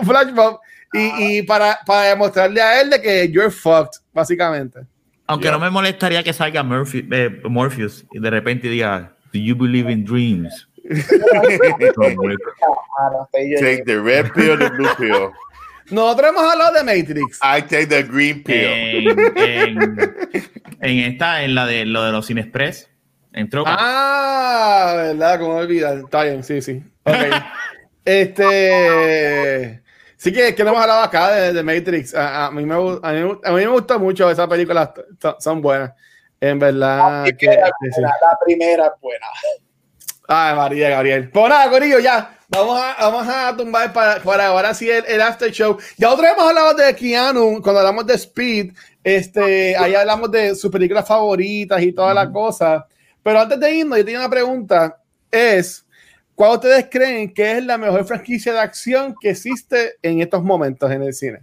flash 0.04 0.32
mob. 0.34 0.60
Y, 0.94 1.38
y, 1.38 1.44
para, 1.44 1.78
para 1.86 2.10
demostrarle 2.10 2.60
a 2.60 2.82
él 2.82 2.90
de 2.90 3.00
que 3.00 3.32
you're 3.32 3.52
fucked, 3.52 4.02
básicamente. 4.12 4.80
Aunque 5.28 5.52
no 5.52 5.60
me 5.60 5.70
molestaría 5.70 6.24
que 6.24 6.34
salga 6.34 6.64
Murphy, 6.64 7.08
eh, 7.12 7.40
Morpheus 7.44 8.04
y 8.12 8.20
de 8.20 8.32
repente 8.32 8.68
diga, 8.68 9.16
Do 9.32 9.38
you 9.40 9.56
believe 9.56 9.92
in 9.92 10.04
dreams? 10.04 10.68
Take 10.90 11.06
the 13.86 14.02
red 14.04 14.34
pill 14.34 14.54
or 14.54 14.58
the 14.58 14.72
blue 14.76 14.90
pill. 14.98 15.32
Nosotros 15.90 16.30
hemos 16.30 16.44
hablado 16.52 16.74
de 16.74 16.84
Matrix. 16.84 17.40
I 17.42 17.62
take 17.62 17.88
the 17.88 18.04
green 18.04 18.44
pill. 18.44 18.56
En, 19.36 19.78
en, 20.82 21.00
esta, 21.00 21.44
en 21.44 21.56
la 21.56 21.66
de 21.66 21.86
lo 21.86 22.04
de 22.04 22.12
los 22.12 22.28
Cinexpress. 22.28 22.90
Entró. 23.34 23.64
Ah, 23.66 24.94
¿verdad? 24.96 25.40
Como 25.40 25.56
olvidar. 25.56 25.98
Está 25.98 26.24
bien, 26.24 26.44
sí, 26.44 26.62
sí. 26.62 26.84
Ok. 27.04 27.16
este. 28.06 29.82
Sí 30.18 30.32
que, 30.32 30.56
que 30.56 30.64
no 30.64 30.70
hemos 30.70 30.82
hablado 30.82 31.02
acá 31.04 31.32
de, 31.32 31.54
de 31.54 31.64
Matrix. 31.64 32.16
A, 32.16 32.46
a, 32.46 32.52
mí 32.52 32.66
me, 32.66 32.76
a, 32.76 32.78
mí, 32.78 33.40
a, 33.44 33.52
mí, 33.52 33.58
me 33.58 33.68
gusta 33.68 33.98
mucho 33.98 34.30
esas 34.30 34.48
películas, 34.48 34.92
son 35.40 35.62
buenas. 35.62 35.92
En 36.40 36.60
verdad. 36.60 37.24
La 37.24 37.26
que, 37.26 37.34
primera, 37.34 37.72
que 37.82 37.92
sí. 37.92 38.02
la 38.02 38.40
primera 38.46 38.86
es 38.86 39.02
buena. 39.02 39.26
Ay, 40.28 40.56
María 40.56 40.90
Gabriel. 40.90 41.30
Pues 41.30 41.50
nada, 41.50 41.70
Corillo, 41.70 42.00
ya. 42.00 42.38
Vamos 42.54 42.80
a, 42.80 42.96
vamos 43.10 43.28
a 43.28 43.56
tumbar 43.58 43.92
para, 43.94 44.22
para 44.22 44.48
ahora 44.48 44.74
sí 44.76 44.90
el, 44.90 45.04
el 45.08 45.22
after 45.22 45.52
show. 45.52 45.78
Ya 45.98 46.12
otra 46.12 46.28
vez 46.30 46.34
hemos 46.38 46.50
hablado 46.50 46.74
de 46.76 46.96
Keanu, 46.96 47.62
cuando 47.64 47.80
hablamos 47.80 48.06
de 48.06 48.14
Speed, 48.14 48.74
este, 49.04 49.76
ahí 49.76 49.96
hablamos 49.96 50.30
de 50.32 50.54
sus 50.56 50.72
películas 50.72 51.08
favoritas 51.08 51.82
y 51.82 51.92
toda 51.92 52.14
la 52.14 52.32
cosa. 52.32 52.86
Pero 53.24 53.40
antes 53.40 53.60
de 53.60 53.72
irnos, 53.74 53.98
yo 53.98 54.06
tenía 54.06 54.20
una 54.20 54.30
pregunta. 54.30 54.98
Es, 55.32 55.84
¿cuál 56.36 56.52
ustedes 56.52 56.88
creen 56.92 57.34
que 57.34 57.58
es 57.58 57.66
la 57.66 57.78
mejor 57.80 58.06
franquicia 58.06 58.54
de 58.54 58.60
acción 58.60 59.16
que 59.20 59.32
existe 59.32 59.96
en 60.04 60.22
estos 60.22 60.44
momentos 60.44 60.92
en 60.92 61.02
el 61.02 61.14
cine? 61.14 61.40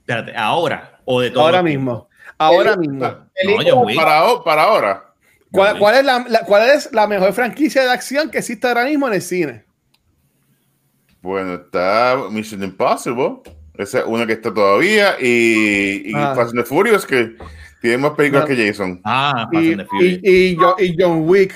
Espérate, 0.00 0.32
ahora 0.34 0.98
o 1.04 1.20
de 1.20 1.30
todo. 1.30 1.44
Ahora 1.44 1.62
mismo. 1.62 2.08
Ahora 2.38 2.72
El- 2.72 2.78
mismo. 2.78 3.04
No. 3.04 3.86
Para, 4.42 4.62
ahora. 4.62 5.04
¿Cuál, 5.50 5.78
cuál 5.78 5.96
es 5.96 6.04
la, 6.04 6.24
la- 6.26 6.40
cuál 6.40 6.70
es 6.70 6.90
la 6.92 7.06
mejor 7.06 7.34
franquicia 7.34 7.82
de 7.82 7.90
acción 7.90 8.30
que 8.30 8.38
existe 8.38 8.66
ahora 8.66 8.84
mismo 8.84 9.06
en 9.08 9.14
el 9.14 9.22
cine? 9.22 9.65
Bueno, 11.26 11.54
está 11.54 12.16
Mission 12.30 12.62
Impossible. 12.62 13.40
Esa 13.76 13.98
es 13.98 14.04
una 14.06 14.24
que 14.26 14.34
está 14.34 14.54
todavía. 14.54 15.16
Y, 15.20 16.10
y 16.10 16.12
Ah. 16.14 16.34
Fast 16.36 16.50
and 16.52 16.60
the 16.60 16.64
Furious, 16.64 17.04
que 17.04 17.34
tiene 17.82 17.98
más 17.98 18.12
películas 18.12 18.44
que 18.46 18.54
Jason. 18.56 19.00
Ah, 19.04 19.48
Fast 19.52 19.64
Y, 19.64 19.72
and 19.72 19.80
the 19.82 19.86
Furious. 19.86 20.20
y, 20.22 20.30
y 20.52 20.56
Jo- 20.56 20.76
y 20.78 20.96
John 20.96 21.28
Wick. 21.28 21.52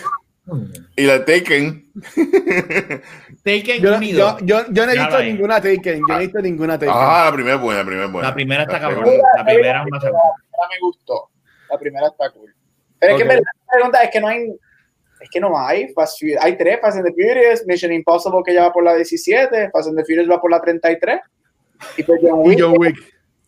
Y 0.97 1.05
la 1.05 1.25
Taken. 1.25 1.85
Taken 3.45 3.81
Yo, 3.81 3.97
unido. 3.97 4.39
yo, 4.41 4.45
yo, 4.45 4.73
yo 4.73 4.87
no 4.87 4.93
he 4.93 4.97
Ya 4.97 5.07
visto 5.07 5.23
ninguna 5.23 5.61
Taken. 5.61 6.01
Yo 6.01 6.07
no 6.09 6.17
he 6.17 6.19
visto 6.27 6.41
ninguna 6.41 6.77
Taken. 6.79 6.95
Ah, 6.97 7.23
la 7.27 7.33
primera 7.33 7.55
es 7.55 7.63
buena, 7.63 7.79
la 7.81 7.87
primera 7.87 8.07
es 8.07 8.13
buena. 8.13 8.29
La 8.29 8.35
primera 8.35 8.63
está 8.65 8.73
La 8.75 8.81
cabrón. 8.81 9.05
La 9.37 9.45
primera 9.45 9.83
es 9.85 9.91
más 9.91 10.03
segura. 10.03 10.23
La 10.25 10.35
primera 10.59 10.69
me 10.69 10.79
gustó. 10.87 11.29
La 11.71 11.79
primera 11.79 12.07
está 12.09 12.31
cool. 12.33 12.53
Pero 12.99 13.13
es 13.13 13.17
que 13.17 13.23
en 13.23 13.29
verdad, 13.29 13.43
la 13.45 13.73
pregunta 13.73 14.03
es 14.03 14.11
que 14.11 14.21
no 14.21 14.27
hay. 14.27 14.53
Es 15.21 15.29
que 15.31 15.41
no 15.41 15.59
hay. 15.59 15.89
Fast 15.93 16.21
Furious- 16.21 16.39
hay 16.43 16.57
tres: 16.57 16.79
Fast 16.81 16.97
and 16.99 17.07
the 17.07 17.13
Furious, 17.13 17.67
Mission 17.67 17.93
Impossible 17.93 18.41
que 18.45 18.55
ya 18.55 18.63
va 18.65 18.73
por 18.73 18.83
la 18.85 18.95
17, 18.95 19.71
Fast 19.71 19.89
and 19.89 19.99
the 19.99 20.05
Furious 20.05 20.29
va 20.31 20.41
por 20.41 20.51
la 20.51 20.61
33. 20.61 21.21
Y 21.97 22.03
pues 22.03 22.21
John 22.23 22.41
Y 22.45 22.49
Wick. 22.49 22.59
John 22.61 22.75
Wick. 22.79 22.97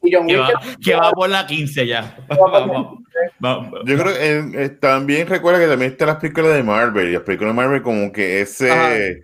y 0.03 0.15
John 0.15 0.27
Que 0.27 0.37
Wick 0.39 0.55
va, 0.55 0.61
que 0.85 0.95
va 0.95 1.13
por 1.13 1.29
la 1.29 1.47
15 1.47 1.87
ya. 1.87 2.17
Vamos, 2.29 3.01
vamos. 3.39 3.81
Yo 3.85 3.97
creo 3.99 4.15
que 4.15 4.21
eh, 4.21 4.65
eh, 4.65 4.69
también 4.71 5.27
recuerda 5.27 5.61
que 5.61 5.67
también 5.67 5.93
están 5.93 6.09
las 6.09 6.17
películas 6.17 6.55
de 6.55 6.63
Marvel. 6.63 7.09
Y 7.09 7.13
las 7.13 7.23
películas 7.23 7.55
de 7.55 7.57
Marvel, 7.63 7.83
como 7.83 8.11
que 8.13 8.41
ese, 8.41 9.23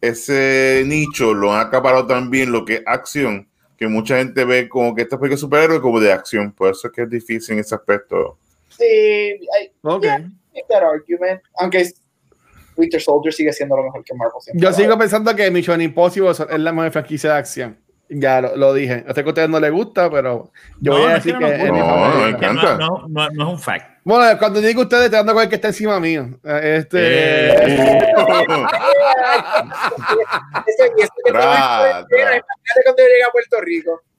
ese 0.00 0.82
nicho 0.86 1.34
lo 1.34 1.52
han 1.52 1.66
acaparado 1.66 2.06
también 2.06 2.52
lo 2.52 2.64
que 2.64 2.74
es 2.74 2.82
acción. 2.86 3.48
Que 3.76 3.88
mucha 3.88 4.18
gente 4.18 4.44
ve 4.44 4.68
como 4.68 4.94
que 4.94 5.02
estas 5.02 5.18
películas 5.18 5.40
de 5.40 5.46
superhéroes 5.46 5.80
como 5.80 5.98
de 6.00 6.12
acción. 6.12 6.52
Por 6.52 6.70
eso 6.70 6.88
es 6.88 6.92
que 6.92 7.02
es 7.02 7.10
difícil 7.10 7.54
en 7.54 7.60
ese 7.60 7.74
aspecto. 7.74 8.38
Sí, 8.68 8.84
hay 8.84 9.72
Ok. 9.82 10.02
Yeah. 10.02 10.30
Make 10.54 10.66
that 10.68 10.82
argument. 10.82 11.42
Aunque 11.58 11.80
es- 11.82 12.00
Winter 12.76 13.00
Soldier 13.00 13.32
sigue 13.32 13.52
siendo 13.52 13.76
lo 13.76 13.84
mejor 13.84 14.02
que 14.04 14.14
Marvel 14.14 14.40
siempre. 14.40 14.60
Yo 14.66 14.72
sigo 14.72 14.98
pensando 14.98 15.34
que 15.36 15.48
Mission 15.50 15.80
Impossible 15.80 16.30
es 16.30 16.40
la 16.58 16.72
mejor 16.72 16.90
franquicia 16.90 17.32
de 17.32 17.38
acción. 17.38 17.78
Ya 18.08 18.40
lo, 18.40 18.56
lo 18.56 18.74
dije. 18.74 19.02
Yo 19.06 19.14
sé 19.14 19.22
que 19.22 19.28
a 19.28 19.32
ustedes 19.32 19.48
no 19.48 19.58
les 19.60 19.70
gusta, 19.72 20.10
pero 20.10 20.50
yo 20.80 20.92
No, 20.92 20.98
voy 20.98 21.06
a 21.06 21.08
no 21.10 21.14
decir 21.14 21.32
no 21.34 21.38
que, 21.38 21.44
nos 21.46 21.52
es 21.54 21.72
mi. 21.72 21.78
No, 21.78 21.84
favorita. 21.86 22.52
no, 22.52 22.62
no, 22.78 23.08
no, 23.08 23.30
no 23.30 23.42
es 23.46 23.48
un 23.54 23.58
fact. 23.58 23.86
Bueno, 24.04 24.38
cuando 24.38 24.60
digo 24.60 24.82
ustedes, 24.82 25.08
te 25.10 25.16
dando 25.16 25.32
con 25.32 25.42
el 25.44 25.48
que 25.48 25.54
está 25.54 25.68
encima 25.68 25.98
mío. 26.00 26.28
Eh, 26.44 26.76
Este. 26.80 26.98
Eh. 27.00 27.54
Ese- 30.66 30.92
y 30.96 31.02
ese 31.02 31.10
que 31.24 31.30
Tra, 31.32 31.40
estaba 31.40 31.86
en 31.86 31.90
cuarentena, 32.06 32.30
tra. 32.30 32.36
imagínate 32.36 33.02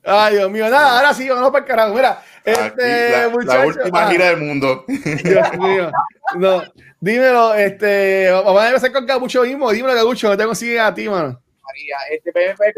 Ay, 0.06 0.36
Dios 0.36 0.51
mío, 0.51 0.70
nada, 0.70 0.97
ahora 0.97 1.14
sí, 1.14 1.28
vamos 1.28 1.49
para 1.49 1.64
el 1.64 1.68
carajo. 1.68 1.95
Mira, 1.95 2.22
este, 2.43 3.10
la, 3.12 3.22
la 3.24 3.30
muchacho, 3.30 3.68
última 3.68 4.06
ah, 4.06 4.12
gira 4.12 4.26
del 4.26 4.38
mundo. 4.38 4.86
Dios 4.88 5.58
mío. 5.58 5.91
No, 6.38 6.64
dímelo, 6.99 7.56
este, 7.56 8.30
vamos 8.30 8.62
a 8.62 8.68
empezar 8.68 8.91
con 8.91 9.06
Gabucho 9.06 9.41
mismo. 9.41 9.72
Dímelo, 9.72 9.95
Gabucho, 9.95 10.30
no 10.30 10.38
te 10.38 10.45
consigue 10.45 10.80
a 10.80 10.93
ti, 10.93 11.10
mano. 11.10 11.41
María, 11.64 11.97
este 12.12 12.32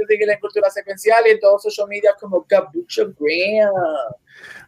sigue 0.08 0.26
la 0.26 0.40
cultura 0.40 0.70
secuencial 0.70 1.28
y 1.28 1.32
en 1.32 1.40
todos 1.40 1.56
los 1.56 1.64
social 1.64 1.88
media 1.90 2.16
como 2.18 2.46
Gabucho 2.48 3.14
Graham. 3.20 3.74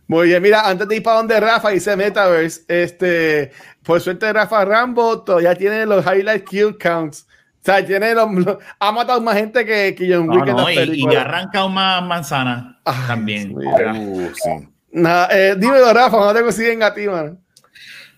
Muy 0.07 0.27
bien, 0.27 0.41
mira, 0.41 0.67
antes 0.67 0.87
de 0.87 0.95
ir 0.97 1.03
para 1.03 1.17
donde 1.17 1.39
Rafa 1.39 1.69
dice 1.69 1.95
Metaverse, 1.95 2.63
este, 2.67 3.51
por 3.83 4.01
suerte 4.01 4.33
Rafa 4.33 4.65
Rambo 4.65 5.23
todavía 5.23 5.55
tiene 5.55 5.85
los 5.85 6.05
highlight 6.05 6.43
kill 6.43 6.77
counts. 6.77 7.27
Sea, 7.75 7.85
tiene 7.85 8.13
los, 8.13 8.31
los- 8.33 8.57
ha 8.79 8.91
matado 8.91 9.21
más 9.21 9.35
gente 9.35 9.65
que, 9.65 9.95
que 9.95 10.13
John 10.13 10.27
No, 10.27 10.65
Wick 10.65 10.87
y, 10.93 11.03
y 11.11 11.15
arranca 11.15 11.67
más 11.67 12.03
manzana 12.03 12.79
Ay, 12.85 12.95
también. 13.07 13.53
Uh, 13.55 14.29
sí. 14.33 14.67
Nada, 14.91 15.27
eh, 15.31 15.55
dímelo, 15.57 15.93
Rafa, 15.93 16.17
no 16.17 16.33
te 16.33 16.41
consiguen 16.41 16.81
a 16.83 16.93
ti, 16.93 17.07
mano. 17.07 17.37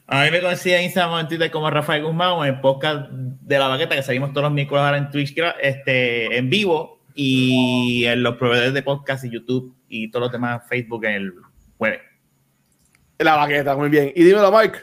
A 0.08 0.24
mí 0.26 0.32
me 0.32 0.42
consigue 0.42 0.78
en 0.78 0.84
Instagram 0.84 1.20
en 1.22 1.28
Twitter 1.28 1.52
como 1.52 1.70
Rafael 1.70 2.04
Guzmán 2.04 2.30
o 2.32 2.46
en 2.46 2.54
el 2.56 2.60
podcast 2.62 3.10
de 3.12 3.60
la 3.60 3.68
baqueta 3.68 3.96
que 3.96 4.04
salimos 4.04 4.32
todos 4.32 4.44
los 4.44 4.52
miércoles 4.52 4.84
ahora 4.84 4.98
en 4.98 5.10
Twitch 5.10 5.34
este, 5.62 6.38
en 6.38 6.50
vivo 6.50 7.00
y 7.16 8.04
en 8.06 8.22
los 8.24 8.36
proveedores 8.38 8.74
de 8.74 8.84
podcast 8.84 9.24
y 9.26 9.30
YouTube 9.32 9.74
y 9.88 10.10
todos 10.12 10.24
los 10.24 10.32
demás 10.32 10.64
Facebook 10.68 11.06
en 11.06 11.14
el 11.14 11.34
jueves. 11.78 12.02
La 13.20 13.36
baqueta, 13.36 13.76
muy 13.76 13.90
bien. 13.90 14.12
Y 14.16 14.24
dímelo, 14.24 14.52
Mike. 14.52 14.80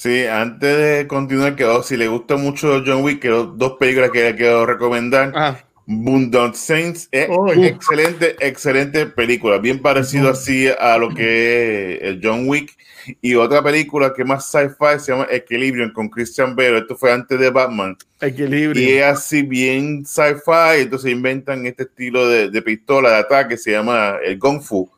Sí, 0.00 0.24
antes 0.24 0.78
de 0.78 1.06
continuar, 1.06 1.56
quedó, 1.56 1.82
si 1.82 1.94
le 1.94 2.08
gusta 2.08 2.36
mucho 2.36 2.82
John 2.86 3.02
Wick, 3.02 3.20
quedó 3.20 3.44
dos 3.44 3.74
películas 3.78 4.10
que 4.10 4.24
le 4.24 4.34
quiero 4.34 4.64
recomendar. 4.64 5.30
Ajá. 5.34 5.62
Boondock 5.84 6.54
Saints 6.54 7.06
es 7.12 7.28
Uy. 7.28 7.66
excelente, 7.66 8.34
excelente 8.40 9.04
película, 9.04 9.58
bien 9.58 9.82
parecido 9.82 10.30
así 10.30 10.68
a 10.68 10.96
lo 10.96 11.10
que 11.10 11.96
es 11.96 12.02
el 12.02 12.20
John 12.22 12.48
Wick. 12.48 12.74
Y 13.20 13.34
otra 13.34 13.62
película 13.62 14.14
que 14.14 14.24
más 14.24 14.50
sci-fi 14.50 14.98
se 14.98 15.12
llama 15.12 15.26
Equilibrium 15.30 15.92
con 15.92 16.08
Christian 16.08 16.56
Bale. 16.56 16.78
Esto 16.78 16.96
fue 16.96 17.12
antes 17.12 17.38
de 17.38 17.50
Batman. 17.50 17.94
Equilibrio. 18.22 18.82
Y 18.82 18.92
es 18.92 19.04
así 19.04 19.42
bien 19.42 20.06
sci-fi. 20.06 20.80
Entonces 20.80 21.12
inventan 21.12 21.66
este 21.66 21.82
estilo 21.82 22.26
de, 22.26 22.48
de 22.48 22.62
pistola 22.62 23.10
de 23.10 23.16
ataque, 23.16 23.58
se 23.58 23.72
llama 23.72 24.16
el 24.24 24.38
Kung 24.38 24.62
Fu. 24.62 24.90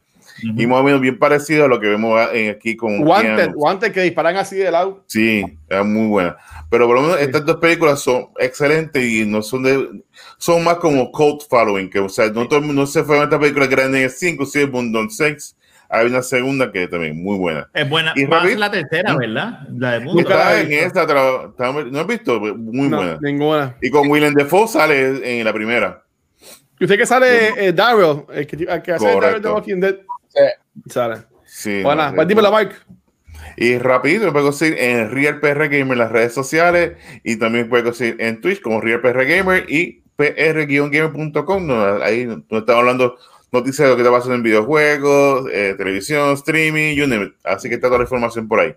Y 0.42 0.66
más 0.66 0.80
o 0.80 0.82
menos 0.82 1.00
bien 1.00 1.18
parecido 1.18 1.64
a 1.64 1.68
lo 1.68 1.78
que 1.80 1.86
vemos 1.88 2.20
en- 2.32 2.50
aquí 2.50 2.76
con 2.76 3.06
Wanted. 3.06 3.52
Wanted 3.54 3.92
que 3.92 4.02
disparan 4.02 4.36
así 4.36 4.56
de 4.56 4.70
lado. 4.70 5.04
Sí, 5.06 5.44
es 5.68 5.84
muy 5.84 6.08
buena. 6.08 6.36
Pero 6.70 6.86
por 6.86 6.96
lo 6.96 7.02
menos 7.02 7.20
estas 7.20 7.44
dos 7.46 7.56
películas 7.56 8.00
son 8.00 8.26
excelentes 8.38 9.04
y 9.04 9.24
no 9.26 9.42
son 9.42 9.62
de 9.62 10.02
son 10.38 10.64
más 10.64 10.76
como 10.76 11.10
cult 11.12 11.42
following, 11.48 11.88
que 11.88 12.00
o 12.00 12.08
sea, 12.08 12.28
no 12.30 12.48
todo 12.48 12.60
mundo 12.60 12.86
se 12.86 13.04
fue 13.04 13.18
a 13.20 13.24
esta 13.24 13.38
película 13.38 13.66
grande 13.66 13.98
en 13.98 14.04
el 14.04 14.10
5, 14.10 14.44
sí, 14.46 14.64
Bundon 14.64 15.10
6. 15.10 15.56
Hay 15.94 16.06
una 16.06 16.22
segunda 16.22 16.72
que 16.72 16.88
también 16.88 17.22
muy 17.22 17.36
buena. 17.36 17.68
Es 17.74 17.86
buena. 17.88 18.14
Y 18.16 18.24
Va 18.24 18.38
a 18.38 18.40
rápido- 18.40 18.50
ser 18.52 18.58
la 18.60 18.70
tercera. 18.70 19.14
¿verdad? 19.16 19.60
La 19.76 19.92
de 19.92 20.00
Mundo. 20.00 20.22
Está 20.22 20.56
he 20.58 20.62
en 20.62 20.68
visto. 20.70 20.86
esta, 21.02 21.84
¿no 21.84 22.00
has 22.00 22.06
visto? 22.06 22.40
Muy 22.40 22.88
No, 22.88 22.96
buena. 22.96 23.18
ninguna. 23.20 23.76
Y 23.82 23.90
con 23.90 24.08
Willem 24.08 24.32
Dafoe 24.32 24.66
sale 24.68 25.38
en 25.38 25.44
la 25.44 25.52
primera. 25.52 26.02
¿Y 26.80 26.84
usted 26.84 26.96
que 26.96 27.04
sale 27.06 27.66
eh, 27.68 27.72
Daryl? 27.74 28.24
El 28.32 28.46
que, 28.46 28.56
el 28.56 28.82
que 28.82 28.92
hace 28.92 29.06
Daryl 29.06 29.42
de. 29.42 29.50
Walking 29.50 29.80
Dead. 29.80 29.96
Sí. 30.34 30.90
Sale. 30.90 31.16
Sí. 31.44 31.82
Bueno, 31.82 32.08
no, 32.08 32.14
pues 32.14 32.28
dímelo, 32.28 32.50
Mike. 32.56 32.74
Y 33.56 33.78
rápido, 33.78 34.24
me 34.26 34.32
puede 34.32 34.46
conseguir 34.46 34.78
en 34.78 35.10
Real 35.10 35.40
PR 35.40 35.68
Gamer 35.68 35.92
en 35.92 35.98
las 35.98 36.12
redes 36.12 36.32
sociales 36.32 36.92
y 37.24 37.36
también 37.36 37.68
puede 37.68 37.84
conseguir 37.84 38.16
en 38.20 38.40
Twitch 38.40 38.60
como 38.62 38.80
Real 38.80 39.00
PR 39.00 39.24
Gamer 39.26 39.66
y 39.68 40.02
pr-gamer.com. 40.16 41.66
no, 41.66 42.02
ahí 42.02 42.26
nos 42.26 42.38
estamos 42.50 42.80
hablando 42.80 43.16
noticias 43.50 43.86
de 43.86 43.90
lo 43.90 43.96
que 43.96 44.02
está 44.02 44.12
pasando 44.12 44.36
en 44.36 44.42
videojuegos, 44.42 45.46
eh, 45.52 45.74
televisión, 45.76 46.32
streaming, 46.34 46.94
you 46.94 47.06
name 47.06 47.26
it. 47.26 47.32
Así 47.44 47.68
que 47.68 47.74
está 47.74 47.88
toda 47.88 47.98
la 47.98 48.04
información 48.04 48.48
por 48.48 48.60
ahí. 48.60 48.74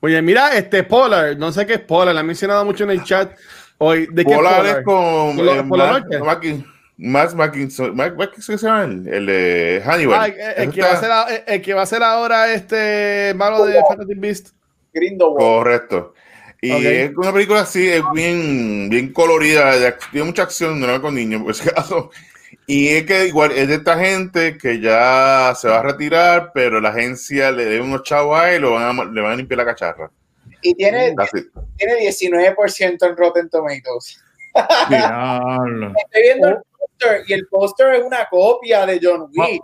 Oye, 0.00 0.20
mira, 0.20 0.54
este 0.56 0.82
Polar, 0.82 1.38
no 1.38 1.50
sé 1.52 1.64
qué 1.66 1.74
es 1.74 1.80
Polar, 1.80 2.14
la 2.14 2.20
han 2.20 2.26
mencionado 2.26 2.64
mucho 2.64 2.84
en 2.84 2.90
el 2.90 3.02
chat 3.04 3.32
hoy. 3.78 4.06
¿De 4.12 4.24
qué 4.24 4.32
es 4.32 4.36
Polar 4.36 4.66
es 4.66 4.84
con 4.84 5.36
¿Por 5.36 5.44
la- 5.46 5.52
eh, 5.52 5.64
la 5.70 6.00
noche? 6.00 6.64
Matt 6.96 7.32
Mackinson, 7.34 7.94
Matt 7.96 8.14
Mackinson, 8.14 8.54
¿qué 8.54 8.58
se 8.58 8.66
llama? 8.66 8.84
El, 8.84 9.08
el 9.08 9.26
de 9.26 9.82
Hannibal. 9.84 10.20
Ah, 10.20 10.50
el, 10.56 10.70
que 10.72 10.80
va 10.82 10.92
a 10.92 11.00
ser, 11.00 11.10
a- 11.10 11.22
el, 11.34 11.42
el 11.46 11.62
que 11.62 11.74
va 11.74 11.82
a 11.82 11.86
ser 11.86 12.02
ahora 12.02 12.52
este 12.52 13.32
malo 13.34 13.64
de 13.66 13.80
Fantasy 13.88 14.14
Beast. 14.14 14.48
Grindelwald. 14.92 15.38
Correcto. 15.38 16.14
Y 16.62 16.86
es 16.86 17.14
una 17.16 17.32
película 17.32 17.60
así, 17.60 17.86
es 17.88 18.02
bien, 18.14 18.88
bien 18.88 19.12
colorida, 19.12 19.72
tiene 20.10 20.26
mucha 20.26 20.44
acción, 20.44 20.80
no 20.80 20.86
era 20.86 20.98
con 21.00 21.14
niños, 21.14 21.42
por 21.42 21.54
si 21.54 21.68
acaso. 21.68 22.10
Y 22.66 22.88
es 22.88 23.04
que 23.04 23.26
igual 23.26 23.52
es 23.52 23.68
de 23.68 23.74
esta 23.74 23.98
gente 23.98 24.56
que 24.56 24.80
ya 24.80 25.52
se 25.56 25.68
va 25.68 25.80
a 25.80 25.82
retirar, 25.82 26.52
pero 26.54 26.80
la 26.80 26.88
agencia 26.88 27.50
le 27.50 27.66
debe 27.66 27.82
unos 27.84 28.02
chavos 28.04 28.38
a 28.40 28.50
él 28.50 28.58
y 28.58 28.60
lo 28.60 28.70
van 28.72 28.98
a, 28.98 29.04
le 29.04 29.20
van 29.20 29.32
a 29.32 29.36
limpiar 29.36 29.58
la 29.58 29.66
cacharra. 29.66 30.10
Y 30.62 30.74
tiene, 30.74 31.14
Así. 31.18 31.44
tiene 31.76 31.96
19% 32.08 33.06
en 33.06 33.16
Rotten 33.18 33.50
Tomatoes. 33.50 34.22
Diablo. 34.88 35.92
Estoy 36.06 36.22
viendo 36.22 36.48
el 36.48 36.56
póster 36.88 37.22
y 37.26 37.32
el 37.32 37.46
póster 37.48 37.94
es 37.96 38.02
una 38.04 38.26
copia 38.30 38.86
de 38.86 39.00
John 39.02 39.28
Wick. 39.34 39.62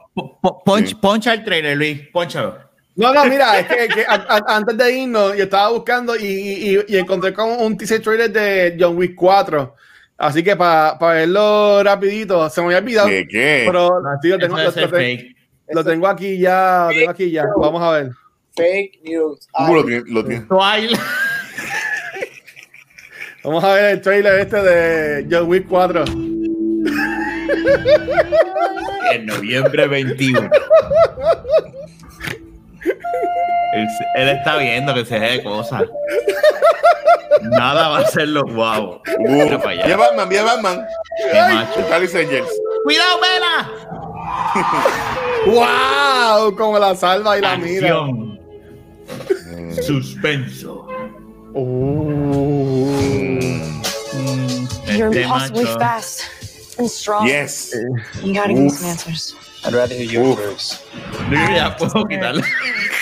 Poncha 1.00 1.34
el 1.34 1.44
trailer, 1.44 1.76
Luis. 1.76 2.00
Ponchalo. 2.12 2.58
No, 2.96 3.14
no, 3.14 3.24
mira, 3.24 3.58
es 3.60 3.66
que, 3.66 3.88
que 3.88 4.02
a- 4.06 4.26
a- 4.28 4.56
antes 4.56 4.76
de 4.76 4.92
irnos, 4.92 5.36
yo 5.36 5.44
estaba 5.44 5.70
buscando 5.70 6.16
y, 6.16 6.24
y- 6.26 6.84
y 6.88 6.96
encontré 6.98 7.32
con 7.32 7.48
un 7.50 7.76
teaser 7.76 8.02
trailer 8.02 8.30
de 8.30 8.76
John 8.78 8.96
Wick 8.96 9.14
4. 9.14 9.74
Así 10.18 10.42
que 10.42 10.54
para 10.54 10.98
verlo 10.98 11.82
rapidito, 11.82 12.50
se 12.50 12.60
me 12.60 12.66
había 12.66 12.78
olvidado. 12.78 13.08
¿Qué? 13.08 13.26
qué? 13.30 13.62
Pero 13.66 13.90
tío, 14.20 14.38
tengo, 14.38 14.58
lo, 14.58 14.70
fake. 14.70 15.34
tengo 15.86 16.06
aquí 16.08 16.38
ya, 16.38 16.88
lo 16.90 16.94
tengo 16.98 17.10
aquí 17.10 17.30
ya. 17.30 17.44
Vamos 17.56 17.80
a 17.82 17.90
ver. 17.92 18.10
Fake 18.54 19.00
news. 19.04 19.48
¿Cómo 19.52 19.74
lo 19.76 19.84
tiene? 19.86 20.02
Lo 20.08 20.24
tiene? 20.24 20.44
Twilight. 20.46 20.98
Vamos 23.42 23.64
a 23.64 23.72
ver 23.72 23.84
el 23.92 24.00
trailer 24.02 24.40
este 24.40 24.56
de 24.62 25.26
John 25.30 25.48
Wick 25.48 25.66
4. 25.66 26.04
En 29.12 29.26
noviembre 29.26 29.88
21. 29.88 30.50
Él, 33.72 33.86
él 34.16 34.28
está 34.28 34.56
viendo 34.56 34.94
que 34.94 35.04
se 35.04 35.18
ve 35.18 35.42
cosas. 35.42 35.84
Nada 37.42 37.88
va 37.88 37.98
a 37.98 38.06
ser 38.06 38.28
los 38.28 38.44
guavos. 38.52 39.00
Mira 39.18 39.58
para 39.58 39.70
allá. 39.82 39.96
Batman, 39.96 40.28
vía 40.28 40.42
Batman. 40.44 40.86
Qué 41.32 41.40
macho. 41.40 41.80
¡Cuidado, 42.84 43.20
Vela! 43.20 43.70
¡Wow! 45.46 46.56
Como 46.56 46.78
la 46.78 46.94
salva 46.94 47.38
y 47.38 47.40
la 47.40 47.56
mira. 47.56 47.88
Acción. 47.98 48.40
Suspenso. 49.82 50.86
Uh. 51.54 52.90
You're 54.86 55.08
Este 55.08 55.22
impossibly 55.22 55.64
macho. 55.64 55.78
fast 55.78 56.22
and 56.80 56.90
strong. 56.90 57.26
Yes. 57.28 57.72
You 58.24 58.32
gotta 58.34 58.54
give 58.54 58.62
me 58.64 58.70
some 58.70 58.88
answers. 58.88 59.34
I'd 59.64 59.74
rather 59.74 59.94
hear 59.94 60.08
you 60.08 60.32
Uf. 60.32 60.38
first. 60.40 60.84
Yo 61.30 61.36
ya 61.36 61.76
puedo 61.76 62.08
quitarle. 62.08 62.42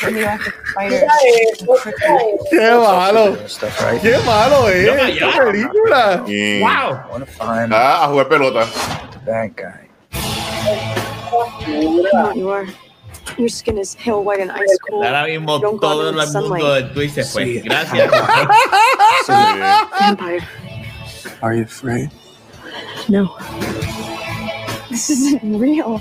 Radioactive 0.02 0.54
fighters. 0.74 1.02
Mira 1.02 1.14
eso, 1.52 1.78
mira 1.86 2.16
eso. 2.18 2.44
¡Qué 2.50 2.70
malo! 2.82 3.24
Stuff, 3.48 4.02
¡Qué 4.02 4.18
malo 4.26 4.68
es 4.68 4.82
Mira 4.90 5.08
esta 5.08 5.26
allá. 5.26 5.44
película! 5.44 6.24
¡Wow! 6.26 6.90
I 7.06 7.10
want 7.10 7.24
to 7.24 7.30
find 7.32 7.72
Ah, 7.72 8.04
a 8.04 8.08
jugar 8.08 8.28
pelota. 8.28 8.66
the 9.12 9.18
bad 9.24 9.54
guy. 9.56 9.88
I 10.12 11.84
know 12.12 12.22
what 12.24 12.36
you 12.36 12.50
are. 12.50 12.66
Your 13.36 13.48
skin 13.48 13.78
is 13.78 13.94
pale 13.94 14.24
white 14.24 14.40
and 14.40 14.50
ice 14.50 14.78
cold. 14.88 15.04
Ahora 15.04 15.26
mismo 15.28 15.60
Don't 15.60 15.76
go 15.76 15.80
todo 15.80 16.08
el 16.08 16.14
mundo 16.14 16.26
sunlight. 16.26 16.92
Twitch 16.92 17.12
se 17.12 17.22
fue. 17.22 17.60
Gracias. 17.62 18.10
Vampire. 19.28 20.40
Are 21.42 21.54
you 21.54 21.62
afraid? 21.64 22.10
No. 23.08 23.34
This 24.90 25.10
isn't 25.10 25.42
real. 25.60 26.00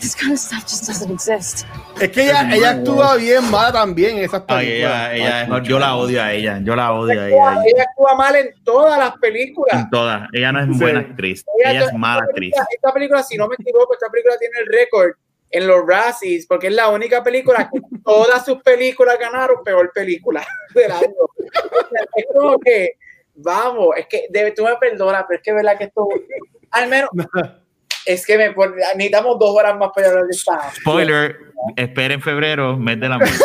This 0.00 0.14
kind 0.14 0.32
of 0.32 0.38
stuff 0.38 0.62
just 0.64 0.86
doesn't 0.86 1.10
exist. 1.10 1.66
Es 2.00 2.10
que 2.10 2.24
ella, 2.24 2.48
ella 2.54 2.70
actúa 2.70 3.16
bien 3.16 3.50
mala 3.50 3.72
también 3.72 4.18
en 4.18 4.24
esas 4.24 4.42
Ay, 4.46 4.66
películas. 4.66 5.12
ella, 5.14 5.44
ella, 5.46 5.62
yo 5.62 5.78
la 5.78 5.96
odio 5.96 6.22
a 6.22 6.32
ella. 6.32 6.60
Yo 6.62 6.76
la 6.76 6.92
odio 6.92 7.20
a 7.20 7.26
Ella, 7.28 7.54
ella. 7.64 7.84
actúa 7.90 8.14
mal 8.14 8.36
en 8.36 8.50
todas 8.62 8.98
las 8.98 9.16
películas. 9.18 9.80
En 9.80 9.90
todas. 9.90 10.28
Ella 10.32 10.52
no 10.52 10.60
es 10.60 10.66
Sí. 10.76 10.82
buena 10.82 11.00
actriz. 11.00 11.44
Ella- 11.58 11.70
Ella 11.70 11.78
es 11.80 11.86
esta 11.86 11.98
mala 11.98 12.22
actriz. 12.22 12.34
película- 12.52 12.66
Esta 12.70 12.92
película, 12.92 13.22
si 13.22 13.36
no 13.36 13.48
me 13.48 13.54
equivoco, 13.58 13.94
esta 13.94 14.08
película 14.10 14.36
tiene 14.38 14.54
el 14.60 14.66
récord 14.66 15.12
en 15.50 15.66
los 15.66 15.86
Razzies, 15.86 16.46
porque 16.46 16.66
es 16.66 16.74
la 16.74 16.88
única 16.88 17.22
película 17.22 17.70
que 17.72 17.80
todas 18.04 18.44
sus 18.44 18.62
películas 18.62 19.16
ganaron 19.18 19.64
peor 19.64 19.90
película 19.94 20.46
del 20.74 20.92
año. 20.92 21.08
Es 22.16 22.26
como 22.34 22.58
que, 22.58 22.90
vamos, 23.36 23.88
es 23.96 24.06
que 24.06 24.26
debe, 24.30 24.52
tú 24.52 24.64
me 24.64 24.76
perdonas, 24.76 25.24
pero 25.28 25.38
es 25.38 25.42
que 25.44 25.50
es 25.50 25.56
verdad 25.56 25.78
que 25.78 25.84
esto, 25.84 26.08
al 26.70 26.88
menos, 26.88 27.10
es 28.06 28.24
que 28.26 28.38
me 28.38 28.52
pon- 28.52 28.74
necesitamos 28.96 29.38
dos 29.38 29.56
horas 29.56 29.76
más 29.76 29.90
para 29.94 30.08
hablar 30.08 30.24
de 30.24 30.30
esta. 30.30 30.72
Spoiler, 30.80 31.36
esperen 31.76 32.20
febrero, 32.22 32.76
mes 32.76 32.98
de 33.00 33.08
la 33.08 33.18
muerte. 33.18 33.36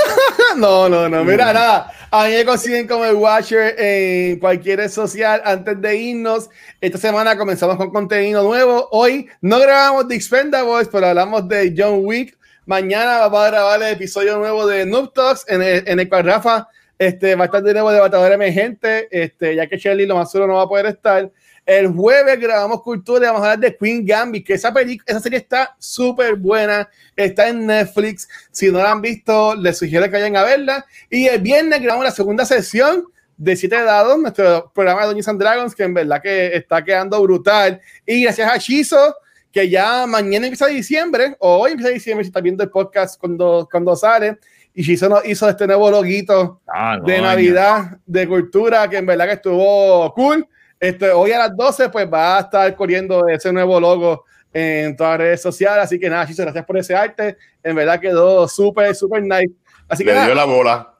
No, 0.57 0.89
no, 0.89 1.07
no. 1.07 1.23
Mira, 1.23 1.53
nada. 1.53 1.93
A 2.11 2.25
mí 2.25 2.33
me 2.33 2.43
consiguen 2.43 2.85
como 2.85 3.05
el 3.05 3.15
Watcher 3.15 3.73
en 3.77 4.37
cualquier 4.37 4.79
red 4.79 4.89
social. 4.89 5.41
Antes 5.45 5.79
de 5.79 5.95
irnos, 5.95 6.49
esta 6.81 6.97
semana 6.97 7.37
comenzamos 7.37 7.77
con 7.77 7.89
contenido 7.89 8.43
nuevo. 8.43 8.89
Hoy 8.91 9.29
no 9.39 9.59
grabamos 9.61 10.09
de 10.09 10.15
Expendables, 10.17 10.89
pero 10.91 11.07
hablamos 11.07 11.47
de 11.47 11.73
John 11.77 12.01
Wick. 12.03 12.37
Mañana 12.65 13.19
vamos 13.19 13.39
a 13.39 13.47
grabar 13.49 13.81
el 13.81 13.93
episodio 13.93 14.37
nuevo 14.39 14.67
de 14.67 14.85
Noob 14.85 15.13
Talks, 15.13 15.45
en 15.47 15.61
el, 15.61 15.87
en 15.87 16.01
el 16.01 16.09
cual 16.09 16.25
Rafa 16.25 16.67
este, 17.01 17.33
va 17.33 17.45
a 17.45 17.47
estar 17.47 17.63
de 17.63 17.73
nuevo 17.73 17.91
de 17.91 17.99
Batador 17.99 18.31
Emergente, 18.31 19.07
este, 19.09 19.55
ya 19.55 19.65
que 19.65 19.75
Shelly 19.75 20.05
lo 20.05 20.17
más 20.17 20.29
solo 20.29 20.45
no 20.45 20.53
va 20.53 20.61
a 20.61 20.67
poder 20.67 20.85
estar. 20.85 21.31
El 21.65 21.87
jueves 21.87 22.39
grabamos 22.39 22.83
Cultura 22.83 23.25
y 23.25 23.27
vamos 23.27 23.41
a 23.41 23.53
hablar 23.53 23.59
de 23.59 23.75
Queen 23.75 24.05
Gambit, 24.05 24.45
que 24.45 24.53
esa, 24.53 24.71
esa 25.07 25.19
serie 25.19 25.39
está 25.39 25.75
súper 25.79 26.35
buena, 26.35 26.87
está 27.15 27.49
en 27.49 27.65
Netflix. 27.65 28.29
Si 28.51 28.71
no 28.71 28.77
la 28.77 28.91
han 28.91 29.01
visto, 29.01 29.55
les 29.55 29.79
sugiero 29.79 30.05
que 30.05 30.11
vayan 30.11 30.37
a 30.37 30.43
verla. 30.43 30.85
Y 31.09 31.25
el 31.25 31.41
viernes 31.41 31.81
grabamos 31.81 32.05
la 32.05 32.11
segunda 32.11 32.45
sesión 32.45 33.05
de 33.35 33.55
Siete 33.55 33.81
Dados, 33.81 34.19
nuestro 34.19 34.71
programa 34.71 35.01
de 35.01 35.07
Doña 35.07 35.23
and 35.25 35.39
Dragons, 35.41 35.73
que 35.73 35.83
en 35.83 35.95
verdad 35.95 36.21
que 36.21 36.55
está 36.55 36.83
quedando 36.83 37.19
brutal. 37.23 37.81
Y 38.05 38.21
gracias 38.21 38.47
a 38.47 38.57
Shizo, 38.57 39.15
que 39.51 39.67
ya 39.67 40.05
mañana 40.05 40.45
empieza 40.45 40.67
diciembre, 40.67 41.35
o 41.39 41.61
hoy 41.61 41.71
empieza 41.71 41.91
diciembre, 41.91 42.25
si 42.25 42.29
está 42.29 42.41
viendo 42.41 42.63
el 42.63 42.69
podcast 42.69 43.19
cuando, 43.19 43.67
cuando 43.71 43.95
sale. 43.95 44.37
Y 44.73 44.83
Shizo 44.83 45.09
nos 45.09 45.25
hizo 45.27 45.49
este 45.49 45.67
nuevo 45.67 45.89
loguito 45.91 46.61
Ah, 46.67 46.97
de. 47.03 47.19
Navidad, 47.21 47.97
de 48.05 48.27
cultura, 48.27 48.89
que 48.89 48.97
en 48.97 49.05
verdad 49.05 49.25
que 49.27 49.33
estuvo 49.33 50.13
cool. 50.13 50.47
Este, 50.79 51.09
hoy 51.11 51.31
a 51.31 51.39
las 51.39 51.55
12, 51.55 51.89
pues 51.89 52.07
va 52.11 52.37
a 52.37 52.41
estar 52.41 52.75
corriendo 52.75 53.27
ese 53.27 53.51
nuevo 53.53 53.79
logo 53.79 54.23
en 54.53 54.95
todas 54.95 55.11
las 55.13 55.19
redes 55.19 55.41
sociales. 55.41 55.83
Así 55.83 55.99
que 55.99 56.09
nada, 56.09 56.25
Chiso, 56.25 56.43
gracias 56.43 56.65
por 56.65 56.77
ese 56.77 56.95
arte. 56.95 57.37
En 57.61 57.75
verdad 57.75 57.99
quedó 57.99 58.47
súper, 58.47 58.95
súper 58.95 59.21
nice. 59.23 59.51
Así 59.87 60.03
que 60.03 60.11
Le 60.13 60.19
dio 60.25 60.33
nada, 60.33 60.35
la 60.35 60.45
bola. 60.45 60.93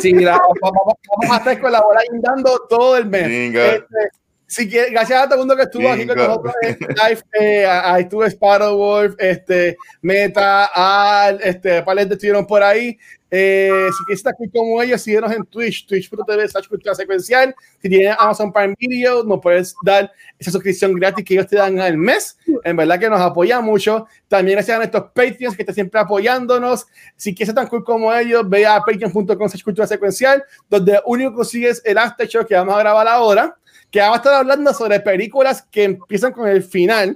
sí, 0.00 0.12
la- 0.14 0.40
vamos, 0.62 0.94
vamos 1.20 1.34
a 1.34 1.36
estar 1.38 1.60
con 1.60 1.72
la 1.72 1.80
bola 1.80 2.00
guindando 2.10 2.66
todo 2.68 2.96
el 2.96 3.06
mes. 3.06 3.26
Venga. 3.26 3.66
Este, 3.66 3.86
si 4.52 4.68
quiere- 4.68 4.90
gracias 4.90 5.22
a 5.22 5.24
todo 5.24 5.34
el 5.34 5.38
mundo 5.40 5.56
que 5.56 5.62
estuvo 5.62 5.88
aquí 5.88 6.06
con 6.06 6.16
nosotros 6.16 6.54
en 6.62 6.78
live. 6.80 7.22
Eh, 7.40 7.66
ahí 7.66 8.02
estuvo 8.02 8.24
Sparrow 8.26 8.76
Wolf, 8.76 9.14
este, 9.18 9.76
Meta, 10.02 10.66
Al, 10.66 11.40
este, 11.42 11.82
Palet 11.82 12.10
estuvieron 12.12 12.46
por 12.46 12.62
ahí. 12.62 12.98
Eh, 13.34 13.88
si 13.96 14.04
quieres 14.04 14.18
estar 14.20 14.34
aquí 14.34 14.50
como 14.50 14.82
ellos, 14.82 15.00
síguenos 15.00 15.32
en 15.32 15.42
Twitch, 15.46 15.86
twitch.tv 15.86 16.48
cultura 16.68 16.94
secuencial. 16.94 17.54
Si 17.80 17.88
tienes 17.88 18.14
Amazon 18.18 18.52
Prime 18.52 18.74
Video, 18.78 19.24
nos 19.24 19.40
puedes 19.40 19.74
dar 19.82 20.12
esa 20.38 20.50
suscripción 20.50 20.92
gratis 20.92 21.24
que 21.24 21.32
ellos 21.32 21.46
te 21.46 21.56
dan 21.56 21.80
al 21.80 21.96
mes. 21.96 22.36
En 22.62 22.76
verdad 22.76 23.00
que 23.00 23.08
nos 23.08 23.22
apoya 23.22 23.62
mucho. 23.62 24.06
También 24.28 24.56
gracias 24.56 24.74
a 24.74 24.78
nuestros 24.80 25.04
Patreons 25.14 25.56
que 25.56 25.62
están 25.62 25.74
siempre 25.74 25.98
apoyándonos. 25.98 26.86
Si 27.16 27.34
quieres 27.34 27.48
ser 27.48 27.54
tan 27.54 27.68
cool 27.68 27.82
como 27.84 28.12
ellos, 28.14 28.46
ve 28.46 28.66
a 28.66 28.80
patreon.com 28.80 29.24
cultura 29.64 29.86
secuencial, 29.86 30.44
donde 30.68 31.00
único 31.06 31.32
consigues 31.32 31.80
el 31.86 31.96
after 31.96 32.28
show 32.28 32.44
que 32.44 32.54
vamos 32.54 32.74
a 32.74 32.80
grabar 32.80 33.08
ahora, 33.08 33.56
que 33.92 34.00
vamos 34.00 34.16
a 34.16 34.20
estar 34.20 34.34
hablando 34.34 34.72
sobre 34.72 34.98
películas 35.00 35.62
que 35.70 35.84
empiezan 35.84 36.32
con 36.32 36.48
el 36.48 36.64
final, 36.64 37.14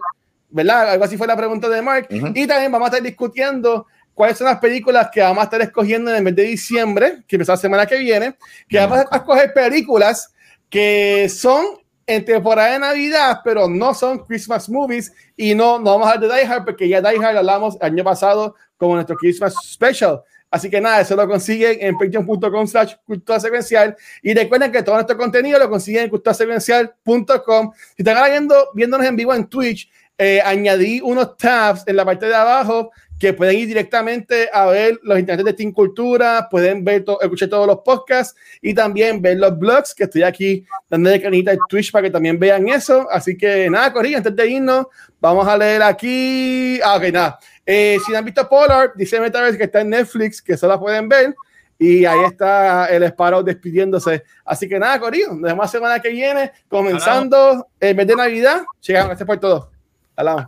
¿verdad? 0.51 0.91
Algo 0.91 1.05
así 1.05 1.17
fue 1.17 1.27
la 1.27 1.37
pregunta 1.37 1.71
de 1.71 1.81
Mark. 1.81 2.07
Ujú. 2.11 2.33
Y 2.35 2.47
también 2.47 2.71
vamos 2.71 2.87
a 2.87 2.91
estar 2.91 3.03
discutiendo 3.03 3.87
cuáles 4.13 4.37
son 4.37 4.47
las 4.47 4.59
películas 4.59 5.09
que 5.11 5.23
vamos 5.23 5.41
a 5.41 5.45
estar 5.45 5.63
escogiendo 5.63 6.11
en 6.11 6.19
el 6.19 6.23
mes 6.23 6.37
de 6.37 6.43
diciembre, 6.43 7.25
que 7.27 7.37
empieza 7.37 7.55
la 7.55 7.57
semana 7.57 7.87
que 7.87 7.97
viene, 7.97 8.37
que 8.69 8.79
vamos 8.79 8.99
a 9.11 9.17
escoger 9.17 9.55
películas 9.55 10.35
que 10.69 11.29
son 11.31 11.65
en 12.07 12.25
temporada 12.25 12.73
de 12.73 12.79
Navidad, 12.79 13.41
pero 13.43 13.69
no 13.69 13.95
son 13.95 14.19
Christmas 14.19 14.69
movies 14.69 15.13
y 15.35 15.55
no, 15.55 15.79
no 15.79 15.93
vamos 15.93 16.07
a 16.07 16.13
hablar 16.13 16.31
de 16.31 16.37
Die 16.37 16.47
Hard 16.47 16.65
porque 16.67 16.89
ya 16.89 17.01
Die 17.01 17.25
Hard 17.25 17.39
hablamos 17.39 17.77
el 17.77 17.87
año 17.87 18.05
pasado 18.05 18.55
como 18.77 18.95
nuestro 18.95 19.17
Christmas 19.17 19.55
special. 19.65 20.21
Así 20.51 20.71
que 20.71 20.81
nada, 20.81 21.01
eso 21.01 21.17
lo 21.17 21.27
consiguen 21.29 21.77
en 21.81 21.99
patreon.com 21.99 22.67
slash 22.67 22.95
cultura 23.05 23.41
secuencial 23.41 23.97
y 24.23 24.33
recuerden 24.33 24.71
que 24.73 24.83
todo 24.83 24.95
nuestro 24.95 25.17
contenido 25.17 25.59
lo 25.59 25.69
consiguen 25.69 26.05
en 26.05 26.11
culturasecuencial.com. 26.11 27.73
Si 27.97 28.03
están 28.03 28.31
viendo, 28.31 28.71
viéndonos 28.75 29.07
en 29.07 29.17
vivo 29.17 29.35
en 29.35 29.47
Twitch, 29.47 29.91
eh, 30.19 30.41
añadí 30.45 31.01
unos 31.03 31.37
tabs 31.37 31.83
en 31.87 31.97
la 31.97 32.05
parte 32.05 32.27
de 32.27 32.35
abajo 32.35 32.91
que 33.19 33.33
pueden 33.33 33.57
ir 33.59 33.67
directamente 33.67 34.49
a 34.53 34.67
ver 34.67 34.99
los 35.03 35.19
internet 35.19 35.47
de 35.47 35.53
Team 35.55 35.73
Cultura, 35.73 36.49
pueden 36.51 36.85
ver 36.85 37.03
to- 37.03 37.19
escuchar 37.21 37.49
todos 37.49 37.67
los 37.67 37.79
podcasts 37.81 38.39
y 38.61 38.75
también 38.75 39.23
ver 39.23 39.39
los 39.39 39.59
blogs 39.59 39.95
que 39.95 40.05
estoy 40.05 40.23
aquí 40.23 40.65
dando 40.89 41.09
de 41.09 41.21
canita 41.23 41.53
en 41.53 41.59
Twitch 41.69 41.91
para 41.91 42.03
que 42.05 42.11
también 42.11 42.39
vean 42.39 42.69
eso. 42.69 43.09
Así 43.11 43.37
que 43.37 43.71
nada, 43.71 43.91
Corilla, 43.93 44.19
antes 44.19 44.37
de 44.37 44.47
irnos, 44.49 44.87
vamos 45.19 45.49
a 45.49 45.57
leer 45.57 45.83
aquí. 45.83 46.79
Ah, 46.85 46.97
ok, 46.97 47.05
nada. 47.13 47.39
Eh, 47.67 47.99
si 48.07 48.13
no 48.13 48.19
han 48.19 48.25
visto 48.25 48.49
Polar, 48.49 48.93
dice 48.95 49.21
Metaverse 49.21 49.59
que 49.59 49.65
está 49.65 49.81
en 49.81 49.91
Netflix, 49.91 50.41
que 50.41 50.57
solo 50.57 50.75
la 50.75 50.81
pueden 50.81 51.09
ver. 51.09 51.35
Y 51.79 52.07
ahí 52.07 52.25
está 52.25 52.87
el 52.87 53.03
Sparrow 53.03 53.43
despidiéndose. 53.43 54.23
Así 54.45 54.67
que 54.69 54.79
nada, 54.79 54.99
Corillo, 54.99 55.33
nos 55.33 55.43
vemos 55.43 55.65
la 55.65 55.69
semana 55.69 56.01
que 56.01 56.09
viene, 56.09 56.53
comenzando 56.69 57.67
el 57.79 57.95
mes 57.95 58.07
de 58.07 58.17
Navidad. 58.17 58.63
Llegamos, 58.81 59.09
gracias 59.09 59.27
por 59.27 59.39
todo. 59.39 59.71
Hablamos. 60.15 60.47